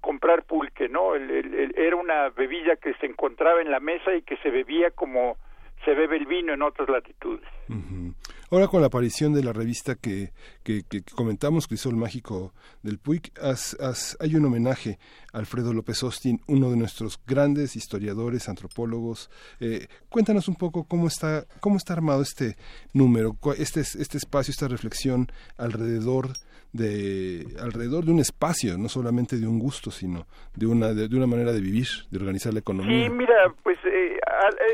comprar 0.00 0.44
pulque, 0.44 0.88
¿no? 0.88 1.14
El- 1.14 1.30
el- 1.30 1.74
era 1.78 1.96
una 1.96 2.28
bebida 2.30 2.76
que 2.76 2.94
se 2.94 3.06
encontraba 3.06 3.60
en 3.60 3.70
la 3.70 3.80
mesa 3.80 4.14
y 4.14 4.22
que 4.22 4.36
se 4.38 4.50
bebía 4.50 4.90
como 4.90 5.36
se 5.84 5.94
bebe 5.94 6.16
el 6.16 6.26
vino 6.26 6.52
en 6.52 6.62
otras 6.62 6.88
latitudes. 6.88 7.48
Ujú. 7.68 8.12
Ahora 8.50 8.66
con 8.68 8.80
la 8.80 8.86
aparición 8.86 9.34
de 9.34 9.42
la 9.44 9.52
revista 9.52 9.94
que, 9.94 10.32
que, 10.62 10.82
que 10.82 11.02
comentamos, 11.02 11.66
Crisol 11.66 11.96
Mágico 11.96 12.54
del 12.82 12.98
Puig, 12.98 13.30
has- 13.42 13.76
has- 13.80 14.16
hay 14.20 14.36
un 14.36 14.44
homenaje 14.46 14.98
a 15.32 15.38
Alfredo 15.38 15.72
López 15.74 16.02
Austin, 16.02 16.40
uno 16.46 16.70
de 16.70 16.76
nuestros 16.76 17.20
grandes 17.26 17.76
historiadores, 17.76 18.48
antropólogos. 18.48 19.30
Eh, 19.60 19.86
cuéntanos 20.08 20.48
un 20.48 20.54
poco 20.56 20.84
cómo 20.84 21.08
está, 21.08 21.44
cómo 21.60 21.76
está 21.76 21.92
armado 21.92 22.22
este 22.22 22.56
número, 22.94 23.36
este, 23.58 23.80
este 23.80 24.16
espacio, 24.18 24.50
esta 24.50 24.68
reflexión 24.68 25.30
alrededor 25.58 26.28
de, 26.72 27.46
alrededor 27.60 28.04
de 28.04 28.12
un 28.12 28.20
espacio, 28.20 28.76
no 28.78 28.88
solamente 28.88 29.36
de 29.38 29.46
un 29.46 29.58
gusto, 29.58 29.90
sino 29.90 30.26
de 30.54 30.66
una, 30.66 30.92
de, 30.92 31.14
una 31.16 31.26
manera 31.26 31.52
de 31.52 31.60
vivir, 31.60 31.88
de 32.10 32.18
organizar 32.18 32.52
la 32.52 32.60
economía. 32.60 33.06
Sí, 33.08 33.10
mira, 33.12 33.34
pues 33.62 33.78
eh, 33.86 34.16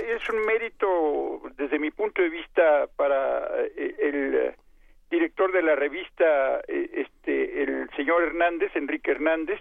es 0.09 0.28
un 0.28 0.41
mérito 0.47 1.41
desde 1.57 1.78
mi 1.78 1.91
punto 1.91 2.23
de 2.23 2.28
vista 2.28 2.86
para 2.97 3.47
eh, 3.77 3.95
el 3.99 4.35
eh, 4.35 4.57
director 5.11 5.53
de 5.53 5.62
la 5.62 5.74
revista, 5.77 6.61
eh, 6.69 6.91
este, 6.93 7.62
el 7.62 7.89
señor 7.97 8.23
Hernández, 8.24 8.74
Enrique 8.74 9.12
Hernández, 9.12 9.61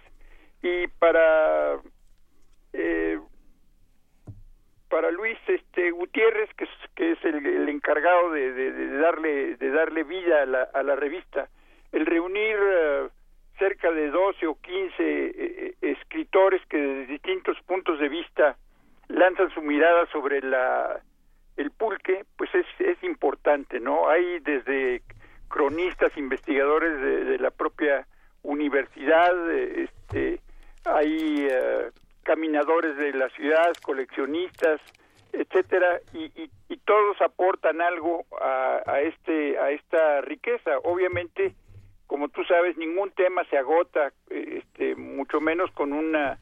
y 0.61 0.87
para 0.87 1.79
eh, 2.73 3.19
para 4.89 5.09
Luis 5.11 5.37
este 5.47 5.91
Gutiérrez, 5.91 6.49
que 6.95 7.11
es, 7.11 7.25
el, 7.25 7.45
el 7.45 7.69
encargado 7.69 8.31
de, 8.31 8.53
de- 8.53 8.97
darle 8.99 9.55
de 9.57 9.69
darle 9.71 10.03
vida 10.03 10.43
a 10.43 10.45
la, 10.45 10.63
a 10.63 10.83
la 10.83 10.95
revista, 10.95 11.49
el 11.91 12.05
reunir 12.05 12.57
eh, 12.61 13.07
cerca 13.57 13.91
de 13.91 14.09
12 14.09 14.47
o 14.47 14.55
15 14.55 14.93
eh, 14.99 15.31
eh, 15.37 15.73
escritores 15.81 16.61
que 16.67 16.77
desde 16.77 17.11
distintos 17.13 17.57
puntos 17.65 17.99
de 17.99 18.09
vista 18.09 18.55
lanzan 19.07 19.49
su 19.51 19.61
mirada 19.61 20.05
sobre 20.11 20.41
la 20.41 21.01
el 21.55 21.71
pulque, 21.71 22.25
pues 22.35 22.49
es, 22.55 22.65
es 22.79 23.03
importante, 23.03 23.79
¿no? 23.79 24.09
Hay 24.09 24.39
desde 24.39 25.03
cronistas, 25.49 26.17
investigadores 26.17 26.99
de, 26.99 27.37
la 27.37 27.51
propia 27.51 28.07
universidad, 28.41 29.51
este, 29.51 30.39
hay 30.83 31.47
eh, 31.47 31.91
caminadores 32.23 32.97
de 32.97 33.13
la 33.13 33.29
ciudad, 33.29 33.71
coleccionistas, 33.83 34.81
etcétera, 35.31 35.99
y, 36.13 36.25
y, 36.41 36.49
y 36.69 36.77
todos 36.77 37.21
aportan 37.21 37.81
algo 37.81 38.25
a, 38.41 38.81
a 38.85 39.01
este 39.01 39.57
a 39.59 39.69
esta 39.71 40.21
riqueza. 40.21 40.79
Obviamente, 40.83 41.53
como 42.07 42.29
tú 42.29 42.43
sabes, 42.45 42.77
ningún 42.77 43.11
tema 43.11 43.43
se 43.45 43.57
agota, 43.57 44.11
eh, 44.29 44.61
este, 44.63 44.95
mucho 44.95 45.39
menos 45.39 45.71
con 45.71 45.93
una 45.93 46.39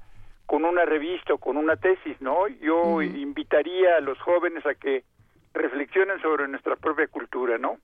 con 0.52 0.66
una 0.66 0.84
revista 0.84 1.34
o 1.34 1.38
con 1.38 1.56
una 1.56 1.78
tesis, 1.78 2.18
¿no? 2.20 2.46
Yo 2.62 3.02
invitaría 3.02 3.96
a 3.98 4.02
los 4.02 4.20
jóvenes 4.20 4.66
a 4.66 4.74
que 4.76 5.06
reflexionen 5.54 6.22
sobre 6.22 6.46
nuestra 6.50 6.76
propia 6.76 7.08
cultura, 7.08 7.58
¿no? 7.58 7.78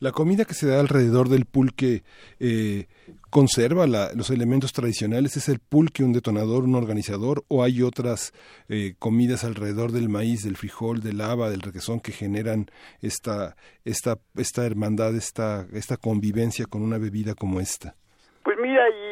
La 0.00 0.12
comida 0.12 0.44
que 0.44 0.52
se 0.52 0.66
da 0.66 0.80
alrededor 0.80 1.30
del 1.30 1.46
pulque 1.46 2.02
eh, 2.40 2.88
conserva 3.30 3.86
la- 3.86 4.12
los 4.14 4.28
elementos 4.28 4.74
tradicionales. 4.74 5.34
¿Es 5.38 5.48
el 5.48 5.60
pulque 5.60 6.04
un 6.04 6.12
detonador, 6.12 6.64
un 6.64 6.74
organizador? 6.74 7.42
¿O 7.48 7.62
hay 7.64 7.80
otras 7.80 8.34
eh, 8.68 8.94
comidas 8.98 9.44
alrededor 9.44 9.92
del 9.92 10.10
maíz, 10.10 10.42
del 10.44 10.56
frijol, 10.58 11.00
del 11.00 11.22
haba, 11.22 11.48
del 11.48 11.62
requesón 11.62 12.00
que 12.00 12.12
generan 12.12 12.66
esta, 13.00 13.56
esta, 13.86 14.18
esta 14.36 14.66
hermandad, 14.66 15.14
esta, 15.14 15.66
esta 15.72 15.96
convivencia 15.96 16.66
con 16.66 16.82
una 16.82 16.98
bebida 16.98 17.34
como 17.34 17.60
esta? 17.60 17.94
Pues 18.42 18.58
mira, 18.60 18.82
y 18.90 19.03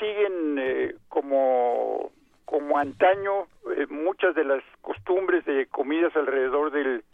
siguen 0.00 0.58
eh, 0.58 0.94
como 1.08 2.10
como 2.44 2.78
antaño 2.78 3.46
eh, 3.76 3.86
muchas 3.88 4.34
de 4.34 4.42
las 4.42 4.62
costumbres 4.80 5.44
de 5.44 5.66
comidas 5.66 6.16
alrededor 6.16 6.72
del 6.72 7.04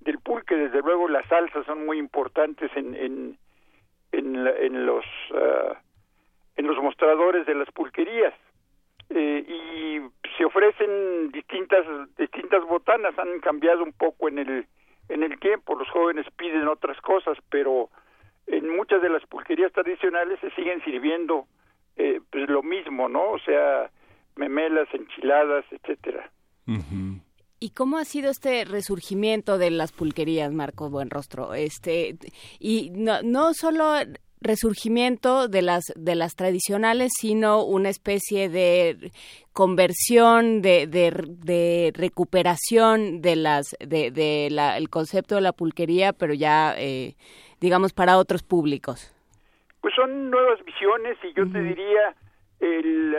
del 0.00 0.18
pulque. 0.20 0.54
Desde 0.56 0.80
luego 0.80 1.08
las 1.08 1.26
salsas 1.26 1.66
son 1.66 1.84
muy 1.84 1.98
importantes 1.98 2.70
en 2.74 2.94
en 2.94 3.38
en, 4.12 4.46
en 4.46 4.86
los 4.86 5.04
ah, 5.34 5.78
en 6.56 6.66
los 6.66 6.78
mostradores 6.82 7.44
de 7.46 7.54
las 7.54 7.70
pulquerías 7.72 8.34
Eh, 9.08 9.44
y 9.58 10.00
se 10.36 10.44
ofrecen 10.44 11.30
distintas 11.30 11.84
distintas 12.18 12.62
botanas. 12.66 13.14
Han 13.18 13.38
cambiado 13.40 13.84
un 13.84 13.92
poco 13.92 14.28
en 14.28 14.38
el 14.38 14.66
en 15.08 15.22
el 15.22 15.38
tiempo. 15.38 15.76
Los 15.78 15.88
jóvenes 15.90 16.26
piden 16.36 16.66
otras 16.66 16.98
cosas, 17.00 17.38
pero 17.48 17.88
en 18.48 18.68
muchas 18.76 19.00
de 19.02 19.08
las 19.08 19.24
pulquerías 19.26 19.72
tradicionales 19.72 20.40
se 20.40 20.50
siguen 20.56 20.82
sirviendo 20.82 21.46
eh, 21.96 22.20
pues 22.30 22.48
lo 22.48 22.62
mismo, 22.62 23.08
¿no? 23.08 23.32
O 23.32 23.38
sea, 23.38 23.90
memelas, 24.36 24.88
enchiladas, 24.92 25.64
etcétera. 25.70 26.30
¿Y 27.58 27.70
cómo 27.70 27.96
ha 27.96 28.04
sido 28.04 28.30
este 28.30 28.64
resurgimiento 28.64 29.56
de 29.56 29.70
las 29.70 29.92
pulquerías, 29.92 30.52
Marcos 30.52 30.90
Buenrostro? 30.90 31.54
Este, 31.54 32.16
y 32.58 32.90
no, 32.90 33.22
no 33.22 33.54
solo 33.54 33.94
resurgimiento 34.40 35.48
de 35.48 35.62
las 35.62 35.84
de 35.96 36.14
las 36.14 36.34
tradicionales, 36.34 37.12
sino 37.18 37.64
una 37.64 37.88
especie 37.88 38.48
de 38.48 39.10
conversión, 39.52 40.60
de, 40.60 40.86
de, 40.86 41.10
de 41.26 41.92
recuperación 41.94 43.22
de 43.22 43.36
las 43.36 43.74
de, 43.80 44.10
de 44.10 44.48
la, 44.50 44.76
el 44.76 44.90
concepto 44.90 45.36
de 45.36 45.40
la 45.40 45.52
pulquería, 45.52 46.12
pero 46.12 46.34
ya 46.34 46.74
eh, 46.76 47.16
digamos 47.60 47.92
para 47.92 48.18
otros 48.18 48.42
públicos. 48.42 49.15
Pues 49.86 49.94
son 49.94 50.30
nuevas 50.32 50.64
visiones 50.64 51.16
y 51.22 51.32
yo 51.32 51.44
te 51.52 51.62
diría 51.62 52.12
el 52.58 53.14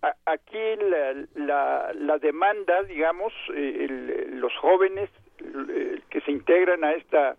a- 0.00 0.14
aquí 0.24 0.56
la, 0.88 1.12
la, 1.34 1.92
la 1.92 2.16
demanda, 2.16 2.82
digamos, 2.84 3.30
eh, 3.54 3.84
el- 3.90 4.40
los 4.40 4.56
jóvenes 4.56 5.10
eh, 5.68 6.00
que 6.08 6.22
se 6.22 6.32
integran 6.32 6.82
a 6.82 6.92
esta 6.92 7.36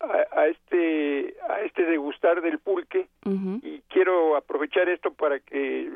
a, 0.00 0.26
a 0.40 0.46
este 0.48 1.36
a 1.48 1.62
este 1.62 1.84
degustar 1.86 2.42
del 2.42 2.58
pulque 2.58 3.08
y 3.64 3.80
quiero 3.88 4.36
aprovechar 4.36 4.90
esto 4.90 5.10
para 5.14 5.40
que 5.40 5.90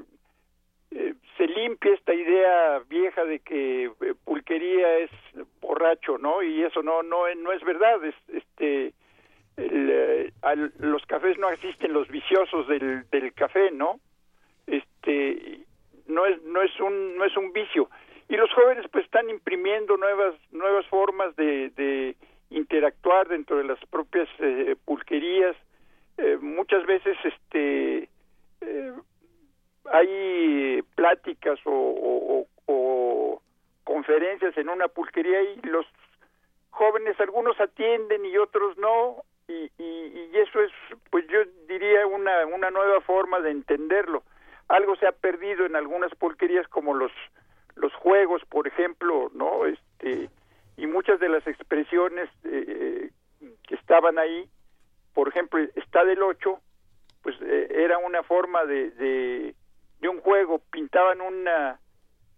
eh, 0.90 1.14
se 1.36 1.46
limpie 1.48 1.92
esta 1.92 2.14
idea 2.14 2.78
vieja 2.88 3.26
de 3.26 3.40
que 3.40 3.84
eh, 4.00 4.14
pulquería 4.24 5.00
es 5.00 5.10
borracho, 5.60 6.16
¿no? 6.16 6.42
Y 6.42 6.62
eso 6.62 6.82
no 6.82 7.02
no 7.02 7.26
es- 7.28 7.36
no 7.36 7.52
es 7.52 7.62
verdad. 7.62 8.02
Es, 8.06 8.14
este 8.28 8.94
el, 9.56 10.32
al- 10.42 10.72
los 10.78 11.04
cafés 11.06 11.38
no 11.38 11.50
existen 11.50 11.92
los 11.92 12.08
viciosos 12.08 12.66
del, 12.68 13.08
del 13.10 13.32
café, 13.34 13.70
¿no? 13.70 14.00
Este 14.66 15.60
no 16.06 16.26
es 16.26 16.42
no 16.42 16.62
es 16.62 16.78
un 16.80 17.16
no 17.16 17.24
es 17.24 17.36
un 17.36 17.52
vicio. 17.52 17.88
Y 18.28 18.36
los 18.36 18.52
jóvenes 18.52 18.86
pues 18.90 19.04
están 19.04 19.28
imprimiendo 19.30 19.96
nuevas 19.96 20.34
nuevas 20.50 20.86
formas 20.86 21.36
de, 21.36 21.70
de 21.70 22.16
interactuar 22.50 23.28
dentro 23.28 23.58
de 23.58 23.64
las 23.64 23.78
propias 23.86 24.28
eh, 24.38 24.76
pulquerías. 24.84 25.56
Eh, 26.18 26.38
muchas 26.40 26.84
veces 26.86 27.16
este 27.24 28.08
eh, 28.60 28.92
hay 29.92 30.82
pláticas 30.94 31.58
o 31.64 32.46
conferencias 33.84 34.56
en 34.56 34.68
una 34.68 34.88
pulquería 34.88 35.42
y 35.42 35.60
los 35.66 35.86
jóvenes 36.70 37.18
algunos 37.20 37.58
atienden 37.60 38.24
y 38.24 38.36
otros 38.38 38.76
no 38.78 39.22
y, 39.48 39.70
y, 39.78 40.30
y 40.32 40.38
eso 40.38 40.60
es 40.60 40.72
pues 41.10 41.26
yo 41.28 41.38
diría 41.68 42.06
una 42.06 42.46
una 42.46 42.70
nueva 42.70 43.00
forma 43.02 43.40
de 43.40 43.50
entenderlo. 43.50 44.22
Algo 44.68 44.96
se 44.96 45.06
ha 45.06 45.12
perdido 45.12 45.66
en 45.66 45.76
algunas 45.76 46.14
pulquerías 46.14 46.66
como 46.68 46.94
los 46.94 47.12
los 47.76 47.92
juegos 47.94 48.42
por 48.48 48.66
ejemplo 48.66 49.30
no 49.34 49.66
este 49.66 50.30
y 50.76 50.86
muchas 50.86 51.20
de 51.20 51.28
las 51.28 51.46
expresiones 51.46 52.28
eh, 52.44 53.10
que 53.68 53.74
estaban 53.74 54.18
ahí 54.18 54.48
por 55.12 55.28
ejemplo 55.28 55.60
está 55.74 56.04
del 56.04 56.22
8 56.22 56.60
pues 57.22 57.36
eh, 57.40 57.68
era 57.70 57.98
una 57.98 58.22
forma 58.22 58.64
de, 58.64 58.90
de 58.90 59.54
de 60.04 60.08
un 60.08 60.20
juego. 60.20 60.60
Pintaban 60.70 61.20
una 61.20 61.80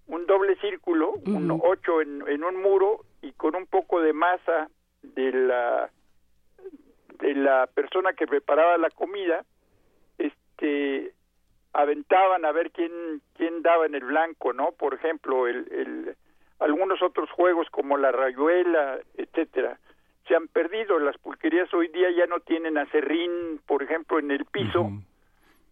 un 0.07 0.25
doble 0.27 0.55
círculo, 0.61 1.15
un 1.27 1.51
ocho 1.51 2.01
en, 2.01 2.23
en 2.29 2.45
un 2.45 2.63
muro 2.63 3.01
y 3.23 3.33
con 3.33 3.57
un 3.57 3.67
poco 3.67 4.01
de 4.01 4.13
masa 4.13 4.71
de 5.03 5.33
la 5.33 5.91
la 7.21 7.67
persona 7.67 8.13
que 8.13 8.27
preparaba 8.27 8.77
la 8.79 8.91
comida, 8.91 9.45
este 10.19 11.13
aventaban 11.73 12.45
a 12.45 12.53
ver 12.53 12.71
quién 12.71 13.21
quién 13.37 13.63
daba 13.63 13.87
en 13.87 13.95
el 13.95 14.05
blanco, 14.05 14.53
¿no? 14.53 14.73
Por 14.73 14.95
ejemplo, 14.95 15.47
el, 15.47 15.67
el 15.71 16.17
algunos 16.59 17.03
otros 17.03 17.31
juegos 17.31 17.69
como 17.71 17.97
la 17.99 18.13
rayuela, 18.13 18.99
etcétera, 19.17 19.79
se 20.27 20.35
han 20.35 20.49
perdido. 20.49 20.99
Las 20.99 21.19
pulquerías 21.19 21.73
hoy 21.75 21.89
día 21.89 22.11
ya 22.11 22.27
no 22.27 22.41
tienen 22.41 22.79
acerrín, 22.79 23.61
por 23.67 23.83
ejemplo, 23.83 24.19
en 24.19 24.31
el 24.31 24.45
piso, 24.47 24.91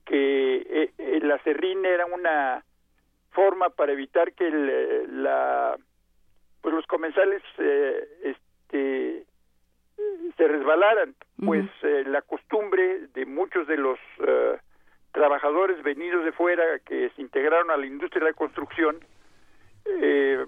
que 0.04 0.56
eh, 0.56 0.92
el 0.98 1.30
acerrín 1.30 1.84
era 1.84 2.06
una 2.06 2.64
forma 3.30 3.70
para 3.70 3.92
evitar 3.92 4.32
que 4.32 4.46
el, 4.46 4.68
eh, 4.70 5.06
la 5.08 5.76
pues 6.60 6.74
los 6.74 6.86
comensales 6.86 7.42
eh, 7.58 8.08
este 8.22 9.24
se 10.36 10.48
resbalaran. 10.48 11.14
Pues 11.44 11.66
eh, 11.82 12.04
la 12.06 12.22
costumbre 12.22 13.08
de 13.14 13.26
muchos 13.26 13.66
de 13.66 13.76
los 13.76 13.98
eh, 14.26 14.58
trabajadores 15.12 15.82
venidos 15.82 16.24
de 16.24 16.32
fuera 16.32 16.78
que 16.80 17.10
se 17.10 17.22
integraron 17.22 17.70
a 17.70 17.76
la 17.76 17.86
industria 17.86 18.24
de 18.24 18.30
la 18.30 18.36
construcción 18.36 18.98
eh, 19.84 20.46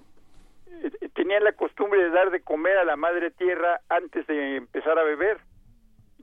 eh, 0.81 1.09
tenían 1.13 1.43
la 1.43 1.53
costumbre 1.53 2.03
de 2.03 2.09
dar 2.09 2.31
de 2.31 2.41
comer 2.41 2.77
a 2.77 2.85
la 2.85 2.95
madre 2.95 3.31
tierra 3.31 3.81
antes 3.89 4.25
de 4.27 4.57
empezar 4.57 4.97
a 4.97 5.03
beber. 5.03 5.39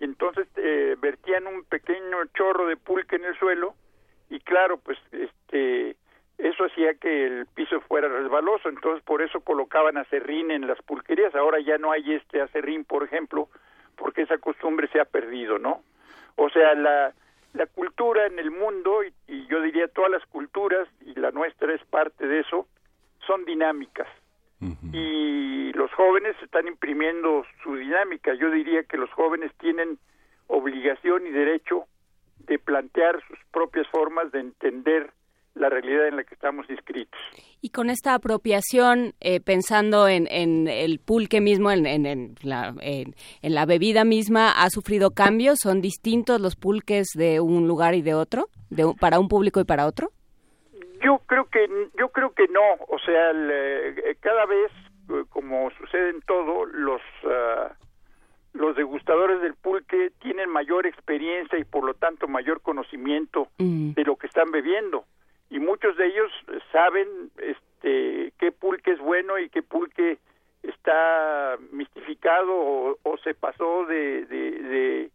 Y 0.00 0.04
entonces 0.04 0.46
eh, 0.56 0.96
vertían 1.00 1.46
un 1.46 1.64
pequeño 1.64 2.24
chorro 2.36 2.66
de 2.66 2.76
pulque 2.76 3.16
en 3.16 3.24
el 3.24 3.38
suelo 3.38 3.74
y 4.28 4.40
claro 4.40 4.78
pues 4.78 4.98
este 5.12 5.96
eso 6.38 6.64
hacía 6.64 6.94
que 6.94 7.26
el 7.26 7.46
piso 7.46 7.80
fuera 7.82 8.08
resbaloso 8.08 8.68
entonces 8.68 9.02
por 9.04 9.22
eso 9.22 9.40
colocaban 9.40 9.96
acerrín 9.96 10.50
en 10.50 10.66
las 10.66 10.80
pulquerías. 10.82 11.34
Ahora 11.34 11.60
ya 11.60 11.78
no 11.78 11.92
hay 11.92 12.14
este 12.14 12.40
acerrín 12.40 12.84
por 12.84 13.04
ejemplo 13.04 13.48
porque 13.96 14.22
esa 14.22 14.38
costumbre 14.38 14.88
se 14.88 15.00
ha 15.00 15.04
perdido 15.04 15.58
no 15.58 15.82
o 16.36 16.50
sea 16.50 16.74
la 16.74 17.12
la 17.52 17.66
cultura 17.66 18.26
en 18.26 18.40
el 18.40 18.50
mundo 18.50 19.04
y, 19.04 19.12
y 19.28 19.46
yo 19.46 19.60
diría 19.60 19.86
todas 19.86 20.10
las 20.10 20.26
culturas 20.26 20.88
y 21.06 21.14
la 21.18 21.30
nuestra 21.30 21.72
es 21.72 21.84
parte 21.84 22.26
de 22.26 22.40
eso 22.40 22.66
son 23.26 23.44
dinámicas. 23.44 24.08
Y 24.92 25.72
los 25.74 25.92
jóvenes 25.92 26.34
están 26.42 26.66
imprimiendo 26.66 27.44
su 27.62 27.76
dinámica. 27.76 28.32
Yo 28.32 28.50
diría 28.50 28.84
que 28.84 28.96
los 28.96 29.10
jóvenes 29.10 29.52
tienen 29.58 29.98
obligación 30.46 31.26
y 31.26 31.30
derecho 31.30 31.84
de 32.46 32.58
plantear 32.58 33.22
sus 33.28 33.38
propias 33.52 33.86
formas 33.88 34.32
de 34.32 34.40
entender 34.40 35.10
la 35.54 35.68
realidad 35.68 36.08
en 36.08 36.16
la 36.16 36.24
que 36.24 36.34
estamos 36.34 36.68
inscritos. 36.68 37.18
Y 37.60 37.70
con 37.70 37.90
esta 37.90 38.14
apropiación, 38.14 39.14
eh, 39.20 39.40
pensando 39.40 40.08
en, 40.08 40.26
en, 40.30 40.68
el 40.68 40.98
pulque 40.98 41.40
mismo, 41.40 41.70
en, 41.70 41.86
en 41.86 42.34
la, 42.42 42.74
en, 42.80 43.14
la 43.42 43.64
bebida 43.64 44.04
misma, 44.04 44.50
¿ha 44.50 44.68
sufrido 44.70 45.12
cambios? 45.12 45.60
¿Son 45.60 45.80
distintos 45.80 46.40
los 46.40 46.56
pulques 46.56 47.08
de 47.14 47.40
un 47.40 47.68
lugar 47.68 47.94
y 47.94 48.02
de 48.02 48.14
otro? 48.14 48.48
De, 48.70 48.84
¿Para 49.00 49.20
un 49.20 49.28
público 49.28 49.60
y 49.60 49.64
para 49.64 49.86
otro? 49.86 50.10
Yo 51.02 51.18
creo 51.26 51.44
que 51.46 51.66
yo 51.98 52.08
creo 52.08 52.32
que 52.32 52.48
no, 52.48 52.60
o 52.88 52.98
sea, 52.98 53.30
el, 53.30 53.50
eh, 53.50 54.16
cada 54.20 54.46
vez 54.46 54.72
eh, 55.10 55.24
como 55.28 55.70
sucede 55.72 56.10
en 56.10 56.22
todo, 56.22 56.64
los 56.64 57.02
uh, 57.24 57.72
los 58.54 58.74
degustadores 58.76 59.42
del 59.42 59.54
pulque 59.54 60.12
tienen 60.20 60.48
mayor 60.48 60.86
experiencia 60.86 61.58
y 61.58 61.64
por 61.64 61.84
lo 61.84 61.94
tanto 61.94 62.26
mayor 62.28 62.62
conocimiento 62.62 63.48
mm. 63.58 63.92
de 63.92 64.04
lo 64.04 64.16
que 64.16 64.28
están 64.28 64.50
bebiendo 64.50 65.04
y 65.54 65.60
muchos 65.60 65.96
de 65.96 66.06
ellos 66.06 66.32
saben 66.72 67.30
este 67.38 68.32
qué 68.40 68.50
pulque 68.50 68.90
es 68.90 68.98
bueno 68.98 69.38
y 69.38 69.48
qué 69.50 69.62
pulque 69.62 70.18
está 70.64 71.56
mistificado 71.70 72.98
o, 73.00 73.16
se 73.22 73.34
pasó 73.34 73.86
de, 73.86 74.26
de, 74.26 75.10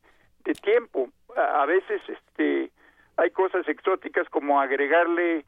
de, 0.45 0.53
tiempo. 0.63 1.09
A, 1.35 1.65
veces 1.65 2.01
este 2.07 2.71
hay 3.17 3.31
cosas 3.31 3.67
exóticas 3.67 4.29
como 4.29 4.61
agregarle 4.61 5.43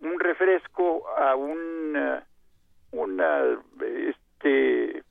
un 0.00 0.20
refresco 0.20 1.08
a 1.18 1.34
un 1.34 1.96
uh, 1.96 2.20
una 2.92 3.58
este 3.82 5.02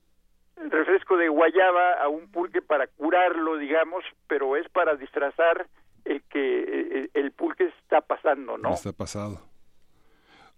refresco 0.69 1.17
de 1.17 1.27
guayaba 1.27 1.93
a 2.01 2.07
un 2.07 2.31
pulque 2.31 2.61
para 2.61 2.87
curarlo 2.87 3.57
digamos 3.57 4.03
pero 4.27 4.55
es 4.55 4.67
para 4.69 4.95
disfrazar 4.95 5.67
el 6.05 6.21
que 6.23 6.63
el, 6.63 7.11
el 7.13 7.31
pulque 7.31 7.65
está 7.81 8.01
pasando 8.01 8.57
no 8.57 8.73
está 8.73 8.91
pasado 8.93 9.41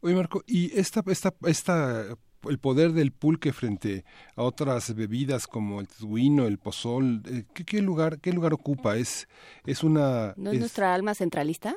oye 0.01 0.15
Marco 0.15 0.41
y 0.45 0.77
esta 0.79 1.01
esta 1.07 1.33
esta 1.45 2.05
el 2.47 2.59
poder 2.59 2.91
del 2.91 3.11
pulque 3.11 3.51
frente 3.51 4.05
a 4.35 4.43
otras 4.43 4.95
bebidas 4.95 5.47
como 5.47 5.81
el 5.81 5.87
tejuino, 5.87 6.45
el 6.45 6.59
pozol, 6.59 7.21
eh, 7.25 7.43
¿qué, 7.53 7.65
qué 7.65 7.81
lugar 7.81 8.19
qué 8.21 8.31
lugar 8.31 8.53
ocupa? 8.53 8.95
Es 8.95 9.27
es 9.65 9.83
una 9.83 10.33
¿No 10.37 10.51
es, 10.51 10.55
es 10.55 10.59
nuestra 10.59 10.93
alma 10.93 11.13
centralista? 11.15 11.75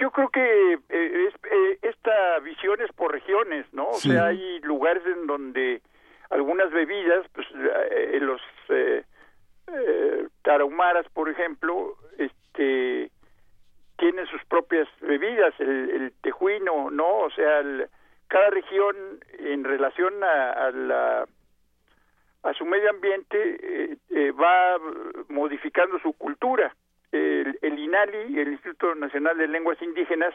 yo 0.00 0.10
creo 0.12 0.28
que 0.30 0.72
eh, 0.88 1.28
es, 1.28 1.34
eh, 1.50 1.78
esta 1.82 2.38
visión 2.38 2.80
es 2.80 2.90
por 2.94 3.12
regiones, 3.12 3.66
¿no? 3.72 3.88
O 3.88 3.94
Sí. 3.94 4.10
sea, 4.10 4.26
hay 4.26 4.60
lugares 4.60 5.02
en 5.04 5.26
donde 5.26 5.82
algunas 6.30 6.70
bebidas, 6.70 7.26
pues 7.34 7.46
eh, 7.54 8.18
los 8.20 8.40
eh, 8.70 9.04
eh, 9.66 10.28
tarahumaras, 10.42 11.06
por 11.12 11.28
ejemplo, 11.28 11.96
este 12.20 13.10
tienen 13.98 14.26
sus 14.26 14.42
propias 14.46 14.88
bebidas, 15.02 15.52
el, 15.58 15.90
el 15.90 16.12
tejuino, 16.22 16.90
¿no? 16.90 17.18
O 17.18 17.30
sea, 17.30 17.58
el- 17.60 17.86
cada 18.28 18.48
región 18.50 18.96
en 19.40 19.64
relación 19.64 20.22
a, 20.22 20.70
la 20.70 21.26
a 22.42 22.54
su 22.54 22.64
medio 22.64 22.88
ambiente 22.90 23.36
eh, 23.60 23.96
eh, 24.10 24.30
va 24.30 24.78
modificando 25.28 25.98
su 25.98 26.12
cultura. 26.14 26.74
El, 27.12 27.58
el 27.60 27.78
INALI, 27.78 28.38
el 28.38 28.52
Instituto 28.52 28.94
Nacional 28.94 29.36
de 29.36 29.48
Lenguas 29.48 29.82
Indígenas, 29.82 30.32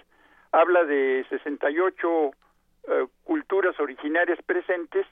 habla 0.51 0.83
de 0.83 1.25
68 1.29 2.31
eh, 2.89 3.07
culturas 3.23 3.79
originarias 3.79 4.39
presentes 4.45 5.07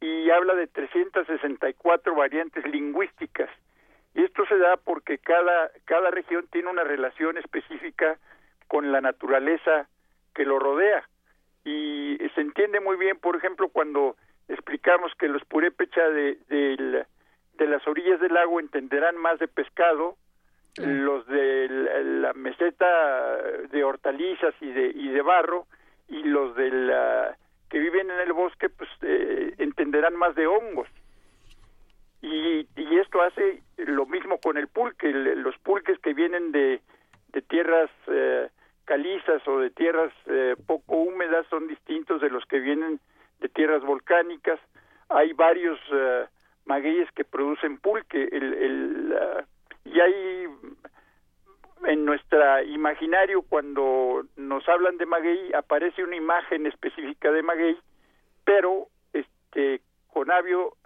y 0.00 0.30
habla 0.30 0.54
de 0.54 0.66
364 0.66 2.14
variantes 2.14 2.64
lingüísticas. 2.66 3.50
Y 4.14 4.22
esto 4.24 4.46
se 4.46 4.56
da 4.58 4.76
porque 4.76 5.18
cada, 5.18 5.70
cada 5.84 6.10
región 6.10 6.46
tiene 6.50 6.70
una 6.70 6.84
relación 6.84 7.36
específica 7.36 8.18
con 8.68 8.92
la 8.92 9.00
naturaleza 9.00 9.88
que 10.34 10.44
lo 10.44 10.58
rodea. 10.58 11.08
Y 11.64 12.18
se 12.34 12.40
entiende 12.40 12.80
muy 12.80 12.96
bien, 12.96 13.18
por 13.18 13.36
ejemplo, 13.36 13.68
cuando 13.68 14.16
explicamos 14.48 15.12
que 15.18 15.28
los 15.28 15.44
purépecha 15.44 16.08
de, 16.10 16.38
del- 16.48 17.06
de 17.54 17.66
las 17.66 17.86
orillas 17.86 18.20
del 18.20 18.34
lago 18.34 18.60
entenderán 18.60 19.16
más 19.16 19.38
de 19.38 19.48
pescado, 19.48 20.16
los 20.76 21.24
de 21.28 21.68
la, 21.68 22.00
la 22.00 22.32
meseta 22.32 23.36
de 23.70 23.84
hortalizas 23.84 24.54
y 24.60 24.70
de, 24.72 24.86
y 24.94 25.08
de 25.10 25.22
barro, 25.22 25.66
y 26.08 26.22
los 26.24 26.56
de 26.56 26.68
la, 26.70 27.36
que 27.70 27.78
viven 27.78 28.10
en 28.10 28.18
el 28.20 28.32
bosque, 28.32 28.68
pues 28.68 28.90
eh, 29.02 29.54
entenderán 29.58 30.16
más 30.16 30.34
de 30.34 30.46
hongos. 30.48 30.88
Y, 32.24 32.66
y 32.76 32.98
esto 32.98 33.20
hace 33.20 33.62
lo 33.76 34.06
mismo 34.06 34.38
con 34.38 34.56
el 34.56 34.66
pulque. 34.68 35.12
Los 35.12 35.58
pulques 35.58 35.98
que 35.98 36.14
vienen 36.14 36.52
de, 36.52 36.80
de 37.34 37.42
tierras 37.42 37.90
eh, 38.06 38.48
calizas 38.86 39.46
o 39.46 39.58
de 39.58 39.68
tierras 39.68 40.10
eh, 40.26 40.56
poco 40.66 40.96
húmedas 40.96 41.46
son 41.50 41.68
distintos 41.68 42.22
de 42.22 42.30
los 42.30 42.46
que 42.46 42.60
vienen 42.60 42.98
de 43.40 43.48
tierras 43.50 43.82
volcánicas. 43.82 44.58
Hay 45.10 45.34
varios 45.34 45.78
eh, 45.92 46.24
magueyes 46.64 47.10
que 47.12 47.24
producen 47.24 47.76
pulque. 47.76 48.26
El, 48.32 48.54
el, 48.54 49.18
ah, 49.20 49.44
y 49.84 50.00
hay 50.00 50.46
en 51.84 52.06
nuestra 52.06 52.62
imaginario 52.62 53.42
cuando 53.42 54.24
nos 54.36 54.66
hablan 54.66 54.96
de 54.96 55.04
maguey 55.04 55.52
aparece 55.52 56.02
una 56.02 56.16
imagen 56.16 56.64
específica 56.64 57.30
de 57.30 57.42
maguey, 57.42 57.76
pero 58.46 58.86
este 59.12 59.82
Conavio 60.10 60.76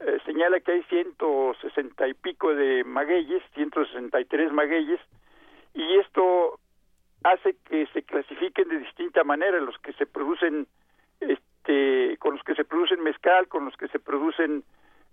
eh, 0.00 0.18
señala 0.24 0.60
que 0.60 0.72
hay 0.72 0.82
160 0.84 2.08
y 2.08 2.14
pico 2.14 2.54
de 2.54 2.84
magueyes, 2.84 3.42
163 3.54 4.52
magueyes, 4.52 5.00
y 5.74 5.98
esto 5.98 6.58
hace 7.22 7.56
que 7.68 7.86
se 7.92 8.02
clasifiquen 8.02 8.68
de 8.68 8.78
distinta 8.78 9.24
manera 9.24 9.60
los 9.60 9.78
que 9.78 9.92
se 9.92 10.06
producen 10.06 10.66
este 11.20 12.16
con 12.18 12.34
los 12.34 12.42
que 12.44 12.54
se 12.54 12.64
producen 12.64 13.02
mezcal, 13.02 13.46
con 13.48 13.66
los 13.66 13.76
que 13.76 13.88
se 13.88 13.98
producen 13.98 14.64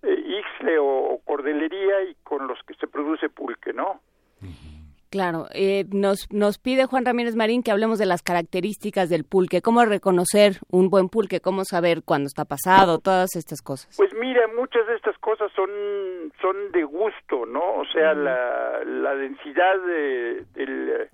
eh, 0.04 0.42
ixle 0.42 0.80
o, 0.80 0.86
o 0.86 1.20
cordelería 1.26 2.04
y 2.04 2.16
con 2.24 2.48
los 2.48 2.62
que 2.64 2.74
se 2.76 2.88
produce 2.88 3.30
pulque, 3.30 3.74
¿no? 3.74 4.00
Claro, 5.10 5.46
eh, 5.54 5.86
nos, 5.92 6.28
nos 6.32 6.58
pide 6.60 6.86
Juan 6.86 7.06
Ramírez 7.06 7.36
Marín 7.36 7.64
que 7.64 7.72
hablemos 7.72 7.98
de 7.98 8.06
las 8.06 8.22
características 8.22 9.10
del 9.10 9.24
pulque, 9.24 9.62
cómo 9.62 9.86
reconocer 9.86 10.60
un 10.70 10.90
buen 10.90 11.08
pulque, 11.08 11.40
cómo 11.40 11.64
saber 11.64 12.04
cuándo 12.04 12.28
está 12.28 12.44
pasado, 12.46 13.00
todas 13.00 13.36
estas 13.36 13.62
cosas. 13.62 13.96
Pues 13.98 14.14
mira, 14.14 14.48
muchas 14.58 14.86
de 14.88 14.96
estas 14.96 15.18
cosas 15.20 15.52
son 15.56 15.70
son 16.42 16.72
de 16.74 16.84
gusto, 16.84 17.46
¿no? 17.46 17.76
O 17.76 17.86
sea, 17.94 18.14
la, 18.14 18.84
la 18.84 19.16
densidad 19.16 19.78
de- 19.86 20.46
del, 20.54 21.10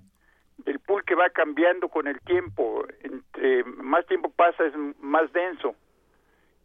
del 0.58 0.78
pulque 0.80 1.14
va 1.14 1.30
cambiando 1.30 1.88
con 1.88 2.08
el 2.08 2.20
tiempo. 2.20 2.84
Entre 3.02 3.62
más 3.64 4.04
tiempo 4.06 4.30
pasa 4.30 4.64
es 4.66 4.72
más 5.00 5.32
denso. 5.32 5.74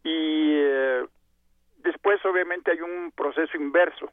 Y 0.03 0.53
eh, 0.55 1.05
después 1.83 2.23
obviamente 2.25 2.71
hay 2.71 2.81
un 2.81 3.11
proceso 3.11 3.55
inverso. 3.57 4.11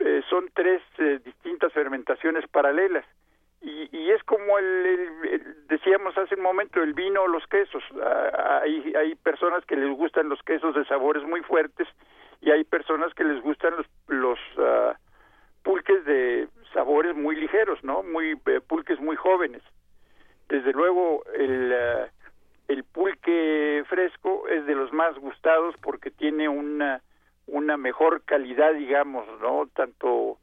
Eh, 0.00 0.22
son 0.28 0.50
tres 0.54 0.82
eh, 0.98 1.20
distintas 1.24 1.72
fermentaciones 1.72 2.46
paralelas. 2.48 3.04
Y, 3.60 3.94
y 3.94 4.10
es 4.10 4.22
como 4.24 4.58
el, 4.58 5.66
decíamos 5.68 6.16
hace 6.16 6.34
un 6.34 6.42
momento, 6.42 6.82
el 6.82 6.94
vino 6.94 7.22
o 7.22 7.28
los 7.28 7.46
quesos. 7.46 7.82
Ah, 8.02 8.60
hay, 8.62 8.94
hay 8.94 9.14
personas 9.16 9.64
que 9.66 9.76
les 9.76 9.94
gustan 9.94 10.30
los 10.30 10.42
quesos 10.42 10.74
de 10.74 10.86
sabores 10.86 11.22
muy 11.24 11.42
fuertes 11.42 11.86
y 12.40 12.50
hay 12.50 12.64
personas 12.64 13.12
que 13.12 13.24
les 13.24 13.42
gustan 13.42 13.74
los, 13.76 13.86
los 14.08 14.38
ah, 14.58 14.96
pulques 15.62 16.02
de 16.06 16.48
sabores 16.72 17.14
muy 17.14 17.36
ligeros, 17.36 17.84
¿no? 17.84 18.02
Muy 18.02 18.40
eh, 18.46 18.60
pulques 18.66 18.98
muy 19.00 19.16
jóvenes. 19.16 19.62
Desde 20.48 20.72
luego 20.72 21.22
el 21.34 21.74
ah, 21.74 22.08
el 22.68 22.84
pulque 22.84 23.84
fresco 23.88 24.46
es 24.48 24.64
de 24.64 24.76
los 24.76 24.92
más 24.92 25.18
gustados 25.18 25.74
porque 25.82 26.10
tiene 26.10 26.48
una 26.48 27.02
una 27.50 27.76
mejor 27.76 28.22
calidad, 28.24 28.74
digamos, 28.74 29.26
¿no? 29.40 29.68
Tanto 29.74 30.38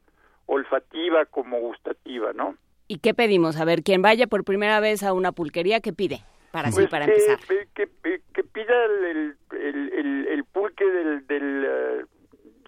olfativa 0.46 1.24
como 1.26 1.58
gustativa, 1.60 2.32
¿no? 2.32 2.56
¿Y 2.86 2.98
qué 2.98 3.12
pedimos? 3.14 3.58
A 3.60 3.64
ver, 3.64 3.82
quien 3.82 4.00
vaya 4.02 4.26
por 4.26 4.44
primera 4.44 4.80
vez 4.80 5.02
a 5.02 5.12
una 5.12 5.32
pulquería, 5.32 5.80
¿qué 5.80 5.92
pide? 5.92 6.20
Para, 6.52 6.70
Pues 6.70 6.88
para 6.88 7.04
que, 7.04 7.12
empezar. 7.12 7.38
Que, 7.74 7.88
que- 8.02 8.20
que 8.32 8.44
pida 8.44 8.84
el, 8.84 9.36
el, 9.52 9.92
el, 9.92 10.26
el 10.28 10.44
pulque 10.44 10.84
del, 10.86 11.26
del 11.26 11.64
eh, 11.66 12.04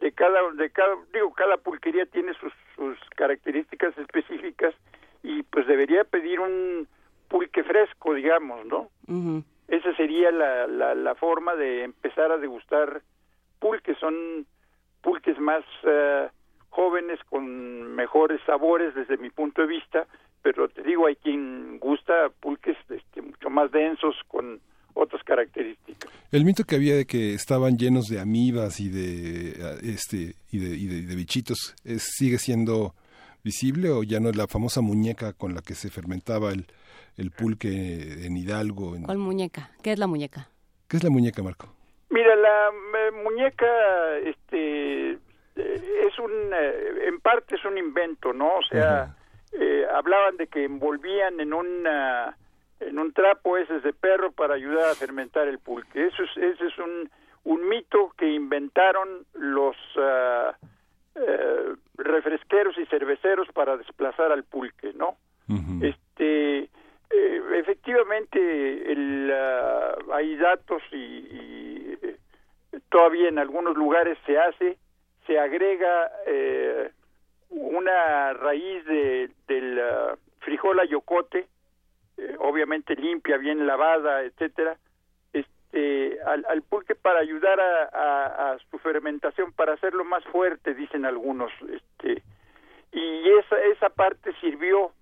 de 0.00 0.12
cada 0.12 0.40
de 0.52 0.70
cada 0.70 0.94
digo 1.14 1.32
cada 1.32 1.56
pulquería 1.56 2.04
tiene 2.06 2.32
sus, 2.34 2.52
sus 2.76 2.98
características 3.16 3.96
específicas 3.98 4.74
y 5.22 5.42
pues 5.44 5.66
debería 5.66 6.04
pedir 6.04 6.40
un 6.40 6.88
pulque 7.28 7.62
fresco 7.64 8.14
digamos 8.14 8.66
no 8.66 8.90
esa 9.68 9.94
sería 9.96 10.30
la, 10.32 10.66
la, 10.66 10.94
la 10.94 11.14
forma 11.14 11.54
de 11.54 11.84
empezar 11.84 12.32
a 12.32 12.38
degustar 12.38 13.02
pulques 13.60 13.96
son 13.98 14.46
pulques 15.02 15.38
más 15.38 15.62
eh, 15.84 16.28
jóvenes 16.70 17.18
con 17.28 17.94
mejores 17.94 18.40
sabores 18.46 18.94
desde 18.94 19.16
mi 19.16 19.30
punto 19.30 19.62
de 19.62 19.68
vista 19.68 20.06
pero 20.42 20.68
te 20.68 20.82
digo 20.82 21.06
hay 21.06 21.16
quien 21.16 21.78
gusta 21.78 22.12
pulques 22.40 22.76
este, 22.88 23.22
mucho 23.22 23.50
más 23.50 23.70
densos 23.70 24.14
con 24.28 24.60
otras 24.94 25.22
características 25.24 26.10
El 26.32 26.44
mito 26.44 26.64
que 26.64 26.76
había 26.76 26.94
de 26.96 27.06
que 27.06 27.34
estaban 27.34 27.76
llenos 27.78 28.08
de 28.08 28.20
amibas 28.20 28.80
y 28.80 28.88
de 28.88 29.54
ah, 29.62 29.76
este 29.82 30.34
y 30.50 30.58
de, 30.58 30.76
y 30.76 30.86
de- 30.86 30.96
y 30.98 31.02
de 31.02 31.14
bichitos 31.16 31.74
es, 31.84 32.02
sigue 32.16 32.38
siendo 32.38 32.94
visible 33.44 33.88
o 33.90 34.02
ya 34.02 34.20
no 34.20 34.28
es 34.28 34.36
la 34.36 34.46
famosa 34.46 34.80
muñeca 34.82 35.32
con 35.32 35.54
la 35.54 35.62
que 35.62 35.74
se 35.74 35.90
fermentaba 35.90 36.50
el, 36.52 36.66
el 37.16 37.30
pulque 37.30 38.26
en 38.26 38.36
Hidalgo. 38.36 38.96
en- 38.96 39.04
¿Cuál 39.04 39.16
muñeca? 39.18 39.70
¿Qué 39.82 39.92
es 39.92 39.98
la 39.98 40.06
muñeca? 40.06 40.48
¿Qué 40.88 40.96
es 40.98 41.04
la 41.04 41.08
muñeca, 41.10 41.42
Marco? 41.42 41.72
Mira, 42.10 42.34
la 42.36 42.68
eh, 42.68 42.89
muñeca, 43.10 44.18
este, 44.18 45.12
eh, 45.12 45.18
es 45.56 46.18
un, 46.18 46.30
eh, 46.52 47.08
en 47.08 47.20
parte 47.20 47.56
es 47.56 47.64
un 47.64 47.78
invento, 47.78 48.32
¿no? 48.32 48.56
O 48.56 48.62
sea, 48.62 49.14
eh, 49.52 49.86
hablaban 49.92 50.36
de 50.36 50.46
que 50.46 50.64
envolvían 50.64 51.40
en 51.40 51.52
una, 51.52 52.36
en 52.80 52.98
un 52.98 53.12
trapo 53.12 53.56
heces 53.56 53.82
de 53.82 53.92
perro 53.92 54.32
para 54.32 54.54
ayudar 54.54 54.90
a 54.90 54.94
fermentar 54.94 55.48
el 55.48 55.58
pulque. 55.58 56.06
Eso 56.06 56.22
es, 56.22 56.36
ese 56.36 56.66
es 56.66 56.78
un, 56.78 57.10
un 57.44 57.68
mito 57.68 58.12
que 58.16 58.28
inventaron 58.28 59.26
los 59.34 59.76
ah, 59.98 60.56
eh, 61.14 61.74
refresqueros 61.96 62.78
y 62.78 62.86
cerveceros 62.86 63.48
para 63.52 63.76
desplazar 63.76 64.32
al 64.32 64.44
pulque, 64.44 64.92
¿no? 64.94 65.16
Este, 65.82 66.68
eh, 67.10 67.42
efectivamente, 67.56 68.92
el, 68.92 69.32
ah, 69.32 69.96
hay 70.12 70.36
datos 70.36 70.82
y, 70.92 70.96
y, 70.96 71.89
todavía 72.88 73.28
en 73.28 73.38
algunos 73.38 73.76
lugares 73.76 74.18
se 74.26 74.38
hace, 74.38 74.78
se 75.26 75.38
agrega 75.38 76.10
eh, 76.26 76.90
una 77.50 78.32
raíz 78.34 78.84
de, 78.86 79.30
del 79.48 79.80
ah, 79.80 80.16
frijol 80.40 80.80
ayocote, 80.80 81.46
eh, 82.16 82.36
obviamente 82.38 82.94
limpia, 82.96 83.36
bien 83.36 83.66
lavada, 83.66 84.22
etcétera, 84.22 84.76
este, 85.32 86.18
al, 86.26 86.44
al 86.48 86.62
pulque 86.62 86.94
para 86.94 87.20
ayudar 87.20 87.60
a, 87.60 87.82
a- 87.92 88.52
a 88.52 88.58
su 88.70 88.78
fermentación, 88.78 89.52
para 89.52 89.74
hacerlo 89.74 90.04
más 90.04 90.24
fuerte, 90.24 90.74
dicen 90.74 91.04
algunos, 91.04 91.50
este, 91.72 92.22
y 92.92 93.28
esa 93.38 93.60
esa 93.72 93.88
parte 93.90 94.32
sirvió 94.40 94.92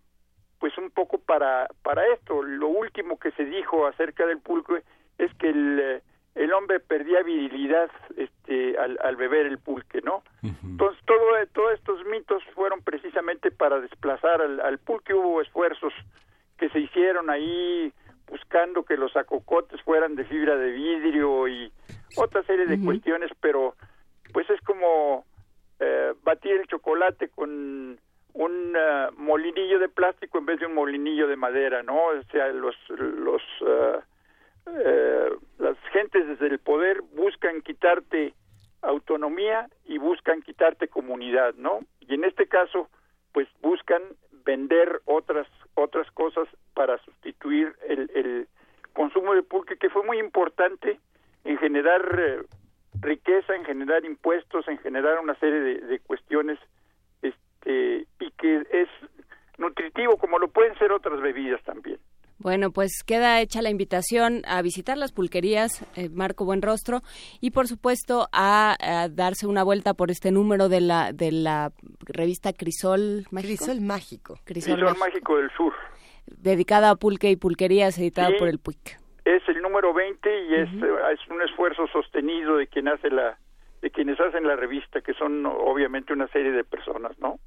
pues 0.58 0.76
un 0.76 0.90
poco 0.90 1.18
para 1.18 1.68
para 1.82 2.06
esto. 2.12 2.42
Lo 2.42 2.68
último 2.68 3.18
que 3.18 3.30
se 3.32 3.44
dijo 3.44 3.86
acerca 3.86 4.26
del 4.26 4.40
pulque 4.40 4.82
es 5.16 5.32
que 5.34 5.48
el, 5.48 5.80
eh, 5.80 6.02
el 6.38 6.52
hombre 6.52 6.78
perdía 6.78 7.22
virilidad 7.22 7.90
este 8.16 8.78
al, 8.78 8.98
al 9.02 9.16
beber 9.16 9.46
el 9.46 9.58
pulque 9.58 10.00
no 10.00 10.22
entonces 10.42 11.04
todo 11.04 11.18
todos 11.52 11.72
estos 11.74 12.06
mitos 12.06 12.42
fueron 12.54 12.82
precisamente 12.82 13.50
para 13.50 13.80
desplazar 13.80 14.40
al, 14.40 14.60
al 14.60 14.78
pulque. 14.78 15.12
Hubo 15.12 15.40
esfuerzos 15.42 15.92
que 16.56 16.68
se 16.70 16.78
hicieron 16.78 17.30
ahí 17.30 17.92
buscando 18.28 18.84
que 18.84 18.96
los 18.96 19.16
acocotes 19.16 19.82
fueran 19.82 20.14
de 20.14 20.24
fibra 20.24 20.56
de 20.56 20.70
vidrio 20.70 21.48
y 21.48 21.72
otra 22.16 22.42
serie 22.44 22.66
de 22.66 22.80
cuestiones 22.80 23.30
pero 23.40 23.74
pues 24.32 24.48
es 24.50 24.60
como 24.60 25.24
eh, 25.80 26.14
batir 26.22 26.52
el 26.52 26.66
chocolate 26.66 27.28
con 27.30 27.98
un 28.34 28.76
eh, 28.76 29.06
molinillo 29.16 29.78
de 29.78 29.88
plástico 29.88 30.38
en 30.38 30.46
vez 30.46 30.60
de 30.60 30.66
un 30.66 30.74
molinillo 30.74 31.26
de 31.26 31.36
madera, 31.36 31.82
¿no? 31.82 31.96
O 31.96 32.22
sea, 32.30 32.48
los 32.48 32.76
los 32.88 33.42
eh, 34.84 35.30
las 35.58 35.76
gentes 35.92 36.26
desde 36.26 36.46
el 36.46 36.58
poder 36.58 37.02
buscan 37.14 37.62
quitarte 37.62 38.34
autonomía 38.82 39.68
y 39.86 39.98
buscan 39.98 40.42
quitarte 40.42 40.88
comunidad, 40.88 41.54
¿no? 41.54 41.80
Y 42.00 42.14
en 42.14 42.24
este 42.24 42.46
caso, 42.46 42.88
pues 43.32 43.48
buscan 43.60 44.02
vender 44.44 45.00
otras 45.04 45.46
otras 45.74 46.10
cosas 46.12 46.48
para 46.74 46.98
sustituir 47.04 47.74
el, 47.86 48.10
el 48.14 48.48
consumo 48.92 49.34
de 49.34 49.42
pulque 49.42 49.76
que 49.76 49.90
fue 49.90 50.02
muy 50.04 50.18
importante 50.18 50.98
en 51.44 51.58
generar 51.58 52.02
eh, 52.18 52.42
riqueza, 53.00 53.54
en 53.54 53.64
generar 53.64 54.04
impuestos, 54.04 54.66
en 54.68 54.78
generar 54.78 55.20
una 55.20 55.34
serie 55.36 55.60
de, 55.60 55.74
de 55.82 56.00
cuestiones 56.00 56.58
este, 57.22 58.06
y 58.20 58.30
que 58.32 58.66
es 58.70 58.88
nutritivo 59.58 60.16
como 60.16 60.38
lo 60.38 60.48
pueden 60.48 60.76
ser 60.78 60.92
otras 60.92 61.20
bebidas 61.20 61.62
también. 61.64 61.98
Bueno, 62.40 62.70
pues 62.70 63.02
queda 63.04 63.40
hecha 63.40 63.62
la 63.62 63.70
invitación 63.70 64.42
a 64.46 64.62
visitar 64.62 64.96
las 64.96 65.10
pulquerías, 65.12 65.84
eh, 65.96 66.08
Marco 66.08 66.44
Buenrostro, 66.44 67.00
y 67.40 67.50
por 67.50 67.66
supuesto 67.66 68.28
a, 68.32 68.76
a 68.80 69.08
darse 69.08 69.46
una 69.48 69.64
vuelta 69.64 69.94
por 69.94 70.10
este 70.12 70.30
número 70.30 70.68
de 70.68 70.80
la 70.80 71.12
de 71.12 71.32
la 71.32 71.72
revista 72.06 72.52
Crisol 72.52 73.26
Mágico. 73.30 73.64
Crisol 73.64 73.80
Mágico. 73.80 74.34
Crisol 74.44 74.74
Crisol 74.74 74.84
Mágico, 74.84 75.04
Mágico 75.04 75.36
del 75.38 75.50
Sur. 75.56 75.72
dedicada 76.26 76.90
a 76.90 76.96
pulque 76.96 77.30
y 77.30 77.36
pulquerías, 77.36 77.98
editada 77.98 78.28
Sí. 78.28 78.34
por 78.38 78.48
el 78.48 78.58
PUIC. 78.58 78.98
Es 79.24 79.42
el 79.48 79.60
número 79.60 79.92
20 79.92 80.28
y 80.44 80.54
es, 80.54 80.68
eh, 80.82 80.94
es 81.12 81.20
un 81.30 81.42
esfuerzo 81.42 81.86
sostenido 81.92 82.56
de 82.56 82.66
quien 82.68 82.88
hace 82.88 83.10
la 83.10 83.36
de 83.82 83.90
quienes 83.92 84.18
hacen 84.18 84.44
la 84.46 84.56
revista, 84.56 85.00
que 85.02 85.14
son 85.14 85.46
obviamente 85.46 86.12
una 86.12 86.26
serie 86.28 86.50
de 86.50 86.64
personas, 86.64 87.16
¿no? 87.20 87.38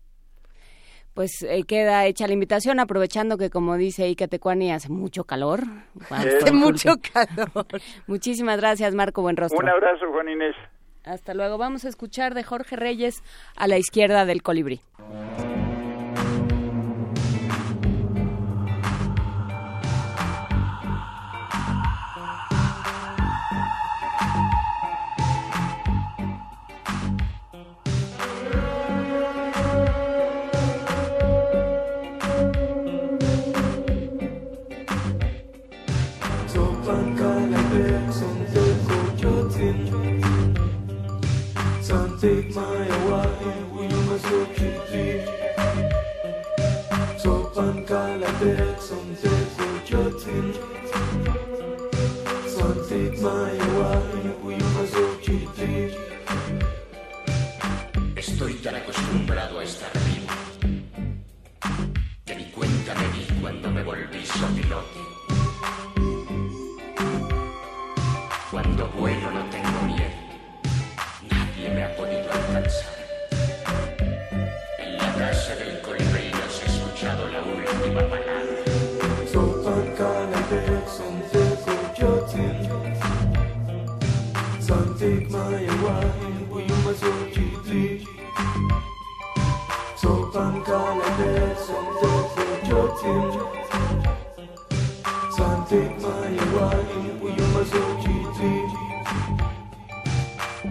Pues 1.13 1.43
eh, 1.43 1.63
queda 1.67 2.05
hecha 2.05 2.25
la 2.27 2.33
invitación, 2.33 2.79
aprovechando 2.79 3.37
que, 3.37 3.49
como 3.49 3.75
dice 3.75 4.07
Ika 4.07 4.27
Tecuani, 4.27 4.71
hace 4.71 4.89
mucho 4.89 5.25
calor. 5.25 5.61
Hace 6.09 6.51
mucho 6.51 6.93
pulque. 6.95 7.81
Muchísimas 8.07 8.57
gracias, 8.57 8.95
Marco 8.95 9.21
Buenrostro. 9.21 9.59
Un 9.59 9.69
abrazo, 9.69 10.05
Juan 10.11 10.29
Inés. 10.29 10.55
Hasta 11.03 11.33
luego. 11.33 11.57
Vamos 11.57 11.83
a 11.85 11.89
escuchar 11.89 12.33
de 12.33 12.43
Jorge 12.43 12.75
Reyes 12.75 13.23
a 13.57 13.67
la 13.67 13.77
izquierda 13.77 14.25
del 14.25 14.41
colibrí. 14.41 14.81
take 42.21 42.53
my 42.55 42.85
away 42.85 43.63
We 43.73 43.87
must 43.87 44.25
so 44.25 44.45
keep 44.53 44.77
deep 44.91 45.25
So 47.17 47.49
pankala 47.55 48.29
the 48.39 48.49
hex 48.59 48.91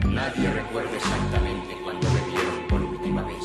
Nadie 0.05 0.51
recuerda 0.53 0.97
exactamente 0.97 1.77
cuando 1.83 2.11
me 2.11 2.21
vieron 2.27 2.67
por 2.69 2.83
última 2.83 3.23
vez, 3.23 3.45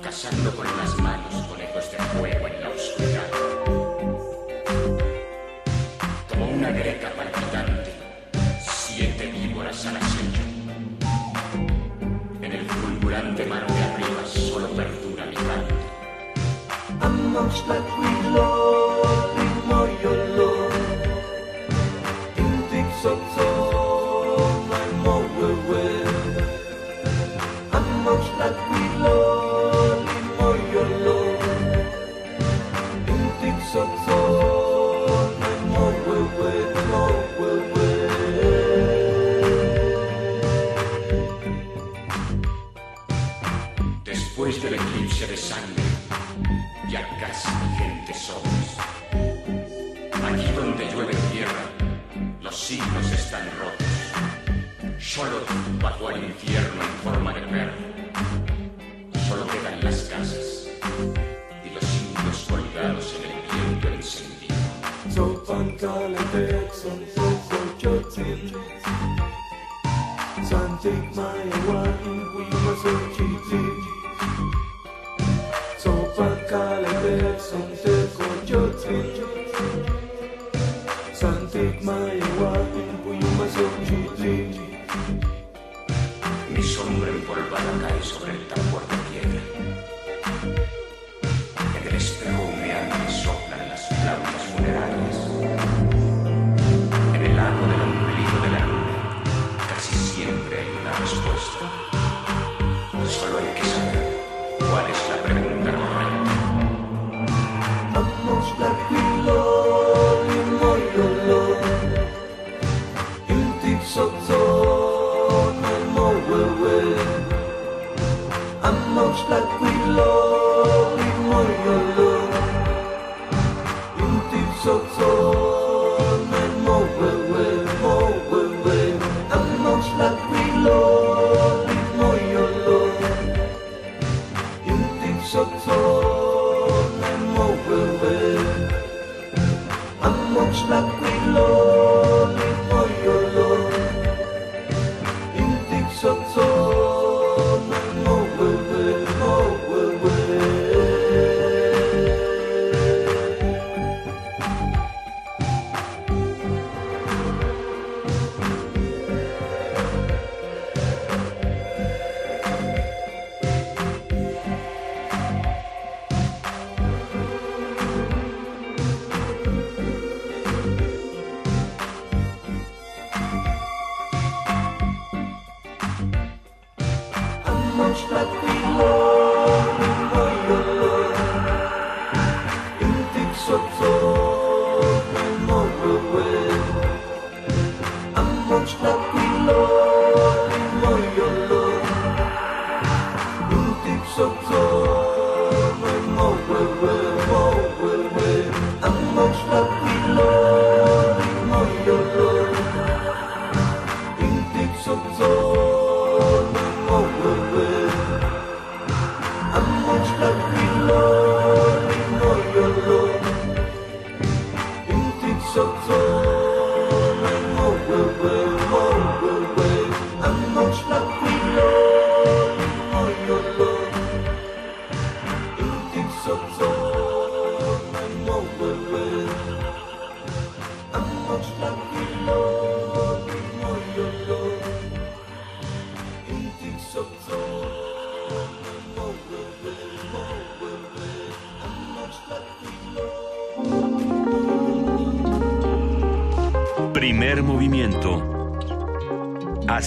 cazando 0.00 0.54
con 0.54 0.66
las 0.76 0.96
manos 0.98 1.34
conejos 1.48 1.90
de 1.90 1.98
fuego 1.98 2.46
en 2.46 2.60
la 2.60 2.68
oscuridad. 2.68 3.28
Como 6.28 6.50
una 6.50 6.70
greca 6.70 7.10
palpitante, 7.10 7.92
siete 8.60 9.32
víboras 9.32 9.86
a 9.86 9.92
la 9.92 10.11
much 17.44 17.66
that 17.66 17.98
we 17.98 18.30
love. 18.30 18.71
y 47.32 47.78
gente 47.78 48.12
somos. 48.12 48.76
Aquí 50.12 50.52
donde 50.54 50.84
llueve 50.92 51.14
tierra, 51.32 51.64
los 52.42 52.54
signos 52.54 53.10
están 53.10 53.48
rotos. 53.58 55.02
Solo 55.02 55.40
bajó 55.80 56.08
al 56.08 56.22
infierno 56.24 56.82
en 56.82 56.88
forma 57.02 57.32
de 57.32 57.40
perro. 57.40 57.91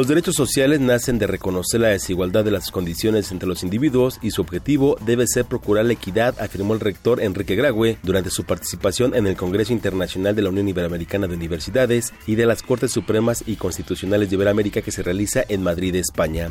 los 0.00 0.08
derechos 0.08 0.34
sociales 0.34 0.80
nacen 0.80 1.18
de 1.18 1.26
reconocer 1.26 1.82
la 1.82 1.88
desigualdad 1.88 2.42
de 2.42 2.50
las 2.50 2.70
condiciones 2.70 3.30
entre 3.32 3.46
los 3.46 3.62
individuos 3.62 4.18
y 4.22 4.30
su 4.30 4.40
objetivo 4.40 4.96
debe 5.04 5.26
ser 5.26 5.44
procurar 5.44 5.84
la 5.84 5.92
equidad, 5.92 6.40
afirmó 6.40 6.72
el 6.72 6.80
rector 6.80 7.20
Enrique 7.20 7.54
Graue 7.54 7.98
durante 8.02 8.30
su 8.30 8.44
participación 8.44 9.14
en 9.14 9.26
el 9.26 9.36
Congreso 9.36 9.74
Internacional 9.74 10.34
de 10.34 10.40
la 10.40 10.48
Unión 10.48 10.70
Iberoamericana 10.70 11.26
de 11.26 11.34
Universidades 11.34 12.14
y 12.26 12.36
de 12.36 12.46
las 12.46 12.62
Cortes 12.62 12.92
Supremas 12.92 13.44
y 13.46 13.56
Constitucionales 13.56 14.30
de 14.30 14.36
Iberoamérica 14.36 14.80
que 14.80 14.90
se 14.90 15.02
realiza 15.02 15.44
en 15.46 15.62
Madrid, 15.62 15.94
España. 15.96 16.50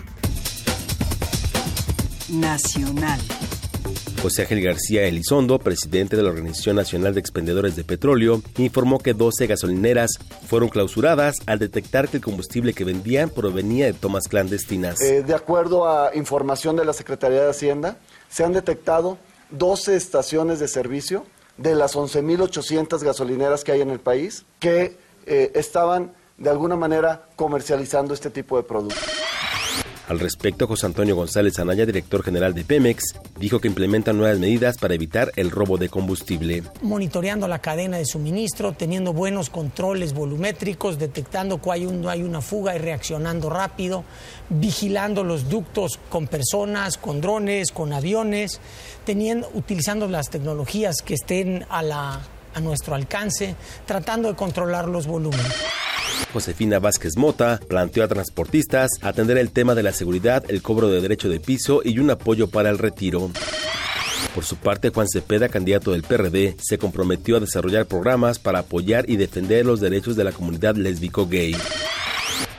Nacional. 2.30 3.20
José 4.22 4.42
Ángel 4.42 4.62
García 4.62 5.08
Elizondo, 5.08 5.60
presidente 5.60 6.18
de 6.18 6.24
la 6.24 6.30
Organización 6.30 6.76
Nacional 6.76 7.14
de 7.14 7.22
Expendedores 7.22 7.76
de 7.76 7.86
Petróleo, 7.86 8.42
informó 8.58 9.00
que 9.00 9.14
12 9.14 9.48
gasolineras 9.48 10.20
fueron 10.50 10.70
clausuradas 10.70 11.36
al 11.46 11.60
detectar 11.60 12.10
que 12.10 12.18
el 12.18 12.24
combustible 12.24 12.74
que 12.74 12.84
vendían 12.84 13.30
provenía 13.30 13.86
de 13.86 13.94
tomas 13.94 14.28
clandestinas. 14.28 15.00
Eh, 15.00 15.22
de 15.22 15.36
acuerdo 15.36 15.88
a 15.88 16.16
información 16.16 16.76
de 16.76 16.86
la 16.86 16.94
Secretaría 16.94 17.44
de 17.44 17.50
Hacienda, 17.52 17.98
se 18.30 18.44
han 18.44 18.54
detectado 18.54 19.20
12 19.52 19.96
estaciones 19.96 20.60
de 20.60 20.68
servicio 20.68 21.26
de 21.58 21.76
las 21.76 21.96
11.800 21.96 23.04
gasolineras 23.04 23.64
que 23.64 23.74
hay 23.74 23.82
en 23.82 23.92
el 23.92 24.00
país 24.00 24.46
que 24.60 24.98
eh, 25.28 25.52
estaban 25.54 26.14
de 26.38 26.50
alguna 26.50 26.76
manera 26.76 27.28
comercializando 27.36 28.14
este 28.14 28.30
tipo 28.30 28.58
de 28.58 28.64
productos. 28.64 29.19
Al 30.10 30.20
respecto, 30.20 30.66
José 30.66 30.88
Antonio 30.88 31.16
González 31.16 31.60
Anaya, 31.60 31.86
director 31.86 32.24
general 32.24 32.56
de 32.56 32.64
Pemex, 32.64 33.14
dijo 33.40 33.60
que 33.60 33.68
implementan 33.68 34.18
nuevas 34.18 34.40
medidas 34.40 34.80
para 34.80 34.96
evitar 34.96 35.32
el 35.36 35.52
robo 35.52 35.78
de 35.78 35.88
combustible. 35.88 36.64
monitoreando 36.82 37.48
la 37.48 37.60
cadena 37.60 37.98
de 37.98 38.06
suministro, 38.06 38.74
teniendo 38.74 39.14
buenos 39.14 39.52
controles 39.52 40.14
volumétricos, 40.14 40.98
detectando 40.98 41.60
cuando 41.60 42.10
hay 42.10 42.24
una 42.24 42.42
fuga 42.42 42.76
y 42.76 42.80
reaccionando 42.80 43.52
rápido, 43.52 44.04
vigilando 44.50 45.24
los 45.24 45.48
ductos 45.48 46.00
con 46.10 46.26
personas, 46.26 46.98
con 46.98 47.22
drones, 47.22 47.72
con 47.72 47.94
aviones, 47.94 48.60
teniendo, 49.06 49.48
utilizando 49.54 50.08
las 50.08 50.32
tecnologías 50.32 51.04
que 51.04 51.14
estén 51.14 51.68
a, 51.70 51.84
la, 51.84 52.20
a 52.56 52.60
nuestro 52.60 52.96
alcance, 52.96 53.56
tratando 53.86 54.30
de 54.30 54.36
controlar 54.36 54.88
los 54.88 55.06
volúmenes. 55.06 55.54
Josefina 56.34 56.80
Vázquez 56.80 57.18
Mota 57.18 57.60
planteó 57.68 58.04
a 58.04 58.08
transportistas 58.08 58.92
atender 59.02 59.38
el 59.38 59.52
tema 59.52 59.76
de 59.76 59.84
la 59.84 59.94
seguridad, 59.94 60.44
el 60.48 60.62
cobro 60.62 60.88
de 60.90 61.02
derecho 61.02 61.30
de 61.30 61.40
piso 61.40 61.82
y 61.84 62.00
un 62.00 62.12
apoyo 62.12 62.48
para 62.48 62.70
el 62.70 62.78
retiro. 62.78 63.32
Por 64.36 64.46
su 64.46 64.58
parte, 64.58 64.90
Juan 64.90 65.08
Cepeda, 65.08 65.50
candidato 65.50 65.92
del 65.92 66.04
PRD, 66.04 66.56
se 66.62 66.78
comprometió 66.78 67.38
a 67.38 67.40
desarrollar 67.40 67.88
programas 67.88 68.38
para 68.38 68.60
apoyar 68.60 69.10
y 69.10 69.18
defender 69.18 69.66
los 69.66 69.80
derechos 69.80 70.16
de 70.16 70.24
la 70.24 70.32
comunidad 70.32 70.76
lésbico-gay. 70.76 71.56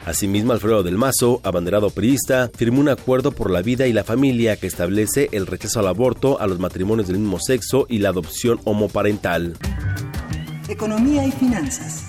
Asimismo, 0.05 0.53
Alfredo 0.53 0.83
del 0.83 0.97
Mazo, 0.97 1.41
abanderado 1.45 1.91
priista, 1.91 2.51
firmó 2.57 2.81
un 2.81 2.89
acuerdo 2.89 3.33
por 3.33 3.51
la 3.51 3.63
vida 3.63 3.87
y 3.87 3.93
la 3.93 4.03
familia 4.03 4.57
que 4.57 4.67
establece 4.67 5.29
el 5.33 5.47
rechazo 5.47 5.81
al 5.81 5.87
aborto, 5.87 6.41
a 6.41 6.47
los 6.47 6.59
matrimonios 6.59 7.07
del 7.07 7.19
mismo 7.19 7.39
sexo 7.39 7.87
y 7.89 7.99
la 7.99 8.09
adopción 8.09 8.61
homoparental. 8.65 9.57
Economía 10.69 11.27
y 11.27 11.33
finanzas. 11.33 12.05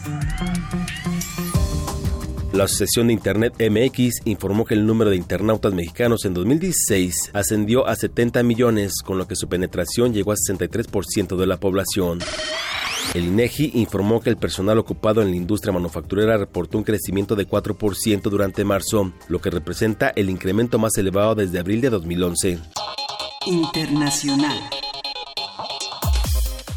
La 2.54 2.66
Asociación 2.66 3.08
de 3.08 3.14
Internet 3.14 3.54
MX 3.60 4.26
informó 4.26 4.66
que 4.66 4.74
el 4.74 4.86
número 4.86 5.10
de 5.10 5.16
internautas 5.16 5.74
mexicanos 5.74 6.26
en 6.26 6.34
2016 6.34 7.32
ascendió 7.34 7.88
a 7.88 7.96
70 7.96 8.44
millones, 8.44 9.02
con 9.06 9.18
lo 9.18 9.26
que 9.26 9.38
su 9.38 9.48
penetración 9.48 10.14
llegó 10.14 10.34
a 10.34 10.36
63% 10.36 11.38
de 11.38 11.48
la 11.48 11.58
población. 11.58 12.20
El 13.14 13.26
INEGI 13.26 13.72
informó 13.76 14.20
que 14.20 14.30
el 14.30 14.36
personal 14.36 14.78
ocupado 14.80 15.22
en 15.22 15.32
la 15.32 15.38
industria 15.38 15.72
manufacturera 15.72 16.38
reportó 16.38 16.78
un 16.78 16.84
crecimiento 16.84 17.38
de 17.38 17.48
4% 17.48 18.22
durante 18.24 18.66
marzo, 18.66 19.14
lo 19.30 19.40
que 19.40 19.50
representa 19.50 20.10
el 20.10 20.30
incremento 20.30 20.78
más 20.78 20.98
elevado 20.98 21.36
desde 21.36 21.60
abril 21.60 21.80
de 21.80 21.90
2011. 21.90 22.60
Internacional. 23.46 24.60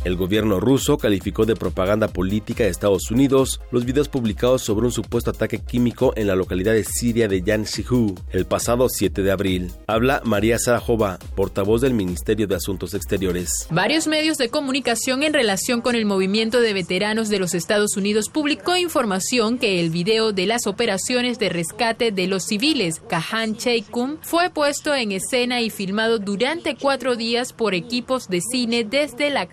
El 0.05 0.17
gobierno 0.17 0.61
ruso 0.61 0.99
calificó 0.99 1.47
de 1.47 1.57
propaganda 1.57 2.09
política 2.09 2.65
de 2.65 2.69
Estados 2.69 3.11
Unidos 3.11 3.63
los 3.71 3.87
videos 3.87 4.11
publicados 4.11 4.61
sobre 4.61 4.85
un 4.85 4.93
supuesto 4.93 5.31
ataque 5.31 5.61
químico 5.61 6.13
en 6.15 6.27
la 6.27 6.37
localidad 6.37 6.75
de 6.75 6.85
Siria 6.85 7.27
de 7.27 7.41
Yanshihu 7.41 8.15
el 8.31 8.45
pasado 8.45 8.91
7 8.91 9.23
de 9.23 9.31
abril. 9.31 9.73
Habla 9.87 10.21
María 10.27 10.59
Sarajova, 10.59 11.19
portavoz 11.35 11.81
del 11.81 11.95
Ministerio 11.95 12.47
de 12.47 12.55
Asuntos 12.55 12.93
Exteriores. 12.93 13.67
Varios 13.71 14.07
medios 14.07 14.37
de 14.37 14.51
comunicación 14.51 15.23
en 15.23 15.33
relación 15.33 15.81
con 15.81 15.95
el 15.95 16.05
movimiento 16.05 16.61
de 16.61 16.75
veteranos 16.75 17.31
de 17.31 17.39
los 17.39 17.55
Estados 17.55 17.97
Unidos 17.97 18.29
publicó 18.29 18.77
información 18.77 19.57
que 19.59 19.81
el 19.81 19.89
video 19.89 20.33
de 20.33 20.45
las 20.45 20.67
operaciones 20.67 21.39
de 21.39 21.49
rescate 21.49 22.13
de 22.13 22.27
los 22.27 22.45
civiles 22.45 23.01
Kahan 23.09 23.57
Cheikum 23.57 24.19
fue 24.21 24.51
puesto 24.51 24.95
en 24.95 25.13
escena 25.13 25.63
y 25.63 25.71
filmado 25.71 26.19
durante 26.19 26.77
cuatro 26.77 27.17
días 27.17 27.55
por 27.55 27.73
equipos 27.73 28.29
de 28.29 28.43
cine 28.43 28.85
desde 28.85 29.31
la 29.31 29.47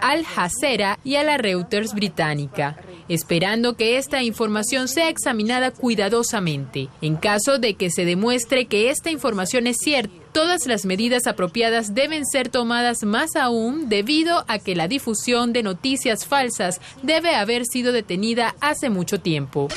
Al 0.00 0.24
Jazeera 0.24 0.98
y 1.04 1.16
a 1.16 1.24
la 1.24 1.36
Reuters 1.36 1.94
británica, 1.94 2.78
esperando 3.08 3.74
que 3.76 3.96
esta 3.96 4.22
información 4.22 4.88
sea 4.88 5.08
examinada 5.08 5.70
cuidadosamente. 5.70 6.88
En 7.00 7.16
caso 7.16 7.58
de 7.58 7.74
que 7.74 7.90
se 7.90 8.04
demuestre 8.04 8.66
que 8.66 8.90
esta 8.90 9.10
información 9.10 9.66
es 9.66 9.76
cierta, 9.78 10.27
todas 10.32 10.66
las 10.66 10.84
medidas 10.84 11.26
apropiadas 11.26 11.94
deben 11.94 12.24
ser 12.26 12.48
tomadas 12.48 13.04
más 13.04 13.36
aún 13.36 13.88
debido 13.88 14.44
a 14.48 14.58
que 14.58 14.74
la 14.74 14.88
difusión 14.88 15.52
de 15.52 15.62
noticias 15.62 16.26
falsas 16.26 16.80
debe 17.02 17.34
haber 17.34 17.64
sido 17.66 17.92
detenida 17.92 18.54
hace 18.60 18.90
mucho 18.90 19.20
tiempo. 19.20 19.68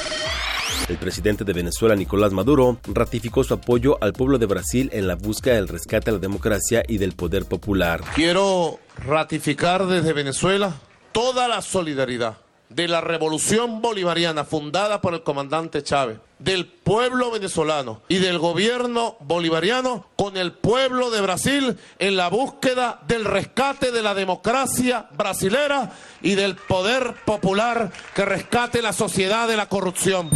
El 0.90 0.98
presidente 0.98 1.44
de 1.44 1.53
Venezuela, 1.53 1.95
Nicolás 1.95 2.34
Maduro, 2.34 2.78
ratificó 2.86 3.44
su 3.44 3.53
apoyo 3.53 3.98
al 4.02 4.14
pueblo 4.14 4.38
de 4.38 4.45
Brasil 4.45 4.90
en 4.94 5.07
la 5.07 5.15
búsqueda 5.15 5.56
del 5.56 5.68
rescate 5.68 6.10
a 6.10 6.14
la 6.14 6.19
democracia 6.19 6.84
y 6.88 6.98
del 6.98 7.14
poder 7.14 7.45
popular. 7.45 8.02
Quiero 8.15 8.80
ratificar 9.06 9.86
desde 9.88 10.14
Venezuela 10.14 10.73
toda 11.11 11.48
la 11.48 11.61
solidaridad 11.61 12.38
de 12.69 12.88
la 12.88 13.02
revolución 13.02 13.82
bolivariana 13.82 14.44
fundada 14.44 15.02
por 15.02 15.14
el 15.14 15.23
comandante 15.23 15.84
Chávez, 15.84 16.19
del 16.43 16.65
pueblo 16.65 17.31
venezolano 17.31 18.01
y 18.07 18.18
del 18.18 18.39
gobierno 18.39 19.15
bolivariano 19.19 20.07
con 20.15 20.38
el 20.38 20.53
pueblo 20.53 21.09
de 21.11 21.22
Brasil 21.22 21.77
en 21.99 22.18
la 22.18 22.30
búsqueda 22.30 23.01
del 23.07 23.26
rescate 23.26 23.91
de 23.91 24.01
la 24.01 24.13
democracia 24.13 25.07
brasilera 25.15 25.93
y 26.22 26.35
del 26.35 26.55
poder 26.55 27.15
popular 27.26 27.91
que 28.15 28.26
rescate 28.26 28.81
la 28.81 28.93
sociedad 28.93 29.47
de 29.47 29.57
la 29.57 29.69
corrupción. 29.69 30.30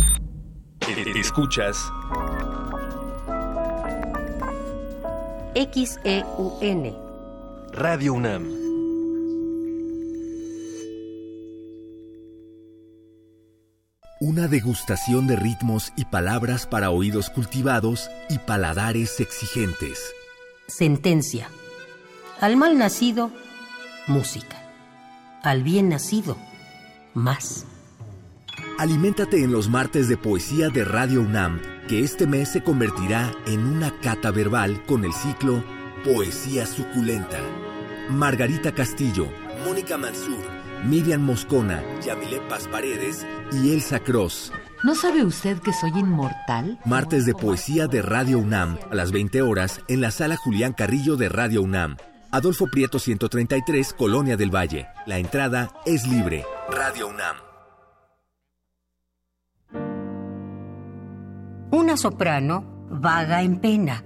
Escuchas 1.16 1.78
XEUN. 5.56 6.96
Radio 7.72 8.14
UNAM. 8.14 8.65
Una 14.22 14.48
degustación 14.48 15.28
de 15.28 15.36
ritmos 15.36 15.92
y 15.98 16.06
palabras 16.06 16.66
para 16.66 16.90
oídos 16.90 17.30
cultivados 17.30 18.10
y 18.30 18.38
paladares 18.38 19.20
exigentes. 19.20 20.00
Sentencia. 20.68 21.50
Al 22.40 22.56
mal 22.56 22.78
nacido, 22.78 23.30
música. 24.08 24.56
Al 25.44 25.64
bien 25.64 25.90
nacido, 25.90 26.38
más. 27.14 27.66
Aliméntate 28.80 29.44
en 29.44 29.52
los 29.52 29.68
martes 29.68 30.08
de 30.08 30.16
poesía 30.16 30.70
de 30.70 30.86
Radio 30.86 31.20
UNAM, 31.20 31.62
que 31.90 32.00
este 32.00 32.26
mes 32.26 32.48
se 32.48 32.64
convertirá 32.64 33.34
en 33.48 33.66
una 33.66 34.00
cata 34.00 34.32
verbal 34.32 34.82
con 34.86 35.04
el 35.04 35.12
ciclo 35.12 35.62
Poesía 36.06 36.66
Suculenta. 36.66 37.40
Margarita 38.10 38.74
Castillo, 38.74 39.28
Mónica 39.66 39.98
Mansur, 39.98 40.55
Miriam 40.86 41.22
Moscona, 41.22 41.82
Yamile 42.06 42.40
Paz 42.48 42.68
Paredes 42.68 43.26
y 43.52 43.74
Elsa 43.74 44.00
Cross. 44.00 44.52
¿No 44.84 44.94
sabe 44.94 45.24
usted 45.24 45.58
que 45.60 45.74
soy 45.74 45.90
inmortal? 45.98 46.78
Martes 46.86 47.26
de 47.26 47.34
poesía 47.34 47.88
de 47.88 48.04
Radio 48.04 48.38
UNAM, 48.38 48.78
a 48.92 48.94
las 48.94 49.12
20 49.12 49.42
horas, 49.42 49.82
en 49.88 50.02
la 50.02 50.12
sala 50.12 50.38
Julián 50.38 50.74
Carrillo 50.74 51.16
de 51.16 51.28
Radio 51.28 51.64
UNAM. 51.64 51.98
Adolfo 52.30 52.68
Prieto 52.68 53.00
133, 53.00 53.94
Colonia 53.94 54.38
del 54.38 54.54
Valle. 54.54 54.88
La 55.08 55.18
entrada 55.18 55.72
es 55.88 56.08
libre. 56.08 56.46
Radio 56.70 57.08
UNAM. 57.08 57.38
Una 61.72 61.98
soprano 61.98 62.88
vaga 62.92 63.42
en 63.42 63.60
pena. 63.60 64.04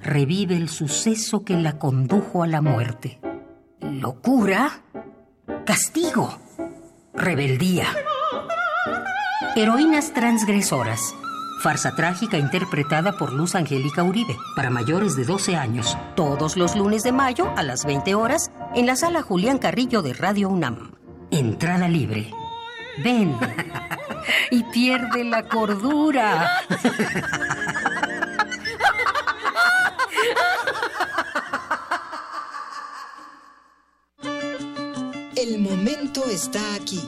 Revive 0.00 0.56
el 0.56 0.70
suceso 0.70 1.44
que 1.44 1.58
la 1.58 1.78
condujo 1.78 2.42
a 2.42 2.46
la 2.46 2.62
muerte. 2.62 3.20
Locura, 3.80 4.82
castigo, 5.64 6.38
rebeldía. 7.14 7.86
Heroínas 9.54 10.12
transgresoras. 10.12 11.14
Farsa 11.62 11.94
trágica 11.94 12.36
interpretada 12.36 13.12
por 13.16 13.32
Luz 13.32 13.54
Angélica 13.54 14.02
Uribe 14.02 14.36
para 14.54 14.70
mayores 14.70 15.16
de 15.16 15.24
12 15.24 15.56
años. 15.56 15.96
Todos 16.14 16.56
los 16.56 16.76
lunes 16.76 17.02
de 17.02 17.12
mayo 17.12 17.50
a 17.56 17.62
las 17.62 17.84
20 17.86 18.14
horas 18.14 18.50
en 18.74 18.86
la 18.86 18.94
sala 18.94 19.22
Julián 19.22 19.58
Carrillo 19.58 20.02
de 20.02 20.12
Radio 20.12 20.50
UNAM. 20.50 20.92
Entrada 21.30 21.88
libre. 21.88 22.30
Ven 23.02 23.36
y 24.50 24.62
pierde 24.64 25.24
la 25.24 25.42
cordura. 25.44 26.50
El 35.46 35.60
momento 35.60 36.24
está 36.28 36.74
aquí. 36.74 37.00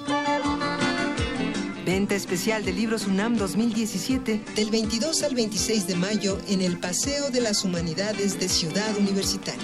Venta 1.85 2.15
especial 2.15 2.65
de 2.65 2.73
libros 2.73 3.09
UNAM 3.09 3.37
2017 3.37 4.41
del 4.55 4.71
22 4.71 5.25
al 5.25 5.35
26 5.35 5.89
de 5.89 5.97
mayo 5.97 6.39
en 6.47 6.61
el 6.61 6.79
Paseo 6.79 7.31
de 7.31 7.41
las 7.41 7.65
Humanidades 7.65 8.39
de 8.39 8.49
Ciudad 8.49 8.97
Universitaria. 8.97 9.61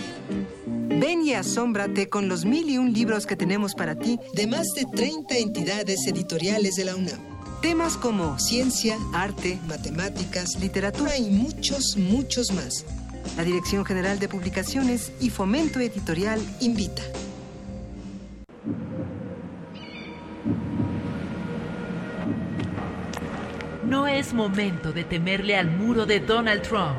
Ven 0.66 1.22
y 1.24 1.34
asómbrate 1.34 2.08
con 2.08 2.28
los 2.28 2.44
mil 2.44 2.68
y 2.68 2.78
un 2.78 2.92
libros 2.92 3.26
que 3.26 3.36
tenemos 3.36 3.76
para 3.76 3.94
ti 3.94 4.18
de 4.32 4.48
más 4.48 4.66
de 4.74 4.86
30 4.92 5.38
entidades 5.38 6.04
editoriales 6.08 6.74
de 6.74 6.84
la 6.84 6.96
UNAM. 6.96 7.20
Temas 7.62 7.96
como 7.96 8.40
ciencia, 8.40 8.98
arte, 9.12 9.60
matemáticas, 9.68 10.58
literatura 10.58 11.16
y 11.16 11.30
muchos, 11.30 11.96
muchos 11.96 12.50
más. 12.50 12.84
La 13.36 13.44
Dirección 13.44 13.84
General 13.84 14.18
de 14.18 14.28
Publicaciones 14.28 15.12
y 15.20 15.30
Fomento 15.30 15.78
Editorial 15.78 16.40
invita. 16.60 17.02
No 23.84 24.06
es 24.06 24.32
momento 24.32 24.92
de 24.92 25.04
temerle 25.04 25.56
al 25.56 25.70
muro 25.70 26.06
de 26.06 26.20
Donald 26.20 26.62
Trump, 26.62 26.96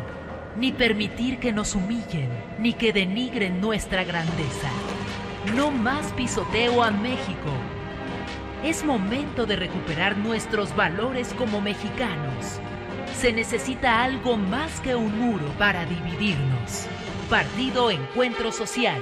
ni 0.58 0.72
permitir 0.72 1.40
que 1.40 1.52
nos 1.52 1.74
humillen, 1.74 2.30
ni 2.60 2.74
que 2.74 2.94
denigren 2.94 3.60
nuestra 3.60 4.04
grandeza. 4.04 4.70
No 5.56 5.72
más 5.72 6.14
pisoteo 6.14 6.84
a 6.84 6.92
México. 6.92 7.50
Es 8.64 8.86
momento 8.86 9.48
de 9.48 9.56
recuperar 9.56 10.18
nuestros 10.18 10.76
valores 10.76 11.34
como 11.34 11.62
mexicanos. 11.62 12.60
Se 13.16 13.34
necesita 13.34 14.04
algo 14.04 14.38
más 14.38 14.82
que 14.82 14.96
un 14.96 15.18
muro 15.20 15.48
para 15.58 15.86
dividirnos. 15.86 16.88
Partido 17.30 17.90
Encuentro 17.90 18.52
Social. 18.52 19.02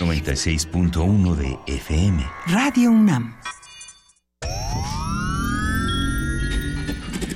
96.1 0.00 1.34
de 1.36 1.58
FM. 1.66 2.24
Radio 2.46 2.90
UNAM. 2.90 3.36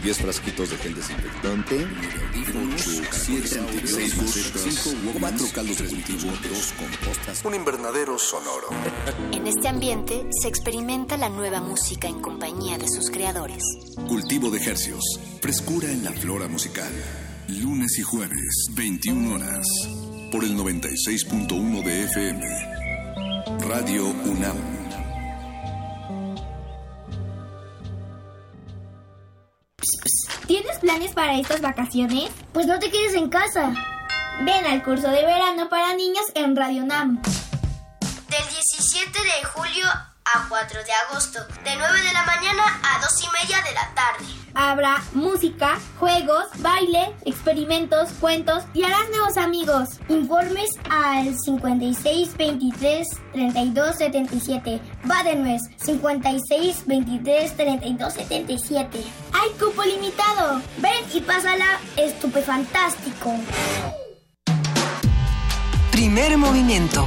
10 0.03 0.19
frasquitos 0.23 0.71
de 0.71 0.77
gel 0.79 0.95
desinfectante, 0.95 1.87
8, 2.75 2.91
7, 3.11 3.61
6, 3.85 4.15
5, 4.83 5.19
4 5.21 5.47
caldos 5.53 5.79
de 5.79 5.89
cultivo, 5.89 6.31
2 6.31 6.75
compostas, 6.79 7.45
un 7.45 7.55
invernadero 7.55 8.19
sonoro. 8.19 8.69
En 9.33 9.47
este 9.47 9.69
ambiente 9.69 10.27
se 10.41 10.49
experimenta 10.49 11.19
la 11.19 11.29
nueva 11.29 11.61
música 11.61 12.09
en 12.09 12.23
compañía 12.23 12.79
de 12.79 12.89
sus 12.89 13.11
creadores. 13.11 13.63
Cultivo 14.09 14.49
de 14.51 14.65
hercios, 14.65 15.05
frescura 15.43 15.91
en 15.91 16.03
la 16.03 16.13
flora 16.13 16.49
musical. 16.49 16.91
Lunes 17.49 17.99
y 17.99 18.03
jueves, 18.03 18.69
21 18.75 19.35
horas, 19.35 19.67
por 20.31 20.45
el 20.45 20.57
96.1 20.57 21.83
de 21.83 22.05
FM. 22.05 22.43
Radio 23.61 24.07
UNAM. 24.07 24.57
¿Tienes 30.47 30.79
planes 30.79 31.13
para 31.13 31.39
estas 31.39 31.61
vacaciones? 31.61 32.31
Pues 32.53 32.67
no 32.67 32.79
te 32.79 32.91
quedes 32.91 33.15
en 33.15 33.29
casa. 33.29 33.75
Ven 34.45 34.67
al 34.67 34.83
curso 34.83 35.09
de 35.09 35.25
verano 35.25 35.69
para 35.69 35.95
niños 35.95 36.25
en 36.35 36.57
Radio 36.57 36.85
NAM. 36.85 37.21
Del 37.23 38.49
17 38.51 39.11
de 39.13 39.45
julio 39.45 39.87
a 40.35 40.49
4 40.49 40.85
de 40.85 40.93
agosto, 41.09 41.41
de 41.65 41.77
9 41.77 42.03
de 42.03 42.13
la 42.13 42.23
mañana 42.25 42.81
a 42.83 43.01
2 43.01 43.25
y 43.25 43.27
media 43.43 43.63
de 43.63 43.73
la 43.73 43.95
tarde. 43.95 44.39
Habrá 44.55 45.03
música, 45.13 45.79
juegos, 45.99 46.47
baile, 46.59 47.15
experimentos, 47.25 48.11
cuentos 48.21 48.65
y 48.75 48.83
harás 48.83 49.09
nuevos 49.11 49.37
amigos. 49.37 50.01
Informes 50.09 50.71
al 50.91 51.39
56 51.39 52.37
23 52.37 53.07
32 53.33 53.97
77. 53.97 54.81
Va 55.09 55.23
de 55.23 55.37
nuez, 55.37 55.63
56 55.77 56.87
23 56.87 57.57
32 57.57 58.13
77. 58.15 59.05
¡Hay 59.33 59.51
cupo 59.61 59.85
limitado! 59.85 60.61
Ven 60.79 61.05
y 61.15 61.21
pásala 61.21 61.79
estupefantástico. 61.97 63.33
Primer 65.93 66.37
movimiento. 66.37 67.07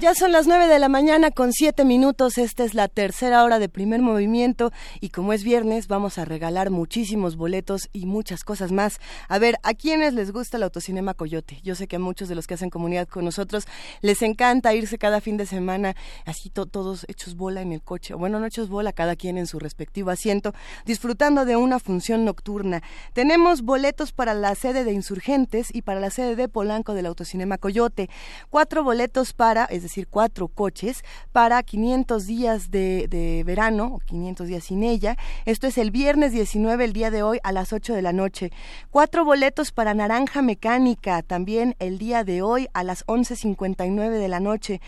Ya 0.00 0.14
son 0.14 0.30
las 0.30 0.46
9 0.46 0.68
de 0.68 0.78
la 0.78 0.88
mañana 0.88 1.32
con 1.32 1.52
7 1.52 1.84
minutos. 1.84 2.38
Esta 2.38 2.62
es 2.62 2.72
la 2.72 2.86
tercera 2.86 3.42
hora 3.42 3.58
de 3.58 3.68
primer 3.68 4.00
movimiento 4.00 4.70
y 5.00 5.08
como 5.08 5.32
es 5.32 5.42
viernes 5.42 5.88
vamos 5.88 6.18
a 6.18 6.24
regalar 6.24 6.70
muchísimos 6.70 7.34
boletos 7.34 7.88
y 7.92 8.06
muchas 8.06 8.44
cosas 8.44 8.70
más. 8.70 9.00
A 9.28 9.40
ver, 9.40 9.56
¿a 9.64 9.74
quiénes 9.74 10.14
les 10.14 10.30
gusta 10.30 10.56
el 10.56 10.62
autocinema 10.62 11.14
Coyote? 11.14 11.58
Yo 11.64 11.74
sé 11.74 11.88
que 11.88 11.96
a 11.96 11.98
muchos 11.98 12.28
de 12.28 12.36
los 12.36 12.46
que 12.46 12.54
hacen 12.54 12.70
comunidad 12.70 13.08
con 13.08 13.24
nosotros 13.24 13.64
les 14.00 14.22
encanta 14.22 14.72
irse 14.72 14.98
cada 14.98 15.20
fin 15.20 15.36
de 15.36 15.46
semana 15.46 15.96
así 16.26 16.48
to- 16.48 16.66
todos 16.66 17.04
hechos 17.08 17.34
bola 17.34 17.60
en 17.60 17.72
el 17.72 17.82
coche. 17.82 18.14
O 18.14 18.18
Bueno, 18.18 18.38
no 18.38 18.46
hechos 18.46 18.68
bola, 18.68 18.92
cada 18.92 19.16
quien 19.16 19.36
en 19.36 19.48
su 19.48 19.58
respectivo 19.58 20.10
asiento, 20.10 20.54
disfrutando 20.86 21.44
de 21.44 21.56
una 21.56 21.80
función 21.80 22.24
nocturna. 22.24 22.84
Tenemos 23.14 23.62
boletos 23.62 24.12
para 24.12 24.32
la 24.34 24.54
sede 24.54 24.84
de 24.84 24.92
Insurgentes 24.92 25.74
y 25.74 25.82
para 25.82 25.98
la 25.98 26.10
sede 26.10 26.36
de 26.36 26.48
Polanco 26.48 26.94
del 26.94 27.06
autocinema 27.06 27.58
Coyote. 27.58 28.08
Cuatro 28.48 28.84
boletos 28.84 29.32
para, 29.32 29.64
decir, 29.88 30.06
cuatro 30.08 30.48
coches 30.48 31.02
para 31.32 31.62
500 31.62 32.26
días 32.26 32.70
de, 32.70 33.42
verano, 33.44 33.94
o 33.94 33.98
500 33.98 34.46
días 34.46 34.64
sin 34.64 34.82
ella. 34.82 35.16
Esto 35.44 35.66
es 35.66 35.78
el 35.78 35.90
viernes 35.90 36.32
19, 36.32 36.84
el 36.84 36.92
día 36.92 37.10
de 37.10 37.22
hoy, 37.22 37.38
a 37.42 37.52
las 37.52 37.72
8 37.72 37.94
de 37.94 38.02
la 38.02 38.12
noche. 38.12 38.50
Cuatro 38.90 39.24
boletos 39.24 39.72
para 39.72 39.94
Naranja 39.94 40.42
Mecánica, 40.42 41.22
también 41.22 41.74
el 41.78 41.98
día 41.98 42.24
de 42.24 42.42
hoy, 42.42 42.68
a 42.72 42.84
las 42.84 43.06
11.59 43.06 44.10
de 44.10 44.28
la 44.28 44.40
noche 44.40 44.80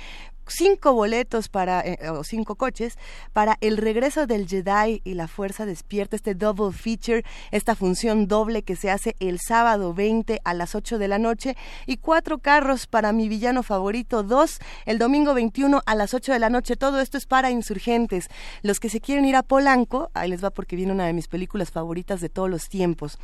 cinco 0.50 0.92
boletos 0.92 1.48
para, 1.48 1.80
eh, 1.80 2.10
o 2.10 2.24
cinco 2.24 2.56
coches 2.56 2.98
para 3.32 3.56
el 3.60 3.76
regreso 3.76 4.26
del 4.26 4.46
Jedi 4.46 5.00
y 5.04 5.14
la 5.14 5.28
Fuerza 5.28 5.66
Despierta, 5.66 6.16
este 6.16 6.34
double 6.34 6.72
feature, 6.72 7.24
esta 7.50 7.74
función 7.74 8.28
doble 8.28 8.62
que 8.62 8.76
se 8.76 8.90
hace 8.90 9.16
el 9.20 9.38
sábado 9.38 9.94
20 9.94 10.40
a 10.44 10.54
las 10.54 10.74
8 10.74 10.98
de 10.98 11.08
la 11.08 11.18
noche 11.18 11.56
y 11.86 11.96
cuatro 11.96 12.38
carros 12.38 12.86
para 12.86 13.12
mi 13.12 13.28
villano 13.28 13.62
favorito, 13.62 14.22
dos 14.22 14.58
el 14.86 14.98
domingo 14.98 15.34
21 15.34 15.82
a 15.84 15.94
las 15.94 16.14
8 16.14 16.32
de 16.32 16.38
la 16.38 16.50
noche. 16.50 16.76
Todo 16.76 17.00
esto 17.00 17.18
es 17.18 17.26
para 17.26 17.50
insurgentes. 17.50 18.28
Los 18.62 18.80
que 18.80 18.90
se 18.90 19.00
quieren 19.00 19.24
ir 19.24 19.36
a 19.36 19.42
Polanco, 19.42 20.10
ahí 20.14 20.28
les 20.28 20.42
va 20.42 20.50
porque 20.50 20.76
viene 20.76 20.92
una 20.92 21.06
de 21.06 21.12
mis 21.12 21.28
películas 21.28 21.70
favoritas 21.70 22.20
de 22.20 22.28
todos 22.28 22.50
los 22.50 22.68
tiempos 22.68 23.18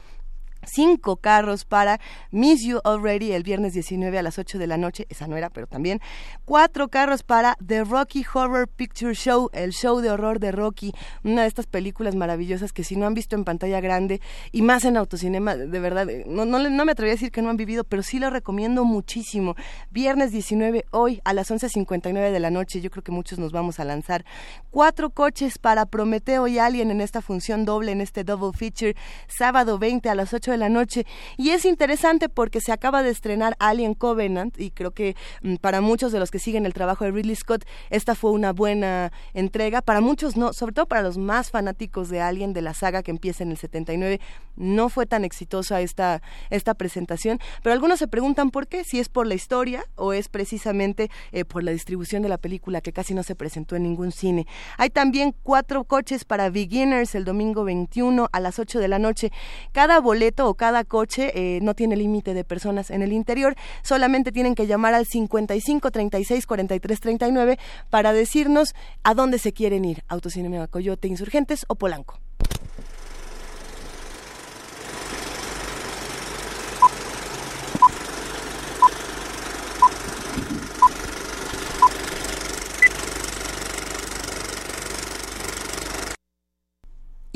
cinco 0.67 1.17
carros 1.17 1.65
para 1.65 2.01
Miss 2.31 2.63
You 2.63 2.81
Already 2.85 3.33
el 3.33 3.43
viernes 3.43 3.73
19 3.73 4.19
a 4.19 4.23
las 4.23 4.39
8 4.39 4.59
de 4.59 4.67
la 4.67 4.77
noche, 4.77 5.07
esa 5.09 5.27
no 5.27 5.37
era, 5.37 5.51
pero 5.51 5.67
también 5.67 6.01
cuatro 6.45 6.89
carros 6.89 7.23
para 7.23 7.57
The 7.65 7.85
Rocky 7.85 8.25
Horror 8.33 8.69
Picture 8.69 9.15
Show, 9.15 9.51
el 9.53 9.73
show 9.73 10.01
de 10.01 10.11
horror 10.11 10.41
de 10.41 10.53
Rocky, 10.53 10.93
una 11.25 11.43
de 11.43 11.49
estas 11.49 11.67
películas 11.67 12.15
maravillosas 12.15 12.73
que 12.73 12.85
si 12.85 12.97
no 12.97 13.07
han 13.07 13.15
visto 13.15 13.37
en 13.37 13.45
pantalla 13.45 13.81
grande 13.81 14.21
y 14.53 14.63
más 14.63 14.85
en 14.85 14.97
autocinema, 14.97 15.57
de 15.57 15.81
verdad, 15.81 16.09
eh, 16.11 16.25
no, 16.27 16.45
no, 16.45 16.59
no 16.59 16.85
me 16.85 16.93
atrevería 16.93 17.13
a 17.13 17.17
decir 17.17 17.33
que 17.33 17.43
no 17.43 17.51
han 17.51 17.57
vivido, 17.57 17.85
pero 17.85 18.03
sí 18.03 18.19
lo 18.19 18.31
recomiendo 18.31 18.85
muchísimo. 18.85 19.57
Viernes 19.91 20.33
19 20.33 20.87
hoy 20.91 21.21
a 21.25 21.33
las 21.33 21.51
11.59 21.51 22.31
de 22.31 22.41
la 22.41 22.51
noche, 22.51 22.81
yo 22.81 22.91
creo 22.91 23.03
que 23.03 23.13
muchos 23.13 23.39
nos 23.39 23.53
vamos 23.53 23.81
a 23.81 23.85
lanzar. 23.85 24.25
Cuatro 24.71 25.11
coches 25.11 25.59
para 25.59 25.87
Prometeo 25.87 26.47
y 26.49 26.59
Alien 26.59 26.91
en 26.91 27.01
esta 27.01 27.23
función 27.23 27.65
doble, 27.65 27.93
en 27.93 28.01
este 28.01 28.25
double 28.25 28.57
feature, 28.57 28.97
sábado 29.29 29.79
20 29.79 30.09
a 30.09 30.15
las 30.15 30.35
8 30.35 30.51
de 30.51 30.56
la 30.57 30.69
noche. 30.69 31.07
Y 31.37 31.51
es 31.51 31.65
interesante 31.65 32.29
porque 32.29 32.61
se 32.61 32.73
acaba 32.73 33.03
de 33.03 33.11
estrenar 33.11 33.57
Alien 33.59 33.95
Covenant 33.95 34.59
y 34.59 34.71
creo 34.71 34.91
que 34.93 35.17
mm, 35.43 35.57
para 35.57 35.81
muchos 35.81 36.13
de 36.13 36.21
los 36.21 36.31
que 36.31 36.39
siguen 36.39 36.67
el 36.67 36.75
trabajo 36.75 37.05
de 37.05 37.11
Ridley 37.11 37.37
Scott, 37.37 37.65
esta 37.91 38.15
fue 38.15 38.31
una 38.31 38.53
buena 38.53 39.13
entrega. 39.35 39.83
Para 39.83 40.01
muchos 40.01 40.37
no, 40.37 40.53
sobre 40.53 40.73
todo 40.73 40.87
para 40.87 41.03
los 41.03 41.19
más 41.19 41.51
fanáticos 41.51 42.09
de 42.09 42.21
Alien, 42.21 42.53
de 42.53 42.63
la 42.63 42.75
saga 42.75 43.03
que 43.03 43.11
empieza 43.11 43.43
en 43.43 43.51
el 43.51 43.57
79, 43.57 44.21
no 44.57 44.89
fue 44.89 45.07
tan 45.07 45.25
exitosa 45.25 45.81
esta, 45.81 46.23
esta 46.51 46.75
presentación. 46.75 47.39
Pero 47.63 47.73
algunos 47.73 47.99
se 47.99 48.09
preguntan 48.09 48.51
por 48.51 48.69
qué, 48.69 48.85
si 48.85 48.99
es 48.99 49.09
por 49.09 49.27
la 49.27 49.35
historia 49.35 49.85
o 49.97 50.13
es 50.13 50.29
precisamente 50.29 51.11
eh, 51.33 51.45
por 51.45 51.63
la 51.63 51.73
distribución 51.73 52.23
de 52.23 52.29
la 52.29 52.39
película 52.39 52.81
que 52.81 52.93
casi 52.93 53.15
no 53.15 53.23
se 53.23 53.35
presentó 53.35 53.77
en 53.77 53.83
ningún 53.83 54.13
cine. 54.13 54.47
Hay 54.79 54.91
también 54.91 55.35
cuatro 55.43 55.85
coches 55.85 56.25
para 56.25 56.51
beginners 56.51 57.15
el 57.15 57.25
domingo 57.25 57.65
21 57.65 58.29
a 58.33 58.41
las 58.41 58.59
8 58.59 58.79
de 58.79 58.89
la 58.89 58.99
noche. 58.99 59.33
Cada 59.73 60.01
boleto 60.01 60.46
o 60.49 60.55
cada 60.55 60.85
coche 60.85 61.33
eh, 61.35 61.61
no 61.63 61.75
tiene 61.75 61.97
límite 61.97 62.35
de 62.35 62.45
personas 62.45 62.91
en 62.91 63.03
el 63.03 63.13
interior. 63.13 63.57
Solamente 63.83 64.33
tienen 64.33 64.55
que 64.55 64.67
llamar 64.67 64.95
al 64.95 65.07
55 65.07 65.91
36 65.91 66.47
43 66.47 67.01
39 67.01 67.59
para 67.91 68.13
decirnos 68.13 68.75
a 69.03 69.15
dónde 69.15 69.39
se 69.39 69.53
quieren 69.53 69.85
ir. 69.85 70.05
Autocinema 70.09 70.67
Coyote, 70.69 71.09
Insurgentes 71.09 71.65
o 71.69 71.75
Polanco. 71.75 72.26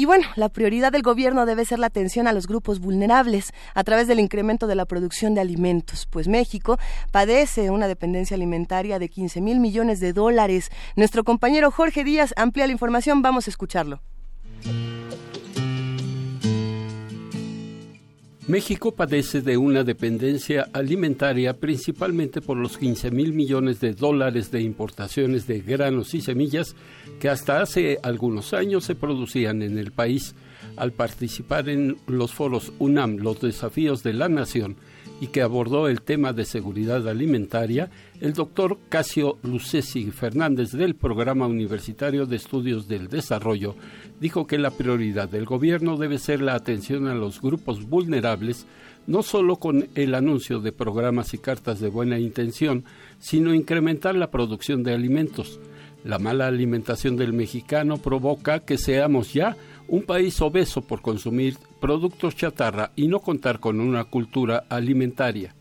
Y 0.00 0.06
bueno, 0.06 0.26
la 0.34 0.48
prioridad 0.48 0.92
del 0.92 1.02
gobierno 1.02 1.44
debe 1.44 1.66
ser 1.66 1.78
la 1.78 1.88
atención 1.88 2.26
a 2.26 2.32
los 2.32 2.46
grupos 2.46 2.80
vulnerables 2.80 3.52
a 3.74 3.84
través 3.84 4.08
del 4.08 4.18
incremento 4.18 4.66
de 4.66 4.74
la 4.74 4.86
producción 4.86 5.34
de 5.34 5.42
alimentos, 5.42 6.06
pues 6.06 6.26
México 6.26 6.78
padece 7.10 7.68
una 7.68 7.86
dependencia 7.86 8.34
alimentaria 8.34 8.98
de 8.98 9.10
15 9.10 9.42
mil 9.42 9.60
millones 9.60 10.00
de 10.00 10.14
dólares. 10.14 10.70
Nuestro 10.96 11.22
compañero 11.22 11.70
Jorge 11.70 12.02
Díaz 12.02 12.32
amplía 12.38 12.66
la 12.66 12.72
información, 12.72 13.20
vamos 13.20 13.46
a 13.46 13.50
escucharlo. 13.50 14.00
México 18.50 18.90
padece 18.96 19.42
de 19.42 19.56
una 19.56 19.84
dependencia 19.84 20.68
alimentaria 20.72 21.56
principalmente 21.56 22.40
por 22.40 22.56
los 22.56 22.78
15 22.78 23.12
mil 23.12 23.32
millones 23.32 23.78
de 23.78 23.94
dólares 23.94 24.50
de 24.50 24.60
importaciones 24.60 25.46
de 25.46 25.60
granos 25.60 26.14
y 26.14 26.20
semillas 26.20 26.74
que 27.20 27.28
hasta 27.28 27.60
hace 27.60 28.00
algunos 28.02 28.52
años 28.52 28.82
se 28.82 28.96
producían 28.96 29.62
en 29.62 29.78
el 29.78 29.92
país. 29.92 30.34
Al 30.76 30.90
participar 30.90 31.68
en 31.68 31.98
los 32.08 32.34
foros 32.34 32.72
UNAM, 32.80 33.18
los 33.18 33.40
desafíos 33.40 34.02
de 34.02 34.14
la 34.14 34.28
nación, 34.28 34.74
y 35.20 35.28
que 35.28 35.42
abordó 35.42 35.86
el 35.86 36.00
tema 36.00 36.32
de 36.32 36.44
seguridad 36.44 37.06
alimentaria, 37.06 37.90
el 38.20 38.32
doctor 38.32 38.78
Casio 38.88 39.38
Lucesi 39.42 40.10
Fernández 40.10 40.72
del 40.72 40.94
Programa 40.94 41.46
Universitario 41.46 42.24
de 42.24 42.36
Estudios 42.36 42.88
del 42.88 43.08
Desarrollo 43.08 43.76
dijo 44.18 44.46
que 44.46 44.58
la 44.58 44.70
prioridad 44.70 45.28
del 45.28 45.44
gobierno 45.44 45.96
debe 45.96 46.18
ser 46.18 46.40
la 46.40 46.54
atención 46.54 47.06
a 47.06 47.14
los 47.14 47.40
grupos 47.40 47.86
vulnerables, 47.88 48.66
no 49.06 49.22
solo 49.22 49.56
con 49.56 49.88
el 49.94 50.14
anuncio 50.14 50.60
de 50.60 50.72
programas 50.72 51.34
y 51.34 51.38
cartas 51.38 51.80
de 51.80 51.88
buena 51.88 52.18
intención, 52.18 52.84
sino 53.18 53.54
incrementar 53.54 54.14
la 54.14 54.30
producción 54.30 54.82
de 54.82 54.94
alimentos. 54.94 55.60
La 56.04 56.18
mala 56.18 56.46
alimentación 56.46 57.16
del 57.16 57.34
mexicano 57.34 57.98
provoca 57.98 58.60
que 58.60 58.78
seamos 58.78 59.34
ya 59.34 59.56
un 59.90 60.04
país 60.04 60.40
obeso 60.40 60.82
por 60.82 61.02
consumir 61.02 61.56
productos 61.80 62.36
chatarra 62.36 62.92
y 62.94 63.08
no 63.08 63.18
contar 63.20 63.58
con 63.58 63.80
una 63.80 64.04
cultura 64.04 64.64
alimentaria. 64.68 65.54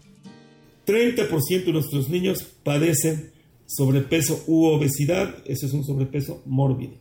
30% 0.85 1.65
de 1.65 1.73
nuestros 1.73 2.09
niños 2.09 2.43
padecen 2.63 3.31
sobrepeso 3.65 4.43
u 4.45 4.65
obesidad, 4.65 5.35
ese 5.45 5.65
es 5.65 5.73
un 5.73 5.83
sobrepeso 5.83 6.43
mórbido. 6.45 6.93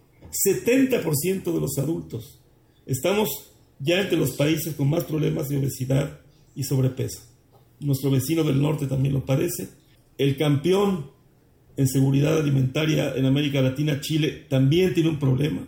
70% 0.47 1.53
de 1.53 1.61
los 1.61 1.79
adultos 1.79 2.41
estamos 2.87 3.53
ya 3.79 4.01
entre 4.01 4.17
los 4.19 4.33
países 4.33 4.75
con 4.75 4.89
más 4.89 5.05
problemas 5.05 5.49
de 5.49 5.59
obesidad 5.59 6.21
y 6.55 6.65
sobrepeso. 6.65 7.21
Nuestro 7.81 8.11
vecino 8.11 8.43
del 8.43 8.61
norte 8.61 8.87
también 8.87 9.15
lo 9.15 9.27
padece. 9.27 9.69
El 10.17 10.39
campeón 10.39 11.11
en 11.77 11.89
seguridad 11.89 12.39
alimentaria 12.39 13.15
en 13.15 13.27
América 13.27 13.61
Latina, 13.61 14.01
Chile, 14.01 14.47
también 14.49 14.95
tiene 14.95 15.11
un 15.11 15.19
problema. 15.19 15.67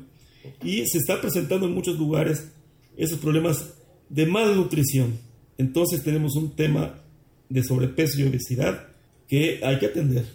Y 0.62 0.86
se 0.86 0.98
está 0.98 1.20
presentando 1.20 1.66
en 1.66 1.74
muchos 1.74 1.98
lugares 1.98 2.52
esos 2.96 3.18
problemas 3.18 3.74
de 4.08 4.26
malnutrición. 4.26 5.18
Entonces 5.58 6.02
tenemos 6.02 6.36
un 6.36 6.54
tema 6.56 7.02
de 7.48 7.62
sobrepeso 7.62 8.20
y 8.20 8.24
obesidad 8.24 8.88
que 9.28 9.60
hay 9.62 9.78
que 9.78 9.86
atender. 9.86 10.26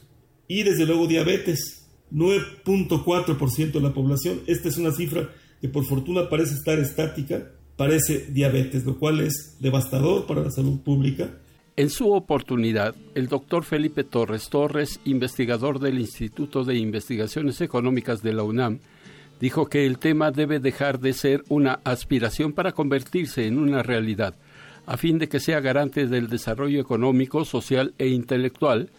Y 0.47 0.63
desde 0.63 0.85
luego 0.85 1.07
diabetes, 1.07 1.85
9.4% 2.11 3.71
de 3.71 3.81
la 3.81 3.93
población. 3.93 4.41
Esta 4.47 4.69
es 4.69 4.77
una 4.77 4.91
cifra 4.91 5.29
que 5.61 5.67
por 5.67 5.85
fortuna 5.85 6.29
parece 6.29 6.53
estar 6.53 6.79
estática, 6.79 7.51
parece 7.75 8.27
diabetes, 8.31 8.85
lo 8.85 8.99
cual 8.99 9.21
es 9.21 9.57
devastador 9.59 10.25
para 10.25 10.41
la 10.41 10.51
salud 10.51 10.79
pública. 10.81 11.39
En 11.77 11.89
su 11.89 12.13
oportunidad, 12.13 12.95
el 13.15 13.27
doctor 13.27 13.65
Felipe 13.65 14.05
Torres 14.05 14.49
Torres, 14.49 15.01
investigador 15.03 15.79
del 15.79 15.99
Instituto 15.99 16.63
de 16.63 16.77
Investigaciones 16.77 17.59
Económicas 17.59 18.21
de 18.21 18.33
la 18.33 18.43
UNAM, 18.43 18.79
dijo 19.39 19.67
que 19.67 19.85
el 19.85 19.99
tema 19.99 20.31
debe 20.31 20.59
dejar 20.59 20.99
de 20.99 21.13
ser 21.13 21.43
una 21.49 21.79
aspiración 21.83 22.53
para 22.53 22.71
convertirse 22.71 23.47
en 23.47 23.57
una 23.57 23.83
realidad, 23.83 24.35
a 24.85 24.97
fin 24.97 25.17
de 25.17 25.27
que 25.27 25.39
sea 25.39 25.59
garante 25.59 26.07
del 26.07 26.29
desarrollo 26.29 26.79
económico, 26.79 27.45
social 27.45 27.93
e 27.97 28.07
intelectual, 28.07 28.89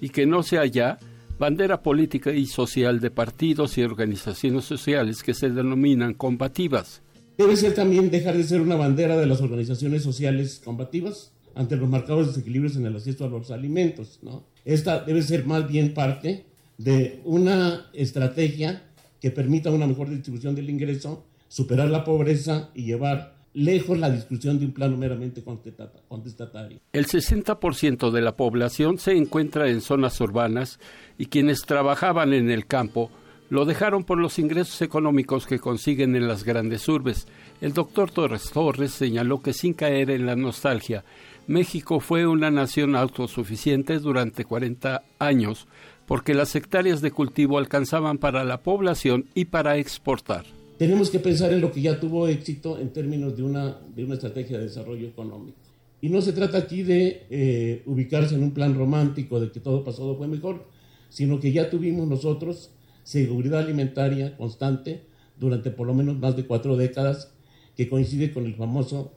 y 0.00 0.08
que 0.08 0.26
no 0.26 0.42
sea 0.42 0.66
ya 0.66 0.98
bandera 1.38 1.82
política 1.82 2.32
y 2.32 2.46
social 2.46 3.00
de 3.00 3.10
partidos 3.10 3.76
y 3.78 3.82
organizaciones 3.82 4.64
sociales 4.64 5.22
que 5.22 5.34
se 5.34 5.50
denominan 5.50 6.14
combativas. 6.14 7.02
Debe 7.36 7.56
ser 7.56 7.74
también 7.74 8.10
dejar 8.10 8.36
de 8.36 8.44
ser 8.44 8.60
una 8.60 8.76
bandera 8.76 9.16
de 9.16 9.26
las 9.26 9.40
organizaciones 9.40 10.02
sociales 10.02 10.60
combativas 10.64 11.32
ante 11.54 11.76
los 11.76 11.88
marcados 11.88 12.28
desequilibrios 12.28 12.76
en 12.76 12.86
el 12.86 12.96
acceso 12.96 13.24
a 13.24 13.28
los 13.28 13.50
alimentos. 13.50 14.20
¿no? 14.22 14.44
Esta 14.64 15.04
debe 15.04 15.22
ser 15.22 15.44
más 15.44 15.68
bien 15.68 15.94
parte 15.94 16.46
de 16.78 17.20
una 17.24 17.90
estrategia 17.92 18.82
que 19.24 19.30
permita 19.30 19.70
una 19.70 19.86
mejor 19.86 20.10
distribución 20.10 20.54
del 20.54 20.68
ingreso, 20.68 21.24
superar 21.48 21.88
la 21.88 22.04
pobreza 22.04 22.68
y 22.74 22.84
llevar 22.84 23.36
lejos 23.54 23.98
la 23.98 24.10
discusión 24.10 24.58
de 24.58 24.66
un 24.66 24.72
plano 24.72 24.98
meramente 24.98 25.42
contestatario. 25.42 26.78
El 26.92 27.06
60% 27.06 28.10
de 28.10 28.20
la 28.20 28.36
población 28.36 28.98
se 28.98 29.16
encuentra 29.16 29.70
en 29.70 29.80
zonas 29.80 30.20
urbanas 30.20 30.78
y 31.16 31.24
quienes 31.24 31.62
trabajaban 31.62 32.34
en 32.34 32.50
el 32.50 32.66
campo 32.66 33.10
lo 33.48 33.64
dejaron 33.64 34.04
por 34.04 34.18
los 34.18 34.38
ingresos 34.38 34.82
económicos 34.82 35.46
que 35.46 35.58
consiguen 35.58 36.16
en 36.16 36.28
las 36.28 36.44
grandes 36.44 36.86
urbes. 36.86 37.26
El 37.62 37.72
doctor 37.72 38.10
Torres 38.10 38.50
Torres 38.50 38.92
señaló 38.92 39.40
que 39.40 39.54
sin 39.54 39.72
caer 39.72 40.10
en 40.10 40.26
la 40.26 40.36
nostalgia, 40.36 41.02
México 41.46 42.00
fue 42.00 42.26
una 42.26 42.50
nación 42.50 42.94
autosuficiente 42.94 44.00
durante 44.00 44.44
40 44.44 45.02
años 45.18 45.66
porque 46.06 46.34
las 46.34 46.54
hectáreas 46.54 47.00
de 47.00 47.10
cultivo 47.10 47.58
alcanzaban 47.58 48.18
para 48.18 48.44
la 48.44 48.62
población 48.62 49.26
y 49.34 49.46
para 49.46 49.78
exportar. 49.78 50.44
Tenemos 50.78 51.10
que 51.10 51.20
pensar 51.20 51.52
en 51.52 51.60
lo 51.60 51.70
que 51.70 51.80
ya 51.80 52.00
tuvo 52.00 52.26
éxito 52.28 52.78
en 52.78 52.92
términos 52.92 53.36
de 53.36 53.42
una, 53.42 53.78
de 53.94 54.04
una 54.04 54.14
estrategia 54.14 54.58
de 54.58 54.64
desarrollo 54.64 55.06
económico. 55.06 55.58
Y 56.00 56.08
no 56.08 56.20
se 56.20 56.32
trata 56.32 56.58
aquí 56.58 56.82
de 56.82 57.26
eh, 57.30 57.82
ubicarse 57.86 58.34
en 58.34 58.42
un 58.42 58.50
plan 58.50 58.74
romántico 58.74 59.40
de 59.40 59.50
que 59.50 59.60
todo 59.60 59.84
pasado 59.84 60.16
fue 60.16 60.28
mejor, 60.28 60.66
sino 61.08 61.40
que 61.40 61.52
ya 61.52 61.70
tuvimos 61.70 62.08
nosotros 62.08 62.70
seguridad 63.04 63.60
alimentaria 63.60 64.36
constante 64.36 65.02
durante 65.38 65.70
por 65.70 65.86
lo 65.86 65.94
menos 65.94 66.18
más 66.18 66.36
de 66.36 66.44
cuatro 66.44 66.76
décadas, 66.76 67.32
que 67.76 67.88
coincide 67.88 68.32
con 68.32 68.46
el 68.46 68.54
famoso 68.54 69.12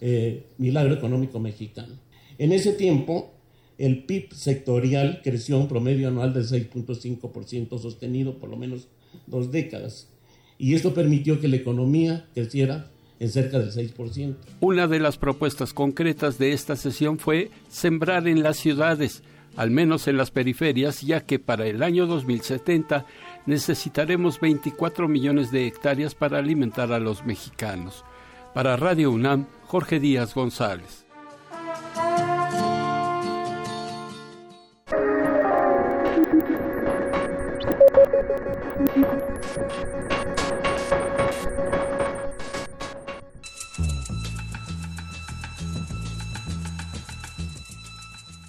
eh, 0.00 0.46
milagro 0.58 0.94
económico 0.94 1.38
mexicano. 1.40 1.94
En 2.38 2.52
ese 2.52 2.72
tiempo, 2.72 3.32
el 3.78 4.04
PIB 4.04 4.32
sectorial 4.32 5.20
creció 5.22 5.58
un 5.58 5.68
promedio 5.68 6.08
anual 6.08 6.32
del 6.34 6.46
6.5% 6.46 7.78
sostenido 7.78 8.38
por 8.38 8.50
lo 8.50 8.56
menos 8.56 8.88
dos 9.26 9.50
décadas. 9.50 10.08
Y 10.58 10.74
esto 10.74 10.94
permitió 10.94 11.40
que 11.40 11.48
la 11.48 11.56
economía 11.56 12.28
creciera 12.34 12.90
en 13.18 13.30
cerca 13.30 13.58
del 13.58 13.72
6%. 13.72 14.34
Una 14.60 14.86
de 14.86 15.00
las 15.00 15.16
propuestas 15.16 15.72
concretas 15.72 16.38
de 16.38 16.52
esta 16.52 16.76
sesión 16.76 17.18
fue 17.18 17.50
sembrar 17.68 18.26
en 18.28 18.42
las 18.42 18.56
ciudades, 18.56 19.22
al 19.56 19.70
menos 19.70 20.08
en 20.08 20.16
las 20.16 20.30
periferias, 20.30 21.02
ya 21.02 21.20
que 21.20 21.38
para 21.38 21.66
el 21.66 21.82
año 21.82 22.06
2070 22.06 23.06
necesitaremos 23.46 24.40
24 24.40 25.08
millones 25.08 25.50
de 25.50 25.66
hectáreas 25.66 26.14
para 26.14 26.38
alimentar 26.38 26.92
a 26.92 26.98
los 26.98 27.24
mexicanos. 27.24 28.04
Para 28.54 28.76
Radio 28.76 29.10
UNAM, 29.10 29.46
Jorge 29.62 29.98
Díaz 29.98 30.34
González. 30.34 31.01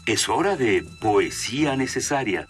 Es 0.06 0.28
hora 0.28 0.58
de 0.58 0.86
poesía 1.00 1.78
necesaria. 1.78 2.46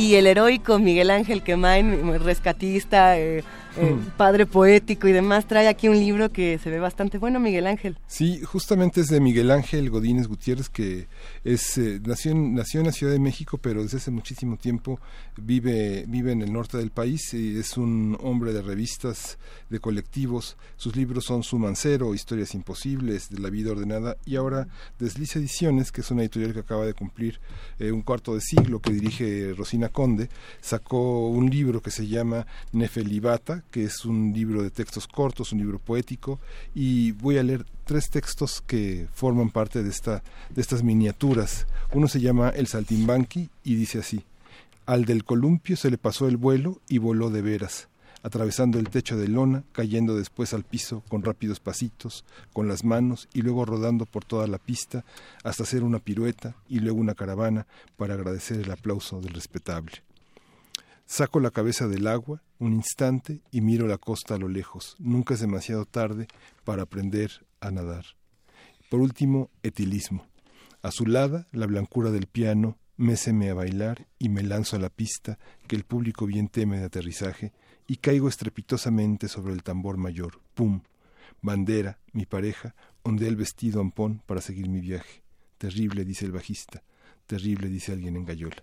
y 0.00 0.14
el 0.14 0.26
heroico 0.26 0.78
Miguel 0.78 1.10
Ángel 1.10 1.42
Quemain, 1.42 2.18
rescatista, 2.20 3.18
eh, 3.18 3.44
eh, 3.76 3.90
Hmm. 3.94 4.10
padre 4.16 4.46
poético 4.46 5.08
y 5.08 5.12
demás, 5.12 5.46
trae 5.46 5.68
aquí 5.68 5.88
un 5.88 5.98
libro 5.98 6.30
que 6.30 6.58
se 6.58 6.70
ve 6.70 6.78
bastante 6.78 7.18
bueno, 7.18 7.40
Miguel 7.40 7.66
Ángel. 7.66 7.96
Sí, 8.06 8.40
justamente 8.44 9.00
es 9.00 9.08
de 9.08 9.20
Miguel 9.20 9.50
Ángel 9.50 9.90
Godínez 9.90 10.26
Gutiérrez, 10.26 10.68
que 10.68 11.08
es 11.44 11.78
eh, 11.78 12.00
nació, 12.04 12.32
en, 12.32 12.54
nació 12.54 12.80
en 12.80 12.86
la 12.86 12.92
Ciudad 12.92 13.12
de 13.12 13.18
México, 13.18 13.58
pero 13.58 13.82
desde 13.82 13.98
hace 13.98 14.10
muchísimo 14.10 14.56
tiempo 14.56 15.00
vive, 15.36 16.04
vive 16.08 16.32
en 16.32 16.42
el 16.42 16.52
norte 16.52 16.78
del 16.78 16.90
país. 16.90 17.32
y 17.34 17.58
es 17.58 17.76
un 17.76 18.16
hombre 18.20 18.52
de 18.52 18.62
revistas, 18.62 19.38
de 19.68 19.78
colectivos. 19.80 20.56
Sus 20.76 20.96
libros 20.96 21.24
son 21.24 21.42
Su 21.42 21.58
Mancero, 21.58 22.14
Historias 22.14 22.54
Imposibles, 22.54 23.30
de 23.30 23.38
la 23.38 23.50
Vida 23.50 23.72
Ordenada, 23.72 24.16
y 24.24 24.36
ahora 24.36 24.68
Desliz 24.98 25.36
Ediciones, 25.36 25.92
que 25.92 26.00
es 26.00 26.10
una 26.10 26.22
editorial 26.22 26.52
que 26.52 26.60
acaba 26.60 26.84
de 26.86 26.94
cumplir 26.94 27.40
eh, 27.78 27.92
un 27.92 28.02
cuarto 28.02 28.34
de 28.34 28.40
siglo, 28.40 28.80
que 28.80 28.92
dirige 28.92 29.54
Rosina 29.56 29.88
Conde, 29.88 30.28
sacó 30.60 31.28
un 31.28 31.50
libro 31.50 31.80
que 31.82 31.90
se 31.90 32.06
llama 32.06 32.46
Nefelibata, 32.72 33.59
que 33.70 33.84
es 33.84 34.04
un 34.04 34.32
libro 34.32 34.62
de 34.62 34.70
textos 34.70 35.06
cortos, 35.06 35.52
un 35.52 35.58
libro 35.58 35.78
poético, 35.78 36.40
y 36.74 37.12
voy 37.12 37.38
a 37.38 37.42
leer 37.42 37.64
tres 37.84 38.10
textos 38.10 38.62
que 38.66 39.08
forman 39.12 39.50
parte 39.50 39.82
de, 39.82 39.90
esta, 39.90 40.22
de 40.50 40.60
estas 40.60 40.82
miniaturas. 40.82 41.66
Uno 41.92 42.08
se 42.08 42.20
llama 42.20 42.50
El 42.50 42.66
Saltimbanqui 42.66 43.50
y 43.64 43.74
dice 43.74 43.98
así, 43.98 44.24
al 44.86 45.04
del 45.04 45.24
columpio 45.24 45.76
se 45.76 45.90
le 45.90 45.98
pasó 45.98 46.26
el 46.26 46.36
vuelo 46.36 46.80
y 46.88 46.98
voló 46.98 47.30
de 47.30 47.42
veras, 47.42 47.88
atravesando 48.22 48.78
el 48.78 48.88
techo 48.90 49.16
de 49.16 49.28
lona, 49.28 49.62
cayendo 49.72 50.16
después 50.16 50.52
al 50.52 50.64
piso 50.64 51.02
con 51.08 51.22
rápidos 51.22 51.60
pasitos, 51.60 52.24
con 52.52 52.68
las 52.68 52.84
manos 52.84 53.28
y 53.32 53.42
luego 53.42 53.64
rodando 53.64 54.06
por 54.06 54.24
toda 54.24 54.46
la 54.46 54.58
pista 54.58 55.04
hasta 55.44 55.62
hacer 55.62 55.82
una 55.84 56.00
pirueta 56.00 56.54
y 56.68 56.80
luego 56.80 56.98
una 56.98 57.14
caravana 57.14 57.66
para 57.96 58.14
agradecer 58.14 58.60
el 58.60 58.70
aplauso 58.70 59.20
del 59.20 59.34
respetable. 59.34 60.02
Saco 61.12 61.40
la 61.40 61.50
cabeza 61.50 61.88
del 61.88 62.06
agua 62.06 62.40
un 62.60 62.72
instante 62.72 63.42
y 63.50 63.62
miro 63.62 63.88
la 63.88 63.98
costa 63.98 64.36
a 64.36 64.38
lo 64.38 64.46
lejos. 64.46 64.94
Nunca 65.00 65.34
es 65.34 65.40
demasiado 65.40 65.84
tarde 65.84 66.28
para 66.62 66.84
aprender 66.84 67.44
a 67.58 67.72
nadar. 67.72 68.04
Por 68.88 69.00
último, 69.00 69.50
etilismo. 69.64 70.24
Azulada, 70.82 71.48
la 71.50 71.66
blancura 71.66 72.12
del 72.12 72.28
piano, 72.28 72.78
méceme 72.96 73.50
a 73.50 73.54
bailar 73.54 74.06
y 74.20 74.28
me 74.28 74.44
lanzo 74.44 74.76
a 74.76 74.78
la 74.78 74.88
pista 74.88 75.40
que 75.66 75.74
el 75.74 75.82
público 75.82 76.26
bien 76.26 76.46
teme 76.46 76.78
de 76.78 76.84
aterrizaje 76.84 77.52
y 77.88 77.96
caigo 77.96 78.28
estrepitosamente 78.28 79.26
sobre 79.26 79.52
el 79.52 79.64
tambor 79.64 79.96
mayor. 79.96 80.40
¡Pum! 80.54 80.82
Bandera, 81.42 81.98
mi 82.12 82.24
pareja, 82.24 82.76
ondea 83.02 83.28
el 83.28 83.36
vestido 83.36 83.80
ampón 83.80 84.22
para 84.26 84.40
seguir 84.40 84.68
mi 84.68 84.80
viaje. 84.80 85.24
Terrible, 85.58 86.04
dice 86.04 86.24
el 86.24 86.30
bajista. 86.30 86.84
Terrible, 87.26 87.68
dice 87.68 87.90
alguien 87.90 88.14
en 88.14 88.24
gallola. 88.24 88.62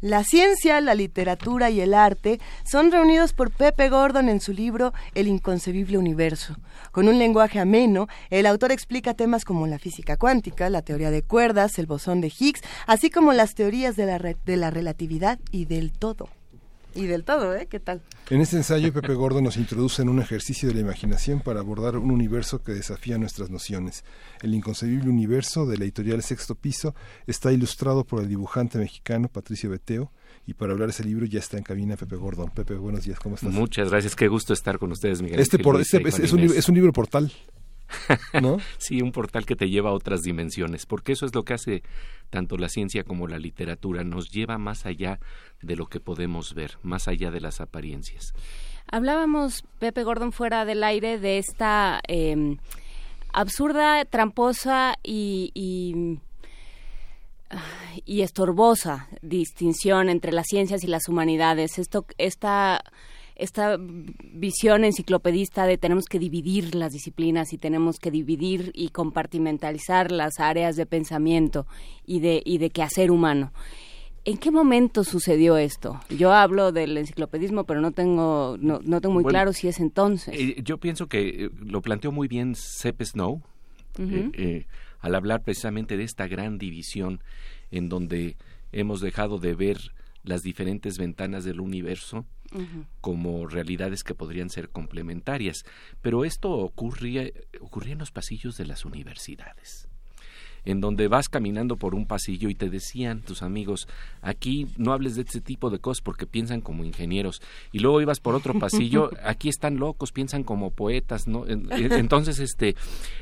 La 0.00 0.24
ciencia, 0.24 0.80
la 0.80 0.94
literatura 0.94 1.68
y 1.68 1.82
el 1.82 1.92
arte 1.92 2.40
son 2.64 2.90
reunidos 2.90 3.34
por 3.34 3.50
Pepe 3.50 3.90
Gordon 3.90 4.30
en 4.30 4.40
su 4.40 4.54
libro 4.54 4.94
El 5.14 5.28
inconcebible 5.28 5.98
universo. 5.98 6.56
Con 6.90 7.06
un 7.06 7.18
lenguaje 7.18 7.58
ameno, 7.58 8.08
el 8.30 8.46
autor 8.46 8.72
explica 8.72 9.12
temas 9.12 9.44
como 9.44 9.66
la 9.66 9.78
física 9.78 10.16
cuántica, 10.16 10.70
la 10.70 10.80
teoría 10.80 11.10
de 11.10 11.22
cuerdas, 11.22 11.78
el 11.78 11.84
bosón 11.84 12.22
de 12.22 12.32
Higgs, 12.36 12.62
así 12.86 13.10
como 13.10 13.34
las 13.34 13.54
teorías 13.54 13.94
de 13.94 14.06
la, 14.06 14.18
de 14.18 14.56
la 14.56 14.70
relatividad 14.70 15.38
y 15.50 15.66
del 15.66 15.92
todo. 15.92 16.30
Y 16.94 17.06
del 17.06 17.24
todo, 17.24 17.54
¿eh? 17.54 17.66
¿Qué 17.66 17.78
tal? 17.80 18.02
En 18.30 18.40
este 18.40 18.56
ensayo, 18.56 18.92
Pepe 18.92 19.14
Gordo 19.14 19.40
nos 19.40 19.56
introduce 19.56 20.02
en 20.02 20.08
un 20.08 20.20
ejercicio 20.20 20.68
de 20.68 20.74
la 20.74 20.80
imaginación 20.80 21.40
para 21.40 21.60
abordar 21.60 21.96
un 21.96 22.10
universo 22.10 22.62
que 22.62 22.72
desafía 22.72 23.18
nuestras 23.18 23.50
nociones. 23.50 24.04
El 24.42 24.54
inconcebible 24.54 25.08
universo 25.08 25.66
de 25.66 25.78
la 25.78 25.84
editorial 25.84 26.22
Sexto 26.22 26.54
Piso 26.54 26.94
está 27.26 27.52
ilustrado 27.52 28.04
por 28.04 28.22
el 28.22 28.28
dibujante 28.28 28.78
mexicano 28.78 29.28
Patricio 29.28 29.70
Beteo. 29.70 30.10
Y 30.46 30.54
para 30.54 30.72
hablar 30.72 30.88
de 30.88 30.92
ese 30.92 31.04
libro 31.04 31.26
ya 31.26 31.38
está 31.38 31.58
en 31.58 31.64
cabina 31.64 31.96
Pepe 31.96 32.16
Gordon. 32.16 32.50
Pepe, 32.50 32.74
buenos 32.74 33.04
días, 33.04 33.18
¿cómo 33.20 33.36
estás? 33.36 33.52
Muchas 33.52 33.90
gracias, 33.90 34.16
qué 34.16 34.28
gusto 34.28 34.52
estar 34.52 34.78
con 34.78 34.90
ustedes, 34.90 35.22
Miguel. 35.22 35.38
Este, 35.38 35.58
por, 35.58 35.80
este 35.80 35.98
es, 36.08 36.32
un, 36.32 36.40
es 36.40 36.68
un 36.68 36.74
libro 36.74 36.92
portal. 36.92 37.32
¿No? 38.40 38.58
sí, 38.78 39.02
un 39.02 39.12
portal 39.12 39.46
que 39.46 39.56
te 39.56 39.68
lleva 39.68 39.90
a 39.90 39.94
otras 39.94 40.22
dimensiones, 40.22 40.86
porque 40.86 41.12
eso 41.12 41.26
es 41.26 41.34
lo 41.34 41.44
que 41.44 41.54
hace 41.54 41.82
tanto 42.30 42.56
la 42.56 42.68
ciencia 42.68 43.04
como 43.04 43.26
la 43.26 43.38
literatura, 43.38 44.04
nos 44.04 44.30
lleva 44.30 44.58
más 44.58 44.86
allá 44.86 45.18
de 45.62 45.76
lo 45.76 45.86
que 45.86 46.00
podemos 46.00 46.54
ver, 46.54 46.78
más 46.82 47.08
allá 47.08 47.30
de 47.30 47.40
las 47.40 47.60
apariencias. 47.60 48.32
Hablábamos, 48.90 49.64
Pepe 49.78 50.04
Gordon, 50.04 50.32
fuera 50.32 50.64
del 50.64 50.82
aire 50.82 51.18
de 51.18 51.38
esta 51.38 52.00
eh, 52.08 52.56
absurda, 53.32 54.04
tramposa 54.04 54.96
y, 55.02 55.50
y, 55.54 56.18
y 58.04 58.22
estorbosa 58.22 59.08
distinción 59.22 60.08
entre 60.08 60.32
las 60.32 60.46
ciencias 60.48 60.82
y 60.84 60.86
las 60.86 61.08
humanidades. 61.08 61.78
Esto, 61.78 62.06
esta, 62.18 62.82
esta 63.40 63.76
visión 63.78 64.84
enciclopedista 64.84 65.66
de 65.66 65.78
tenemos 65.78 66.06
que 66.06 66.18
dividir 66.18 66.74
las 66.74 66.92
disciplinas 66.92 67.52
y 67.52 67.58
tenemos 67.58 67.98
que 67.98 68.10
dividir 68.10 68.70
y 68.74 68.90
compartimentalizar 68.90 70.12
las 70.12 70.40
áreas 70.40 70.76
de 70.76 70.86
pensamiento 70.86 71.66
y 72.06 72.20
de, 72.20 72.42
y 72.44 72.58
de 72.58 72.70
quehacer 72.70 73.10
humano. 73.10 73.52
¿En 74.24 74.36
qué 74.36 74.50
momento 74.50 75.02
sucedió 75.02 75.56
esto? 75.56 75.98
Yo 76.10 76.32
hablo 76.32 76.72
del 76.72 76.96
enciclopedismo, 76.98 77.64
pero 77.64 77.80
no 77.80 77.92
tengo, 77.92 78.56
no, 78.60 78.80
no 78.84 79.00
tengo 79.00 79.14
muy 79.14 79.22
Bueno, 79.22 79.34
claro 79.34 79.52
si 79.54 79.68
es 79.68 79.80
entonces. 79.80 80.34
Eh, 80.36 80.56
yo 80.62 80.78
pienso 80.78 81.06
que 81.06 81.46
eh, 81.46 81.50
lo 81.58 81.80
planteó 81.80 82.12
muy 82.12 82.28
bien 82.28 82.54
Sepp 82.54 83.02
Snow 83.02 83.42
eh, 83.98 84.66
al 85.00 85.14
hablar 85.14 85.42
precisamente 85.42 85.96
de 85.96 86.04
esta 86.04 86.28
gran 86.28 86.58
división 86.58 87.20
en 87.70 87.88
donde 87.88 88.36
hemos 88.72 89.00
dejado 89.00 89.38
de 89.38 89.54
ver 89.54 89.78
las 90.22 90.42
diferentes 90.42 90.98
ventanas 90.98 91.44
del 91.44 91.60
universo 91.60 92.26
como 93.00 93.46
realidades 93.46 94.02
que 94.02 94.14
podrían 94.16 94.50
ser 94.50 94.70
complementarias. 94.70 95.64
Pero 96.02 96.24
esto 96.24 96.50
ocurría, 96.50 97.30
ocurría 97.60 97.92
en 97.92 97.98
los 98.00 98.10
pasillos 98.10 98.56
de 98.56 98.66
las 98.66 98.84
universidades 98.84 99.86
en 100.66 100.82
donde 100.82 101.08
vas 101.08 101.30
caminando 101.30 101.78
por 101.78 101.94
un 101.94 102.04
pasillo 102.06 102.50
y 102.50 102.54
te 102.54 102.68
decían 102.68 103.22
tus 103.22 103.40
amigos, 103.42 103.88
aquí 104.20 104.66
no 104.76 104.92
hables 104.92 105.16
de 105.16 105.22
este 105.22 105.40
tipo 105.40 105.70
de 105.70 105.78
cosas 105.78 106.02
porque 106.02 106.26
piensan 106.26 106.60
como 106.60 106.84
ingenieros. 106.84 107.40
Y 107.72 107.78
luego 107.78 108.02
ibas 108.02 108.20
por 108.20 108.34
otro 108.34 108.52
pasillo, 108.58 109.10
aquí 109.24 109.48
están 109.48 109.78
locos, 109.78 110.12
piensan 110.12 110.44
como 110.44 110.70
poetas, 110.70 111.26
¿no? 111.26 111.46
En- 111.46 111.72
en- 111.72 111.92
Entonces, 111.94 112.40
este, 112.40 112.76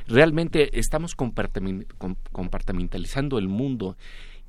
realmente 0.09 0.81
estamos 0.81 1.17
compartimen- 1.17 1.87
com- 1.97 2.17
compartimentalizando 2.33 3.39
el 3.39 3.47
mundo 3.47 3.97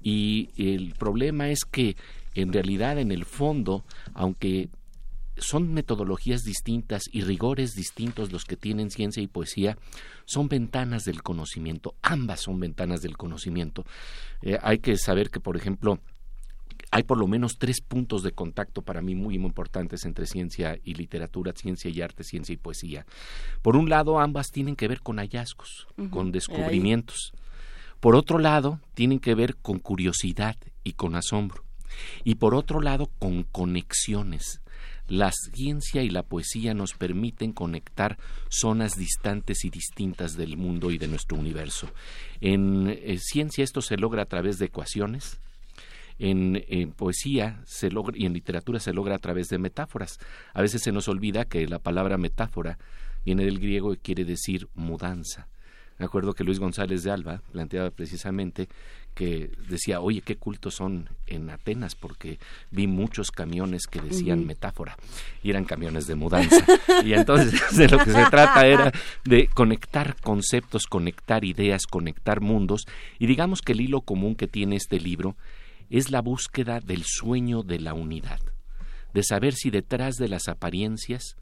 y 0.02 0.50
el 0.58 0.94
problema 0.98 1.50
es 1.52 1.66
que 1.66 1.96
en 2.42 2.54
realidad, 2.54 3.00
en 3.00 3.12
el 3.12 3.26
fondo, 3.26 3.86
aunque 4.14 4.70
son 5.38 5.74
metodologías 5.74 6.44
distintas 6.44 7.04
y 7.12 7.22
rigores 7.22 7.74
distintos 7.74 8.32
los 8.32 8.44
que 8.46 8.58
tienen 8.58 8.92
ciencia 8.92 9.24
y 9.24 9.28
poesía, 9.28 9.78
son 10.26 10.50
ventanas 10.50 11.04
del 11.04 11.24
conocimiento, 11.24 11.96
ambas 12.02 12.42
son 12.42 12.60
ventanas 12.60 13.02
del 13.02 13.18
conocimiento. 13.18 13.86
Eh, 14.42 14.58
hay 14.62 14.80
que 14.80 14.98
saber 14.98 15.30
que, 15.30 15.40
por 15.40 15.56
ejemplo, 15.56 16.00
hay 16.92 17.04
por 17.04 17.18
lo 17.18 17.28
menos 17.28 17.58
tres 17.58 17.82
puntos 17.82 18.24
de 18.24 18.32
contacto 18.32 18.82
para 18.82 19.02
mí 19.02 19.16
muy 19.16 19.36
importantes 19.36 20.06
entre 20.06 20.26
ciencia 20.26 20.78
y 20.84 20.96
literatura, 20.96 21.54
ciencia 21.56 21.92
y 21.92 22.02
arte, 22.02 22.24
ciencia 22.24 22.54
y 22.54 22.58
poesía. 22.58 23.06
Por 23.62 23.76
un 23.76 23.90
lado, 23.90 24.20
ambas 24.20 24.48
tienen 24.48 24.76
que 24.76 24.88
ver 24.88 25.02
con 25.02 25.18
hallazgos, 25.18 25.88
con 26.10 26.32
descubrimientos. 26.32 27.32
Por 28.00 28.16
otro 28.16 28.40
lado, 28.40 28.80
tienen 28.94 29.20
que 29.20 29.36
ver 29.36 29.58
con 29.58 29.80
curiosidad 29.80 30.56
y 30.84 30.94
con 30.94 31.16
asombro. 31.16 31.69
Y 32.24 32.36
por 32.36 32.56
otro 32.56 32.82
lado, 32.82 33.10
con 33.20 33.44
conexiones. 33.44 34.62
La 35.08 35.32
ciencia 35.32 36.04
y 36.04 36.10
la 36.10 36.22
poesía 36.22 36.76
nos 36.76 36.94
permiten 36.94 37.52
conectar 37.52 38.20
zonas 38.50 38.96
distantes 38.96 39.66
y 39.66 39.72
distintas 39.72 40.38
del 40.38 40.56
mundo 40.56 40.92
y 40.92 41.00
de 41.00 41.08
nuestro 41.08 41.36
universo. 41.36 41.90
En 42.42 42.88
eh, 42.88 43.18
ciencia 43.18 43.64
esto 43.64 43.82
se 43.82 43.98
logra 43.98 44.22
a 44.22 44.28
través 44.28 44.60
de 44.60 44.68
ecuaciones, 44.68 45.40
en, 46.20 46.64
en 46.68 46.92
poesía 46.92 47.60
se 47.66 47.90
logra, 47.90 48.16
y 48.16 48.28
en 48.28 48.34
literatura 48.34 48.80
se 48.80 48.94
logra 48.94 49.16
a 49.16 49.20
través 49.20 49.48
de 49.48 49.58
metáforas. 49.58 50.20
A 50.54 50.62
veces 50.62 50.84
se 50.84 50.92
nos 50.92 51.08
olvida 51.08 51.46
que 51.46 51.66
la 51.66 51.80
palabra 51.80 52.20
metáfora 52.20 52.78
viene 53.26 53.46
del 53.46 53.60
griego 53.60 53.94
y 53.94 53.98
quiere 53.98 54.26
decir 54.26 54.68
mudanza. 54.76 55.48
Me 55.98 56.06
acuerdo 56.06 56.34
que 56.34 56.46
Luis 56.46 56.60
González 56.60 57.04
de 57.04 57.12
Alba 57.12 57.42
planteaba 57.52 57.92
precisamente 57.92 58.70
que 59.20 59.52
decía, 59.68 60.00
oye, 60.00 60.22
qué 60.22 60.38
cultos 60.38 60.76
son 60.76 61.10
en 61.28 61.50
Atenas, 61.50 61.94
porque 61.94 62.40
vi 62.72 62.88
muchos 62.88 63.32
camiones 63.32 63.86
que 63.86 64.00
decían 64.00 64.46
metáfora, 64.46 64.96
y 65.44 65.50
eran 65.50 65.66
camiones 65.66 66.08
de 66.08 66.16
mudanza. 66.16 66.66
y 67.04 67.12
entonces 67.12 67.62
de 67.76 67.90
lo 67.90 67.98
que 67.98 68.14
se 68.14 68.26
trata 68.28 68.66
era 68.66 68.94
de 69.26 69.48
conectar 69.48 70.16
conceptos, 70.22 70.88
conectar 70.88 71.44
ideas, 71.44 71.86
conectar 71.86 72.40
mundos, 72.40 72.86
y 73.20 73.28
digamos 73.28 73.62
que 73.62 73.74
el 73.74 73.82
hilo 73.82 74.00
común 74.00 74.36
que 74.36 74.48
tiene 74.48 74.78
este 74.78 75.02
libro 75.02 75.36
es 75.90 76.12
la 76.12 76.22
búsqueda 76.22 76.80
del 76.80 77.04
sueño 77.04 77.62
de 77.62 77.80
la 77.80 77.94
unidad. 77.94 78.40
de 79.14 79.24
saber 79.24 79.54
si 79.54 79.70
detrás 79.70 80.16
de 80.16 80.30
las 80.30 80.48
apariencias, 80.48 81.36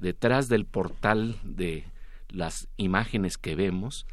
detrás 0.00 0.48
del 0.48 0.66
portal 0.66 1.36
de 1.44 1.84
las 2.28 2.68
imágenes 2.76 3.38
que 3.38 3.54
vemos, 3.54 4.06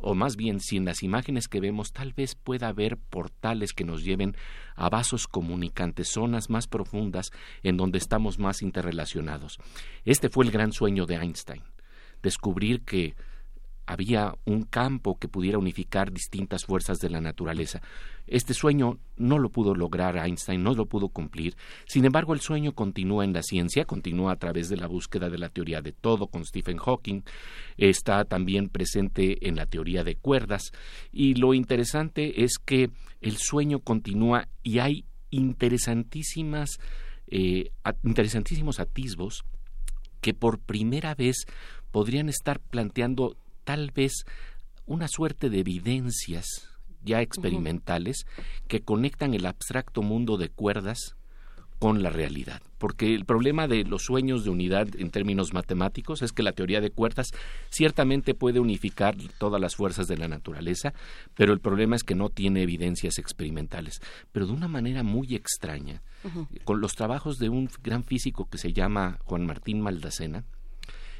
o 0.00 0.14
más 0.14 0.36
bien 0.36 0.60
si 0.60 0.76
en 0.76 0.84
las 0.84 1.02
imágenes 1.02 1.48
que 1.48 1.60
vemos 1.60 1.92
tal 1.92 2.12
vez 2.12 2.34
pueda 2.34 2.68
haber 2.68 2.96
portales 2.96 3.72
que 3.72 3.84
nos 3.84 4.04
lleven 4.04 4.36
a 4.74 4.88
vasos 4.88 5.26
comunicantes, 5.26 6.08
zonas 6.08 6.50
más 6.50 6.66
profundas 6.66 7.30
en 7.62 7.76
donde 7.76 7.98
estamos 7.98 8.38
más 8.38 8.62
interrelacionados. 8.62 9.58
Este 10.04 10.28
fue 10.28 10.44
el 10.44 10.50
gran 10.50 10.72
sueño 10.72 11.06
de 11.06 11.16
Einstein, 11.16 11.62
descubrir 12.22 12.82
que 12.82 13.14
había 13.90 14.36
un 14.44 14.62
campo 14.62 15.18
que 15.18 15.26
pudiera 15.26 15.58
unificar 15.58 16.12
distintas 16.12 16.64
fuerzas 16.64 16.98
de 16.98 17.10
la 17.10 17.20
naturaleza. 17.20 17.82
Este 18.28 18.54
sueño 18.54 19.00
no 19.16 19.40
lo 19.40 19.48
pudo 19.48 19.74
lograr 19.74 20.16
Einstein, 20.16 20.62
no 20.62 20.74
lo 20.74 20.86
pudo 20.86 21.08
cumplir. 21.08 21.56
Sin 21.88 22.04
embargo, 22.04 22.32
el 22.32 22.40
sueño 22.40 22.72
continúa 22.72 23.24
en 23.24 23.32
la 23.32 23.42
ciencia, 23.42 23.86
continúa 23.86 24.30
a 24.30 24.36
través 24.36 24.68
de 24.68 24.76
la 24.76 24.86
búsqueda 24.86 25.28
de 25.28 25.38
la 25.38 25.48
teoría 25.48 25.82
de 25.82 25.90
todo 25.90 26.28
con 26.28 26.44
Stephen 26.44 26.76
Hawking, 26.76 27.22
está 27.76 28.24
también 28.24 28.68
presente 28.68 29.48
en 29.48 29.56
la 29.56 29.66
teoría 29.66 30.04
de 30.04 30.14
cuerdas 30.14 30.70
y 31.10 31.34
lo 31.34 31.52
interesante 31.52 32.44
es 32.44 32.58
que 32.64 32.90
el 33.20 33.38
sueño 33.38 33.80
continúa 33.80 34.46
y 34.62 34.78
hay 34.78 35.04
interesantísimas 35.30 36.78
eh, 37.26 37.72
interesantísimos 38.04 38.78
atisbos 38.78 39.44
que 40.20 40.32
por 40.32 40.60
primera 40.60 41.16
vez 41.16 41.46
podrían 41.90 42.28
estar 42.28 42.60
planteando 42.60 43.36
tal 43.70 43.92
vez 43.92 44.24
una 44.84 45.06
suerte 45.06 45.48
de 45.48 45.60
evidencias 45.60 46.68
ya 47.04 47.22
experimentales 47.22 48.26
que 48.66 48.80
conectan 48.80 49.32
el 49.32 49.46
abstracto 49.46 50.02
mundo 50.02 50.38
de 50.38 50.48
cuerdas 50.48 51.14
con 51.78 52.02
la 52.02 52.10
realidad. 52.10 52.60
Porque 52.78 53.14
el 53.14 53.24
problema 53.26 53.68
de 53.68 53.84
los 53.84 54.02
sueños 54.02 54.42
de 54.42 54.50
unidad 54.50 54.88
en 54.98 55.12
términos 55.12 55.52
matemáticos 55.54 56.20
es 56.22 56.32
que 56.32 56.42
la 56.42 56.50
teoría 56.50 56.80
de 56.80 56.90
cuerdas 56.90 57.28
ciertamente 57.70 58.34
puede 58.34 58.58
unificar 58.58 59.14
todas 59.38 59.60
las 59.60 59.76
fuerzas 59.76 60.08
de 60.08 60.16
la 60.16 60.26
naturaleza, 60.26 60.92
pero 61.36 61.52
el 61.52 61.60
problema 61.60 61.94
es 61.94 62.02
que 62.02 62.16
no 62.16 62.28
tiene 62.28 62.62
evidencias 62.62 63.18
experimentales. 63.18 64.00
Pero 64.32 64.48
de 64.48 64.52
una 64.52 64.66
manera 64.66 65.04
muy 65.04 65.36
extraña, 65.36 66.02
con 66.64 66.80
los 66.80 66.96
trabajos 66.96 67.38
de 67.38 67.50
un 67.50 67.70
gran 67.84 68.02
físico 68.02 68.48
que 68.50 68.58
se 68.58 68.72
llama 68.72 69.20
Juan 69.22 69.46
Martín 69.46 69.80
Maldacena, 69.80 70.42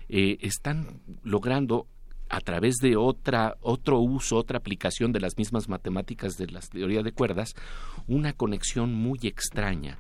eh, 0.09 0.39
están 0.41 1.01
logrando 1.23 1.87
a 2.31 2.41
través 2.41 2.77
de 2.77 2.97
otra, 2.97 3.57
otro 3.61 3.99
uso, 3.99 4.37
otra 4.37 4.59
aplicación 4.59 5.13
de 5.13 5.21
las 5.21 5.37
mismas 5.37 5.69
matemáticas 5.69 6.37
de 6.37 6.47
la 6.47 6.61
teoría 6.61 7.03
de 7.03 7.13
cuerdas, 7.13 7.55
una 8.07 8.33
conexión 8.33 8.95
muy 8.95 9.19
extraña 9.25 9.99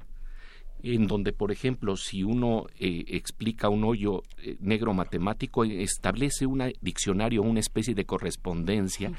en 0.82 1.06
donde, 1.06 1.32
por 1.32 1.52
ejemplo, 1.52 1.96
si 1.96 2.22
uno 2.22 2.66
eh, 2.78 3.04
explica 3.08 3.68
un 3.68 3.84
hoyo 3.84 4.22
eh, 4.38 4.56
negro 4.60 4.94
matemático, 4.94 5.64
establece 5.64 6.46
un 6.46 6.72
diccionario, 6.80 7.42
una 7.42 7.60
especie 7.60 7.94
de 7.94 8.06
correspondencia 8.06 9.12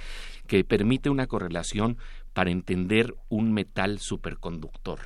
que 0.48 0.64
permite 0.64 1.10
una 1.10 1.28
correlación 1.28 1.98
para 2.34 2.52
entender 2.52 3.14
un 3.30 3.54
metal 3.54 4.00
superconductor. 4.00 5.00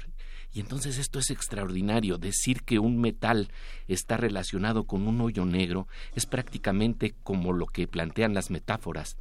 Y 0.56 0.62
entonces 0.62 0.98
esto 0.98 1.20
es 1.20 1.32
extraordinario. 1.32 2.18
Decir 2.18 2.62
que 2.64 2.80
un 2.80 3.02
metal 3.02 3.50
está 3.90 4.16
relacionado 4.16 4.86
con 4.86 5.06
un 5.06 5.20
hoyo 5.20 5.44
negro 5.44 5.90
es 6.16 6.26
prácticamente 6.26 7.14
como 7.24 7.52
lo 7.52 7.66
que 7.66 7.90
plantean 7.90 8.34
las 8.34 8.50
metáforas. 8.50 9.18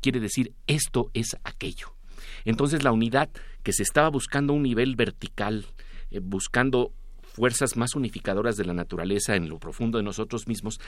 quiere 0.00 0.18
decir, 0.18 0.52
esto 0.66 1.12
es 1.14 1.36
aquello. 1.44 1.94
Entonces 2.44 2.82
la 2.82 2.90
unidad 2.90 3.30
que 3.62 3.72
se 3.72 3.84
estaba 3.84 4.08
buscando 4.08 4.54
un 4.54 4.64
nivel 4.64 4.96
vertical, 4.96 5.66
eh, 6.10 6.18
buscando 6.18 6.92
fuerzas 7.22 7.76
más 7.76 7.94
unificadoras 7.94 8.56
de 8.56 8.64
la 8.64 8.74
naturaleza 8.74 9.36
en 9.36 9.48
lo 9.48 9.60
profundo 9.60 9.98
de 9.98 10.04
nosotros 10.04 10.48
mismos, 10.48 10.80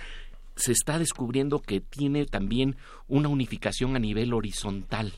se 0.57 0.73
está 0.73 0.99
descubriendo 0.99 1.61
que 1.61 1.81
tiene 1.81 2.27
también 2.27 2.75
una 3.07 3.29
unificación 3.29 3.95
a 3.95 4.01
nivel 4.01 4.33
horizontal 4.33 5.13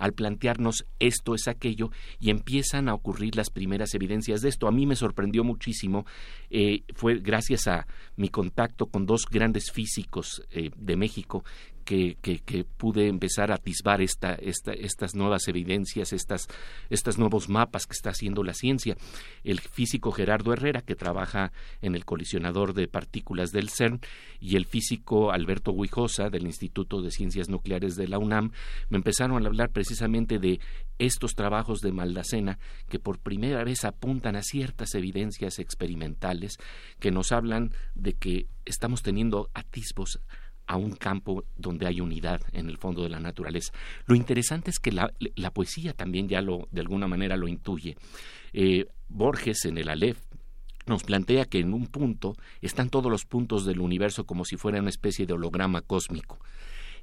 al 0.00 0.14
plantearnos 0.14 0.86
esto 0.98 1.34
es 1.34 1.46
aquello 1.46 1.90
y 2.18 2.30
empiezan 2.30 2.88
a 2.88 2.94
ocurrir 2.94 3.36
las 3.36 3.50
primeras 3.50 3.94
evidencias 3.94 4.40
de 4.40 4.48
esto. 4.48 4.66
A 4.66 4.72
mí 4.72 4.86
me 4.86 4.96
sorprendió 4.96 5.44
muchísimo, 5.44 6.06
eh, 6.48 6.82
fue 6.94 7.18
gracias 7.18 7.68
a 7.68 7.86
mi 8.16 8.28
contacto 8.30 8.86
con 8.86 9.06
dos 9.06 9.26
grandes 9.30 9.70
físicos 9.70 10.42
eh, 10.50 10.70
de 10.74 10.96
México 10.96 11.44
que, 11.90 12.64
pude 12.76 13.08
empezar 13.08 13.50
a 13.50 13.56
atisbar 13.56 14.00
esta, 14.00 14.34
esta, 14.34 14.72
estas 14.72 15.14
nuevas 15.14 15.48
evidencias, 15.48 16.12
estas, 16.12 16.46
estos 16.88 17.18
nuevos 17.18 17.48
mapas 17.48 17.86
que 17.86 17.94
está 17.94 18.10
haciendo 18.10 18.44
la 18.44 18.54
ciencia. 18.54 18.96
El 19.42 19.60
físico 19.60 20.12
Gerardo 20.12 20.52
Herrera, 20.52 20.82
que 20.82 20.94
trabaja 20.94 21.52
en 21.82 21.96
el 21.96 22.04
colisionador 22.04 22.74
de 22.74 22.86
partículas 22.86 23.50
del 23.50 23.70
CERN, 23.70 24.00
y 24.38 24.56
el 24.56 24.66
físico 24.66 25.32
Alberto 25.32 25.72
Huijosa, 25.72 26.30
del 26.30 26.46
Instituto 26.46 27.02
de 27.02 27.10
Ciencias 27.10 27.48
Nucleares 27.48 27.96
de 27.96 28.06
la 28.06 28.18
UNAM, 28.18 28.52
me 28.88 28.98
empezaron 28.98 29.42
a 29.42 29.46
hablar 29.46 29.70
precisamente 29.70 30.38
de 30.38 30.60
estos 30.98 31.34
trabajos 31.34 31.80
de 31.80 31.92
Maldacena 31.92 32.58
que 32.88 32.98
por 32.98 33.18
primera 33.18 33.64
vez 33.64 33.84
apuntan 33.84 34.36
a 34.36 34.42
ciertas 34.42 34.94
evidencias 34.94 35.58
experimentales 35.58 36.58
que 36.98 37.10
nos 37.10 37.32
hablan 37.32 37.72
de 37.94 38.12
que 38.12 38.46
estamos 38.64 39.02
teniendo 39.02 39.50
atisbos 39.54 40.20
a 40.70 40.76
un 40.76 40.92
campo 40.92 41.42
donde 41.56 41.88
hay 41.88 42.00
unidad 42.00 42.40
en 42.52 42.70
el 42.70 42.78
fondo 42.78 43.02
de 43.02 43.08
la 43.08 43.18
naturaleza. 43.18 43.72
Lo 44.06 44.14
interesante 44.14 44.70
es 44.70 44.78
que 44.78 44.92
la, 44.92 45.10
poesía 45.52 45.94
también 45.94 46.28
ya 46.28 46.40
lo, 46.42 46.68
de 46.70 46.80
alguna 46.80 47.08
manera 47.08 47.36
lo 47.36 47.48
intuye. 47.48 47.96
Eh, 48.52 48.86
Borges 49.08 49.64
en 49.64 49.78
el 49.78 49.88
Aleph 49.88 50.20
nos 50.86 51.02
plantea 51.02 51.46
que 51.46 51.58
en 51.58 51.74
un 51.74 51.88
punto 51.88 52.36
están 52.60 52.88
todos 52.88 53.10
los 53.10 53.24
puntos 53.24 53.64
del 53.64 53.80
universo 53.80 54.26
como 54.26 54.44
si 54.44 54.56
fuera 54.56 54.78
una 54.78 54.90
especie 54.90 55.26
de 55.26 55.32
holograma 55.32 55.80
cósmico. 55.80 56.38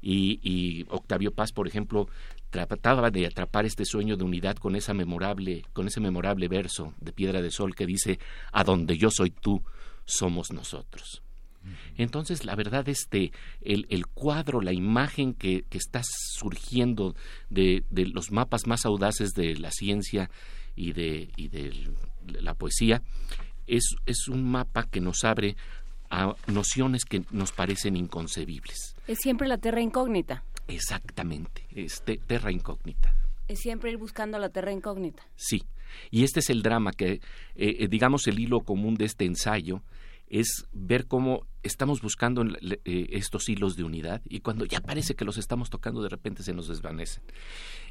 Y, 0.02 0.40
y, 0.42 0.86
Octavio 0.88 1.34
Paz, 1.34 1.52
por 1.52 1.68
ejemplo, 1.68 2.08
trataba 2.50 3.12
de 3.12 3.28
atrapar 3.28 3.66
este 3.66 3.84
sueño 3.84 4.16
de 4.16 4.24
unidad 4.24 4.56
con 4.56 4.78
esa 4.78 4.94
memorable, 4.94 5.66
con 5.74 5.88
ese 5.88 6.00
memorable 6.00 6.48
verso 6.48 6.94
de 7.02 7.12
Piedra 7.12 7.42
de 7.42 7.52
Sol 7.52 7.76
que 7.76 7.86
dice 7.86 8.18
a 8.54 8.64
donde 8.64 8.98
yo 8.98 9.10
soy 9.12 9.32
tú, 9.32 9.62
somos 10.06 10.54
nosotros. 10.54 11.22
Entonces, 11.98 12.46
la 12.46 12.56
verdad, 12.56 12.88
este, 12.90 13.32
el, 13.62 13.86
el 13.90 14.08
cuadro, 14.08 14.62
la 14.62 14.74
imagen 14.74 15.34
que, 15.34 15.64
que 15.70 15.78
está 15.78 16.02
surgiendo 16.04 17.16
de, 17.50 17.84
de, 17.90 18.06
los 18.06 18.32
mapas 18.32 18.68
más 18.68 18.86
audaces 18.86 19.32
de 19.32 19.56
la 19.56 19.72
ciencia 19.72 20.30
y 20.76 20.94
de, 20.94 21.30
y 21.36 21.48
de 21.48 21.90
la 22.42 22.54
poesía, 22.54 23.02
es, 23.66 23.96
es 24.06 24.28
un 24.28 24.50
mapa 24.50 24.84
que 24.84 25.02
nos 25.02 25.24
abre 25.24 25.56
a 26.10 26.36
nociones 26.48 27.04
que 27.04 27.24
nos 27.32 27.52
parecen 27.52 27.96
inconcebibles. 27.96 28.96
Es 29.08 29.20
siempre 29.20 29.48
la 29.48 29.58
terra 29.58 29.82
incógnita. 29.82 30.44
Exactamente, 30.68 31.66
es 31.76 32.04
terra 32.28 32.52
incógnita. 32.52 33.14
Es 33.48 33.60
siempre 33.60 33.92
ir 33.92 33.98
buscando 33.98 34.38
la 34.40 34.50
terra 34.50 34.72
incógnita. 34.72 35.24
Sí, 35.36 35.64
y 36.12 36.24
este 36.24 36.40
es 36.40 36.50
el 36.50 36.62
drama 36.62 36.92
que, 36.92 37.14
eh, 37.14 37.22
eh, 37.56 37.88
digamos, 37.90 38.28
el 38.28 38.40
hilo 38.40 38.62
común 38.62 38.96
de 38.96 39.06
este 39.06 39.26
ensayo 39.26 39.82
es 40.30 40.68
ver 40.74 41.08
cómo 41.08 41.48
estamos 41.64 42.02
buscando 42.02 42.44
eh, 42.44 43.08
estos 43.12 43.50
hilos 43.50 43.76
de 43.76 43.84
unidad 43.84 44.22
y 44.26 44.40
cuando 44.40 44.66
ya 44.66 44.82
parece 44.82 45.16
que 45.16 45.26
los 45.26 45.38
estamos 45.38 45.70
tocando 45.70 46.02
de 46.02 46.10
repente 46.10 46.44
se 46.44 46.54
nos 46.54 46.68
desvanecen 46.68 47.24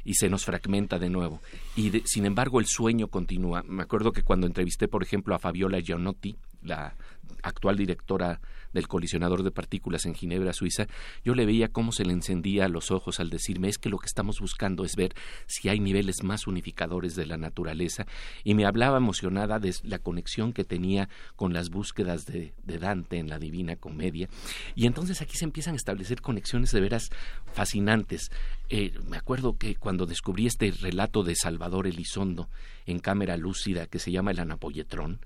y 0.03 0.15
se 0.15 0.29
nos 0.29 0.45
fragmenta 0.45 0.99
de 0.99 1.09
nuevo. 1.09 1.41
Y 1.75 1.91
sin 2.05 2.25
embargo 2.25 2.59
el 2.59 2.65
sueño 2.67 3.07
continúa. 3.07 3.63
Me 3.63 3.83
acuerdo 3.83 4.11
que 4.11 4.23
cuando 4.23 4.47
entrevisté 4.47 4.87
por 4.87 5.03
ejemplo 5.03 5.35
a 5.35 5.39
Fabiola 5.39 5.79
Gianotti 5.79 6.37
la 6.63 6.95
actual 7.43 7.77
directora 7.77 8.39
del 8.73 8.87
colisionador 8.87 9.43
de 9.43 9.51
partículas 9.51 10.05
en 10.05 10.13
Ginebra, 10.13 10.53
Suiza, 10.53 10.87
yo 11.23 11.35
le 11.35 11.45
veía 11.45 11.69
cómo 11.69 11.91
se 11.91 12.05
le 12.05 12.13
encendía 12.13 12.67
los 12.67 12.91
ojos 12.91 13.19
al 13.19 13.29
decirme 13.29 13.69
es 13.69 13.77
que 13.77 13.89
lo 13.89 13.97
que 13.97 14.05
estamos 14.05 14.39
buscando 14.39 14.85
es 14.85 14.95
ver 14.95 15.13
si 15.45 15.69
hay 15.69 15.79
niveles 15.79 16.23
más 16.23 16.47
unificadores 16.47 17.15
de 17.15 17.25
la 17.25 17.37
naturaleza 17.37 18.05
y 18.43 18.53
me 18.53 18.65
hablaba 18.65 18.97
emocionada 18.97 19.59
de 19.59 19.73
la 19.83 19.99
conexión 19.99 20.53
que 20.53 20.63
tenía 20.63 21.09
con 21.35 21.53
las 21.53 21.69
búsquedas 21.69 22.25
de, 22.25 22.53
Dante 22.65 23.17
en 23.17 23.27
la 23.27 23.39
Divina 23.39 23.75
Comedia 23.75 24.29
y 24.75 24.85
entonces 24.85 25.21
aquí 25.21 25.35
se 25.35 25.45
empiezan 25.45 25.73
a 25.73 25.77
establecer 25.77 26.21
conexiones 26.21 26.71
de 26.71 26.79
veras 26.79 27.09
fascinantes. 27.53 28.29
Eh, 28.69 28.93
me 29.09 29.17
acuerdo 29.17 29.57
que 29.57 29.75
cuando 29.75 30.05
descubrí 30.05 30.45
este 30.45 30.69
relato 30.69 31.23
de 31.23 31.35
Salvador 31.35 31.87
Elizondo 31.87 32.49
en 32.85 32.99
cámara 32.99 33.35
lúcida 33.35 33.87
que 33.87 33.97
se 33.97 34.11
llama 34.11 34.31
El 34.31 34.39
Anapoyetrón, 34.39 35.19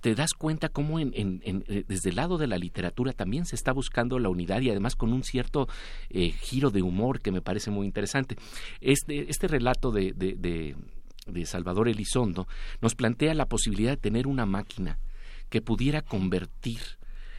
te 0.00 0.14
das 0.14 0.32
cuenta 0.32 0.68
cómo 0.68 0.98
en, 0.98 1.12
eh, 1.14 1.84
desde 1.86 2.10
el 2.10 2.16
lado 2.16 2.38
de 2.38 2.46
la 2.46 2.58
literatura 2.58 3.12
también 3.12 3.44
se 3.44 3.54
está 3.54 3.72
buscando 3.72 4.18
la 4.18 4.28
unidad 4.28 4.60
y 4.60 4.70
además 4.70 4.96
con 4.96 5.12
un 5.12 5.22
cierto 5.22 5.68
eh, 6.08 6.30
giro 6.30 6.70
de 6.70 6.82
humor 6.82 7.20
que 7.20 7.32
me 7.32 7.42
parece 7.42 7.70
muy 7.70 7.86
interesante. 7.86 8.36
Este, 8.80 9.30
este 9.30 9.46
relato 9.46 9.90
de, 9.90 10.74
Salvador 11.44 11.88
Elizondo 11.88 12.48
nos 12.80 12.94
plantea 12.94 13.34
la 13.34 13.46
posibilidad 13.46 13.92
de 13.92 13.96
tener 13.96 14.26
una 14.26 14.46
máquina 14.46 14.98
que 15.48 15.60
pudiera 15.60 16.02
convertir 16.02 16.80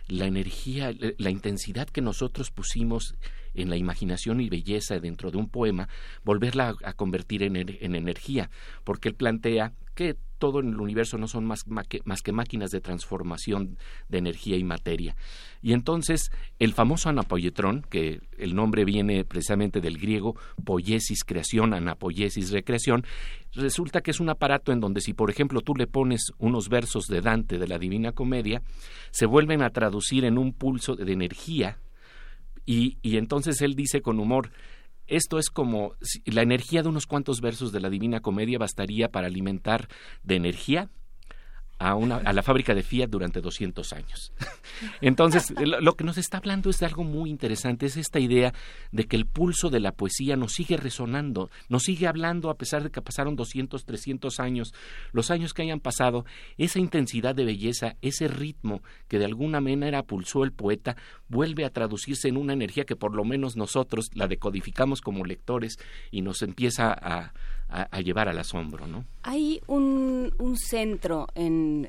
la 0.08 0.26
energía, 0.26 0.94
la 1.18 1.30
intensidad 1.30 1.88
que 1.88 2.02
nosotros 2.02 2.52
pusimos 2.52 3.16
en 3.54 3.70
la 3.70 3.78
imaginación 3.78 4.42
y 4.42 4.50
belleza 4.50 5.00
dentro 5.00 5.32
de 5.32 5.38
un 5.38 5.50
poema, 5.50 5.90
volverla 6.24 6.76
a, 6.84 6.94
convertir 6.94 7.44
en, 7.44 7.56
en, 7.56 7.96
energía, 7.96 8.50
porque 8.84 9.10
él 9.10 9.16
plantea 9.16 9.74
que 10.02 10.18
todo 10.40 10.60
en 10.60 10.70
el 10.70 10.82
universo 10.82 11.20
no 11.20 11.28
son 11.28 11.46
más, 11.46 11.64
que, 11.88 12.32
máquinas 12.32 12.72
de 12.72 12.82
transformación 12.82 13.78
de 14.10 14.18
energía 14.18 14.58
y 14.58 14.64
materia. 14.64 15.16
Y 15.62 15.74
entonces 15.74 16.32
el 16.58 16.74
famoso 16.74 17.10
anapoyetrón, 17.10 17.86
que 17.88 18.22
el 18.40 18.56
nombre 18.56 18.84
viene 18.84 19.24
precisamente 19.24 19.80
del 19.80 20.00
griego 20.00 20.36
poiesis 20.66 21.24
creación, 21.24 21.76
anapoiesis 21.76 22.50
recreación, 22.50 23.06
resulta 23.54 24.02
que 24.02 24.10
es 24.10 24.20
un 24.20 24.30
aparato 24.30 24.72
en 24.72 24.80
donde 24.80 25.02
si 25.02 25.14
por 25.14 25.30
ejemplo 25.30 25.62
tú 25.62 25.76
le 25.76 25.86
pones 25.86 26.32
unos 26.40 26.70
versos 26.70 27.06
de 27.06 27.22
Dante 27.22 27.60
de 27.60 27.68
la 27.68 27.78
Divina 27.78 28.12
Comedia, 28.12 28.64
se 29.12 29.28
vuelven 29.28 29.62
a 29.62 29.70
traducir 29.70 30.26
en 30.26 30.40
un 30.40 30.54
pulso 30.54 30.96
de 30.96 31.12
energía 31.12 31.78
y 32.66 33.18
entonces 33.18 33.62
él 33.62 33.76
dice 33.76 34.02
con 34.02 34.20
humor, 34.20 34.50
esto 35.12 35.40
es 35.40 35.50
como 35.50 35.96
la 36.26 36.42
energía 36.42 36.84
de 36.84 36.90
unos 36.90 37.06
cuantos 37.06 37.42
versos 37.42 37.74
de 37.74 37.82
la 37.82 37.90
Divina 37.90 38.22
Comedia 38.22 38.58
bastaría 38.58 39.10
para 39.10 39.28
alimentar 39.28 39.90
de 40.24 40.36
energía 40.38 40.90
a, 41.82 41.96
una, 41.96 42.18
a 42.18 42.32
la 42.32 42.44
fábrica 42.44 42.76
de 42.76 42.84
Fiat 42.84 43.10
durante 43.10 43.42
200 43.42 43.92
años. 43.94 44.32
Entonces, 45.02 45.54
lo 45.60 45.96
que 45.96 46.04
nos 46.04 46.18
está 46.18 46.38
hablando 46.38 46.70
es 46.70 46.80
de 46.80 46.86
algo 46.86 47.04
muy 47.04 47.30
interesante, 47.30 47.88
es 47.88 47.98
esta 47.98 48.20
idea 48.20 48.54
de 48.92 49.06
que 49.06 49.16
el 49.16 49.26
pulso 49.26 49.70
de 49.70 49.80
la 49.80 49.92
poesía 49.92 50.36
nos 50.36 50.54
sigue 50.54 50.78
resonando, 50.78 51.50
nos 51.70 51.84
sigue 51.84 52.08
hablando 52.08 52.52
a 52.52 52.58
pesar 52.58 52.84
de 52.84 52.92
que 52.92 53.02
pasaron 53.02 53.36
200, 53.36 53.84
300 53.84 54.40
años, 54.40 54.74
los 55.12 55.32
años 55.32 55.54
que 55.54 55.64
hayan 55.64 55.80
pasado, 55.80 56.24
esa 56.58 56.80
intensidad 56.80 57.34
de 57.34 57.46
belleza, 57.46 57.96
ese 58.02 58.28
ritmo 58.28 58.84
que 59.08 59.18
de 59.18 59.26
alguna 59.26 59.60
manera 59.60 60.04
pulsó 60.04 60.44
el 60.44 60.52
poeta, 60.52 60.96
vuelve 61.30 61.66
a 61.66 61.72
traducirse 61.72 62.28
en 62.28 62.38
una 62.38 62.54
energía 62.54 62.86
que 62.86 62.96
por 62.96 63.16
lo 63.16 63.24
menos 63.24 63.56
nosotros 63.56 64.12
la 64.14 64.28
decodificamos 64.28 65.02
como 65.02 65.26
lectores 65.26 65.80
y 66.12 66.22
nos 66.22 66.44
empieza 66.44 66.94
a, 66.94 67.34
a, 67.72 68.02
llevar 68.02 68.28
al 68.28 68.38
asombro, 68.38 68.86
¿no? 68.86 69.06
Hay 69.24 69.62
un, 69.68 70.34
un 70.40 70.58
centro 70.58 71.28
en, 71.36 71.88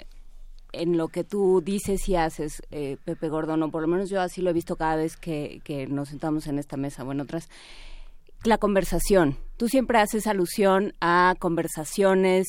en 0.73 0.97
lo 0.97 1.09
que 1.09 1.25
tú 1.25 1.61
dices 1.65 2.09
y 2.09 2.17
haces, 2.17 2.63
eh, 2.71 2.97
Pepe 3.05 3.29
Gordón, 3.29 3.63
o 3.63 3.71
por 3.71 3.83
lo 3.83 3.89
menos 3.89 4.09
yo 4.09 4.21
así 4.21 4.41
lo 4.41 4.51
he 4.51 4.53
visto 4.53 4.77
cada 4.77 4.97
vez 4.97 5.17
que, 5.17 5.61
que 5.65 5.87
nos 5.87 6.11
sentamos 6.11 6.47
en 6.47 6.59
esta 6.59 6.77
mesa 6.77 7.03
o 7.03 7.13
en 7.13 7.21
otras, 7.21 7.49
la 8.45 8.59
conversación. 8.59 9.37
Tú 9.57 9.69
siempre 9.69 9.99
haces 9.99 10.27
alusión 10.27 10.95
a 11.01 11.35
conversaciones 11.39 12.47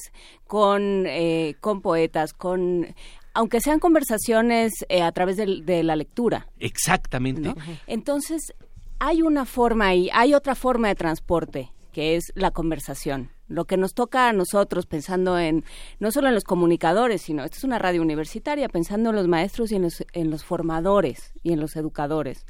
con, 0.48 1.06
eh, 1.08 1.56
con 1.60 1.82
poetas, 1.82 2.34
con 2.34 2.96
aunque 3.36 3.62
sean 3.62 3.80
conversaciones 3.80 4.72
eh, 4.90 5.02
a 5.02 5.12
través 5.12 5.38
de, 5.38 5.84
la 5.84 5.96
lectura. 5.96 6.48
Exactamente. 6.60 7.52
Entonces, 7.88 8.54
hay 9.00 9.24
una 9.24 9.46
forma 9.46 9.88
ahí, 9.88 10.10
hay 10.14 10.36
otra 10.36 10.54
forma 10.54 10.88
de 10.90 10.96
transporte 10.96 11.72
que 11.94 12.18
es 12.18 12.34
la 12.36 12.52
conversación. 12.52 13.30
Lo 13.48 13.66
que 13.66 13.78
nos 13.78 13.94
toca 13.94 14.28
a 14.28 14.34
nosotros, 14.34 14.86
pensando 14.86 15.40
en 15.40 15.64
no 16.00 16.12
solo 16.12 16.28
en 16.28 16.34
los 16.34 16.44
comunicadores, 16.44 17.22
sino 17.22 17.46
esta 17.46 17.58
es 17.58 17.64
una 17.64 17.80
radio 17.80 18.02
universitaria, 18.02 18.68
pensando 18.68 19.12
en 19.12 19.16
los 19.16 19.28
maestros 19.30 19.72
y 19.72 19.76
en 19.76 20.30
los, 20.30 20.44
formadores 20.44 21.32
y 21.44 21.54
en 21.54 21.62
los 21.62 21.78
educadores, 21.78 22.46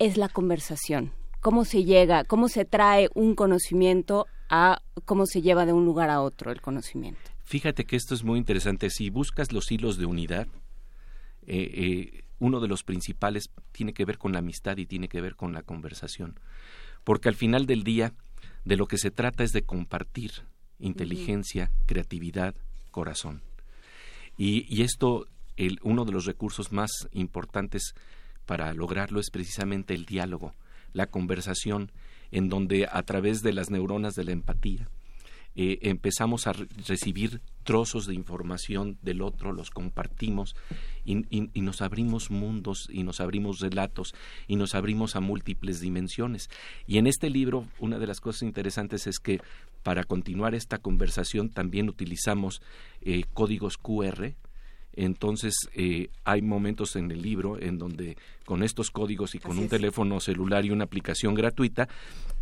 es 0.00 0.16
la 0.16 0.28
conversación. 0.28 1.12
Cómo 1.40 1.64
se 1.64 1.84
llega, 1.84 2.24
cómo 2.24 2.48
se 2.48 2.64
trae 2.64 3.10
un 3.14 3.34
conocimiento 3.36 4.26
a 4.48 4.80
cómo 5.04 5.26
se 5.26 5.42
lleva 5.42 5.66
de 5.66 5.72
un 5.72 5.84
lugar 5.84 6.10
a 6.10 6.22
otro 6.22 6.50
el 6.50 6.60
conocimiento. 6.60 7.20
Fíjate 7.44 7.84
que 7.84 7.96
esto 7.96 8.14
es 8.14 8.24
muy 8.24 8.38
interesante. 8.38 8.88
Si 8.88 9.10
buscas 9.10 9.52
los 9.52 9.70
hilos 9.70 9.98
de 9.98 10.06
unidad, 10.06 10.48
eh, 11.46 11.70
eh, 11.74 12.24
uno 12.38 12.60
de 12.60 12.68
los 12.68 12.82
principales 12.82 13.50
tiene 13.72 13.92
que 13.92 14.06
ver 14.06 14.16
con 14.16 14.32
la 14.32 14.38
amistad 14.38 14.78
y 14.78 14.86
tiene 14.86 15.08
que 15.08 15.20
ver 15.20 15.36
con 15.36 15.52
la 15.52 15.62
conversación. 15.62 16.40
Porque 17.04 17.28
al 17.28 17.34
final 17.34 17.66
del 17.66 17.84
día, 17.84 18.14
de 18.64 18.76
lo 18.76 18.86
que 18.86 18.98
se 18.98 19.10
trata 19.10 19.44
es 19.44 19.52
de 19.52 19.62
compartir 19.62 20.32
inteligencia, 20.78 21.70
creatividad, 21.86 22.54
corazón. 22.90 23.42
Y, 24.36 24.82
esto, 24.82 25.28
el, 25.56 25.78
uno 25.82 26.04
de 26.04 26.12
los 26.12 26.24
recursos 26.24 26.72
más 26.72 26.90
importantes 27.12 27.94
para 28.46 28.72
lograrlo 28.74 29.20
es 29.20 29.30
precisamente 29.30 29.94
el 29.94 30.06
diálogo, 30.06 30.54
la 30.92 31.06
conversación, 31.06 31.92
en 32.30 32.48
donde 32.48 32.88
a 32.90 33.02
través 33.02 33.42
de 33.42 33.52
las 33.52 33.70
neuronas 33.70 34.14
de 34.14 34.24
la 34.24 34.32
empatía, 34.32 34.88
eh, 35.54 35.78
empezamos 35.82 36.46
a 36.46 36.52
recibir 36.52 37.40
trozos 37.64 38.06
de 38.06 38.14
información 38.14 38.98
del 39.02 39.22
otro, 39.22 39.52
los 39.52 39.70
compartimos 39.70 40.54
y, 41.04 41.14
nos 41.60 41.82
abrimos 41.82 42.30
mundos 42.30 42.88
y 42.90 43.02
nos 43.02 43.20
abrimos 43.20 43.60
relatos 43.60 44.14
y 44.46 44.56
nos 44.56 44.74
abrimos 44.74 45.16
a 45.16 45.20
múltiples 45.20 45.80
dimensiones. 45.80 46.50
Y 46.86 46.98
en 46.98 47.06
este 47.06 47.30
libro 47.30 47.66
una 47.78 47.98
de 47.98 48.06
las 48.06 48.20
cosas 48.20 48.42
interesantes 48.42 49.06
es 49.06 49.18
que 49.18 49.40
para 49.82 50.04
continuar 50.04 50.54
esta 50.54 50.78
conversación 50.78 51.50
también 51.50 51.88
utilizamos 51.88 52.62
eh, 53.00 53.24
códigos 53.32 53.76
QR 53.76 54.34
entonces, 54.96 55.68
eh, 55.74 56.08
hay 56.24 56.42
momentos 56.42 56.96
en 56.96 57.10
el 57.10 57.20
libro 57.20 57.60
en 57.60 57.78
donde 57.78 58.16
con 58.44 58.62
estos 58.62 58.90
códigos 58.90 59.34
y 59.34 59.38
con 59.38 59.58
un 59.58 59.68
teléfono 59.68 60.20
celular 60.20 60.64
y 60.64 60.70
una 60.70 60.84
aplicación 60.84 61.34
gratuita, 61.34 61.88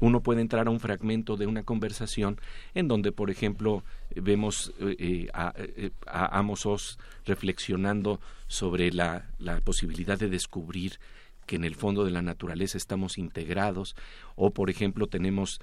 uno 0.00 0.20
puede 0.20 0.40
entrar 0.40 0.66
a 0.66 0.70
un 0.70 0.80
fragmento 0.80 1.36
de 1.36 1.46
una 1.46 1.62
conversación 1.62 2.38
en 2.74 2.88
donde, 2.88 3.12
por 3.12 3.30
ejemplo, 3.30 3.84
vemos 4.14 4.72
eh, 4.80 5.28
a, 5.32 5.54
eh, 5.56 5.90
a, 6.06 6.38
Amos 6.38 6.66
Oz 6.66 6.98
reflexionando 7.24 8.20
sobre 8.48 8.92
la, 8.92 9.30
la 9.38 9.60
posibilidad 9.60 10.18
de 10.18 10.28
descubrir 10.28 10.98
que 11.46 11.56
en 11.56 11.64
el 11.64 11.74
fondo 11.74 12.04
de 12.04 12.10
la 12.10 12.22
naturaleza 12.22 12.78
estamos 12.78 13.18
integrados, 13.18 13.96
o 14.36 14.52
por 14.52 14.70
ejemplo 14.70 15.08
tenemos 15.08 15.60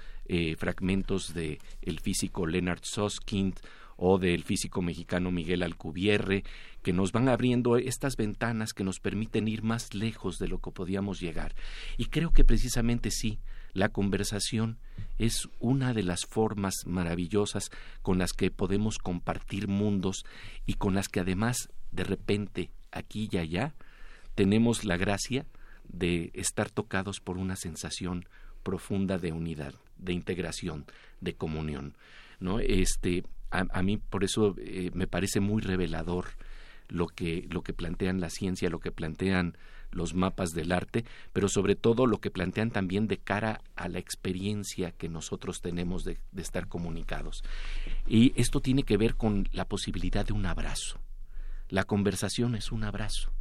fragmentos 0.58 1.32
de 1.32 1.58
el 1.80 2.00
físico 2.00 2.46
Leonard 2.46 2.80
Susskind 2.82 3.58
o 4.02 4.18
del 4.18 4.44
físico 4.44 4.80
mexicano 4.80 5.30
Miguel 5.30 5.62
Alcubierre, 5.62 6.42
que 6.82 6.94
nos 6.94 7.12
van 7.12 7.28
abriendo 7.28 7.76
estas 7.76 8.16
ventanas 8.16 8.72
que 8.72 8.82
nos 8.82 8.98
permiten 8.98 9.46
ir 9.46 9.62
más 9.62 9.92
lejos 9.92 10.38
de 10.38 10.48
lo 10.48 10.58
que 10.58 10.70
podíamos 10.70 11.20
llegar. 11.20 11.54
Y 11.98 12.06
creo 12.06 12.32
que 12.32 12.42
precisamente 12.42 13.10
sí, 13.10 13.38
la 13.74 13.90
conversación 13.90 14.78
es 15.18 15.50
una 15.58 15.92
de 15.92 16.02
las 16.02 16.24
formas 16.24 16.74
maravillosas 16.86 17.70
con 18.00 18.16
las 18.16 18.32
que 18.32 18.50
podemos 18.50 18.96
compartir 18.96 19.68
mundos 19.68 20.24
y 20.64 20.74
con 20.74 20.94
las 20.94 21.08
que 21.08 21.20
además 21.20 21.68
de 21.92 22.04
repente 22.04 22.70
aquí 22.92 23.28
y 23.30 23.36
allá 23.36 23.74
tenemos 24.34 24.86
la 24.86 24.96
gracia 24.96 25.44
de 25.86 26.30
estar 26.32 26.70
tocados 26.70 27.20
por 27.20 27.36
una 27.36 27.56
sensación 27.56 28.24
profunda 28.62 29.18
de 29.18 29.32
unidad, 29.32 29.74
de 29.98 30.14
integración, 30.14 30.86
de 31.20 31.34
comunión. 31.34 31.96
¿no? 32.38 32.60
Este, 32.60 33.24
a, 33.50 33.82
mí 33.82 33.96
por 33.96 34.24
eso 34.24 34.54
eh, 34.58 34.90
me 34.94 35.06
parece 35.06 35.40
muy 35.40 35.62
revelador 35.62 36.26
lo 36.88 37.06
que, 37.06 37.46
lo 37.50 37.62
que 37.62 37.72
plantean 37.72 38.20
la 38.20 38.30
ciencia, 38.30 38.70
lo 38.70 38.80
que 38.80 38.92
plantean 38.92 39.56
los 39.92 40.14
mapas 40.14 40.50
del 40.50 40.72
arte, 40.72 41.04
pero 41.32 41.48
sobre 41.48 41.74
todo 41.74 42.06
lo 42.06 42.20
que 42.20 42.30
plantean 42.30 42.70
también 42.70 43.08
de 43.08 43.18
cara 43.18 43.60
a 43.74 43.88
la 43.88 43.98
experiencia 43.98 44.92
que 44.92 45.08
nosotros 45.08 45.60
tenemos 45.60 46.04
de, 46.04 46.18
de 46.30 46.42
estar 46.42 46.68
comunicados. 46.68 47.42
Y 48.06 48.32
esto 48.40 48.60
tiene 48.60 48.84
que 48.84 48.96
ver 48.96 49.16
con 49.16 49.48
la 49.52 49.64
posibilidad 49.64 50.24
de 50.24 50.32
un 50.32 50.46
abrazo. 50.46 51.00
La 51.68 51.84
conversación 51.84 52.54
es 52.54 52.70
un 52.72 52.84
abrazo. 52.84 53.32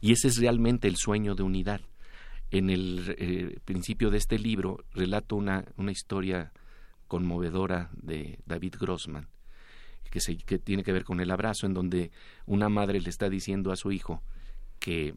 Y 0.00 0.12
ese 0.12 0.28
es 0.28 0.36
realmente 0.38 0.88
el 0.88 0.96
sueño 0.96 1.34
de 1.34 1.42
unidad. 1.42 1.80
En 2.50 2.70
el 2.70 3.14
eh, 3.18 3.58
principio 3.64 4.10
de 4.10 4.18
este 4.18 4.38
libro 4.38 4.84
relato 4.94 5.36
una, 5.36 5.64
una 5.76 5.90
historia 5.90 6.52
conmovedora 7.06 7.90
de 7.94 8.38
David 8.46 8.74
Grossman, 8.80 9.28
que, 10.10 10.20
se, 10.20 10.36
que 10.36 10.58
tiene 10.58 10.82
que 10.82 10.92
ver 10.92 11.04
con 11.04 11.20
el 11.20 11.30
abrazo, 11.30 11.66
en 11.66 11.74
donde 11.74 12.10
una 12.46 12.68
madre 12.68 13.00
le 13.00 13.10
está 13.10 13.28
diciendo 13.28 13.72
a 13.72 13.76
su 13.76 13.92
hijo 13.92 14.22
que 14.78 15.14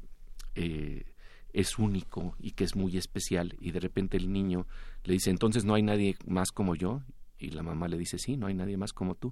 eh, 0.56 1.06
es 1.53 1.77
único 1.77 2.35
y 2.40 2.51
que 2.51 2.64
es 2.64 2.76
muy 2.76 2.98
especial, 2.98 3.56
y 3.59 3.72
de 3.72 3.80
repente 3.80 4.18
el 4.18 4.32
niño 4.32 4.68
le 5.03 5.14
dice, 5.14 5.30
entonces 5.30 5.66
no 5.66 5.74
hay 5.74 5.84
nadie 5.84 6.16
más 6.26 6.51
como 6.51 6.76
yo, 6.76 7.01
y 7.38 7.50
la 7.50 7.64
mamá 7.64 7.88
le 7.88 7.98
dice, 7.98 8.18
sí, 8.19 8.38
no 8.38 8.48
hay 8.48 8.53
nadie 8.53 8.77
más 8.77 8.93
como 8.93 9.16
tú, 9.16 9.32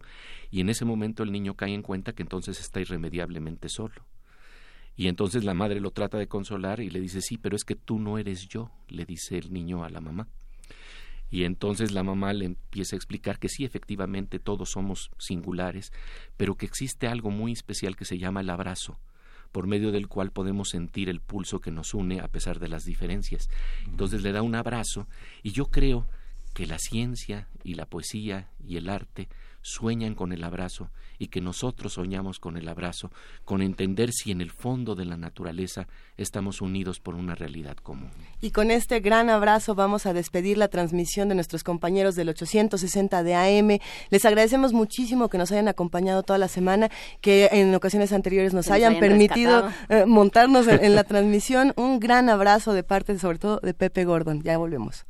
y 0.49 0.61
en 0.61 0.69
ese 0.69 0.85
momento 0.85 1.23
el 1.23 1.31
niño 1.31 1.55
cae 1.55 1.73
en 1.73 1.81
cuenta 1.81 2.13
que 2.13 2.23
entonces 2.23 2.59
está 2.59 2.79
irremediablemente 2.79 3.69
solo. 3.69 4.05
Y 4.99 5.09
entonces 5.09 5.43
la 5.43 5.53
madre 5.53 5.79
lo 5.79 5.91
trata 5.91 6.17
de 6.17 6.27
consolar 6.27 6.79
y 6.79 6.89
le 6.89 6.99
dice, 6.99 7.21
sí, 7.21 7.37
pero 7.37 7.55
es 7.55 7.63
que 7.63 7.75
tú 7.75 7.99
no 7.99 8.17
eres 8.17 8.47
yo, 8.47 8.71
le 8.87 9.05
dice 9.05 9.37
el 9.37 9.53
niño 9.53 9.83
a 9.83 9.91
la 9.91 10.01
mamá. 10.01 10.27
Y 11.29 11.43
entonces 11.43 11.91
la 11.91 12.03
mamá 12.03 12.33
le 12.33 12.45
empieza 12.45 12.95
a 12.95 12.97
explicar 12.97 13.39
que 13.39 13.49
sí, 13.49 13.65
efectivamente 13.65 14.39
todos 14.39 14.71
somos 14.71 15.11
singulares, 15.17 15.91
pero 16.37 16.55
que 16.55 16.65
existe 16.65 17.07
algo 17.07 17.31
muy 17.31 17.51
especial 17.51 17.95
que 17.95 18.05
se 18.05 18.17
llama 18.17 18.41
el 18.41 18.49
abrazo, 18.49 18.99
por 19.51 19.67
medio 19.67 19.91
del 19.91 20.07
cual 20.07 20.31
podemos 20.31 20.69
sentir 20.69 21.09
el 21.09 21.19
pulso 21.19 21.59
que 21.59 21.71
nos 21.71 21.93
une 21.93 22.21
a 22.21 22.27
pesar 22.27 22.59
de 22.59 22.69
las 22.69 22.85
diferencias. 22.85 23.49
Entonces 23.85 24.23
le 24.23 24.31
da 24.31 24.41
un 24.41 24.55
abrazo 24.55 25.07
y 25.43 25.51
yo 25.51 25.65
creo 25.65 26.07
que 26.53 26.65
la 26.65 26.79
ciencia 26.79 27.47
y 27.63 27.75
la 27.75 27.85
poesía 27.85 28.49
y 28.65 28.77
el 28.77 28.89
arte 28.89 29.27
sueñan 29.67 30.15
con 30.15 30.31
el 30.31 30.45
abrazo 30.45 30.89
y 31.19 31.27
que 31.27 31.41
nosotros 31.41 31.93
soñamos 31.93 32.39
con 32.39 32.55
el 32.55 32.69
abrazo, 32.69 33.11
con 33.43 33.61
entender 33.61 34.11
si 34.13 34.31
en 34.31 34.39
el 34.39 34.51
fondo 34.51 34.95
de 34.95 35.03
la 35.03 35.17
naturaleza 35.17 35.87
estamos 36.15 36.61
unidos 36.61 37.01
por 37.01 37.15
una 37.15 37.35
realidad 37.35 37.75
común. 37.75 38.09
Y 38.39 38.51
con 38.51 38.71
este 38.71 39.01
gran 39.01 39.29
abrazo 39.29 39.75
vamos 39.75 40.05
a 40.05 40.13
despedir 40.13 40.57
la 40.57 40.69
transmisión 40.69 41.27
de 41.27 41.35
nuestros 41.35 41.65
compañeros 41.65 42.15
del 42.15 42.29
860 42.29 43.23
de 43.23 43.35
AM. 43.35 43.79
Les 44.09 44.23
agradecemos 44.25 44.71
muchísimo 44.71 45.27
que 45.27 45.37
nos 45.37 45.51
hayan 45.51 45.67
acompañado 45.67 46.23
toda 46.23 46.39
la 46.39 46.47
semana, 46.47 46.89
que 47.19 47.49
en 47.51 47.75
ocasiones 47.75 48.13
anteriores 48.13 48.53
nos, 48.53 48.71
hayan, 48.71 48.99
permitido 48.99 49.69
eh, 49.89 50.05
montarnos 50.05 50.67
en 50.67 50.95
la 50.95 51.03
transmisión. 51.03 51.73
Un 51.75 51.99
gran 51.99 52.29
abrazo 52.29 52.71
de 52.71 52.83
parte 52.83 53.19
sobre 53.19 53.39
todo 53.39 53.59
de 53.61 53.73
Pepe 53.73 54.05
Gordon. 54.05 54.41
Ya 54.43 54.57
volvemos. 54.57 55.05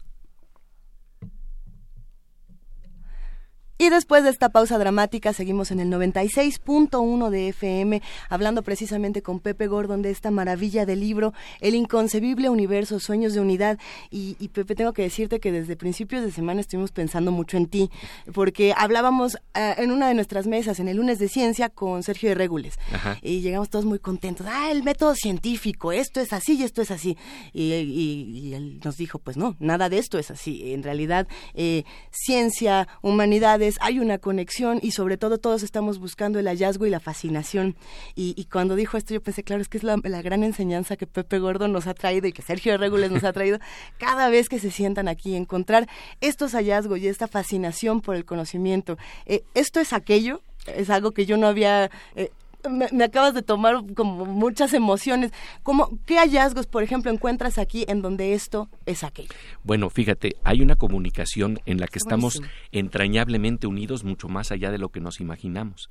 Y 3.79 3.89
después 3.89 4.23
de 4.23 4.31
esta 4.31 4.49
pausa 4.49 4.79
dramática 4.79 5.33
seguimos 5.33 5.69
en 5.69 5.79
el 5.79 5.91
96.1 5.91 7.29
de 7.29 7.49
FM 7.49 8.01
hablando 8.27 8.63
precisamente 8.63 9.21
con 9.21 9.39
Pepe 9.39 9.67
Gordon 9.67 10.01
de 10.01 10.09
esta 10.09 10.31
maravilla 10.31 10.87
del 10.87 10.99
libro 10.99 11.33
El 11.61 11.75
inconcebible 11.75 12.49
universo, 12.49 12.99
sueños 12.99 13.35
de 13.35 13.39
unidad. 13.39 13.77
Y, 14.09 14.33
Pepe, 14.47 14.73
tengo 14.73 14.93
que 14.93 15.03
decirte 15.03 15.39
que 15.39 15.51
desde 15.51 15.75
principios 15.75 16.23
de 16.23 16.31
semana 16.31 16.61
estuvimos 16.61 16.91
pensando 16.91 17.31
mucho 17.31 17.57
en 17.57 17.67
ti, 17.67 17.91
porque 18.33 18.73
hablábamos 18.75 19.35
eh, 19.53 19.75
en 19.77 19.91
una 19.91 20.07
de 20.07 20.15
nuestras 20.15 20.47
mesas, 20.47 20.79
en 20.79 20.87
el 20.87 20.97
lunes 20.97 21.19
de 21.19 21.27
ciencia, 21.27 21.69
con 21.69 22.01
Sergio 22.01 22.29
de 22.29 22.35
Regules. 22.35 22.79
Y 23.21 23.41
llegamos 23.41 23.69
todos 23.69 23.85
muy 23.85 23.99
contentos. 23.99 24.47
Ah, 24.49 24.71
el 24.71 24.81
método 24.81 25.13
científico, 25.13 25.91
esto 25.91 26.19
es 26.19 26.33
así 26.33 26.55
y 26.55 26.63
esto 26.63 26.81
es 26.81 26.89
así. 26.89 27.15
Y, 27.53 28.53
él 28.53 28.79
nos 28.83 28.97
dijo, 28.97 29.19
pues 29.19 29.37
no, 29.37 29.55
nada 29.59 29.87
de 29.87 29.99
esto 29.99 30.17
es 30.17 30.31
así. 30.31 30.73
En 30.73 30.81
realidad, 30.81 31.27
eh, 31.53 31.83
ciencia, 32.09 32.87
humanidades, 33.03 33.66
hay 33.81 33.99
una 33.99 34.17
conexión 34.17 34.79
y 34.81 34.91
sobre 34.91 35.17
todo 35.17 35.37
todos 35.37 35.63
estamos 35.63 35.99
buscando 35.99 36.39
el 36.39 36.47
hallazgo 36.47 36.85
y 36.85 36.89
la 36.89 36.99
fascinación. 36.99 37.75
Y, 38.15 38.45
cuando 38.45 38.75
dijo 38.75 38.97
esto 38.97 39.13
yo 39.13 39.21
pensé, 39.21 39.43
claro, 39.43 39.61
es 39.61 39.69
que 39.69 39.77
es 39.77 39.83
la, 39.83 39.97
gran 40.21 40.43
enseñanza 40.43 40.95
que 40.95 41.07
Pepe 41.07 41.39
Gordo 41.39 41.67
nos 41.67 41.87
ha 41.87 41.93
traído 41.93 42.27
y 42.27 42.33
que 42.33 42.41
Sergio 42.41 42.77
Regules 42.77 43.11
nos 43.11 43.23
ha 43.23 43.33
traído 43.33 43.59
cada 43.97 44.29
vez 44.29 44.49
que 44.49 44.59
se 44.59 44.71
sientan 44.71 45.07
aquí, 45.07 45.35
encontrar 45.35 45.87
estos 46.21 46.53
hallazgos 46.53 46.99
y 46.99 47.07
esta 47.07 47.27
fascinación 47.27 48.01
por 48.01 48.15
el 48.15 48.25
conocimiento. 48.25 48.97
Eh, 49.25 49.43
esto 49.53 49.79
es 49.79 49.93
aquello, 49.93 50.41
es 50.65 50.89
algo 50.89 51.11
que 51.11 51.25
yo 51.25 51.37
no 51.37 51.47
había... 51.47 51.89
Eh, 52.15 52.31
me, 52.69 53.03
acabas 53.03 53.33
de 53.33 53.41
tomar 53.41 53.83
como 53.95 54.25
muchas 54.25 54.73
emociones. 54.73 55.31
como 55.63 55.99
¿Qué 56.05 56.17
hallazgos, 56.17 56.67
por 56.67 56.83
ejemplo, 56.83 57.11
encuentras 57.11 57.57
aquí 57.57 57.85
en 57.87 58.01
donde 58.01 58.33
esto 58.33 58.69
es 58.85 59.03
aquello? 59.03 59.29
Bueno, 59.63 59.89
fíjate, 59.89 60.35
hay 60.43 60.61
una 60.61 60.75
comunicación 60.75 61.59
en 61.65 61.79
la 61.79 61.87
que 61.87 61.99
estamos 61.99 62.41
entrañablemente 62.71 63.67
unidos 63.67 64.03
mucho 64.03 64.27
más 64.27 64.51
allá 64.51 64.71
de 64.71 64.77
lo 64.77 64.89
que 64.89 64.99
nos 64.99 65.19
imaginamos. 65.19 65.89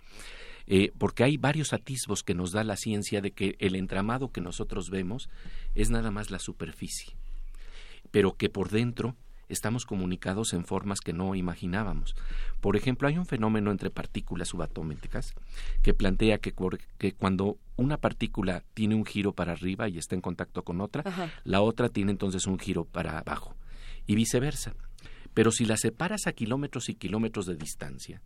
Eh, 0.68 0.90
porque 0.98 1.22
hay 1.22 1.36
varios 1.36 1.72
atisbos 1.72 2.24
que 2.24 2.34
nos 2.34 2.50
da 2.50 2.64
la 2.64 2.76
ciencia 2.76 3.20
de 3.20 3.30
que 3.30 3.54
el 3.60 3.76
entramado 3.76 4.32
que 4.32 4.40
nosotros 4.40 4.90
vemos 4.90 5.28
es 5.76 5.90
nada 5.90 6.10
más 6.10 6.30
la 6.32 6.40
superficie, 6.40 7.14
pero 8.10 8.32
que 8.32 8.48
por 8.48 8.70
dentro 8.70 9.14
estamos 9.48 9.84
comunicados 9.84 10.52
en 10.52 10.64
formas 10.64 11.00
que 11.00 11.12
no 11.12 11.34
imaginábamos. 11.34 12.14
Por 12.60 12.76
ejemplo, 12.76 13.08
hay 13.08 13.18
un 13.18 13.26
fenómeno 13.26 13.70
entre 13.70 13.90
partículas 13.90 14.48
subatómicas 14.48 15.34
que 15.82 15.94
plantea 15.94 16.38
que, 16.38 16.52
cuando 16.52 17.58
una 17.76 17.98
partícula 17.98 18.62
tiene 18.74 18.94
un 18.94 19.04
giro 19.04 19.32
para 19.32 19.52
arriba 19.52 19.88
y 19.88 19.98
está 19.98 20.14
en 20.14 20.20
contacto 20.20 20.62
con 20.62 20.80
otra, 20.80 21.04
la 21.44 21.60
otra 21.60 21.88
tiene 21.88 22.12
entonces 22.12 22.46
un 22.46 22.58
giro 22.58 22.84
para 22.84 23.18
abajo 23.18 23.54
y 24.06 24.14
viceversa. 24.14 24.74
Pero 25.34 25.52
si 25.52 25.66
la 25.66 25.76
separas 25.76 26.26
a 26.26 26.32
kilómetros 26.32 26.88
y 26.88 26.94
kilómetros 26.94 27.46
de 27.46 27.56
distancia 27.56 28.22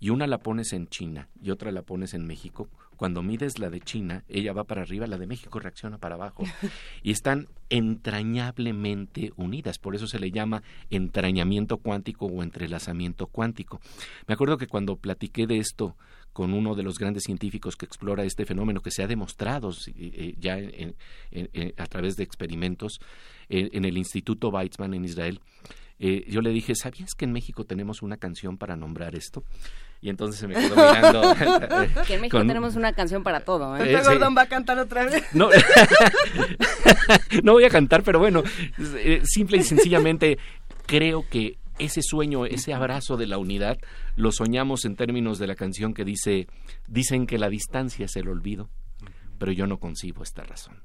y 0.00 0.10
una 0.10 0.26
la 0.26 0.38
pones 0.38 0.72
en 0.72 0.88
China 0.88 1.28
y 1.42 1.50
otra 1.50 1.72
la 1.72 1.82
pones 1.82 2.14
en 2.14 2.26
México, 2.26 2.68
cuando 2.96 3.22
mides 3.22 3.58
la 3.58 3.70
de 3.70 3.80
China, 3.80 4.24
ella 4.28 4.52
va 4.52 4.64
para 4.64 4.82
arriba, 4.82 5.06
la 5.06 5.18
de 5.18 5.26
México 5.26 5.58
reacciona 5.58 5.98
para 5.98 6.14
abajo. 6.14 6.44
Y 7.02 7.10
están 7.10 7.48
entrañablemente 7.68 9.32
unidas, 9.36 9.78
por 9.78 9.94
eso 9.94 10.06
se 10.06 10.18
le 10.18 10.30
llama 10.30 10.62
entrañamiento 10.90 11.78
cuántico 11.78 12.26
o 12.26 12.42
entrelazamiento 12.42 13.26
cuántico. 13.26 13.80
Me 14.26 14.34
acuerdo 14.34 14.56
que 14.56 14.66
cuando 14.66 14.96
platiqué 14.96 15.46
de 15.46 15.58
esto 15.58 15.96
con 16.32 16.54
uno 16.54 16.74
de 16.74 16.82
los 16.82 16.98
grandes 16.98 17.24
científicos 17.24 17.76
que 17.76 17.86
explora 17.86 18.24
este 18.24 18.46
fenómeno, 18.46 18.80
que 18.80 18.90
se 18.90 19.02
ha 19.02 19.06
demostrado 19.06 19.70
eh, 19.94 20.34
ya 20.38 20.58
a 21.76 21.86
través 21.86 22.16
de 22.16 22.24
experimentos 22.24 23.00
en 23.48 23.84
el 23.84 23.98
Instituto 23.98 24.48
Weizmann 24.48 24.94
en 24.94 25.04
Israel, 25.04 25.40
eh, 25.98 26.24
yo 26.28 26.40
le 26.40 26.50
dije, 26.50 26.74
¿sabías 26.74 27.14
que 27.14 27.24
en 27.24 27.32
México 27.32 27.64
tenemos 27.64 28.02
una 28.02 28.16
canción 28.16 28.58
para 28.58 28.76
nombrar 28.76 29.14
esto? 29.14 29.44
Y 30.04 30.10
entonces 30.10 30.38
se 30.38 30.46
me 30.46 30.52
quedó 30.52 30.76
mirando. 30.76 31.22
que 32.06 32.16
en 32.16 32.20
México 32.20 32.38
tenemos 32.40 32.76
una 32.76 32.92
canción 32.92 33.22
para 33.22 33.40
todo. 33.40 33.74
¿eh? 33.78 34.02
Gordon 34.04 34.36
va 34.36 34.42
a 34.42 34.46
cantar 34.48 34.78
otra 34.78 35.06
vez. 35.06 35.24
No, 35.32 35.48
no 37.42 37.52
voy 37.52 37.64
a 37.64 37.70
cantar, 37.70 38.02
pero 38.02 38.18
bueno, 38.18 38.42
eh, 38.96 39.22
simple 39.24 39.56
y 39.56 39.62
sencillamente 39.62 40.36
creo 40.84 41.24
que 41.30 41.56
ese 41.78 42.02
sueño, 42.02 42.44
ese 42.44 42.74
abrazo 42.74 43.16
de 43.16 43.26
la 43.26 43.38
unidad, 43.38 43.78
lo 44.14 44.30
soñamos 44.30 44.84
en 44.84 44.94
términos 44.94 45.38
de 45.38 45.46
la 45.46 45.54
canción 45.54 45.94
que 45.94 46.04
dice, 46.04 46.48
dicen 46.86 47.26
que 47.26 47.38
la 47.38 47.48
distancia 47.48 48.04
es 48.04 48.14
el 48.16 48.28
olvido, 48.28 48.68
pero 49.38 49.52
yo 49.52 49.66
no 49.66 49.78
concibo 49.78 50.22
esta 50.22 50.44
razón. 50.44 50.82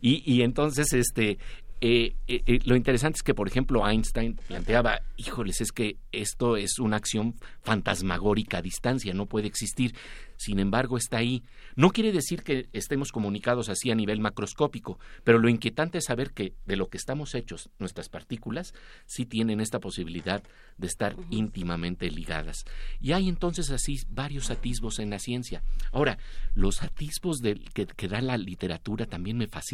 Y, 0.00 0.20
y 0.26 0.42
entonces, 0.42 0.92
este, 0.94 1.38
eh, 1.80 2.16
eh, 2.26 2.42
eh, 2.46 2.58
lo 2.64 2.74
interesante 2.74 3.16
es 3.16 3.22
que, 3.22 3.34
por 3.34 3.46
ejemplo, 3.46 3.88
Einstein 3.88 4.36
planteaba, 4.48 5.00
híjoles, 5.16 5.60
es 5.60 5.70
que 5.70 5.96
esto 6.10 6.56
es 6.56 6.78
una 6.78 6.96
acción 6.96 7.36
fantasmagórica 7.62 8.58
a 8.58 8.62
distancia, 8.62 9.14
no 9.14 9.26
puede 9.26 9.46
existir. 9.46 9.94
Sin 10.36 10.58
embargo, 10.58 10.96
está 10.96 11.18
ahí. 11.18 11.42
No 11.74 11.90
quiere 11.90 12.12
decir 12.12 12.42
que 12.42 12.68
estemos 12.72 13.12
comunicados 13.12 13.68
así 13.68 13.90
a 13.90 13.94
nivel 13.94 14.20
macroscópico, 14.20 14.98
pero 15.24 15.38
lo 15.38 15.48
inquietante 15.48 15.98
es 15.98 16.04
saber 16.04 16.32
que 16.32 16.54
de 16.64 16.76
lo 16.76 16.88
que 16.88 16.96
estamos 16.96 17.34
hechos, 17.34 17.70
nuestras 17.78 18.08
partículas 18.08 18.72
sí 19.06 19.26
tienen 19.26 19.60
esta 19.60 19.80
posibilidad 19.80 20.42
de 20.76 20.86
estar 20.86 21.16
íntimamente 21.30 22.10
ligadas. 22.10 22.64
Y 23.00 23.12
hay 23.12 23.28
entonces 23.28 23.70
así 23.70 24.00
varios 24.08 24.50
atisbos 24.50 24.98
en 24.98 25.10
la 25.10 25.18
ciencia. 25.18 25.62
Ahora, 25.92 26.18
los 26.54 26.82
atisbos 26.82 27.40
que, 27.40 27.86
que 27.86 28.08
da 28.08 28.20
la 28.20 28.36
literatura 28.36 29.06
también 29.06 29.38
me 29.38 29.48
fascinan 29.48 29.68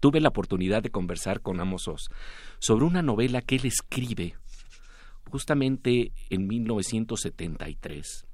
tuve 0.00 0.20
la 0.20 0.28
oportunidad 0.28 0.82
de 0.82 0.90
conversar 0.90 1.40
con 1.40 1.60
Amos 1.60 1.88
Oz 1.88 2.08
sobre 2.58 2.84
una 2.84 3.02
novela 3.02 3.42
que 3.42 3.56
él 3.56 3.66
escribe 3.66 4.34
justamente 5.28 6.12
en 6.30 6.46
1973, 6.46 8.26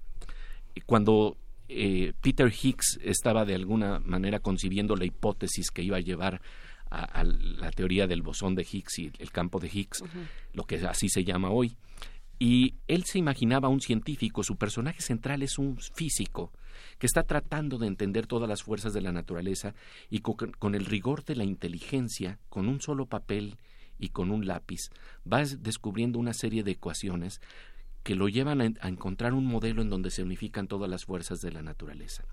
cuando 0.86 1.36
eh, 1.68 2.12
Peter 2.20 2.52
Higgs 2.52 2.98
estaba 3.02 3.44
de 3.44 3.54
alguna 3.54 3.98
manera 4.00 4.38
concibiendo 4.38 4.96
la 4.96 5.04
hipótesis 5.04 5.70
que 5.70 5.82
iba 5.82 5.96
a 5.96 6.00
llevar 6.00 6.40
a, 6.90 7.24
la 7.24 7.70
teoría 7.70 8.06
del 8.06 8.22
bosón 8.22 8.54
de 8.54 8.66
Higgs 8.70 8.98
y 9.00 9.10
el 9.18 9.32
campo 9.32 9.58
de 9.58 9.68
Higgs, 9.72 10.04
lo 10.52 10.64
que 10.64 10.76
así 10.76 11.08
se 11.08 11.24
llama 11.24 11.50
hoy. 11.50 11.76
Y 12.38 12.74
él 12.86 13.04
se 13.04 13.18
imaginaba 13.18 13.68
un 13.68 13.80
científico, 13.80 14.44
su 14.44 14.56
personaje 14.56 15.00
central 15.00 15.42
es 15.42 15.58
un 15.58 15.76
físico, 15.78 16.52
que 16.98 17.06
está 17.06 17.22
tratando 17.22 17.78
de 17.78 17.86
entender 17.86 18.26
todas 18.26 18.48
las 18.48 18.62
fuerzas 18.62 18.92
de 18.92 19.00
la 19.00 19.12
naturaleza 19.12 19.74
y 20.10 20.20
con, 20.20 20.74
el 20.74 20.84
rigor 20.84 21.24
de 21.24 21.36
la 21.36 21.44
inteligencia, 21.44 22.38
con 22.48 22.68
un 22.68 22.80
solo 22.80 23.06
papel 23.06 23.56
y 23.98 24.08
con 24.08 24.30
un 24.30 24.46
lápiz, 24.46 24.90
va 25.30 25.44
descubriendo 25.44 26.18
una 26.18 26.34
serie 26.34 26.62
de 26.62 26.72
ecuaciones 26.72 27.40
que 28.02 28.14
lo 28.14 28.28
llevan 28.28 28.60
a, 28.60 28.88
encontrar 28.88 29.32
un 29.32 29.46
modelo 29.46 29.80
en 29.80 29.88
donde 29.88 30.10
se 30.10 30.22
unifican 30.22 30.68
todas 30.68 30.90
las 30.90 31.06
fuerzas 31.06 31.40
de 31.40 31.52
la 31.52 31.62
naturaleza. 31.62 32.24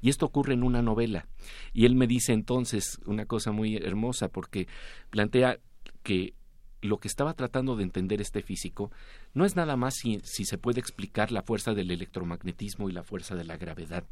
Y 0.00 0.08
esto 0.08 0.26
ocurre 0.26 0.54
en 0.54 0.64
una 0.64 0.82
novela. 0.82 1.28
Y 1.72 1.84
él 1.84 1.94
me 1.94 2.08
dice 2.08 2.32
entonces 2.32 2.98
una 3.06 3.26
cosa 3.26 3.52
muy 3.52 3.76
hermosa 3.76 4.28
porque 4.28 4.66
plantea 5.10 5.58
que 6.02 6.34
lo 6.82 6.98
que 6.98 7.08
estaba 7.08 7.34
tratando 7.34 7.76
de 7.76 7.82
entender 7.82 8.20
este 8.20 8.42
físico 8.42 8.90
no 9.34 9.44
es 9.44 9.56
nada 9.56 9.76
más 9.76 9.96
si, 9.96 10.20
se 10.22 10.58
puede 10.58 10.80
explicar 10.80 11.30
la 11.30 11.42
fuerza 11.42 11.74
del 11.74 11.90
electromagnetismo 11.90 12.88
y 12.88 12.92
la 12.92 13.02
fuerza 13.02 13.34
de 13.34 13.44
la 13.44 13.56
gravedad, 13.56 14.04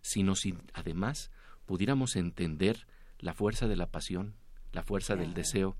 sino 0.00 0.34
si 0.34 0.54
además 0.72 1.30
pudiéramos 1.66 2.16
entender 2.16 2.86
la 3.18 3.34
fuerza 3.34 3.68
de 3.68 3.76
la 3.76 3.86
pasión, 3.86 4.34
la 4.72 4.82
fuerza 4.82 5.16
del 5.16 5.34
deseo, 5.34 5.76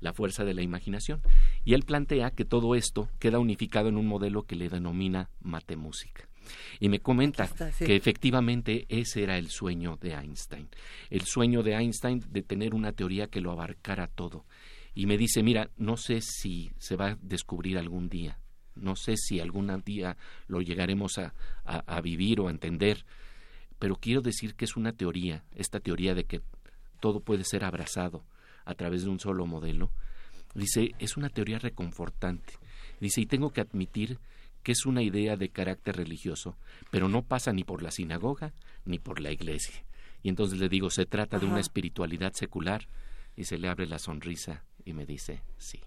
la 0.00 0.12
fuerza 0.12 0.44
de 0.44 0.54
la 0.54 0.62
imaginación. 0.62 1.20
Y 1.64 1.74
él 1.74 1.82
plantea 1.82 2.30
que 2.30 2.44
todo 2.44 2.74
esto 2.74 3.08
queda 3.18 3.38
unificado 3.38 3.88
en 3.88 3.96
un 3.96 4.06
modelo 4.06 4.44
que 4.44 4.56
le 4.56 4.68
denomina 4.68 5.30
matemúsica. 5.40 6.28
Y 6.78 6.88
me 6.88 7.00
comenta 7.00 7.48
que 7.78 7.96
efectivamente 7.96 8.86
ese 8.88 9.24
era 9.24 9.36
el 9.36 9.50
sueño 9.50 9.98
de 10.00 10.12
Einstein. 10.12 10.68
El 11.10 11.22
sueño 11.22 11.64
de 11.64 11.74
Einstein 11.74 12.22
de 12.30 12.42
tener 12.42 12.72
una 12.72 12.92
teoría 12.92 13.26
que 13.26 13.40
lo 13.40 13.50
abarcara 13.50 14.06
todo 14.06 14.46
y 14.96 15.04
me 15.04 15.18
dice, 15.18 15.42
mira, 15.42 15.68
no 15.76 15.98
sé 15.98 16.22
si 16.22 16.72
se 16.78 16.96
va 16.96 17.08
a 17.10 17.18
descubrir 17.20 17.76
algún 17.76 18.08
día, 18.08 18.40
no 18.74 18.96
sé 18.96 19.18
si 19.18 19.40
algún 19.40 19.70
día 19.84 20.16
lo 20.48 20.62
llegaremos 20.62 21.18
a, 21.18 21.34
a, 21.64 22.00
vivir 22.00 22.40
o 22.40 22.48
a 22.48 22.50
entender, 22.50 23.04
pero 23.78 23.96
quiero 23.96 24.22
decir 24.22 24.54
que 24.54 24.64
es 24.64 24.74
una 24.74 24.92
teoría, 24.92 25.44
esta 25.54 25.80
teoría 25.80 26.14
de 26.14 26.24
que 26.24 26.40
todo 26.98 27.20
puede 27.20 27.44
ser 27.44 27.62
abrazado 27.62 28.24
a 28.64 28.74
través 28.74 29.04
de 29.04 29.10
un 29.10 29.20
solo 29.20 29.44
modelo, 29.44 29.92
dice, 30.54 30.94
es 30.98 31.18
una 31.18 31.28
teoría 31.28 31.58
reconfortante. 31.58 32.54
Dice, 32.98 33.20
y 33.20 33.26
tengo 33.26 33.50
que 33.50 33.60
admitir 33.60 34.18
que 34.62 34.72
es 34.72 34.86
una 34.86 35.02
idea 35.02 35.36
de 35.36 35.50
carácter 35.50 35.96
religioso, 35.96 36.56
pero 36.90 37.10
no 37.10 37.20
pasa 37.20 37.52
ni 37.52 37.64
por 37.64 37.82
la 37.82 37.90
sinagoga 37.90 38.54
ni 38.86 38.98
por 38.98 39.20
la 39.20 39.30
iglesia. 39.30 39.84
Y 40.22 40.30
entonces 40.30 40.58
le 40.58 40.70
digo, 40.70 40.88
se 40.88 41.04
trata 41.04 41.38
de 41.38 41.44
una 41.44 41.60
espiritualidad 41.60 42.32
secular 42.32 42.88
y 43.36 43.44
se 43.44 43.58
le 43.58 43.68
abre 43.68 43.86
la 43.86 43.98
sonrisa 43.98 44.64
y 44.86 44.94
me 44.94 45.04
dice, 45.04 45.42
sí. 45.58 45.80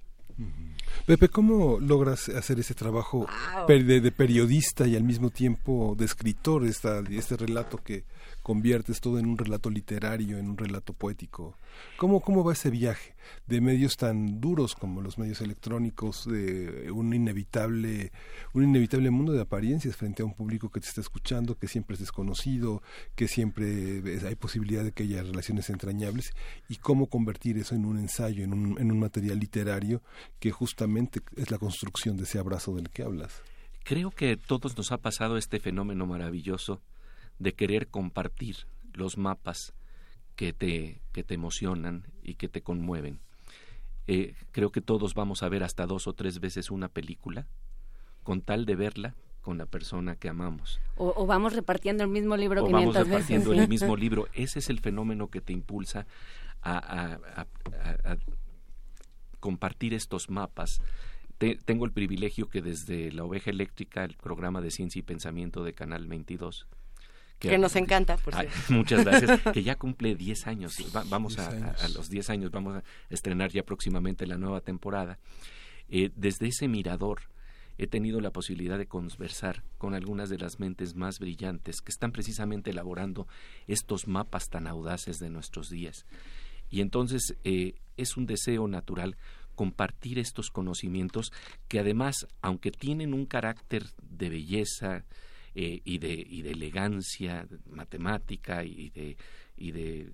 Pepe, 1.06 1.28
¿cómo 1.28 1.80
logras 1.80 2.30
hacer 2.30 2.60
ese 2.60 2.74
trabajo 2.74 3.26
de, 3.68 4.12
periodista 4.12 4.88
y 4.88 4.96
al 4.96 5.04
mismo 5.04 5.32
tiempo 5.32 5.96
de 5.98 6.06
escritor, 6.06 6.66
esta, 6.66 7.00
este 7.10 7.36
relato 7.36 7.78
que 7.84 8.04
conviertes 8.42 9.02
todo 9.02 9.20
en 9.20 9.26
un 9.26 9.38
relato 9.38 9.70
literario, 9.70 10.38
en 10.38 10.50
un 10.50 10.58
relato 10.58 10.94
poético? 10.94 11.56
¿Cómo, 11.98 12.22
cómo 12.22 12.44
va 12.44 12.54
ese 12.54 12.70
viaje 12.70 13.16
de 13.48 13.62
medios 13.62 13.98
tan 13.98 14.40
duros 14.40 14.76
como 14.76 15.02
los 15.02 15.18
medios 15.18 15.42
electrónicos, 15.42 16.26
de 16.26 16.92
un 16.92 17.14
inevitable, 17.14 18.12
un 18.54 18.64
inevitable 18.64 19.12
mundo 19.12 19.34
de 19.34 19.42
apariencias 19.42 19.96
frente 19.96 20.22
a 20.22 20.26
un 20.26 20.34
público 20.34 20.70
que 20.70 20.80
te 20.80 20.88
está 20.88 21.02
escuchando, 21.02 21.56
que 21.56 21.68
siempre 21.68 21.94
es 21.96 22.00
desconocido, 22.00 22.82
que 23.16 23.28
siempre 23.28 24.02
hay 24.28 24.36
posibilidad 24.36 24.84
de 24.84 24.92
que 24.92 25.04
haya 25.04 25.24
relaciones 25.24 25.70
entrañables, 25.70 26.34
y 26.68 26.78
cómo 26.78 27.08
convertir 27.08 27.58
eso 27.58 27.76
en 27.76 27.86
un 27.86 28.00
ensayo, 28.00 28.44
en 28.44 28.54
un, 28.54 28.80
en 28.80 28.92
un 28.92 29.00
material 29.00 29.40
literario 29.40 30.02
que 30.40 30.52
justamente 30.52 31.22
es 31.36 31.52
la 31.52 31.58
construcción 31.58 32.18
de 32.18 32.24
ese 32.24 32.40
abrazo 32.40 32.76
del 32.76 32.90
que 32.90 33.04
hablas? 33.04 33.42
Creo 33.84 34.12
que 34.12 34.34
a 34.34 34.38
todos 34.38 34.78
nos 34.78 34.92
ha 34.92 34.98
pasado 34.98 35.38
este 35.38 35.60
fenómeno 35.60 36.06
maravilloso 36.06 36.82
de 37.40 37.54
querer 37.54 37.88
compartir 37.88 38.68
los 38.94 39.18
mapas 39.18 39.74
que 40.36 40.54
te, 40.54 41.02
que 41.12 41.24
te 41.24 41.34
emocionan 41.34 42.06
y 42.22 42.36
que 42.36 42.48
te 42.48 42.62
conmueven. 42.62 43.20
Eh, 44.08 44.36
creo 44.52 44.72
que 44.72 44.82
todos 44.82 45.14
vamos 45.14 45.44
a 45.44 45.50
ver 45.50 45.64
hasta 45.64 45.86
dos 45.86 46.08
o 46.08 46.14
tres 46.14 46.40
veces 46.40 46.72
una 46.72 46.88
película 46.88 47.48
con 48.24 48.42
tal 48.42 48.66
de 48.66 48.76
verla 48.76 49.16
con 49.42 49.58
la 49.58 49.66
persona 49.66 50.16
que 50.16 50.30
amamos. 50.30 50.80
O, 50.98 51.26
vamos 51.26 51.54
repartiendo 51.54 52.04
el 52.04 52.10
mismo 52.10 52.36
libro 52.38 52.64
o 52.64 52.70
vamos 52.70 52.96
repartiendo 52.96 53.54
el 53.54 53.68
mismo 53.68 53.96
libro. 53.98 54.28
Ese 54.34 54.60
es 54.60 54.70
el 54.70 54.80
fenómeno 54.80 55.30
que 55.30 55.42
te 55.42 55.54
impulsa 55.54 56.06
a, 56.62 57.18
compartir 59.40 59.94
estos 59.94 60.30
mapas. 60.30 60.82
tengo 61.38 61.86
el 61.86 61.92
privilegio 61.92 62.50
que 62.50 62.62
desde 62.62 63.12
La 63.12 63.24
Oveja 63.24 63.50
Eléctrica, 63.50 64.04
el 64.04 64.16
programa 64.16 64.60
de 64.62 64.72
ciencia 64.72 65.00
y 65.00 65.04
pensamiento 65.04 65.64
de 65.64 65.74
Canal 65.74 66.08
22, 66.08 66.68
que, 67.40 67.58
nos 67.58 67.76
encanta, 67.76 68.18
por 68.18 68.34
Muchas 68.70 69.06
gracias. 69.06 69.40
que 69.54 69.64
ya 69.64 69.76
cumple 69.76 70.16
10 70.16 70.48
años. 70.48 70.76
vamos 71.10 71.40
a, 71.40 71.76
los 71.94 72.10
10 72.10 72.30
años, 72.30 72.52
vamos 72.52 72.76
a 72.76 72.84
estrenar 73.10 73.52
ya 73.52 73.64
próximamente 73.64 74.28
la 74.28 74.38
nueva 74.38 74.62
temporada. 74.62 75.20
Eh, 75.90 76.12
desde 76.16 76.48
ese 76.48 76.68
mirador 76.68 77.22
he 77.78 77.88
tenido 77.88 78.20
la 78.20 78.32
posibilidad 78.32 78.78
de 78.78 78.88
conversar 78.88 79.64
con 79.78 79.96
algunas 79.96 80.30
de 80.30 80.38
las 80.38 80.60
mentes 80.60 80.96
más 80.96 81.20
brillantes 81.20 81.80
que 81.82 81.92
están 81.92 82.12
precisamente 82.12 82.72
elaborando 82.72 83.26
estos 83.68 84.06
mapas 84.08 84.50
tan 84.50 84.68
audaces 84.68 85.18
de 85.18 85.30
nuestros 85.30 85.70
días. 85.70 86.06
Y 86.70 86.82
entonces 86.82 87.38
eh, 87.46 87.76
es 87.96 88.18
un 88.18 88.26
deseo 88.26 88.68
natural 88.68 89.16
compartir 89.56 90.20
estos 90.20 90.50
conocimientos 90.52 91.32
que 91.68 91.80
además, 91.80 92.28
aunque 92.42 92.72
tienen 92.72 93.14
un 93.14 93.26
carácter 93.26 93.86
de 94.02 94.30
belleza, 94.30 95.06
eh, 95.56 95.82
y, 95.84 95.98
de, 95.98 96.14
y 96.14 96.42
de 96.42 96.52
elegancia 96.52 97.48
matemática 97.70 98.64
y 98.64 98.90
de, 98.90 99.18
y 99.58 99.72
de 99.72 100.12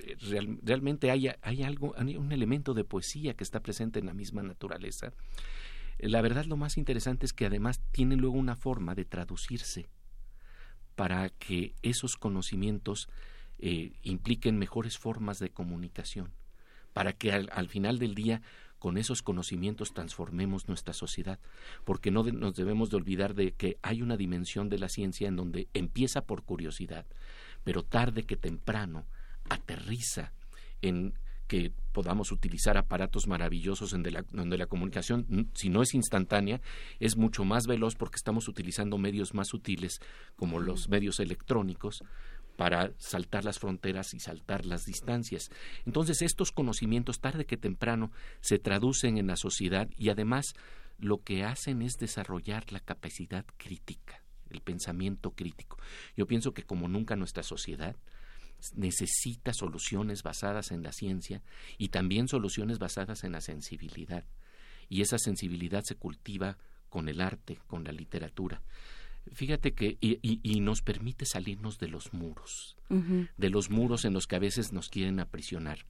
eh, 0.00 0.16
realmente 0.62 1.10
hay, 1.10 1.28
hay 1.42 1.62
algo, 1.62 1.94
un 1.98 2.32
elemento 2.32 2.74
de 2.74 2.84
poesía 2.84 3.34
que 3.34 3.44
está 3.44 3.60
presente 3.60 3.98
en 3.98 4.06
la 4.06 4.14
misma 4.14 4.42
naturaleza. 4.42 5.12
La 5.98 6.22
verdad 6.22 6.44
lo 6.44 6.56
más 6.56 6.76
interesante 6.78 7.26
es 7.26 7.32
que 7.32 7.46
además 7.46 7.80
tiene 7.90 8.16
luego 8.16 8.36
una 8.36 8.56
forma 8.56 8.94
de 8.94 9.04
traducirse 9.04 9.86
para 10.94 11.28
que 11.28 11.74
esos 11.82 12.16
conocimientos 12.16 13.08
eh, 13.58 13.92
impliquen 14.02 14.58
mejores 14.58 14.98
formas 14.98 15.38
de 15.40 15.50
comunicación, 15.50 16.32
para 16.92 17.12
que 17.12 17.32
al 17.32 17.68
final 17.68 17.98
del 17.98 18.14
día 18.14 18.42
con 18.78 18.98
esos 18.98 19.22
conocimientos 19.22 19.92
transformemos 19.92 20.68
nuestra 20.68 20.94
sociedad, 20.94 21.38
porque 21.84 22.10
no 22.10 22.22
nos 22.24 22.54
debemos 22.54 22.90
de 22.90 22.96
olvidar 22.96 23.34
de 23.34 23.52
que 23.52 23.78
hay 23.82 24.02
una 24.02 24.16
dimensión 24.16 24.68
de 24.68 24.78
la 24.78 24.88
ciencia 24.88 25.28
en 25.28 25.36
donde 25.36 25.68
empieza 25.74 26.22
por 26.22 26.42
curiosidad, 26.44 27.06
pero 27.64 27.82
tarde 27.82 28.24
que 28.24 28.36
temprano 28.36 29.06
aterriza 29.48 30.32
en 30.82 31.14
que 31.48 31.72
podamos 31.92 32.30
utilizar 32.30 32.76
aparatos 32.76 33.26
maravillosos 33.26 33.94
en 33.94 34.04
donde 34.30 34.58
la 34.58 34.66
comunicación, 34.66 35.48
si 35.54 35.70
no 35.70 35.82
es 35.82 35.94
instantánea, 35.94 36.60
es 37.00 37.16
mucho 37.16 37.44
más 37.44 37.66
veloz 37.66 37.96
porque 37.96 38.16
estamos 38.16 38.48
utilizando 38.48 38.98
medios 38.98 39.32
más 39.34 39.48
sutiles 39.48 40.00
como 40.36 40.60
los 40.60 40.90
medios 40.90 41.18
electrónicos 41.20 42.04
para 42.58 42.92
saltar 42.98 43.44
las 43.44 43.60
fronteras 43.60 44.14
y 44.14 44.18
saltar 44.18 44.66
las 44.66 44.84
distancias. 44.84 45.48
Entonces 45.86 46.22
estos 46.22 46.50
conocimientos 46.50 47.20
tarde 47.20 47.46
que 47.46 47.56
temprano 47.56 48.10
se 48.40 48.58
traducen 48.58 49.16
en 49.16 49.28
la 49.28 49.36
sociedad 49.36 49.88
y 49.96 50.08
además 50.08 50.54
lo 50.98 51.22
que 51.22 51.44
hacen 51.44 51.82
es 51.82 51.92
desarrollar 52.00 52.72
la 52.72 52.80
capacidad 52.80 53.44
crítica, 53.58 54.24
el 54.50 54.60
pensamiento 54.60 55.30
crítico. 55.30 55.78
Yo 56.16 56.26
pienso 56.26 56.52
que 56.52 56.64
como 56.64 56.88
nunca 56.88 57.14
nuestra 57.14 57.44
sociedad 57.44 57.94
necesita 58.74 59.52
soluciones 59.52 60.24
basadas 60.24 60.72
en 60.72 60.82
la 60.82 60.90
ciencia 60.90 61.44
y 61.78 61.90
también 61.90 62.26
soluciones 62.26 62.80
basadas 62.80 63.22
en 63.22 63.30
la 63.30 63.40
sensibilidad. 63.40 64.24
Y 64.88 65.02
esa 65.02 65.18
sensibilidad 65.18 65.84
se 65.84 65.94
cultiva 65.94 66.58
con 66.88 67.08
el 67.08 67.20
arte, 67.20 67.60
con 67.68 67.84
la 67.84 67.92
literatura. 67.92 68.62
Fíjate 69.32 69.72
que 69.72 69.96
y, 70.00 70.60
nos 70.60 70.82
permite 70.82 71.24
salirnos 71.24 71.78
de 71.78 71.88
los 71.88 72.12
muros, 72.12 72.76
de 72.88 73.50
los 73.50 73.70
muros 73.70 74.04
en 74.04 74.12
los 74.12 74.26
que 74.26 74.36
a 74.36 74.40
veces 74.40 74.72
nos 74.72 74.88
quieren 74.88 75.20
aprisionar. 75.20 75.86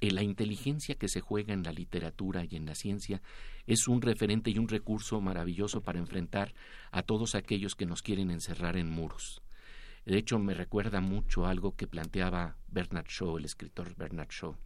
Eh, 0.00 0.10
la 0.10 0.24
inteligencia 0.24 0.96
que 0.96 1.06
se 1.06 1.20
juega 1.20 1.54
en 1.54 1.62
la 1.62 1.72
literatura 1.72 2.44
y 2.44 2.56
en 2.56 2.66
la 2.66 2.74
ciencia 2.74 3.22
es 3.68 3.86
un 3.86 4.02
referente 4.02 4.50
y 4.50 4.58
un 4.58 4.66
recurso 4.66 5.20
maravilloso 5.20 5.80
para 5.80 6.00
enfrentar 6.00 6.54
a 6.90 7.02
todos 7.02 7.36
aquellos 7.36 7.76
que 7.76 7.86
nos 7.86 8.02
quieren 8.02 8.32
encerrar 8.32 8.76
en 8.76 8.90
muros. 8.90 9.42
De 10.04 10.18
hecho, 10.18 10.40
me 10.40 10.54
recuerda 10.54 11.00
mucho 11.00 11.46
algo 11.46 11.76
que 11.76 11.86
planteaba 11.86 12.56
Bernard 12.66 13.06
Shaw, 13.06 13.38
el 13.38 13.44
escritor 13.44 13.94
Bernard 13.94 14.30
Shaw. 14.30 14.56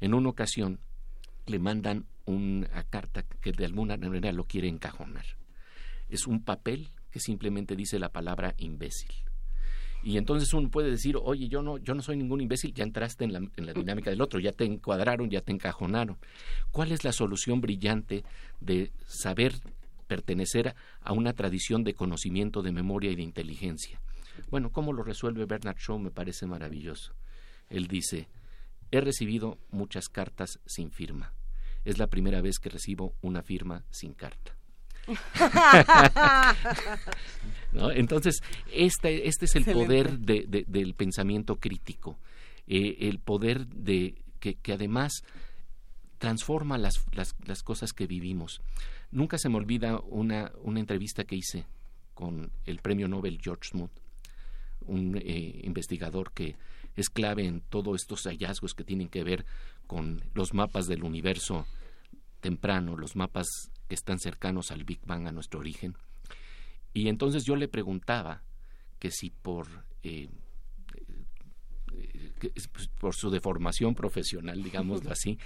En 0.00 0.14
una 0.14 0.30
ocasión 0.30 0.80
le 1.46 1.58
mandan 1.58 2.06
una 2.24 2.84
carta 2.84 3.22
que 3.22 3.52
de 3.52 3.66
alguna 3.66 3.98
manera 3.98 4.32
lo 4.32 4.44
quiere 4.44 4.68
encajonar. 4.68 5.26
Es 6.08 6.26
un 6.26 6.42
papel 6.42 6.88
que 7.10 7.20
simplemente 7.20 7.76
dice 7.76 7.98
la 7.98 8.10
palabra 8.10 8.54
imbécil. 8.58 9.10
Y 10.02 10.16
entonces 10.16 10.52
uno 10.54 10.70
puede 10.70 10.90
decir, 10.90 11.18
oye, 11.22 11.48
yo 11.48 11.62
no, 11.62 11.76
yo 11.76 11.94
no 11.94 12.02
soy 12.02 12.16
ningún 12.16 12.40
imbécil, 12.40 12.72
ya 12.72 12.84
entraste 12.84 13.24
en 13.24 13.32
la, 13.34 13.38
en 13.38 13.66
la 13.66 13.74
dinámica 13.74 14.10
del 14.10 14.22
otro, 14.22 14.40
ya 14.40 14.52
te 14.52 14.64
encuadraron, 14.64 15.28
ya 15.28 15.42
te 15.42 15.52
encajonaron. 15.52 16.16
¿Cuál 16.70 16.92
es 16.92 17.04
la 17.04 17.12
solución 17.12 17.60
brillante 17.60 18.24
de 18.60 18.92
saber 19.06 19.54
pertenecer 20.06 20.74
a 21.02 21.12
una 21.12 21.34
tradición 21.34 21.84
de 21.84 21.94
conocimiento, 21.94 22.62
de 22.62 22.72
memoria 22.72 23.10
y 23.10 23.16
de 23.16 23.22
inteligencia? 23.22 24.00
Bueno, 24.50 24.70
¿cómo 24.72 24.92
lo 24.92 25.02
resuelve 25.02 25.44
Bernard 25.44 25.76
Shaw? 25.76 25.98
Me 25.98 26.10
parece 26.10 26.46
maravilloso. 26.46 27.14
Él 27.68 27.86
dice, 27.86 28.28
he 28.90 29.00
recibido 29.00 29.58
muchas 29.70 30.08
cartas 30.08 30.60
sin 30.64 30.90
firma. 30.90 31.34
Es 31.84 31.98
la 31.98 32.06
primera 32.06 32.40
vez 32.40 32.58
que 32.58 32.70
recibo 32.70 33.14
una 33.20 33.42
firma 33.42 33.84
sin 33.90 34.14
carta. 34.14 34.56
Entonces, 37.94 38.42
este, 38.72 39.28
este 39.28 39.44
es 39.44 39.56
el 39.56 39.64
poder 39.64 40.18
del 40.18 40.94
pensamiento 40.94 41.56
crítico, 41.56 42.18
eh, 42.66 42.96
el 43.00 43.18
poder 43.18 43.66
de 43.66 44.14
que, 44.40 44.72
además 44.72 45.24
transforma 46.18 46.78
las, 46.78 47.04
las, 47.12 47.62
cosas 47.62 47.92
que 47.92 48.06
vivimos. 48.06 48.60
Nunca 49.10 49.38
se 49.38 49.48
me 49.48 49.56
olvida 49.56 50.00
una, 50.00 50.52
una 50.62 50.80
entrevista 50.80 51.24
que 51.24 51.36
hice 51.36 51.64
con 52.14 52.52
el 52.66 52.80
premio 52.80 53.08
Nobel 53.08 53.40
George 53.42 53.70
Smoot, 53.70 53.90
un 54.82 55.16
eh, 55.16 55.60
investigador 55.62 56.32
que 56.32 56.56
es 56.96 57.08
clave 57.08 57.46
en 57.46 57.62
todos 57.62 58.02
estos 58.02 58.24
hallazgos 58.24 58.74
que 58.74 58.84
tienen 58.84 59.08
que 59.08 59.24
ver 59.24 59.46
con 59.86 60.22
los 60.34 60.52
mapas 60.52 60.86
del 60.86 61.04
universo 61.04 61.66
temprano, 62.40 62.96
los 62.96 63.16
mapas 63.16 63.46
que 63.90 63.96
están 63.96 64.20
cercanos 64.20 64.70
al 64.70 64.84
Big 64.84 65.00
Bang, 65.04 65.26
a 65.26 65.32
nuestro 65.32 65.58
origen. 65.58 65.96
Y 66.94 67.08
entonces 67.08 67.44
yo 67.44 67.56
le 67.56 67.66
preguntaba 67.66 68.44
que 69.00 69.10
si 69.10 69.30
por, 69.30 69.66
eh, 70.04 70.28
eh, 71.92 72.52
pues, 72.72 72.86
por 72.86 73.16
su 73.16 73.30
deformación 73.30 73.96
profesional, 73.96 74.62
digámoslo 74.62 75.10
así, 75.10 75.40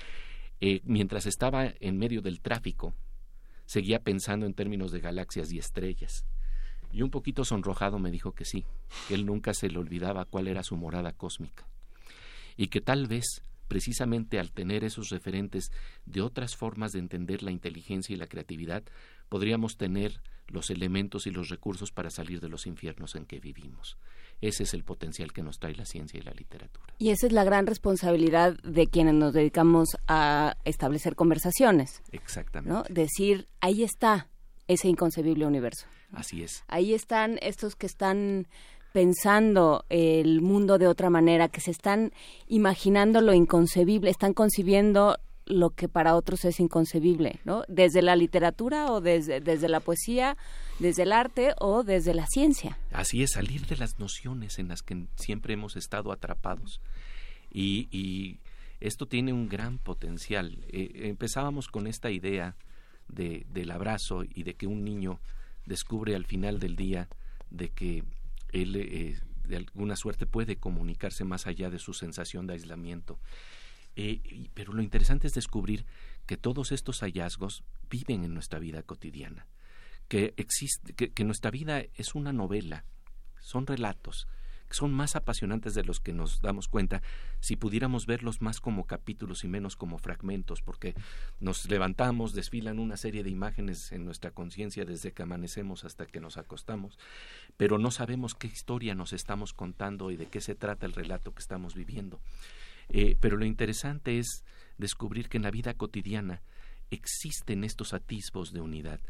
eh, 0.60 0.82
mientras 0.84 1.24
estaba 1.24 1.72
en 1.80 1.96
medio 1.96 2.20
del 2.20 2.42
tráfico, 2.42 2.92
seguía 3.64 4.00
pensando 4.00 4.44
en 4.44 4.52
términos 4.52 4.92
de 4.92 5.00
galaxias 5.00 5.50
y 5.50 5.58
estrellas. 5.58 6.26
Y 6.92 7.00
un 7.00 7.08
poquito 7.08 7.46
sonrojado 7.46 7.98
me 7.98 8.10
dijo 8.10 8.32
que 8.32 8.44
sí, 8.44 8.66
que 9.08 9.14
él 9.14 9.24
nunca 9.24 9.54
se 9.54 9.70
le 9.70 9.78
olvidaba 9.78 10.26
cuál 10.26 10.48
era 10.48 10.62
su 10.62 10.76
morada 10.76 11.12
cósmica. 11.12 11.66
Y 12.58 12.66
que 12.66 12.82
tal 12.82 13.06
vez 13.06 13.42
precisamente 13.68 14.38
al 14.38 14.52
tener 14.52 14.84
esos 14.84 15.10
referentes 15.10 15.70
de 16.06 16.20
otras 16.20 16.56
formas 16.56 16.92
de 16.92 16.98
entender 16.98 17.42
la 17.42 17.50
inteligencia 17.50 18.14
y 18.14 18.18
la 18.18 18.26
creatividad, 18.26 18.84
podríamos 19.28 19.76
tener 19.76 20.20
los 20.46 20.70
elementos 20.70 21.26
y 21.26 21.30
los 21.30 21.48
recursos 21.48 21.90
para 21.90 22.10
salir 22.10 22.40
de 22.40 22.48
los 22.48 22.66
infiernos 22.66 23.14
en 23.14 23.24
que 23.24 23.40
vivimos. 23.40 23.96
Ese 24.40 24.64
es 24.64 24.74
el 24.74 24.84
potencial 24.84 25.32
que 25.32 25.42
nos 25.42 25.58
trae 25.58 25.74
la 25.74 25.86
ciencia 25.86 26.18
y 26.18 26.22
la 26.22 26.32
literatura. 26.32 26.92
Y 26.98 27.10
esa 27.10 27.26
es 27.26 27.32
la 27.32 27.44
gran 27.44 27.66
responsabilidad 27.66 28.56
de 28.62 28.86
quienes 28.86 29.14
nos 29.14 29.32
dedicamos 29.32 29.96
a 30.06 30.56
establecer 30.64 31.14
conversaciones. 31.14 32.02
Exactamente. 32.12 32.72
¿no? 32.72 32.82
Decir, 32.90 33.48
ahí 33.60 33.82
está 33.82 34.28
ese 34.68 34.88
inconcebible 34.88 35.46
universo. 35.46 35.86
Así 36.12 36.42
es. 36.42 36.64
Ahí 36.68 36.94
están 36.94 37.38
estos 37.42 37.74
que 37.74 37.86
están 37.86 38.46
pensando 38.94 39.84
el 39.88 40.40
mundo 40.40 40.78
de 40.78 40.86
otra 40.86 41.10
manera, 41.10 41.48
que 41.48 41.60
se 41.60 41.72
están 41.72 42.12
imaginando 42.46 43.20
lo 43.20 43.34
inconcebible, 43.34 44.08
están 44.08 44.34
concibiendo 44.34 45.18
lo 45.46 45.70
que 45.70 45.88
para 45.88 46.14
otros 46.14 46.44
es 46.44 46.60
inconcebible, 46.60 47.40
¿no? 47.44 47.64
Desde 47.66 48.02
la 48.02 48.14
literatura 48.14 48.92
o 48.92 49.00
desde, 49.00 49.40
desde 49.40 49.68
la 49.68 49.80
poesía, 49.80 50.36
desde 50.78 51.02
el 51.02 51.10
arte 51.10 51.54
o 51.58 51.82
desde 51.82 52.14
la 52.14 52.28
ciencia. 52.28 52.78
Así 52.92 53.24
es, 53.24 53.32
salir 53.32 53.66
de 53.66 53.76
las 53.76 53.98
nociones 53.98 54.60
en 54.60 54.68
las 54.68 54.82
que 54.82 55.06
siempre 55.16 55.54
hemos 55.54 55.74
estado 55.74 56.12
atrapados. 56.12 56.80
Y, 57.50 57.88
y 57.90 58.38
esto 58.78 59.06
tiene 59.06 59.32
un 59.32 59.48
gran 59.48 59.78
potencial. 59.78 60.64
Eh, 60.68 61.08
empezábamos 61.08 61.66
con 61.66 61.88
esta 61.88 62.12
idea 62.12 62.54
de, 63.08 63.44
del 63.52 63.72
abrazo 63.72 64.22
y 64.22 64.44
de 64.44 64.54
que 64.54 64.68
un 64.68 64.84
niño 64.84 65.18
descubre 65.66 66.14
al 66.14 66.26
final 66.26 66.60
del 66.60 66.76
día 66.76 67.08
de 67.50 67.70
que 67.70 68.04
él 68.54 68.76
eh, 68.76 69.20
de 69.44 69.56
alguna 69.56 69.96
suerte 69.96 70.26
puede 70.26 70.56
comunicarse 70.56 71.24
más 71.24 71.46
allá 71.46 71.70
de 71.70 71.78
su 71.78 71.92
sensación 71.92 72.46
de 72.46 72.54
aislamiento. 72.54 73.20
Eh, 73.96 74.48
pero 74.54 74.72
lo 74.72 74.82
interesante 74.82 75.26
es 75.26 75.34
descubrir 75.34 75.84
que 76.26 76.36
todos 76.36 76.72
estos 76.72 77.00
hallazgos 77.00 77.62
viven 77.90 78.24
en 78.24 78.34
nuestra 78.34 78.58
vida 78.58 78.82
cotidiana, 78.82 79.46
que, 80.08 80.34
existe, 80.36 80.94
que 80.94 81.24
nuestra 81.24 81.50
vida 81.50 81.82
es 81.94 82.14
una 82.14 82.32
novela, 82.32 82.84
son 83.40 83.66
relatos, 83.66 84.26
son 84.74 84.92
más 84.92 85.16
apasionantes 85.16 85.74
de 85.74 85.84
los 85.84 86.00
que 86.00 86.12
nos 86.12 86.40
damos 86.40 86.68
cuenta 86.68 87.02
si 87.40 87.56
pudiéramos 87.56 88.06
verlos 88.06 88.42
más 88.42 88.60
como 88.60 88.86
capítulos 88.86 89.44
y 89.44 89.48
menos 89.48 89.76
como 89.76 89.98
fragmentos, 89.98 90.62
porque 90.62 90.94
nos 91.40 91.68
levantamos, 91.68 92.34
desfilan 92.34 92.78
una 92.78 92.96
serie 92.96 93.22
de 93.22 93.30
imágenes 93.30 93.92
en 93.92 94.04
nuestra 94.04 94.30
conciencia 94.30 94.84
desde 94.84 95.12
que 95.12 95.22
amanecemos 95.22 95.84
hasta 95.84 96.06
que 96.06 96.20
nos 96.20 96.36
acostamos, 96.36 96.98
pero 97.56 97.78
no 97.78 97.90
sabemos 97.90 98.34
qué 98.34 98.46
historia 98.46 98.94
nos 98.94 99.12
estamos 99.12 99.52
contando 99.52 100.10
y 100.10 100.16
de 100.16 100.26
qué 100.26 100.40
se 100.40 100.54
trata 100.54 100.86
el 100.86 100.92
relato 100.92 101.32
que 101.32 101.40
estamos 101.40 101.74
viviendo. 101.74 102.20
Eh, 102.88 103.16
pero 103.20 103.36
lo 103.36 103.44
interesante 103.44 104.18
es 104.18 104.44
descubrir 104.78 105.28
que 105.28 105.38
en 105.38 105.44
la 105.44 105.50
vida 105.50 105.74
cotidiana 105.74 106.42
existen 106.90 107.64
estos 107.64 107.94
atisbos 107.94 108.52
de 108.52 108.60
unidad. 108.60 109.00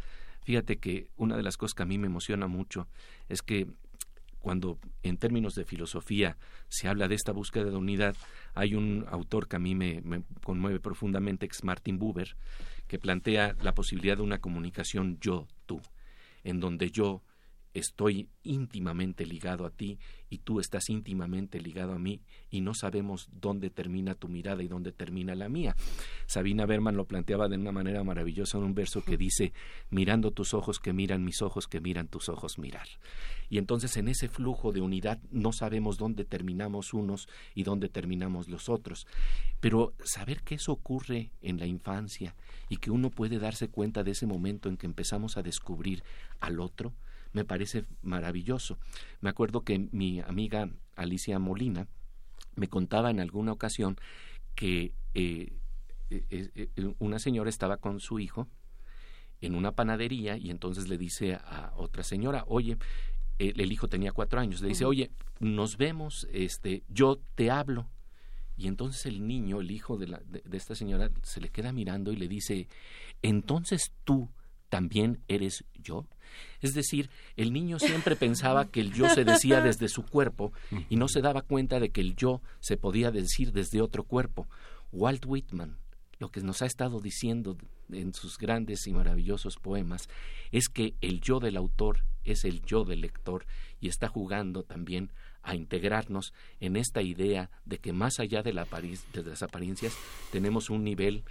Fíjate 0.44 0.76
que 0.76 1.08
una 1.16 1.36
de 1.36 1.42
las 1.42 1.56
cosas 1.56 1.74
que 1.74 1.82
a 1.82 1.86
mí 1.86 1.98
me 1.98 2.06
emociona 2.06 2.46
mucho 2.46 2.86
es 3.28 3.42
que 3.42 3.66
cuando 4.44 4.78
en 5.02 5.16
términos 5.16 5.54
de 5.54 5.64
filosofía 5.64 6.36
se 6.68 6.86
habla 6.86 7.08
de 7.08 7.14
esta 7.14 7.32
búsqueda 7.32 7.64
de 7.64 7.76
unidad, 7.76 8.14
hay 8.52 8.74
un 8.74 9.06
autor 9.08 9.48
que 9.48 9.56
a 9.56 9.58
mí 9.58 9.74
me, 9.74 10.02
conmueve 10.44 10.80
profundamente, 10.80 11.46
ex 11.46 11.64
Martin 11.64 11.98
Buber, 11.98 12.36
que 12.86 12.98
plantea 12.98 13.56
la 13.62 13.72
posibilidad 13.72 14.18
de 14.18 14.22
una 14.22 14.42
comunicación 14.42 15.16
yo-tú, 15.18 15.80
en 16.42 16.60
donde 16.60 16.90
yo 16.90 17.22
estoy 17.74 18.28
íntimamente 18.44 19.26
ligado 19.26 19.66
a 19.66 19.70
ti 19.70 19.98
y 20.30 20.38
tú 20.38 20.60
estás 20.60 20.88
íntimamente 20.88 21.60
ligado 21.60 21.92
a 21.92 21.98
mí 21.98 22.22
y 22.50 22.60
no 22.60 22.72
sabemos 22.72 23.28
dónde 23.32 23.68
termina 23.68 24.14
tu 24.14 24.28
mirada 24.28 24.62
y 24.62 24.68
dónde 24.68 24.92
termina 24.92 25.34
la 25.34 25.48
mía. 25.48 25.76
Sabina 26.26 26.66
Berman 26.66 26.96
lo 26.96 27.04
planteaba 27.04 27.48
de 27.48 27.56
una 27.56 27.72
manera 27.72 28.02
maravillosa 28.04 28.58
en 28.58 28.64
un 28.64 28.74
verso 28.74 29.04
que 29.04 29.16
dice, 29.16 29.52
mirando 29.90 30.30
tus 30.30 30.54
ojos 30.54 30.78
que 30.80 30.92
miran 30.92 31.24
mis 31.24 31.42
ojos, 31.42 31.66
que 31.66 31.80
miran 31.80 32.08
tus 32.08 32.28
ojos 32.28 32.58
mirar. 32.58 32.86
Y 33.50 33.58
entonces 33.58 33.96
en 33.96 34.08
ese 34.08 34.28
flujo 34.28 34.72
de 34.72 34.80
unidad 34.80 35.20
no 35.30 35.52
sabemos 35.52 35.98
dónde 35.98 36.24
terminamos 36.24 36.94
unos 36.94 37.28
y 37.54 37.64
dónde 37.64 37.88
terminamos 37.88 38.48
los 38.48 38.68
otros. 38.68 39.06
Pero 39.60 39.94
saber 40.02 40.42
que 40.42 40.54
eso 40.54 40.72
ocurre 40.72 41.30
en 41.42 41.58
la 41.58 41.66
infancia 41.66 42.34
y 42.68 42.76
que 42.76 42.90
uno 42.90 43.10
puede 43.10 43.38
darse 43.38 43.68
cuenta 43.68 44.04
de 44.04 44.12
ese 44.12 44.26
momento 44.26 44.68
en 44.68 44.76
que 44.76 44.86
empezamos 44.86 45.36
a 45.36 45.42
descubrir 45.42 46.02
al 46.40 46.60
otro, 46.60 46.94
me 47.34 47.44
parece 47.44 47.84
maravilloso. 48.00 48.78
Me 49.20 49.28
acuerdo 49.28 49.62
que 49.62 49.78
mi 49.92 50.20
amiga 50.20 50.70
Alicia 50.96 51.38
Molina 51.38 51.86
me 52.54 52.68
contaba 52.68 53.10
en 53.10 53.20
alguna 53.20 53.52
ocasión 53.52 53.98
que 54.54 54.92
eh, 55.14 55.52
eh, 56.10 56.70
eh, 56.76 56.94
una 57.00 57.18
señora 57.18 57.50
estaba 57.50 57.76
con 57.76 58.00
su 58.00 58.20
hijo 58.20 58.48
en 59.40 59.56
una 59.56 59.72
panadería 59.72 60.36
y 60.36 60.50
entonces 60.50 60.88
le 60.88 60.96
dice 60.96 61.34
a 61.34 61.72
otra 61.76 62.04
señora, 62.04 62.44
oye, 62.46 62.78
el 63.38 63.72
hijo 63.72 63.88
tenía 63.88 64.12
cuatro 64.12 64.40
años, 64.40 64.62
le 64.62 64.68
dice, 64.68 64.84
oye, 64.84 65.10
nos 65.40 65.76
vemos, 65.76 66.28
este, 66.32 66.84
yo 66.88 67.20
te 67.34 67.50
hablo. 67.50 67.90
Y 68.56 68.68
entonces 68.68 69.06
el 69.06 69.26
niño, 69.26 69.60
el 69.60 69.72
hijo 69.72 69.98
de, 69.98 70.06
la, 70.06 70.18
de 70.20 70.56
esta 70.56 70.76
señora, 70.76 71.10
se 71.24 71.40
le 71.40 71.50
queda 71.50 71.72
mirando 71.72 72.12
y 72.12 72.16
le 72.16 72.28
dice, 72.28 72.68
entonces 73.22 73.92
tú 74.04 74.30
también 74.74 75.20
eres 75.28 75.64
yo. 75.80 76.04
Es 76.60 76.74
decir, 76.74 77.08
el 77.36 77.52
niño 77.52 77.78
siempre 77.78 78.16
pensaba 78.16 78.64
que 78.64 78.80
el 78.80 78.92
yo 78.92 79.08
se 79.08 79.24
decía 79.24 79.60
desde 79.60 79.86
su 79.86 80.04
cuerpo 80.04 80.52
y 80.90 80.96
no 80.96 81.06
se 81.06 81.20
daba 81.20 81.42
cuenta 81.42 81.78
de 81.78 81.90
que 81.90 82.00
el 82.00 82.16
yo 82.16 82.42
se 82.58 82.76
podía 82.76 83.12
decir 83.12 83.52
desde 83.52 83.80
otro 83.80 84.02
cuerpo. 84.02 84.48
Walt 84.90 85.26
Whitman, 85.26 85.78
lo 86.18 86.28
que 86.32 86.40
nos 86.40 86.60
ha 86.60 86.66
estado 86.66 86.98
diciendo 86.98 87.56
en 87.88 88.14
sus 88.14 88.36
grandes 88.36 88.88
y 88.88 88.92
maravillosos 88.92 89.58
poemas, 89.58 90.08
es 90.50 90.68
que 90.68 90.94
el 91.00 91.20
yo 91.20 91.38
del 91.38 91.56
autor 91.56 92.04
es 92.24 92.44
el 92.44 92.60
yo 92.62 92.82
del 92.82 93.02
lector 93.02 93.46
y 93.78 93.86
está 93.86 94.08
jugando 94.08 94.64
también 94.64 95.12
a 95.44 95.54
integrarnos 95.54 96.32
en 96.58 96.74
esta 96.74 97.00
idea 97.02 97.50
de 97.64 97.78
que 97.78 97.92
más 97.92 98.18
allá 98.18 98.42
de, 98.42 98.52
la 98.52 98.66
las 99.12 99.42
apariencias 99.42 99.94
tenemos 100.32 100.68
un 100.68 100.82
nivel 100.82 101.22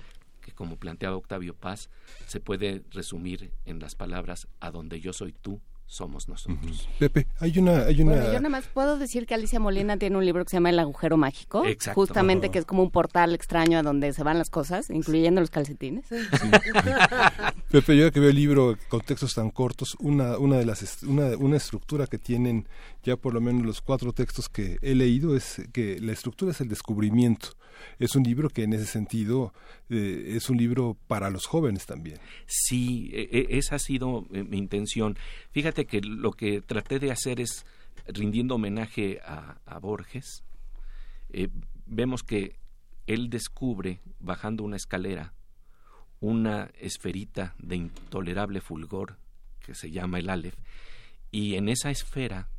que 0.43 0.51
como 0.51 0.77
planteaba 0.77 1.15
Octavio 1.15 1.55
Paz, 1.55 1.89
se 2.27 2.39
puede 2.39 2.83
resumir 2.91 3.53
en 3.65 3.79
las 3.79 3.95
palabras 3.95 4.47
a 4.59 4.69
donde 4.69 4.99
yo 4.99 5.13
soy 5.13 5.33
tú, 5.33 5.61
somos 5.85 6.27
nosotros. 6.27 6.89
Pepe, 6.97 7.27
hay 7.39 7.59
una... 7.59 7.83
Hay 7.83 8.01
una... 8.01 8.25
yo 8.25 8.33
nada 8.33 8.49
más 8.49 8.65
puedo 8.65 8.97
decir 8.97 9.27
que 9.27 9.35
Alicia 9.35 9.59
Molina 9.59 9.97
tiene 9.97 10.17
un 10.17 10.25
libro 10.25 10.43
que 10.43 10.49
se 10.49 10.57
llama 10.57 10.71
El 10.71 10.79
agujero 10.79 11.17
mágico, 11.17 11.63
justamente 11.93 12.49
que 12.49 12.59
es 12.59 12.65
como 12.65 12.81
un 12.81 12.89
portal 12.89 13.35
extraño 13.35 13.77
a 13.77 13.83
donde 13.83 14.11
se 14.13 14.23
van 14.23 14.39
las 14.39 14.49
cosas, 14.49 14.89
incluyendo 14.89 15.39
los 15.39 15.51
calcetines. 15.51 16.05
Pepe, 17.71 17.97
yo 17.97 18.11
que 18.11 18.19
veo 18.19 18.29
el 18.29 18.35
libro 18.35 18.77
con 18.89 19.01
textos 19.01 19.35
tan 19.35 19.51
cortos, 19.51 19.95
una, 19.99 20.37
una 20.37 20.57
de 20.57 20.65
las 20.65 21.03
una, 21.03 21.37
una 21.37 21.57
estructura 21.57 22.07
que 22.07 22.17
tienen 22.17 22.67
ya 23.03 23.17
por 23.17 23.33
lo 23.33 23.41
menos 23.41 23.65
los 23.65 23.81
cuatro 23.81 24.13
textos 24.13 24.49
que 24.49 24.77
he 24.81 24.95
leído 24.95 25.35
es 25.35 25.61
que 25.73 25.99
la 25.99 26.13
estructura 26.13 26.51
es 26.51 26.61
el 26.61 26.69
descubrimiento 26.69 27.49
es 27.99 28.15
un 28.15 28.23
libro 28.23 28.49
que 28.49 28.63
en 28.63 28.73
ese 28.73 28.85
sentido 28.85 29.53
eh, 29.89 30.33
es 30.35 30.49
un 30.49 30.57
libro 30.57 30.97
para 31.07 31.29
los 31.29 31.45
jóvenes 31.45 31.85
también. 31.85 32.19
Sí, 32.45 33.09
e, 33.13 33.29
e, 33.31 33.57
esa 33.57 33.75
ha 33.75 33.79
sido 33.79 34.25
eh, 34.31 34.43
mi 34.43 34.57
intención. 34.57 35.17
Fíjate 35.51 35.85
que 35.85 36.01
lo 36.01 36.31
que 36.31 36.61
traté 36.61 36.99
de 36.99 37.11
hacer 37.11 37.39
es 37.39 37.65
rindiendo 38.07 38.55
homenaje 38.55 39.19
a, 39.23 39.79
Borges. 39.79 40.43
Eh, 41.29 41.49
vemos 41.85 42.23
que 42.23 42.57
él 43.07 43.29
descubre, 43.29 44.01
bajando 44.19 44.63
una 44.63 44.77
escalera, 44.77 45.33
una 46.19 46.71
esferita 46.79 47.55
de 47.59 47.75
intolerable 47.75 48.61
fulgor 48.61 49.17
que 49.59 49.75
se 49.75 49.91
llama 49.91 50.19
el 50.19 50.29
Aleph, 50.29 50.55
y 51.31 51.55
en 51.55 51.69
esa 51.69 51.89
esfera 51.89 52.49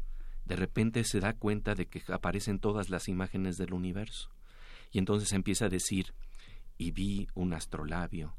de 0.45 0.57
repente 0.57 1.05
se 1.05 1.21
da 1.21 1.33
cuenta 1.33 1.75
de 1.75 1.87
que 1.87 2.03
aparecen 2.13 2.59
todas 2.59 2.91
las 2.91 3.09
imágenes 3.09 3.57
del 3.57 3.73
universo. 3.73 4.31
Y 4.93 4.99
entonces 4.99 5.33
empieza 5.33 5.67
a 5.67 5.71
decir, 5.71 6.15
y 6.79 6.91
vi 6.91 7.29
un 7.35 7.55
astrolabio, 7.55 8.37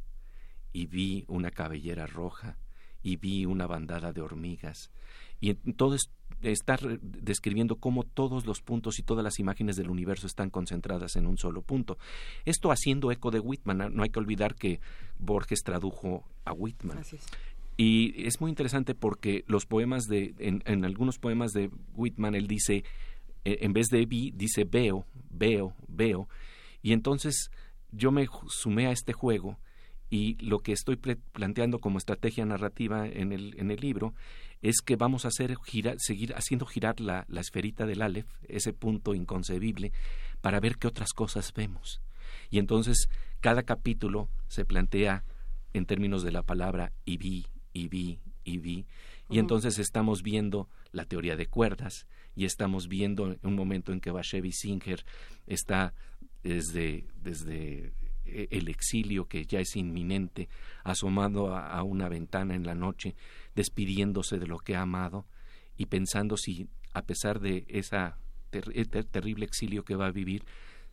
y 0.72 0.88
vi 0.88 1.26
una 1.28 1.52
cabellera 1.52 2.08
roja, 2.08 2.58
y 3.02 3.18
vi 3.18 3.46
una 3.46 3.68
bandada 3.68 4.14
de 4.14 4.22
hormigas. 4.22 4.92
Y 5.40 5.54
todo 5.74 5.96
está 6.42 6.78
describiendo 7.02 7.76
cómo 7.76 8.04
todos 8.04 8.48
los 8.48 8.62
puntos 8.62 8.98
y 8.98 9.04
todas 9.04 9.24
las 9.24 9.40
imágenes 9.40 9.76
del 9.76 9.90
universo 9.90 10.26
están 10.26 10.50
concentradas 10.50 11.16
en 11.16 11.28
un 11.28 11.38
solo 11.38 11.62
punto. 11.62 11.98
Esto 12.46 12.72
haciendo 12.72 13.12
eco 13.12 13.30
de 13.30 13.40
Whitman. 13.40 13.94
No 13.94 14.04
hay 14.04 14.10
que 14.10 14.20
olvidar 14.20 14.56
que 14.56 14.80
Borges 15.20 15.62
tradujo 15.64 16.28
a 16.46 16.54
Whitman. 16.54 17.04
Y 17.78 18.26
es 18.26 18.40
muy 18.40 18.50
interesante 18.50 18.96
porque 18.96 19.44
los 19.48 19.66
poemas 19.66 20.06
de, 20.06 20.34
en, 20.40 20.64
en 20.66 20.86
algunos 20.86 21.20
poemas 21.20 21.52
de 21.52 21.70
Whitman, 21.94 22.36
él 22.36 22.48
dice, 22.48 22.84
eh, 23.44 23.60
en 23.62 23.74
vez 23.74 23.88
de 23.88 24.06
vi, 24.06 24.32
dice 24.32 24.64
veo, 24.64 25.06
veo, 25.30 25.76
veo. 25.88 26.30
Y 26.82 26.94
entonces 26.94 27.50
yo 27.92 28.12
me 28.12 28.28
sumé 28.48 28.88
a 28.88 28.92
este 28.92 29.14
juego 29.14 29.60
y 30.10 30.36
lo 30.44 30.60
que 30.60 30.72
estoy 30.72 30.98
planteando 30.98 31.80
como 31.80 31.98
estrategia 31.98 32.46
narrativa 32.46 33.08
en 33.08 33.32
el, 33.32 33.60
en 33.60 33.72
el 33.72 33.80
libro 33.80 34.14
es 34.62 34.78
que 34.82 34.96
vamos 34.96 35.26
a 35.26 35.28
hacer 35.28 35.56
seguir 35.98 36.34
haciendo 36.34 36.66
girar 36.66 37.00
la, 37.00 37.26
la 37.28 37.42
esferita 37.42 37.86
del 37.86 38.02
Aleph, 38.02 38.28
ese 38.48 38.74
punto 38.74 39.14
inconcebible, 39.14 39.92
para 40.42 40.60
ver 40.60 40.78
qué 40.78 40.88
otras 40.88 41.14
cosas 41.14 41.54
vemos. 41.54 42.02
Y 42.50 42.60
entonces 42.60 43.10
cada 43.42 43.64
capítulo 43.64 44.30
se 44.48 44.66
plantea 44.66 45.24
en 45.74 45.86
términos 45.86 46.24
de 46.24 46.32
la 46.32 46.44
palabra 46.44 46.94
y 47.04 47.18
vi, 47.18 47.46
y 47.76 47.90
vi 47.90 48.20
y 48.44 48.58
vi. 48.58 48.86
Y 49.30 49.40
entonces 49.40 49.78
estamos 49.78 50.24
viendo 50.24 50.70
la 50.92 51.06
teoría 51.06 51.36
de 51.36 51.48
cuerdas 51.48 52.08
y 52.36 52.46
estamos 52.46 52.88
viendo 52.88 53.36
un 53.42 53.56
momento 53.56 53.92
en 53.92 54.00
que 54.00 54.12
Bashevi 54.12 54.52
Singer 54.52 55.04
está 55.46 55.94
desde, 56.42 57.06
desde 57.22 57.94
eh, 58.24 58.48
el 58.52 58.70
exilio 58.70 59.28
que 59.28 59.46
ya 59.46 59.60
es 59.60 59.76
inminente, 59.76 60.48
asomando 60.84 61.56
a, 61.56 61.84
una 61.84 62.08
ventana 62.08 62.56
en 62.56 62.66
la 62.66 62.76
noche, 62.76 63.16
despidiéndose 63.56 64.40
de 64.40 64.48
lo 64.48 64.60
que 64.60 64.76
ha 64.76 64.82
amado 64.82 65.26
y 65.76 65.88
pensando 65.88 66.38
si, 66.38 66.70
a 66.94 67.02
pesar 67.02 67.42
de 67.42 67.66
ese 67.68 68.14
terrible 69.12 69.46
exilio 69.46 69.84
que 69.84 69.96
va 69.96 70.08
a 70.08 70.12
vivir, 70.12 70.46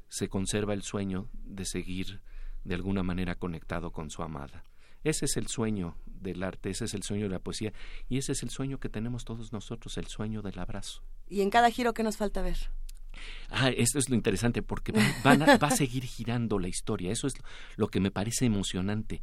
se 0.08 0.28
conserva 0.28 0.74
el 0.74 0.82
sueño 0.82 1.28
de 1.44 1.64
seguir 1.64 2.22
de 2.64 2.74
alguna 2.74 3.02
manera 3.02 3.36
conectado 3.36 3.92
con 3.92 4.10
su 4.10 4.22
amada. 4.22 4.64
Ese 5.04 5.26
es 5.26 5.36
el 5.36 5.48
sueño 5.48 5.96
del 6.06 6.42
arte, 6.42 6.70
ese 6.70 6.84
es 6.84 6.94
el 6.94 7.02
sueño 7.02 7.24
de 7.24 7.30
la 7.30 7.38
poesía 7.38 7.72
y 8.08 8.18
ese 8.18 8.32
es 8.32 8.42
el 8.42 8.50
sueño 8.50 8.78
que 8.78 8.88
tenemos 8.88 9.24
todos 9.24 9.52
nosotros, 9.52 9.98
el 9.98 10.06
sueño 10.06 10.42
del 10.42 10.58
abrazo. 10.58 11.02
¿Y 11.28 11.40
en 11.40 11.50
cada 11.50 11.70
giro 11.70 11.94
qué 11.94 12.02
nos 12.02 12.16
falta 12.16 12.42
ver? 12.42 12.58
Ah, 13.50 13.70
esto 13.70 13.98
es 13.98 14.08
lo 14.08 14.14
interesante 14.14 14.62
porque 14.62 14.92
va 15.24 15.68
a 15.68 15.70
seguir 15.70 16.04
girando 16.04 16.58
la 16.58 16.68
historia. 16.68 17.12
Eso 17.12 17.26
es 17.26 17.34
lo 17.76 17.88
que 17.88 18.00
me 18.00 18.10
parece 18.10 18.46
emocionante 18.46 19.20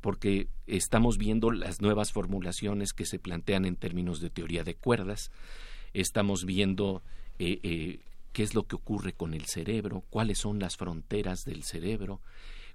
porque 0.00 0.48
estamos 0.66 1.18
viendo 1.18 1.50
las 1.50 1.80
nuevas 1.80 2.12
formulaciones 2.12 2.92
que 2.92 3.06
se 3.06 3.18
plantean 3.18 3.64
en 3.64 3.76
términos 3.76 4.20
de 4.20 4.30
teoría 4.30 4.64
de 4.64 4.74
cuerdas, 4.74 5.30
estamos 5.92 6.44
viendo 6.44 7.02
eh, 7.38 7.60
eh, 7.62 8.00
qué 8.32 8.42
es 8.42 8.54
lo 8.54 8.64
que 8.66 8.76
ocurre 8.76 9.12
con 9.12 9.34
el 9.34 9.46
cerebro, 9.46 10.04
cuáles 10.10 10.38
son 10.38 10.58
las 10.58 10.76
fronteras 10.76 11.44
del 11.44 11.64
cerebro, 11.64 12.20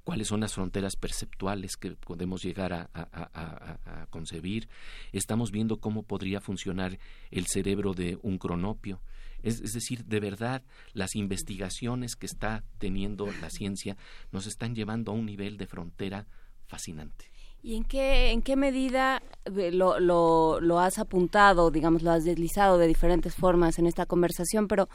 cuáles 0.05 0.27
son 0.27 0.39
las 0.39 0.53
fronteras 0.53 0.95
perceptuales 0.95 1.75
que 1.75 1.91
podemos 1.91 2.43
llegar 2.43 2.71
a, 2.93 4.07
concebir. 4.11 4.69
Estamos 5.11 5.51
viendo 5.51 5.77
cómo 5.77 6.03
podría 6.03 6.39
funcionar 6.39 6.99
el 7.31 7.47
cerebro 7.47 7.93
de 7.93 8.17
un 8.21 8.37
cronopio. 8.37 9.01
Es, 9.41 9.73
decir, 9.73 10.05
de 10.05 10.19
verdad, 10.19 10.63
las 10.93 11.15
investigaciones 11.15 12.15
que 12.15 12.27
está 12.27 12.63
teniendo 12.77 13.27
la 13.41 13.49
ciencia 13.49 13.97
nos 14.31 14.47
están 14.47 14.75
llevando 14.75 15.11
a 15.11 15.15
un 15.15 15.25
nivel 15.25 15.57
de 15.57 15.67
frontera 15.67 16.27
fascinante. 16.67 17.31
¿Y 17.61 17.75
en 17.75 17.83
qué, 17.83 18.29
en 18.29 18.43
qué 18.43 18.55
medida 18.55 19.23
eh, 19.45 19.71
lo, 19.71 19.99
lo, 19.99 20.61
lo, 20.61 20.79
has 20.79 20.99
apuntado, 20.99 21.71
digamos, 21.71 22.03
lo 22.03 22.11
has 22.11 22.23
deslizado 22.23 22.77
de 22.77 22.85
diferentes 22.85 23.33
formas 23.33 23.79
en 23.79 23.87
esta 23.87 24.05
conversación, 24.05 24.67
pero 24.67 24.87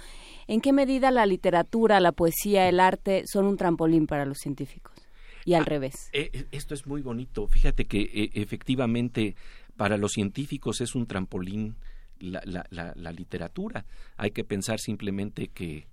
en 0.47 0.61
qué 0.61 0.73
medida 0.73 1.11
la 1.11 1.27
literatura, 1.27 1.99
la 1.99 2.13
poesía, 2.13 2.69
el 2.69 2.79
arte 2.79 3.25
son 3.27 3.47
un 3.47 3.57
trampolín 3.57 4.07
para 4.07 4.25
los 4.25 4.39
científicos? 4.39 5.00
Y 5.45 5.55
al 5.55 5.63
ah, 5.63 5.67
revés. 5.67 6.11
Eh, 6.13 6.47
esto 6.51 6.75
es 6.75 6.87
muy 6.87 7.03
bonito. 7.03 7.47
Fíjate 7.47 7.87
que 7.87 8.03
eh, 8.03 8.31
efectivamente 8.35 9.35
para 9.77 9.97
los 9.97 10.13
científicos 10.13 10.81
es 10.81 10.95
un 10.95 11.07
trampolín 11.07 11.77
la, 12.19 12.43
la, 12.45 12.67
la, 12.71 12.93
la 12.95 13.13
literatura. 13.13 13.87
Hay 14.17 14.31
que 14.31 14.45
pensar 14.45 14.79
simplemente 14.79 15.49
que 15.49 15.87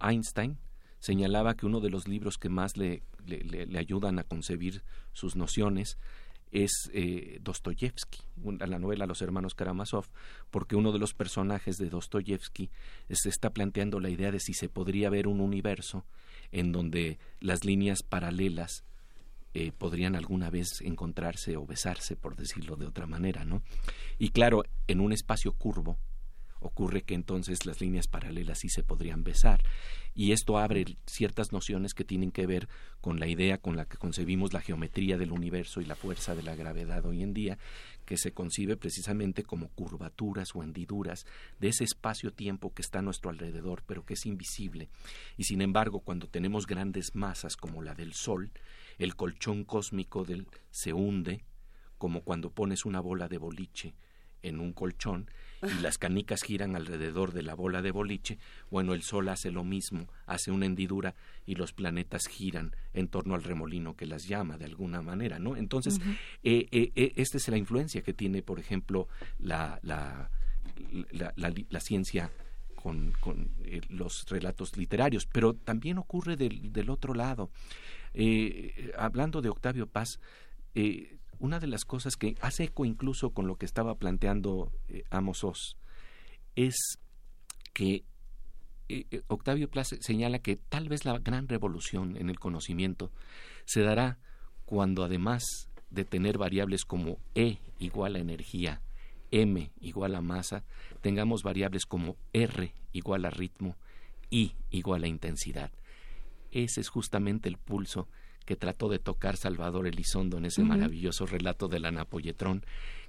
Einstein 0.00 0.58
señalaba 0.98 1.54
que 1.54 1.66
uno 1.66 1.80
de 1.80 1.90
los 1.90 2.08
libros 2.08 2.38
que 2.38 2.48
más 2.48 2.76
le, 2.76 3.02
le, 3.26 3.78
ayudan 3.78 4.18
a 4.18 4.24
concebir 4.24 4.82
sus 5.12 5.36
nociones 5.36 5.98
es 6.50 6.90
eh, 6.94 7.40
Dostoyevsky, 7.42 8.20
la 8.60 8.78
novela 8.78 9.06
Los 9.06 9.20
hermanos 9.20 9.54
Karamazov, 9.54 10.06
porque 10.50 10.76
uno 10.76 10.92
de 10.92 10.98
los 10.98 11.12
personajes 11.12 11.76
de 11.76 11.90
Dostoyevsky 11.90 12.70
se 13.10 13.28
está 13.28 13.50
planteando 13.50 13.98
la 14.00 14.08
idea 14.08 14.30
de 14.30 14.40
si 14.40 14.54
se 14.54 14.68
podría 14.68 15.10
ver 15.10 15.26
un 15.26 15.40
universo 15.40 16.04
en 16.54 16.72
donde 16.72 17.18
las 17.40 17.64
líneas 17.64 18.02
paralelas 18.02 18.84
eh, 19.52 19.72
podrían 19.76 20.16
alguna 20.16 20.50
vez 20.50 20.80
encontrarse 20.80 21.56
o 21.56 21.66
besarse, 21.66 22.16
por 22.16 22.36
decirlo 22.36 22.76
de 22.76 22.86
otra 22.86 23.06
manera, 23.06 23.44
¿no? 23.44 23.62
Y 24.18 24.30
claro, 24.30 24.64
en 24.86 25.00
un 25.00 25.12
espacio 25.12 25.52
curvo, 25.52 25.98
ocurre 26.64 27.02
que 27.02 27.14
entonces 27.14 27.66
las 27.66 27.80
líneas 27.80 28.08
paralelas 28.08 28.60
sí 28.60 28.68
se 28.68 28.82
podrían 28.82 29.22
besar. 29.22 29.62
Y 30.14 30.32
esto 30.32 30.58
abre 30.58 30.84
ciertas 31.06 31.52
nociones 31.52 31.92
que 31.92 32.04
tienen 32.04 32.30
que 32.30 32.46
ver 32.46 32.68
con 33.00 33.20
la 33.20 33.26
idea 33.26 33.58
con 33.58 33.76
la 33.76 33.84
que 33.84 33.98
concebimos 33.98 34.52
la 34.52 34.60
geometría 34.60 35.18
del 35.18 35.32
universo 35.32 35.80
y 35.80 35.84
la 35.84 35.96
fuerza 35.96 36.34
de 36.34 36.42
la 36.42 36.54
gravedad 36.54 37.04
hoy 37.04 37.22
en 37.22 37.34
día, 37.34 37.58
que 38.06 38.16
se 38.16 38.32
concibe 38.32 38.76
precisamente 38.76 39.42
como 39.42 39.68
curvaturas 39.68 40.54
o 40.54 40.62
hendiduras 40.62 41.26
de 41.58 41.68
ese 41.68 41.84
espacio-tiempo 41.84 42.72
que 42.72 42.82
está 42.82 43.00
a 43.00 43.02
nuestro 43.02 43.30
alrededor, 43.30 43.82
pero 43.86 44.04
que 44.04 44.14
es 44.14 44.24
invisible. 44.24 44.88
Y 45.36 45.44
sin 45.44 45.60
embargo, 45.60 46.00
cuando 46.00 46.28
tenemos 46.28 46.66
grandes 46.66 47.14
masas 47.14 47.56
como 47.56 47.82
la 47.82 47.94
del 47.94 48.14
Sol, 48.14 48.52
el 48.98 49.16
colchón 49.16 49.64
cósmico 49.64 50.24
del 50.24 50.46
se 50.70 50.92
hunde, 50.92 51.44
como 51.98 52.22
cuando 52.22 52.50
pones 52.50 52.84
una 52.84 53.00
bola 53.00 53.28
de 53.28 53.38
boliche 53.38 53.94
en 54.42 54.60
un 54.60 54.72
colchón 54.72 55.28
y 55.64 55.82
las 55.82 55.98
canicas 55.98 56.42
giran 56.42 56.76
alrededor 56.76 57.32
de 57.32 57.42
la 57.42 57.54
bola 57.54 57.82
de 57.82 57.90
boliche, 57.90 58.38
bueno, 58.70 58.94
el 58.94 59.02
Sol 59.02 59.28
hace 59.28 59.50
lo 59.50 59.64
mismo, 59.64 60.08
hace 60.26 60.50
una 60.50 60.66
hendidura 60.66 61.14
y 61.46 61.54
los 61.54 61.72
planetas 61.72 62.26
giran 62.26 62.74
en 62.92 63.08
torno 63.08 63.34
al 63.34 63.42
remolino 63.42 63.96
que 63.96 64.06
las 64.06 64.26
llama 64.26 64.58
de 64.58 64.64
alguna 64.66 65.02
manera, 65.02 65.38
¿no? 65.38 65.56
Entonces, 65.56 66.00
eh, 66.42 66.68
eh, 66.70 66.92
eh, 66.94 67.12
esta 67.16 67.38
es 67.38 67.48
la 67.48 67.56
influencia 67.56 68.02
que 68.02 68.12
tiene, 68.12 68.42
por 68.42 68.58
ejemplo, 68.58 69.08
la, 69.38 69.78
la, 69.82 70.30
la, 71.12 71.80
ciencia 71.80 72.30
con, 72.74 73.12
con 73.20 73.50
los 73.88 74.26
relatos 74.28 74.76
literarios, 74.76 75.26
pero 75.26 75.54
también 75.54 75.98
ocurre 75.98 76.36
del, 76.36 76.72
del 76.72 76.90
otro 76.90 77.14
lado. 77.14 77.50
hablando 78.96 79.42
de 79.42 79.48
Octavio 79.48 79.86
Paz, 79.86 80.20
una 81.38 81.60
de 81.60 81.66
las 81.66 81.84
cosas 81.84 82.16
que 82.16 82.36
hace 82.40 82.64
eco 82.64 82.84
incluso 82.84 83.30
con 83.30 83.46
lo 83.46 83.56
que 83.56 83.66
estaba 83.66 83.96
planteando 83.96 84.72
eh, 84.88 85.04
Amos 85.10 85.44
Oz 85.44 85.76
es 86.56 86.98
que 87.72 88.04
eh, 88.88 89.06
eh, 89.10 89.22
Octavio 89.28 89.70
Paz 89.70 89.96
señala 90.00 90.38
que 90.38 90.56
tal 90.56 90.88
vez 90.88 91.04
la 91.04 91.18
gran 91.18 91.48
revolución 91.48 92.16
en 92.16 92.28
el 92.28 92.38
conocimiento 92.38 93.10
se 93.64 93.80
dará 93.80 94.18
cuando 94.66 95.04
además 95.04 95.42
de 95.90 96.04
tener 96.04 96.38
variables 96.38 96.84
como 96.84 97.18
E 97.34 97.58
igual 97.78 98.16
a 98.16 98.18
energía, 98.18 98.82
M 99.30 99.70
igual 99.80 100.14
a 100.14 100.20
masa, 100.20 100.64
tengamos 101.00 101.42
variables 101.42 101.86
como 101.86 102.16
R 102.32 102.74
igual 102.92 103.24
a 103.24 103.30
ritmo, 103.30 103.76
I 104.30 104.54
igual 104.70 105.04
a 105.04 105.08
intensidad. 105.08 105.72
Ese 106.50 106.80
es 106.80 106.88
justamente 106.88 107.48
el 107.48 107.58
pulso 107.58 108.08
que 108.44 108.56
trató 108.56 108.88
de 108.88 108.98
tocar 108.98 109.36
Salvador 109.36 109.86
Elizondo 109.86 110.38
en 110.38 110.46
ese 110.46 110.62
maravilloso 110.62 111.26
relato 111.26 111.68
de 111.68 111.80
la 111.80 111.90
Napolletrón, 111.90 112.64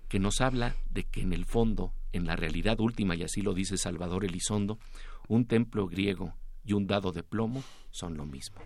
que 0.07 0.19
nos 0.19 0.41
habla 0.41 0.75
de 0.89 1.03
que 1.03 1.21
en 1.21 1.33
el 1.33 1.45
fondo, 1.45 1.93
en 2.11 2.25
la 2.25 2.35
realidad 2.35 2.79
última, 2.79 3.15
y 3.15 3.23
así 3.23 3.41
lo 3.41 3.53
dice 3.53 3.77
Salvador 3.77 4.25
Elizondo, 4.25 4.79
un 5.27 5.45
templo 5.45 5.87
griego 5.87 6.33
y 6.63 6.73
un 6.73 6.87
dado 6.87 7.11
de 7.11 7.23
plomo 7.23 7.63
son 7.91 8.17
lo 8.17 8.25
mismo. 8.25 8.61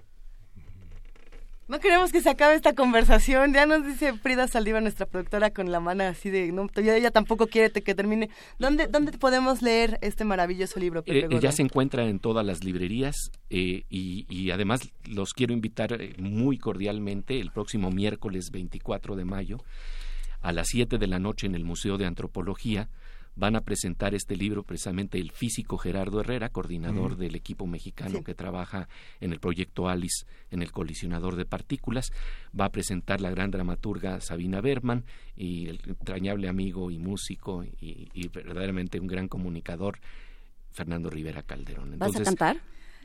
No 1.69 1.79
queremos 1.79 2.11
que 2.11 2.19
se 2.19 2.31
acabe 2.31 2.55
esta 2.55 2.73
conversación. 2.73 3.53
Ya 3.53 3.67
nos 3.67 3.85
dice 3.85 4.13
Frida 4.13 4.47
Saldiva, 4.47 4.81
nuestra 4.81 5.05
productora, 5.05 5.51
con 5.51 5.71
la 5.71 5.79
mano 5.79 6.03
así 6.03 6.31
de... 6.31 6.51
No, 6.51 6.67
ella 6.75 7.11
tampoco 7.11 7.45
quiere 7.45 7.69
que 7.71 7.93
termine. 7.93 8.31
¿Dónde, 8.57 8.87
¿Dónde 8.87 9.11
podemos 9.11 9.61
leer 9.61 9.99
este 10.01 10.25
maravilloso 10.25 10.79
libro? 10.79 11.03
Eh, 11.05 11.27
ya 11.39 11.51
se 11.51 11.61
encuentra 11.61 12.05
en 12.05 12.17
todas 12.17 12.43
las 12.43 12.63
librerías 12.63 13.15
eh, 13.51 13.83
y, 13.87 14.25
y, 14.29 14.49
además 14.49 14.81
los 15.05 15.35
quiero 15.35 15.53
invitar 15.53 15.93
eh, 15.93 16.15
muy 16.17 16.57
cordialmente 16.57 17.39
el 17.39 17.51
próximo 17.51 17.91
miércoles 17.91 18.49
24 18.49 19.15
de 19.15 19.25
mayo 19.25 19.57
a 20.41 20.51
las 20.51 20.69
7 20.69 20.97
de 20.97 21.05
la 21.05 21.19
noche 21.19 21.45
en 21.45 21.53
el 21.53 21.65
Museo 21.65 21.99
de 21.99 22.07
Antropología 22.07 22.89
van 23.39 23.55
a 23.55 23.61
presentar 23.61 24.13
este 24.13 24.35
libro 24.35 24.63
precisamente 24.63 25.17
el 25.17 25.31
físico 25.31 25.77
Gerardo 25.77 26.19
Herrera, 26.19 26.49
coordinador 26.49 27.15
del 27.15 27.35
equipo 27.35 27.65
mexicano 27.65 28.21
que 28.23 28.35
trabaja 28.35 28.89
en 29.21 29.31
el 29.31 29.39
proyecto 29.39 29.87
ALICE 29.87 30.25
en 30.51 30.61
el 30.61 30.71
colisionador 30.71 31.37
de 31.37 31.45
partículas. 31.45 32.11
Va 32.57 32.65
a 32.65 32.69
presentar 32.69 33.21
la 33.21 33.29
gran 33.29 33.49
dramaturga 33.49 34.19
Sabina 34.19 34.59
Berman 34.59 35.05
y 35.37 35.67
el 35.67 35.79
entrañable 35.87 36.49
amigo 36.49 36.91
y 36.91 36.99
músico 36.99 37.63
y, 37.63 38.27
verdaderamente 38.27 38.99
un 38.99 39.07
gran 39.07 39.29
comunicador 39.29 39.99
Fernando 40.71 41.09
Rivera 41.09 41.41
Calderón. 41.41 41.97
¿Vas 41.97 42.15
a 42.17 42.23
cantar? 42.23 42.57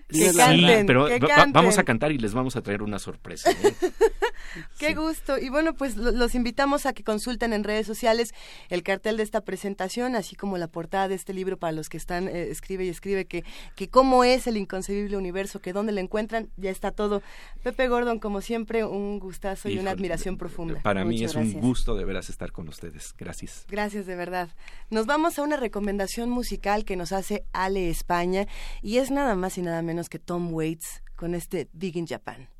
Que 0.08 0.32
canten, 0.32 0.86
pero 0.86 1.08
vamos 1.52 1.78
a 1.78 1.84
cantar 1.84 2.12
y 2.12 2.18
les 2.18 2.34
vamos 2.34 2.56
a 2.56 2.62
traer 2.62 2.82
una 2.82 2.98
sorpresa. 2.98 3.50
¿eh? 3.50 3.74
Qué 4.78 4.94
gusto. 4.94 5.38
Y 5.38 5.48
bueno, 5.48 5.74
pues 5.74 5.96
los 5.96 6.34
invitamos 6.34 6.86
a 6.86 6.92
que 6.92 7.02
consulten 7.02 7.52
en 7.52 7.64
redes 7.64 7.86
sociales 7.86 8.34
el 8.68 8.82
cartel 8.82 9.16
de 9.16 9.22
esta 9.22 9.40
presentación, 9.40 10.14
así 10.14 10.36
como 10.36 10.58
la 10.58 10.68
portada 10.68 11.08
de 11.08 11.14
este 11.14 11.32
libro 11.32 11.56
para 11.56 11.72
los 11.72 11.88
que 11.88 11.96
están, 11.96 12.28
eh, 12.28 12.48
escribe 12.50 12.84
y 12.84 12.88
escribe 12.88 13.24
que, 13.24 13.44
que 13.76 13.88
cómo 13.88 14.24
es 14.24 14.46
el 14.46 14.56
inconcebible 14.56 15.16
universo, 15.16 15.60
que 15.60 15.72
dónde 15.72 15.92
lo 15.92 16.00
encuentran, 16.00 16.50
ya 16.56 16.70
está 16.70 16.90
todo. 16.90 17.22
Pepe 17.62 17.88
Gordon, 17.88 18.18
como 18.18 18.40
siempre, 18.40 18.84
un 18.84 19.18
gustazo 19.18 19.68
y 19.68 19.78
una 19.78 19.92
admiración 19.92 20.36
profunda. 20.36 20.80
Para 20.82 21.04
mí 21.04 21.22
es 21.24 21.34
un 21.34 21.52
gusto 21.54 21.96
de 21.96 22.04
veras 22.04 22.28
estar 22.28 22.52
con 22.52 22.68
ustedes. 22.68 23.14
Gracias. 23.18 23.64
Gracias, 23.68 24.06
de 24.06 24.16
verdad. 24.16 24.48
Nos 24.90 25.06
vamos 25.06 25.38
a 25.38 25.42
una 25.42 25.56
recomendación 25.56 26.30
musical 26.30 26.84
que 26.84 26.96
nos 26.96 27.12
hace 27.12 27.44
Ale 27.52 27.88
España 27.88 28.46
y 28.82 28.98
es 28.98 29.10
nada 29.10 29.34
más 29.34 29.56
y 29.58 29.62
nada 29.62 29.82
menos 29.82 29.93
que 30.08 30.18
Tom 30.18 30.52
Waits 30.52 31.02
con 31.16 31.34
este 31.34 31.68
Big 31.72 31.96
in 31.96 32.06
Japan. 32.06 32.53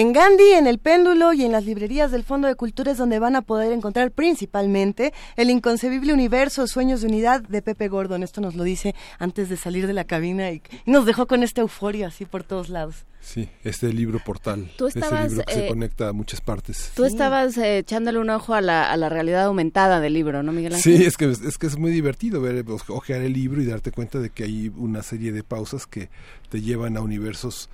En 0.00 0.14
Gandhi, 0.14 0.52
en 0.52 0.66
el 0.66 0.78
péndulo 0.78 1.34
y 1.34 1.44
en 1.44 1.52
las 1.52 1.66
librerías 1.66 2.10
del 2.10 2.24
Fondo 2.24 2.48
de 2.48 2.54
Cultura 2.54 2.92
es 2.92 2.96
donde 2.96 3.18
van 3.18 3.36
a 3.36 3.42
poder 3.42 3.70
encontrar 3.70 4.12
principalmente 4.12 5.12
el 5.36 5.50
inconcebible 5.50 6.14
universo 6.14 6.66
Sueños 6.66 7.02
de 7.02 7.08
Unidad 7.08 7.42
de 7.42 7.60
Pepe 7.60 7.88
Gordon. 7.88 8.22
Esto 8.22 8.40
nos 8.40 8.54
lo 8.54 8.64
dice 8.64 8.94
antes 9.18 9.50
de 9.50 9.58
salir 9.58 9.86
de 9.86 9.92
la 9.92 10.04
cabina 10.04 10.52
y, 10.52 10.62
nos 10.86 11.04
dejó 11.04 11.26
con 11.26 11.42
esta 11.42 11.60
euforia 11.60 12.06
así 12.06 12.24
por 12.24 12.44
todos 12.44 12.70
lados. 12.70 13.04
Sí, 13.20 13.50
este 13.62 13.92
libro 13.92 14.18
portal. 14.24 14.70
Tú 14.78 14.86
estabas, 14.86 15.26
este 15.26 15.28
libro 15.28 15.44
que 15.44 15.52
se 15.52 15.66
eh, 15.66 15.68
conecta 15.68 16.08
a 16.08 16.12
muchas 16.14 16.40
partes. 16.40 16.92
Tú 16.94 17.04
estabas 17.04 17.58
eh, 17.58 17.76
echándole 17.76 18.20
un 18.20 18.30
ojo 18.30 18.54
a 18.54 18.62
la, 18.62 18.90
a 18.90 18.96
la 18.96 19.10
realidad 19.10 19.44
aumentada 19.44 20.00
del 20.00 20.14
libro, 20.14 20.42
¿no, 20.42 20.50
Miguel 20.52 20.76
Sí, 20.76 20.92
Ángel? 20.92 21.06
es 21.08 21.18
que 21.18 21.30
es 21.30 21.58
que 21.58 21.66
es 21.66 21.76
muy 21.76 21.90
divertido 21.90 22.40
ver 22.40 22.64
ojear 22.88 23.20
el 23.20 23.34
libro 23.34 23.60
y 23.60 23.66
darte 23.66 23.92
cuenta 23.92 24.18
de 24.18 24.30
que 24.30 24.44
hay 24.44 24.72
una 24.74 25.02
serie 25.02 25.30
de 25.30 25.42
pausas 25.42 25.86
que 25.86 26.08
te 26.48 26.62
llevan 26.62 26.96
a 26.96 27.02
universos 27.02 27.68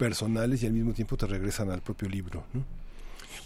personales 0.00 0.62
y 0.62 0.66
al 0.66 0.72
mismo 0.72 0.94
tiempo 0.94 1.18
te 1.18 1.26
regresan 1.26 1.70
al 1.70 1.82
propio 1.82 2.08
libro. 2.08 2.42
¿no? 2.54 2.64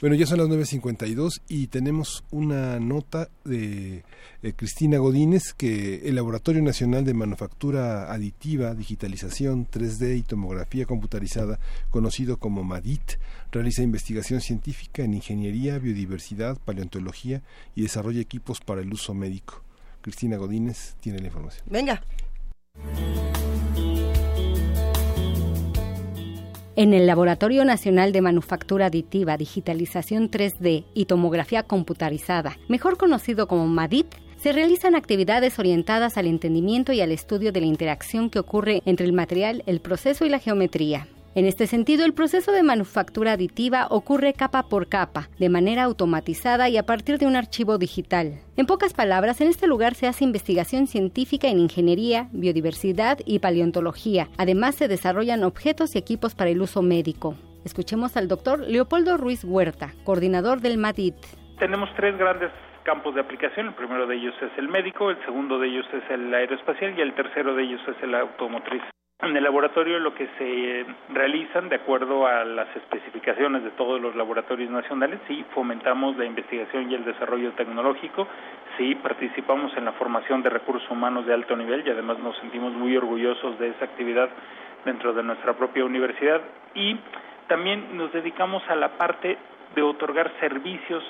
Bueno, 0.01 0.15
ya 0.15 0.25
son 0.25 0.39
las 0.39 0.49
9.52 0.49 1.41
y 1.49 1.67
tenemos 1.67 2.23
una 2.31 2.79
nota 2.79 3.29
de 3.45 4.05
eh, 4.43 4.53
Cristina 4.55 4.99
Godínez 4.99 5.53
que 5.57 6.09
el 6.09 6.15
Laboratorio 6.15 6.63
Nacional 6.63 7.05
de 7.05 7.13
Manufactura 7.13 8.13
Aditiva, 8.13 8.75
Digitalización 8.75 9.67
3D 9.69 10.17
y 10.19 10.23
Tomografía 10.23 10.87
Computarizada, 10.87 11.59
conocido 11.91 12.37
como 12.37 12.63
MADIT, 12.63 13.19
realiza 13.51 13.83
investigación 13.83 14.41
científica 14.41 15.03
en 15.03 15.15
ingeniería, 15.15 15.79
biodiversidad, 15.79 16.57
paleontología 16.65 17.43
y 17.75 17.83
desarrolla 17.83 18.21
equipos 18.21 18.61
para 18.61 18.81
el 18.81 18.93
uso 18.93 19.13
médico. 19.13 19.63
Cristina 20.03 20.37
Godínez 20.37 20.95
tiene 21.01 21.19
la 21.19 21.27
información. 21.27 21.65
Venga. 21.69 22.03
En 26.77 26.93
el 26.93 27.07
Laboratorio 27.07 27.65
Nacional 27.65 28.11
de 28.11 28.21
Manufactura 28.21 28.87
Aditiva, 28.87 29.37
Digitalización 29.37 30.29
3D 30.29 30.85
y 30.93 31.05
Tomografía 31.05 31.63
Computarizada, 31.63 32.59
mejor 32.67 32.97
conocido 32.97 33.47
como 33.47 33.69
MADIT, 33.69 34.13
se 34.37 34.51
realizan 34.51 34.97
actividades 34.97 35.61
orientadas 35.61 36.17
al 36.17 36.27
entendimiento 36.27 36.93
y 36.93 37.01
al 37.01 37.13
estudio 37.13 37.53
de 37.53 37.61
la 37.61 37.67
interacción 37.67 38.29
que 38.29 38.41
ocurre 38.41 38.83
entre 38.87 39.07
el 39.07 39.13
material, 39.13 39.63
el 39.67 39.81
proceso 39.81 40.27
y 40.27 40.31
la 40.31 40.41
geometría. 40.41 41.07
En 41.37 41.47
este 41.47 41.67
sentido, 41.67 42.05
el 42.05 42.15
proceso 42.15 42.53
de 42.53 42.63
manufactura 42.63 43.33
aditiva 43.33 43.89
ocurre 43.91 44.35
capa 44.35 44.69
por 44.69 44.89
capa, 44.89 45.27
de 45.41 45.49
manera 45.49 45.83
automatizada 45.83 46.69
y 46.69 46.77
a 46.77 46.87
partir 46.87 47.19
de 47.19 47.27
un 47.27 47.35
archivo 47.35 47.77
digital. 47.77 48.35
En 48.57 48.67
pocas 48.67 48.95
palabras, 48.95 49.41
en 49.41 49.49
este 49.49 49.67
lugar 49.67 49.95
se 49.95 50.07
hace 50.07 50.23
investigación 50.23 50.87
científica 50.87 51.49
en 51.49 51.59
ingeniería, 51.59 52.29
biodiversidad 52.31 53.19
y 53.27 53.41
paleontología. 53.41 54.29
Además, 54.39 54.77
se 54.77 54.87
desarrollan 54.87 55.43
objetos 55.43 55.97
y 55.97 55.99
equipos 55.99 56.37
para 56.37 56.51
el 56.51 56.63
uso 56.63 56.83
médico. 56.83 57.35
Escuchemos 57.65 58.17
al 58.17 58.29
doctor 58.29 58.61
Leopoldo 58.61 59.17
Ruiz 59.17 59.43
Huerta, 59.43 59.93
coordinador 60.05 60.61
del 60.61 60.79
MADIT. 60.79 61.17
Tenemos 61.59 61.89
tres 61.97 62.17
grandes 62.17 62.53
campos 62.85 63.13
de 63.17 63.23
aplicación. 63.23 63.67
El 63.67 63.75
primero 63.75 64.07
de 64.07 64.15
ellos 64.15 64.35
es 64.41 64.57
el 64.57 64.69
médico, 64.69 65.11
el 65.11 65.19
segundo 65.25 65.59
de 65.59 65.67
ellos 65.67 65.87
es 65.95 66.09
el 66.11 66.33
aeroespacial 66.33 66.97
y 66.97 67.01
el 67.01 67.13
tercero 67.17 67.57
de 67.57 67.65
ellos 67.65 67.81
es 67.89 68.01
el 68.05 68.15
automotriz. 68.15 68.83
En 69.21 69.37
el 69.37 69.45
laboratorio 69.45 70.01
lo 70.01 70.13
que 70.13 70.29
se 70.39 70.85
realizan 71.11 71.69
de 71.69 71.77
acuerdo 71.77 72.27
a 72.27 72.45
las 72.45 72.75
especificaciones 72.77 73.63
de 73.63 73.71
todos 73.71 74.01
los 74.01 74.17
laboratorios 74.17 74.71
nacionales, 74.71 75.21
sí 75.29 75.45
fomentamos 75.55 76.17
la 76.17 76.25
investigación 76.25 76.91
y 76.91 76.95
el 76.97 77.05
desarrollo 77.05 77.53
tecnológico, 77.53 78.27
sí 78.77 78.97
participamos 78.97 79.75
en 79.77 79.85
la 79.85 79.93
formación 79.93 80.43
de 80.43 80.51
recursos 80.51 80.91
humanos 80.91 81.27
de 81.27 81.33
alto 81.33 81.57
nivel 81.57 81.87
y 81.87 81.91
además 81.91 82.19
nos 82.19 82.37
sentimos 82.39 82.73
muy 82.73 82.97
orgullosos 82.97 83.57
de 83.61 83.69
esa 83.69 83.85
actividad 83.85 84.29
dentro 84.85 85.13
de 85.13 85.23
nuestra 85.23 85.53
propia 85.53 85.85
universidad 85.85 86.41
y 86.75 86.99
también 87.47 87.97
nos 87.97 88.13
dedicamos 88.13 88.63
a 88.69 88.75
la 88.75 88.99
parte 88.99 89.39
de 89.77 89.83
otorgar 89.83 90.33
servicios 90.41 91.05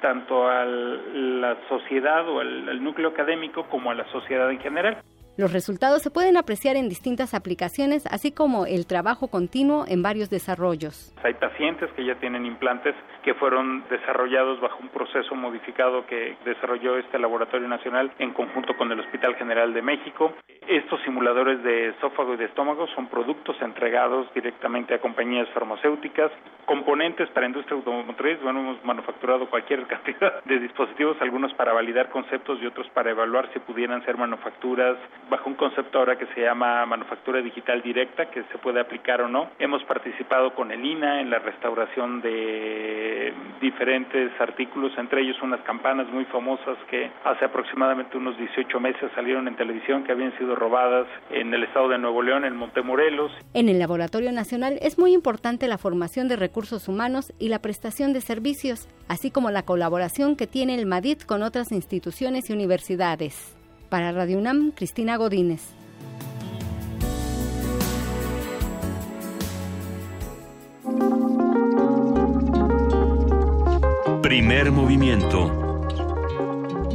tanto 0.00 0.48
a 0.48 0.64
la 0.64 1.56
sociedad 1.68 2.26
o 2.26 2.40
al, 2.40 2.70
al 2.70 2.82
núcleo 2.82 3.10
académico 3.10 3.64
como 3.64 3.90
a 3.90 3.94
la 3.94 4.06
sociedad 4.06 4.50
en 4.50 4.60
general. 4.60 5.02
Los 5.40 5.54
resultados 5.54 6.02
se 6.02 6.10
pueden 6.10 6.36
apreciar 6.36 6.76
en 6.76 6.90
distintas 6.90 7.32
aplicaciones, 7.32 8.04
así 8.10 8.30
como 8.30 8.66
el 8.66 8.86
trabajo 8.86 9.28
continuo 9.28 9.86
en 9.88 10.02
varios 10.02 10.28
desarrollos. 10.28 11.14
Hay 11.24 11.32
pacientes 11.32 11.88
que 11.96 12.04
ya 12.04 12.14
tienen 12.16 12.44
implantes 12.44 12.94
que 13.22 13.32
fueron 13.32 13.82
desarrollados 13.88 14.60
bajo 14.60 14.78
un 14.82 14.90
proceso 14.90 15.34
modificado 15.34 16.04
que 16.04 16.36
desarrolló 16.44 16.98
este 16.98 17.18
laboratorio 17.18 17.68
nacional 17.68 18.12
en 18.18 18.34
conjunto 18.34 18.76
con 18.76 18.92
el 18.92 19.00
Hospital 19.00 19.34
General 19.36 19.72
de 19.72 19.80
México. 19.80 20.34
Estos 20.68 21.00
simuladores 21.04 21.62
de 21.62 21.88
esófago 21.88 22.34
y 22.34 22.36
de 22.36 22.44
estómago 22.44 22.86
son 22.94 23.08
productos 23.08 23.56
entregados 23.62 24.32
directamente 24.34 24.94
a 24.94 25.00
compañías 25.00 25.48
farmacéuticas, 25.54 26.30
componentes 26.66 27.30
para 27.30 27.46
industria 27.46 27.76
automotriz. 27.76 28.40
Bueno, 28.42 28.60
hemos 28.60 28.84
manufacturado 28.84 29.48
cualquier 29.48 29.86
cantidad 29.86 30.44
de 30.44 30.58
dispositivos, 30.58 31.16
algunos 31.20 31.54
para 31.54 31.72
validar 31.72 32.10
conceptos 32.10 32.58
y 32.60 32.66
otros 32.66 32.86
para 32.90 33.10
evaluar 33.10 33.50
si 33.54 33.58
pudieran 33.60 34.04
ser 34.04 34.18
manufacturas 34.18 34.98
bajo 35.30 35.48
un 35.48 35.54
concepto 35.54 35.98
ahora 35.98 36.18
que 36.18 36.26
se 36.34 36.42
llama 36.42 36.84
manufactura 36.84 37.40
digital 37.40 37.80
directa, 37.82 38.30
que 38.30 38.42
se 38.42 38.58
puede 38.58 38.80
aplicar 38.80 39.22
o 39.22 39.28
no. 39.28 39.50
Hemos 39.58 39.82
participado 39.84 40.54
con 40.54 40.72
el 40.72 40.84
INA 40.84 41.20
en 41.20 41.30
la 41.30 41.38
restauración 41.38 42.20
de 42.20 43.32
diferentes 43.60 44.32
artículos, 44.40 44.92
entre 44.98 45.22
ellos 45.22 45.36
unas 45.42 45.60
campanas 45.60 46.08
muy 46.12 46.24
famosas 46.26 46.76
que 46.90 47.10
hace 47.24 47.44
aproximadamente 47.44 48.16
unos 48.16 48.36
18 48.36 48.80
meses 48.80 49.10
salieron 49.14 49.46
en 49.48 49.56
televisión 49.56 50.04
que 50.04 50.12
habían 50.12 50.36
sido 50.38 50.56
robadas 50.56 51.06
en 51.30 51.54
el 51.54 51.64
estado 51.64 51.88
de 51.88 51.98
Nuevo 51.98 52.22
León, 52.22 52.44
en 52.44 52.56
Montemorelos. 52.56 53.30
En 53.54 53.68
el 53.68 53.78
Laboratorio 53.78 54.32
Nacional 54.32 54.78
es 54.82 54.98
muy 54.98 55.12
importante 55.12 55.68
la 55.68 55.78
formación 55.78 56.28
de 56.28 56.36
recursos 56.36 56.88
humanos 56.88 57.32
y 57.38 57.48
la 57.48 57.60
prestación 57.60 58.12
de 58.12 58.20
servicios, 58.20 58.88
así 59.08 59.30
como 59.30 59.50
la 59.50 59.62
colaboración 59.62 60.36
que 60.36 60.46
tiene 60.46 60.74
el 60.74 60.86
MADIT 60.86 61.24
con 61.24 61.42
otras 61.42 61.70
instituciones 61.72 62.50
y 62.50 62.52
universidades. 62.52 63.59
Para 63.90 64.12
Radio 64.12 64.38
UNAM, 64.38 64.70
Cristina 64.70 65.16
Godínez. 65.16 65.62
Primer 74.22 74.70
movimiento. 74.70 75.50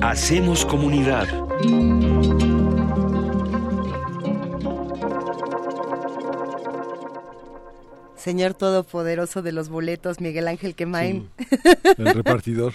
Hacemos 0.01 0.65
comunidad. 0.65 1.27
Señor 8.25 8.55
Todopoderoso 8.55 9.43
de 9.43 9.51
los 9.51 9.69
boletos, 9.69 10.19
Miguel 10.19 10.47
Ángel 10.47 10.73
Quemain. 10.73 11.29
el 11.99 12.05
repartidor. 12.11 12.73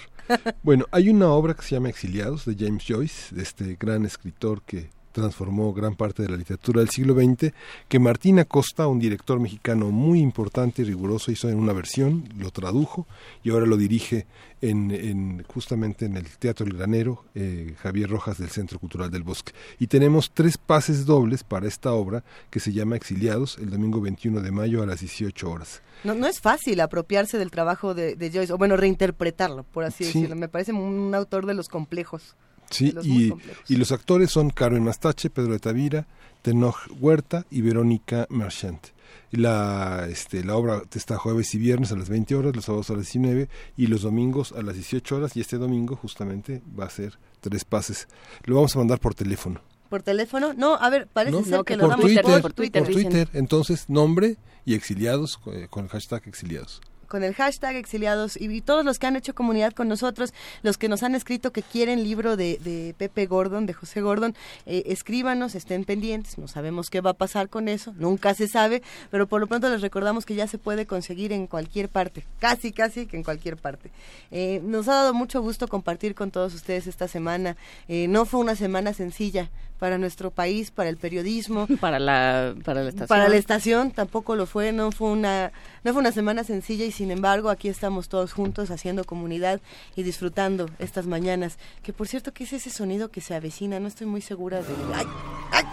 Bueno, 0.63 0.85
hay 0.91 1.09
una 1.09 1.27
obra 1.27 1.55
que 1.55 1.61
se 1.61 1.75
llama 1.75 1.89
Exiliados 1.89 2.45
de 2.45 2.55
James 2.57 2.85
Joyce, 2.87 3.35
de 3.35 3.43
este 3.43 3.75
gran 3.77 4.05
escritor 4.05 4.61
que 4.61 4.91
transformó 5.11 5.73
gran 5.73 5.95
parte 5.95 6.23
de 6.23 6.29
la 6.29 6.37
literatura 6.37 6.79
del 6.81 6.89
siglo 6.89 7.13
XX, 7.15 7.53
que 7.87 7.99
Martín 7.99 8.39
Acosta, 8.39 8.87
un 8.87 8.99
director 8.99 9.39
mexicano 9.39 9.91
muy 9.91 10.19
importante 10.19 10.81
y 10.81 10.85
riguroso, 10.85 11.31
hizo 11.31 11.49
en 11.49 11.57
una 11.59 11.73
versión, 11.73 12.23
lo 12.37 12.51
tradujo 12.51 13.05
y 13.43 13.51
ahora 13.51 13.65
lo 13.65 13.77
dirige 13.77 14.25
en, 14.61 14.91
en 14.91 15.43
justamente 15.47 16.05
en 16.05 16.17
el 16.17 16.25
Teatro 16.37 16.65
El 16.65 16.73
Granero, 16.77 17.25
eh, 17.33 17.73
Javier 17.81 18.09
Rojas 18.09 18.37
del 18.37 18.49
Centro 18.49 18.77
Cultural 18.79 19.09
del 19.09 19.23
Bosque. 19.23 19.53
Y 19.79 19.87
tenemos 19.87 20.31
tres 20.33 20.57
pases 20.57 21.05
dobles 21.05 21.43
para 21.43 21.67
esta 21.67 21.91
obra 21.93 22.23
que 22.49 22.59
se 22.59 22.71
llama 22.71 22.95
Exiliados, 22.95 23.57
el 23.57 23.69
domingo 23.71 24.01
21 24.01 24.41
de 24.41 24.51
mayo 24.51 24.83
a 24.83 24.85
las 24.85 24.99
18 24.99 25.49
horas. 25.49 25.81
No, 26.03 26.13
no 26.13 26.27
es 26.27 26.39
fácil 26.39 26.79
apropiarse 26.79 27.37
del 27.37 27.51
trabajo 27.51 27.93
de, 27.93 28.15
de 28.15 28.31
Joyce, 28.31 28.53
o 28.53 28.57
bueno, 28.57 28.77
reinterpretarlo, 28.77 29.63
por 29.63 29.83
así 29.83 30.03
Sí. 30.03 30.13
decirlo. 30.13 30.35
Me 30.35 30.47
parece 30.47 30.73
un 30.73 31.13
autor 31.15 31.45
de 31.45 31.53
los 31.53 31.67
complejos. 31.67 32.35
Sí, 32.71 32.93
y, 33.03 33.33
y 33.67 33.75
los 33.75 33.91
actores 33.91 34.31
son 34.31 34.49
Carmen 34.49 34.83
Mastache, 34.83 35.29
Pedro 35.29 35.53
de 35.53 35.59
Tavira, 35.59 36.07
Tenoch 36.41 36.77
Huerta 36.99 37.45
y 37.51 37.61
Verónica 37.61 38.25
Marchant. 38.29 38.87
Y 39.31 39.37
La, 39.37 40.07
este, 40.09 40.43
la 40.43 40.55
obra 40.55 40.81
está 40.93 41.17
jueves 41.17 41.53
y 41.55 41.57
viernes 41.57 41.91
a 41.91 41.95
las 41.95 42.09
20 42.09 42.35
horas, 42.35 42.55
los 42.55 42.65
sábados 42.65 42.89
a 42.89 42.93
las 42.93 43.03
19 43.03 43.49
y 43.77 43.87
los 43.87 44.01
domingos 44.01 44.51
a 44.51 44.61
las 44.61 44.75
18 44.75 45.15
horas. 45.15 45.37
Y 45.37 45.41
este 45.41 45.57
domingo 45.57 45.95
justamente 45.95 46.61
va 46.77 46.85
a 46.85 46.89
ser 46.89 47.17
tres 47.39 47.63
pases. 47.63 48.07
Lo 48.43 48.55
vamos 48.55 48.75
a 48.75 48.79
mandar 48.79 48.99
por 48.99 49.15
teléfono. 49.15 49.61
¿Por 49.89 50.03
teléfono? 50.03 50.53
No, 50.53 50.75
a 50.75 50.89
ver, 50.89 51.07
parece 51.07 51.37
¿no? 51.37 51.43
ser 51.43 51.63
que 51.63 51.75
lo 51.75 51.83
por, 51.83 51.89
damos 51.91 52.05
Twitter, 52.05 52.23
por, 52.23 52.41
por 52.41 52.53
Twitter. 52.53 52.83
Twitter, 52.85 53.27
dicen. 53.27 53.29
Entonces, 53.33 53.89
nombre 53.89 54.37
y 54.65 54.73
exiliados 54.73 55.39
eh, 55.47 55.67
con 55.69 55.85
el 55.85 55.89
hashtag 55.89 56.27
exiliados. 56.27 56.81
Con 57.11 57.25
el 57.25 57.35
hashtag 57.35 57.75
exiliados 57.75 58.39
y, 58.39 58.61
todos 58.61 58.85
los 58.85 58.97
que 58.97 59.05
han 59.05 59.17
hecho 59.17 59.35
comunidad 59.35 59.73
con 59.73 59.89
nosotros, 59.89 60.33
los 60.63 60.77
que 60.77 60.87
nos 60.87 61.03
han 61.03 61.13
escrito 61.13 61.51
que 61.51 61.61
quieren 61.61 62.05
libro 62.05 62.37
de, 62.37 62.95
Pepe 62.97 63.25
Gordon, 63.25 63.65
de 63.65 63.73
José 63.73 63.99
Gordon, 63.99 64.33
eh, 64.65 64.83
escríbanos, 64.85 65.53
estén 65.53 65.83
pendientes, 65.83 66.37
no 66.37 66.47
sabemos 66.47 66.89
qué 66.89 67.01
va 67.01 67.09
a 67.09 67.13
pasar 67.13 67.49
con 67.49 67.67
eso, 67.67 67.93
nunca 67.97 68.33
se 68.33 68.47
sabe, 68.47 68.81
pero 69.09 69.27
por 69.27 69.41
lo 69.41 69.47
pronto 69.47 69.67
les 69.67 69.81
recordamos 69.81 70.25
que 70.25 70.35
ya 70.35 70.47
se 70.47 70.57
puede 70.57 70.85
conseguir 70.85 71.33
en 71.33 71.47
cualquier 71.47 71.89
parte, 71.89 72.23
casi, 72.39 72.71
casi 72.71 73.07
que 73.07 73.17
en 73.17 73.23
cualquier 73.23 73.57
parte. 73.57 73.91
Eh, 74.31 74.61
nos 74.63 74.87
ha 74.87 74.93
dado 74.93 75.13
mucho 75.13 75.41
gusto 75.41 75.67
compartir 75.67 76.15
con 76.15 76.31
todos 76.31 76.53
ustedes 76.53 76.87
esta 76.87 77.09
semana. 77.09 77.57
Eh, 77.89 78.07
no 78.07 78.23
fue 78.23 78.39
una 78.39 78.55
semana 78.55 78.93
sencilla 78.93 79.49
para 79.81 79.97
nuestro 79.97 80.29
país, 80.29 80.69
para 80.69 80.89
el 80.89 80.97
periodismo, 80.97 81.65
para 81.79 81.97
la 81.97 82.53
para 82.63 82.83
la 82.83 82.89
estación. 82.89 83.07
Para 83.07 83.27
la 83.27 83.35
estación 83.35 83.89
tampoco 83.89 84.35
lo 84.35 84.45
fue, 84.45 84.71
no 84.71 84.91
fue 84.91 85.09
una 85.09 85.51
no 85.83 85.91
fue 85.91 86.01
una 86.01 86.11
semana 86.11 86.43
sencilla 86.43 86.85
y 86.85 86.91
sin 86.91 87.09
embargo 87.09 87.49
aquí 87.49 87.67
estamos 87.67 88.07
todos 88.07 88.31
juntos 88.31 88.69
haciendo 88.69 89.05
comunidad 89.05 89.59
y 89.95 90.03
disfrutando 90.03 90.69
estas 90.77 91.07
mañanas. 91.07 91.57
Que 91.81 91.93
por 91.93 92.07
cierto, 92.07 92.31
¿qué 92.31 92.43
es 92.43 92.53
ese 92.53 92.69
sonido 92.69 93.09
que 93.09 93.21
se 93.21 93.33
avecina? 93.33 93.79
No 93.79 93.87
estoy 93.87 94.05
muy 94.05 94.21
segura 94.21 94.61
de 94.61 94.67
¡Ay! 94.93 95.07
¡Ay! 95.51 95.63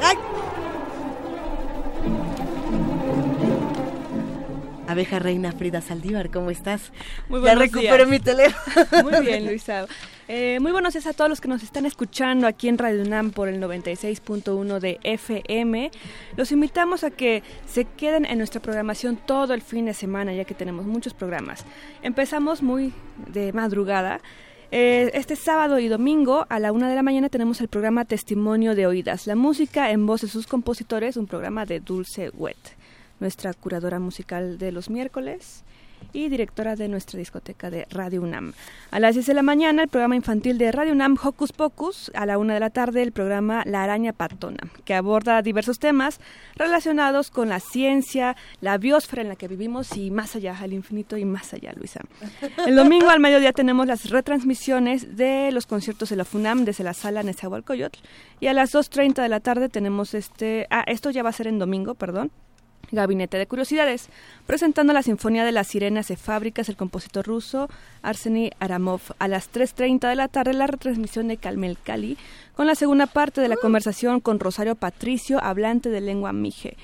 ¡Ay! 0.00 0.16
Abeja 4.88 5.18
Reina 5.18 5.52
Frida 5.52 5.82
Saldívar, 5.82 6.30
¿cómo 6.30 6.50
estás? 6.50 6.90
Muy 7.28 7.42
ya 7.42 7.54
recuperé 7.54 8.06
mi 8.06 8.18
teléfono. 8.18 9.02
Muy 9.02 9.26
bien, 9.26 9.44
Luisa. 9.44 9.84
Eh, 10.26 10.58
muy 10.58 10.72
buenos 10.72 10.94
días 10.94 11.06
a 11.06 11.12
todos 11.12 11.28
los 11.28 11.42
que 11.42 11.48
nos 11.48 11.62
están 11.62 11.84
escuchando 11.84 12.46
aquí 12.46 12.68
en 12.68 12.78
Radio 12.78 13.02
UNAM 13.02 13.30
por 13.30 13.48
el 13.48 13.60
96.1 13.60 14.78
de 14.80 14.98
FM. 15.02 15.90
Los 16.38 16.50
invitamos 16.50 17.04
a 17.04 17.10
que 17.10 17.42
se 17.66 17.84
queden 17.84 18.24
en 18.24 18.38
nuestra 18.38 18.62
programación 18.62 19.16
todo 19.16 19.52
el 19.52 19.60
fin 19.60 19.84
de 19.84 19.92
semana, 19.92 20.32
ya 20.32 20.46
que 20.46 20.54
tenemos 20.54 20.86
muchos 20.86 21.12
programas. 21.12 21.66
Empezamos 22.02 22.62
muy 22.62 22.94
de 23.32 23.52
madrugada. 23.52 24.22
Eh, 24.70 25.10
este 25.12 25.36
sábado 25.36 25.78
y 25.78 25.88
domingo 25.88 26.46
a 26.48 26.58
la 26.58 26.72
una 26.72 26.88
de 26.88 26.94
la 26.94 27.02
mañana 27.02 27.28
tenemos 27.28 27.60
el 27.60 27.68
programa 27.68 28.06
Testimonio 28.06 28.74
de 28.74 28.86
Oídas, 28.86 29.26
la 29.26 29.36
música 29.36 29.90
en 29.90 30.06
voz 30.06 30.22
de 30.22 30.28
sus 30.28 30.46
compositores, 30.46 31.18
un 31.18 31.26
programa 31.26 31.66
de 31.66 31.80
Dulce 31.80 32.30
Wet 32.30 32.56
nuestra 33.20 33.54
curadora 33.54 33.98
musical 33.98 34.58
de 34.58 34.72
los 34.72 34.90
miércoles 34.90 35.64
y 36.12 36.28
directora 36.28 36.76
de 36.76 36.88
nuestra 36.88 37.18
discoteca 37.18 37.70
de 37.70 37.86
Radio 37.90 38.22
UNAM. 38.22 38.52
A 38.90 39.00
las 39.00 39.14
10 39.14 39.26
de 39.26 39.34
la 39.34 39.42
mañana, 39.42 39.82
el 39.82 39.88
programa 39.88 40.16
infantil 40.16 40.58
de 40.58 40.72
Radio 40.72 40.92
UNAM, 40.92 41.16
Hocus 41.22 41.52
Pocus. 41.52 42.10
A 42.14 42.26
la 42.26 42.38
1 42.38 42.54
de 42.54 42.60
la 42.60 42.70
tarde, 42.70 43.02
el 43.02 43.12
programa 43.12 43.62
La 43.66 43.82
Araña 43.82 44.12
Patona, 44.12 44.70
que 44.84 44.94
aborda 44.94 45.42
diversos 45.42 45.78
temas 45.78 46.20
relacionados 46.56 47.30
con 47.30 47.48
la 47.48 47.60
ciencia, 47.60 48.36
la 48.60 48.78
biosfera 48.78 49.22
en 49.22 49.28
la 49.28 49.36
que 49.36 49.48
vivimos 49.48 49.96
y 49.96 50.10
más 50.10 50.36
allá, 50.36 50.56
al 50.60 50.72
infinito 50.72 51.16
y 51.16 51.24
más 51.24 51.52
allá, 51.54 51.72
Luisa. 51.76 52.00
El 52.66 52.76
domingo 52.76 53.10
al 53.10 53.20
mediodía 53.20 53.52
tenemos 53.52 53.86
las 53.86 54.10
retransmisiones 54.10 55.16
de 55.16 55.50
los 55.52 55.66
conciertos 55.66 56.10
de 56.10 56.16
la 56.16 56.24
FUNAM 56.24 56.64
desde 56.64 56.84
la 56.84 56.94
sala 56.94 57.22
Nezahualcóyotl. 57.22 57.98
Y 58.40 58.46
a 58.46 58.52
las 58.52 58.74
2.30 58.74 59.22
de 59.22 59.28
la 59.28 59.40
tarde 59.40 59.68
tenemos 59.68 60.14
este... 60.14 60.66
Ah, 60.70 60.84
esto 60.86 61.10
ya 61.10 61.22
va 61.22 61.30
a 61.30 61.32
ser 61.32 61.46
en 61.46 61.58
domingo, 61.58 61.94
perdón 61.94 62.30
Gabinete 62.94 63.38
de 63.38 63.46
Curiosidades, 63.46 64.08
presentando 64.46 64.92
la 64.92 65.02
Sinfonía 65.02 65.44
de 65.44 65.52
las 65.52 65.68
Sirenas 65.68 66.08
de 66.08 66.16
Fábricas 66.16 66.68
el 66.68 66.76
compositor 66.76 67.26
ruso 67.26 67.68
Arseny 68.02 68.50
Aramov. 68.60 69.00
A 69.18 69.28
las 69.28 69.52
3.30 69.52 70.08
de 70.08 70.14
la 70.16 70.28
tarde 70.28 70.52
la 70.52 70.66
retransmisión 70.66 71.28
de 71.28 71.36
Calmel 71.36 71.78
Cali, 71.82 72.16
con 72.54 72.66
la 72.66 72.74
segunda 72.74 73.06
parte 73.06 73.40
de 73.40 73.48
la 73.48 73.56
conversación 73.56 74.20
con 74.20 74.40
Rosario 74.40 74.74
Patricio, 74.74 75.42
hablante 75.42 75.90
de 75.90 76.00
lengua 76.00 76.32
mije. 76.32 76.76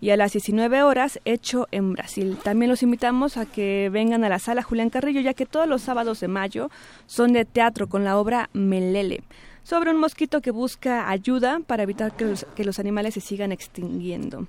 Y 0.00 0.10
a 0.10 0.16
las 0.16 0.32
19 0.32 0.82
horas, 0.82 1.20
Hecho 1.24 1.68
en 1.70 1.94
Brasil. 1.94 2.36
También 2.42 2.70
los 2.70 2.82
invitamos 2.82 3.36
a 3.36 3.46
que 3.46 3.88
vengan 3.90 4.24
a 4.24 4.28
la 4.28 4.38
sala 4.38 4.62
Julián 4.62 4.90
Carrillo, 4.90 5.20
ya 5.20 5.34
que 5.34 5.46
todos 5.46 5.66
los 5.66 5.82
sábados 5.82 6.20
de 6.20 6.28
mayo 6.28 6.70
son 7.06 7.32
de 7.32 7.44
teatro 7.44 7.88
con 7.88 8.04
la 8.04 8.18
obra 8.18 8.50
Melele 8.52 9.22
sobre 9.66 9.90
un 9.90 9.98
mosquito 9.98 10.40
que 10.40 10.52
busca 10.52 11.10
ayuda 11.10 11.58
para 11.66 11.82
evitar 11.82 12.14
que 12.14 12.24
los, 12.24 12.46
que 12.54 12.64
los 12.64 12.78
animales 12.78 13.14
se 13.14 13.20
sigan 13.20 13.50
extinguiendo. 13.50 14.46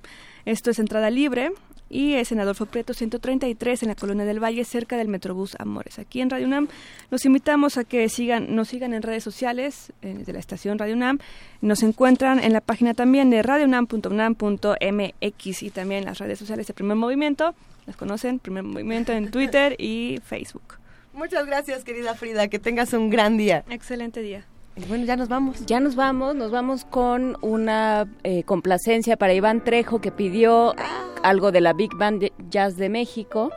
Esto 0.48 0.70
es 0.70 0.78
entrada 0.78 1.10
libre 1.10 1.50
y 1.90 2.14
es 2.14 2.32
en 2.32 2.40
Adolfo 2.40 2.64
Prieto 2.64 2.94
133 2.94 3.82
en 3.82 3.90
la 3.90 3.94
Colonia 3.94 4.24
del 4.24 4.42
Valle 4.42 4.64
cerca 4.64 4.96
del 4.96 5.06
Metrobús 5.06 5.54
Amores. 5.58 5.98
Aquí 5.98 6.22
en 6.22 6.30
Radio 6.30 6.46
UNAM 6.46 6.68
los 7.10 7.26
invitamos 7.26 7.76
a 7.76 7.84
que 7.84 8.08
sigan 8.08 8.56
nos 8.56 8.68
sigan 8.68 8.94
en 8.94 9.02
redes 9.02 9.22
sociales 9.22 9.92
eh, 10.00 10.22
de 10.24 10.32
la 10.32 10.38
estación 10.38 10.78
Radio 10.78 10.94
UNAM. 10.94 11.18
Nos 11.60 11.82
encuentran 11.82 12.42
en 12.42 12.54
la 12.54 12.62
página 12.62 12.94
también 12.94 13.28
de 13.28 13.42
radiounam.unam.mx 13.42 15.62
y 15.62 15.70
también 15.70 16.00
en 16.00 16.06
las 16.06 16.16
redes 16.16 16.38
sociales 16.38 16.66
de 16.66 16.72
Primer 16.72 16.96
Movimiento. 16.96 17.54
Las 17.84 17.96
conocen, 17.96 18.38
Primer 18.38 18.62
Movimiento 18.62 19.12
en 19.12 19.30
Twitter 19.30 19.76
y 19.78 20.18
Facebook. 20.24 20.78
Muchas 21.12 21.44
gracias, 21.44 21.84
querida 21.84 22.14
Frida. 22.14 22.48
Que 22.48 22.58
tengas 22.58 22.94
un 22.94 23.10
gran 23.10 23.36
día. 23.36 23.66
Excelente 23.68 24.22
día 24.22 24.46
bueno, 24.88 25.04
ya 25.04 25.16
nos 25.16 25.28
vamos. 25.28 25.66
Ya 25.66 25.80
nos 25.80 25.96
vamos, 25.96 26.34
nos 26.34 26.50
vamos 26.50 26.84
con 26.84 27.36
una 27.40 28.06
eh, 28.22 28.44
complacencia 28.44 29.16
para 29.16 29.34
Iván 29.34 29.64
Trejo 29.64 30.00
que 30.00 30.12
pidió 30.12 30.74
algo 31.22 31.50
de 31.52 31.60
la 31.60 31.72
Big 31.72 31.94
Band 31.96 32.30
Jazz 32.50 32.76
de 32.76 32.88
México 32.88 33.50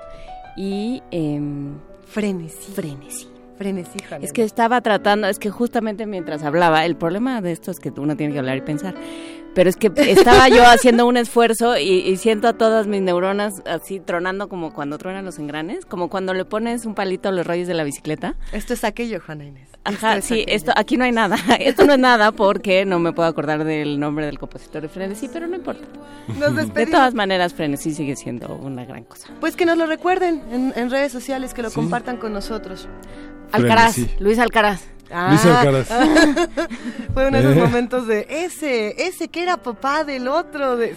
y... 0.58 1.04
Eh, 1.12 1.40
frenesí. 2.06 2.72
Frenesí. 2.74 3.28
Frenesí, 3.58 4.00
Es 4.22 4.34
que 4.34 4.42
estaba 4.42 4.82
tratando, 4.82 5.28
es 5.28 5.38
que 5.38 5.52
justamente 5.52 6.08
mientras 6.08 6.42
hablaba, 6.42 6.84
el 6.84 6.96
problema 6.96 7.42
de 7.42 7.52
esto 7.52 7.70
es 7.70 7.80
que 7.80 7.92
uno 7.96 8.16
tiene 8.16 8.34
que 8.34 8.40
hablar 8.40 8.58
y 8.58 8.62
pensar 8.62 8.96
pero 9.54 9.70
es 9.70 9.76
que 9.76 9.92
estaba 9.98 10.48
yo 10.50 10.66
haciendo 10.66 11.06
un 11.06 11.18
esfuerzo 11.18 11.78
y, 11.78 12.16
siento 12.18 12.48
a 12.48 12.54
todas 12.54 12.88
mis 12.88 13.02
neuronas 13.02 13.62
así 13.66 14.00
tronando 14.00 14.48
como 14.48 14.74
cuando 14.74 14.98
truenan 14.98 15.26
los 15.26 15.40
engranes, 15.40 15.86
como 15.86 16.10
cuando 16.10 16.34
le 16.34 16.46
pones 16.46 16.86
un 16.86 16.94
palito 16.94 17.30
a 17.30 17.32
los 17.32 17.46
rayos 17.46 17.68
de 17.68 17.74
la 17.74 17.84
bicicleta. 17.84 18.36
Esto 18.52 18.74
es 18.74 18.84
aquello, 18.84 19.20
Juana 19.26 19.46
Inés. 19.46 19.70
Ajá, 19.84 20.22
sí, 20.22 20.46
esto 20.48 20.72
aquí 20.76 20.96
no 20.96 21.06
hay 21.06 21.12
nada. 21.12 21.38
Esto 21.60 21.86
no 21.86 21.94
es 21.94 22.00
nada 22.00 22.32
porque 22.32 22.86
no 22.86 23.00
me 23.00 23.14
puedo 23.14 23.28
acordar 23.28 23.64
del 23.64 24.00
nombre 24.00 24.28
del 24.28 24.38
compositor 24.38 24.84
de 24.84 24.90
Frenesí, 24.90 25.28
pero 25.32 25.48
no 25.48 25.56
importa. 25.56 25.88
De 26.74 26.86
todas 26.86 27.16
maneras, 27.16 27.54
Frenesí 27.54 27.94
sigue 27.94 28.16
siendo 28.16 28.56
una 28.56 28.86
gran 28.86 29.04
cosa. 29.06 29.30
Pues 29.40 29.56
que 29.56 29.66
nos 29.66 29.78
lo 29.78 29.88
recuerden 29.88 30.44
en, 30.76 30.90
redes 30.92 31.12
sociales, 31.12 31.56
que 31.56 31.64
lo 31.64 31.72
compartan 31.72 32.18
con 32.18 32.32
nosotros. 32.32 32.88
Alcaraz, 33.52 33.98
Luis 34.20 34.38
Alcaraz. 34.38 34.84
Ah, 35.14 35.38
Fue 37.14 37.28
uno 37.28 37.38
de 37.38 37.44
esos 37.44 37.58
eh. 37.58 37.62
momentos 37.62 38.08
de 38.08 38.26
ese, 38.30 38.96
ese 39.06 39.28
que 39.28 39.44
era 39.44 39.58
papá 39.58 40.04
del 40.04 40.28
otro. 40.28 40.78
De, 40.78 40.96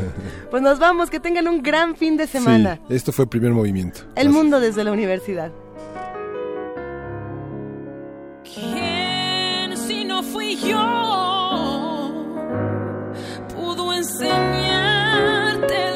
pues 0.50 0.62
nos 0.62 0.78
vamos, 0.78 1.10
que 1.10 1.20
tengan 1.20 1.48
un 1.48 1.62
gran 1.62 1.96
fin 1.96 2.16
de 2.16 2.26
semana. 2.26 2.80
esto 2.88 3.12
fue 3.12 3.24
el 3.24 3.28
primer 3.28 3.52
movimiento. 3.52 4.00
El 4.14 4.30
mundo 4.30 4.60
desde 4.60 4.84
la 4.84 4.92
universidad. 4.92 5.52
¿Quién 8.44 9.76
si 9.76 10.04
no 10.04 10.22
fui 10.22 10.56
yo? 10.56 12.12
Pudo 13.54 13.92
enseñarte 13.92 15.95